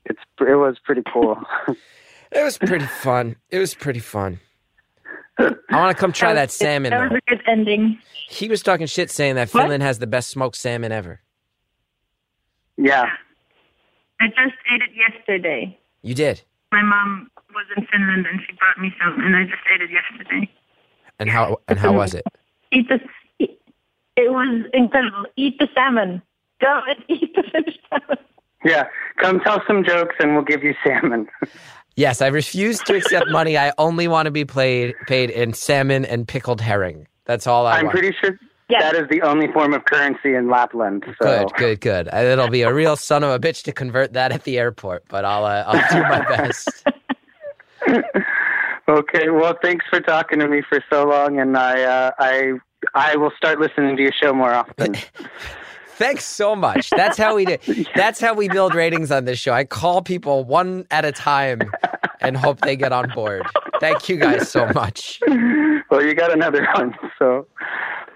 It's 0.06 0.20
it 0.39 0.56
was 0.56 0.78
pretty 0.84 1.04
cool. 1.12 1.38
It 2.34 2.43
was 2.45 2.58
pretty 2.58 2.86
fun. 2.86 3.36
It 3.49 3.60
was 3.60 3.76
pretty 3.76 3.99
fun. 3.99 4.39
I 5.38 5.52
want 5.70 5.93
to 5.93 5.99
come 5.99 6.14
try 6.14 6.34
that 6.34 6.49
salmon. 6.49 6.91
That 6.91 7.10
though. 7.10 7.16
was 7.16 7.22
a 7.28 7.30
good 7.30 7.41
ending. 7.45 7.99
He 8.30 8.47
was 8.47 8.64
talking 8.64 8.88
shit 8.88 9.12
saying 9.12 9.36
that 9.36 9.49
What? 9.54 9.64
Finland 9.64 9.84
has 9.84 9.99
the 9.99 10.08
best 10.08 10.30
smoked 10.30 10.56
salmon 10.56 10.93
ever. 10.93 11.20
yeah. 12.78 13.10
I 14.22 14.28
just 14.28 14.56
ate 14.74 14.82
it 14.82 14.91
yesterday. 14.95 15.78
You 16.04 16.14
did. 16.16 16.41
My 16.72 16.82
mom 16.82 17.30
was 17.54 17.66
in 17.76 17.86
Finland 17.91 18.26
and 18.28 18.39
she 18.47 18.54
brought 18.56 18.78
me 18.80 18.93
some, 19.04 19.20
and 19.20 19.36
I 19.36 19.43
just 19.43 19.64
ate 19.76 19.82
it 19.82 19.89
yesterday. 19.91 20.49
And 21.20 21.30
how 21.30 21.58
and 21.68 21.78
how 21.78 21.91
was 21.91 22.14
it? 22.14 22.24
Eat 22.72 22.88
the. 22.88 22.99
It 24.16 24.32
was 24.32 24.66
incredible. 24.74 25.26
Eat 25.36 25.60
the 25.60 25.68
salmon. 25.74 26.22
Go 26.62 26.80
and 26.88 27.04
eat 27.10 27.36
the 27.36 27.43
Finnish 27.52 27.78
salmon. 27.89 28.18
Yeah. 28.64 28.88
Come 29.22 29.39
tell 29.41 29.62
some 29.68 29.84
jokes 29.84 30.16
and 30.20 30.34
we'll 30.36 30.43
give 30.45 30.64
you 30.64 30.74
salmon. 30.86 31.28
Yes, 31.97 32.22
I 32.22 32.28
refuse 32.28 32.80
to 32.84 32.95
accept 32.95 33.26
money. 33.32 33.57
I 33.57 33.74
only 33.78 34.07
want 34.07 34.26
to 34.28 34.32
be 34.32 34.46
paid 34.46 34.96
paid 35.08 35.29
in 35.29 35.51
salmon 35.54 36.05
and 36.05 36.25
pickled 36.25 36.62
herring. 36.62 37.05
That's 37.25 37.46
all 37.47 37.67
I 37.67 37.79
I'm 37.79 37.88
want. 37.88 37.97
pretty 37.97 38.16
sure 38.20 38.39
Yeah. 38.70 38.79
that 38.79 38.96
is 38.96 39.09
the 39.09 39.21
only 39.24 39.51
form 39.51 39.74
of 39.74 39.83
currency 39.83 40.33
in 40.33 40.50
Lapland. 40.50 41.04
So 41.21 41.28
Good, 41.50 41.54
good, 41.58 41.82
good. 41.82 42.08
Uh, 42.08 42.17
It'll 42.32 42.47
be 42.50 42.62
a 42.62 42.74
real 42.74 42.96
son 42.96 43.25
of 43.25 43.32
a 43.32 43.39
bitch 43.39 43.63
to 43.63 43.74
convert 43.74 44.13
that 44.13 44.32
at 44.32 44.46
the 44.46 44.58
airport, 44.58 45.04
but 45.09 45.25
I'll 45.25 45.43
uh, 45.43 45.66
I'll 45.67 45.89
do 45.92 46.01
my 46.01 46.25
best. 46.29 46.83
Okay, 48.88 49.29
well, 49.29 49.55
thanks 49.62 49.86
for 49.89 50.00
talking 50.01 50.39
to 50.39 50.47
me 50.47 50.62
for 50.67 50.83
so 50.92 51.05
long, 51.05 51.39
and 51.39 51.55
I, 51.55 51.82
uh, 51.83 52.12
I, 52.20 52.54
I 52.93 53.16
will 53.16 53.32
start 53.38 53.59
listening 53.59 53.96
to 53.96 54.01
your 54.01 54.12
show 54.12 54.33
more 54.33 54.54
often. 54.54 54.96
Thanks 56.02 56.26
so 56.26 56.56
much. 56.56 56.90
That's 56.90 57.18
how 57.18 57.36
we 57.36 57.46
do. 57.58 57.58
That's 57.96 58.20
how 58.20 58.34
we 58.34 58.50
build 58.50 58.74
ratings 58.74 59.12
on 59.12 59.26
this 59.26 59.40
show. 59.40 59.54
I 59.54 59.64
call 59.64 60.02
people 60.02 60.44
one 60.44 60.86
at 60.90 61.06
a 61.06 61.12
time 61.12 61.62
and 62.22 62.36
hope 62.36 62.62
they 62.62 62.76
get 62.76 62.92
on 62.92 63.10
board. 63.14 63.44
Thank 63.80 64.10
you 64.10 64.18
guys 64.18 64.50
so 64.50 64.68
much. 64.74 65.20
well, 65.90 66.04
you 66.04 66.14
got 66.16 66.32
another 66.32 66.68
one, 66.76 66.96
so 67.20 67.48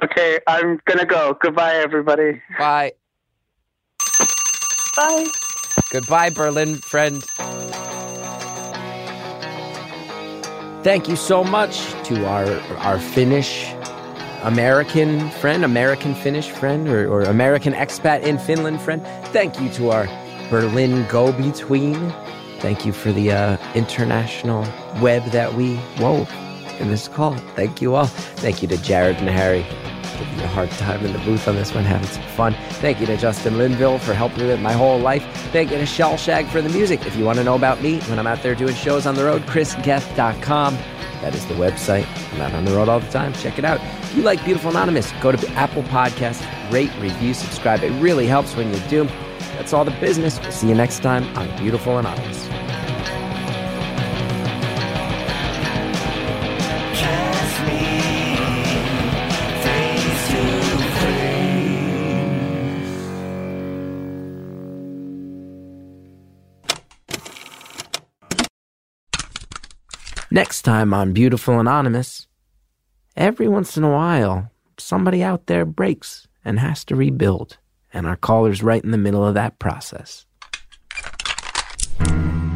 okay, 0.03 0.39
I'm 0.47 0.79
gonna 0.85 1.05
go. 1.05 1.37
Goodbye, 1.41 1.75
everybody. 1.75 2.41
Bye. 2.57 2.93
Bye. 4.97 5.25
Goodbye, 5.91 6.29
Berlin 6.29 6.75
friend. 6.75 7.23
Thank 10.83 11.07
you 11.07 11.15
so 11.15 11.43
much 11.43 11.81
to 12.05 12.25
our 12.27 12.47
our 12.77 12.99
Finnish 12.99 13.73
American 14.45 15.29
friend, 15.31 15.65
American 15.65 16.13
Finnish 16.13 16.49
friend, 16.49 16.87
or, 16.87 17.07
or 17.09 17.23
American 17.23 17.73
expat 17.73 18.21
in 18.21 18.37
Finland 18.37 18.79
friend. 18.79 19.01
Thank 19.33 19.59
you 19.59 19.69
to 19.73 19.89
our 19.89 20.05
Berlin 20.49 21.05
go 21.09 21.31
between. 21.31 22.13
Thank 22.59 22.85
you 22.85 22.93
for 22.93 23.11
the 23.11 23.31
uh, 23.31 23.57
international 23.73 24.61
web 25.01 25.23
that 25.31 25.55
we 25.55 25.79
wove 25.99 26.31
in 26.79 26.89
this 26.89 27.07
call. 27.07 27.35
Thank 27.55 27.81
you 27.81 27.95
all. 27.95 28.05
Thank 28.05 28.61
you 28.61 28.67
to 28.67 28.77
Jared 28.77 29.17
and 29.17 29.29
Harry. 29.29 29.65
Giving 30.17 30.37
me 30.37 30.43
a 30.43 30.47
hard 30.47 30.71
time 30.71 31.05
in 31.05 31.13
the 31.13 31.19
booth 31.19 31.47
on 31.47 31.55
this 31.55 31.73
one, 31.73 31.83
having 31.83 32.07
some 32.07 32.23
fun. 32.23 32.55
Thank 32.81 32.99
you 32.99 33.05
to 33.07 33.17
Justin 33.17 33.57
Linville 33.57 33.99
for 33.99 34.13
helping 34.13 34.39
me 34.39 34.47
with 34.47 34.61
my 34.61 34.73
whole 34.73 34.99
life. 34.99 35.23
Thank 35.51 35.71
you 35.71 35.77
to 35.77 35.83
Shellshag 35.83 36.47
for 36.49 36.61
the 36.61 36.69
music. 36.69 37.05
If 37.05 37.15
you 37.15 37.25
want 37.25 37.37
to 37.37 37.43
know 37.43 37.55
about 37.55 37.81
me 37.81 37.99
when 38.01 38.19
I'm 38.19 38.27
out 38.27 38.41
there 38.41 38.55
doing 38.55 38.75
shows 38.75 39.05
on 39.05 39.15
the 39.15 39.25
road, 39.25 39.41
chrisgeth.com. 39.43 40.77
That 41.21 41.33
is 41.33 41.45
the 41.47 41.55
website. 41.55 42.05
I'm 42.33 42.41
out 42.41 42.53
on 42.53 42.65
the 42.65 42.71
road 42.71 42.87
all 42.89 42.99
the 42.99 43.11
time. 43.11 43.33
Check 43.33 43.57
it 43.57 43.65
out. 43.65 43.79
If 43.81 44.15
you 44.15 44.23
like 44.23 44.43
Beautiful 44.45 44.71
Anonymous, 44.71 45.11
go 45.21 45.31
to 45.31 45.49
Apple 45.51 45.83
Podcasts, 45.83 46.45
rate, 46.71 46.91
review, 46.99 47.33
subscribe. 47.33 47.83
It 47.83 47.91
really 48.01 48.27
helps 48.27 48.55
when 48.55 48.73
you 48.73 48.79
do. 48.89 49.05
That's 49.57 49.73
all 49.73 49.85
the 49.85 49.97
business. 49.99 50.39
We'll 50.39 50.51
see 50.51 50.67
you 50.67 50.75
next 50.75 50.99
time 51.01 51.23
on 51.37 51.55
Beautiful 51.57 51.97
Anonymous. 51.97 52.74
Next 70.35 70.63
time 70.63 70.93
on 70.93 71.13
Beautiful 71.13 71.61
Anonymous, 71.61 72.27
every 73.15 73.47
once 73.47 73.77
in 73.77 73.85
a 73.85 73.89
while, 73.89 74.51
somebody 74.77 75.23
out 75.23 75.45
there 75.45 75.63
breaks 75.63 76.27
and 76.43 76.59
has 76.59 76.83
to 76.85 76.95
rebuild, 76.97 77.57
and 77.93 78.05
our 78.05 78.17
caller's 78.17 78.61
right 78.61 78.83
in 78.83 78.91
the 78.91 78.97
middle 78.97 79.25
of 79.25 79.33
that 79.35 79.59
process. 79.59 80.25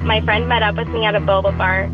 my 0.03 0.19
friend 0.25 0.49
met 0.49 0.61
up 0.61 0.75
with 0.75 0.89
me 0.89 1.05
at 1.05 1.15
a 1.15 1.21
boba 1.21 1.57
bar. 1.57 1.85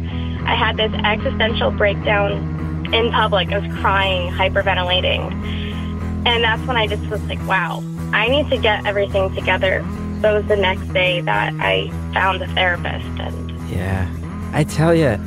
I 0.48 0.56
had 0.56 0.76
this 0.78 0.92
existential 1.04 1.70
breakdown 1.70 2.92
in 2.92 3.12
public. 3.12 3.52
I 3.52 3.60
was 3.60 3.80
crying, 3.80 4.32
hyperventilating. 4.32 5.34
And 6.26 6.44
that's 6.44 6.66
when 6.66 6.78
I 6.78 6.88
just 6.88 7.08
was 7.12 7.22
like, 7.26 7.48
wow, 7.48 7.84
I 8.12 8.28
need 8.28 8.50
to 8.50 8.58
get 8.58 8.88
everything 8.88 9.36
together. 9.36 9.86
So 10.24 10.34
it 10.34 10.40
was 10.40 10.48
the 10.48 10.56
next 10.56 10.92
day 10.94 11.22
that 11.22 11.54
I 11.60 11.92
found 12.12 12.42
a 12.42 12.48
therapist. 12.56 13.06
And 13.20 13.70
Yeah, 13.70 14.12
I 14.52 14.64
tell 14.64 14.96
you, 14.96 15.20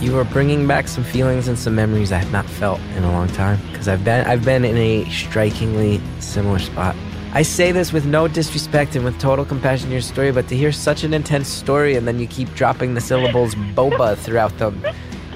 you 0.00 0.18
are 0.18 0.24
bringing 0.24 0.66
back 0.66 0.88
some 0.88 1.04
feelings 1.04 1.48
and 1.48 1.58
some 1.58 1.74
memories 1.74 2.12
I 2.12 2.18
have 2.18 2.32
not 2.32 2.46
felt 2.46 2.80
in 2.96 3.04
a 3.04 3.12
long 3.12 3.28
time 3.28 3.58
because 3.70 3.88
I've 3.88 4.04
been 4.04 4.26
I've 4.26 4.44
been 4.44 4.64
in 4.64 4.76
a 4.76 5.08
strikingly 5.10 6.00
similar 6.20 6.58
spot. 6.58 6.94
I 7.32 7.42
say 7.42 7.72
this 7.72 7.92
with 7.92 8.06
no 8.06 8.28
disrespect 8.28 8.94
and 8.94 9.04
with 9.04 9.18
total 9.18 9.44
compassion 9.44 9.88
to 9.88 9.92
your 9.92 10.02
story, 10.02 10.30
but 10.30 10.46
to 10.48 10.56
hear 10.56 10.70
such 10.72 11.02
an 11.04 11.12
intense 11.14 11.48
story 11.48 11.96
and 11.96 12.06
then 12.06 12.18
you 12.20 12.26
keep 12.26 12.52
dropping 12.54 12.94
the 12.94 13.00
syllables 13.00 13.54
boba 13.74 14.16
throughout 14.16 14.56
them 14.58 14.80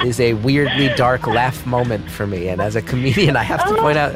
is 0.05 0.21
a 0.21 0.35
weirdly 0.35 0.89
dark 0.95 1.27
laugh 1.27 1.67
moment 1.67 2.09
for 2.09 2.27
me. 2.27 2.49
And 2.49 2.61
as 2.61 2.77
a 2.77 2.83
comedian, 2.83 3.37
I 3.37 3.43
have 3.43 3.67
to 3.69 3.75
point 3.81 3.99
out. 3.99 4.15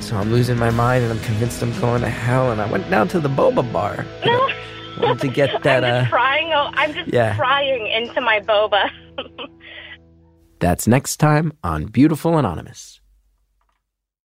So 0.00 0.16
I'm 0.16 0.32
losing 0.32 0.58
my 0.58 0.70
mind 0.70 1.04
and 1.04 1.12
I'm 1.12 1.20
convinced 1.24 1.62
I'm 1.62 1.78
going 1.80 2.00
to 2.02 2.08
hell. 2.10 2.50
And 2.50 2.60
I 2.60 2.68
went 2.68 2.90
down 2.90 3.06
to 3.08 3.20
the 3.20 3.28
boba 3.28 3.72
bar. 3.72 4.04
no, 4.26 4.48
Wanted 4.98 5.20
to 5.20 5.28
get 5.28 5.62
that. 5.62 5.84
I'm 5.84 5.94
Uh, 5.94 6.00
just 6.00 6.10
crying. 6.10 6.52
Oh, 6.52 6.70
I'm 6.74 6.92
just 6.92 7.12
yeah. 7.12 7.36
crying 7.36 7.86
into 7.86 8.20
my 8.20 8.40
boba. 8.40 8.90
that's 10.62 10.86
next 10.86 11.16
time 11.16 11.52
on 11.64 11.86
Beautiful 11.86 12.38
Anonymous. 12.38 13.01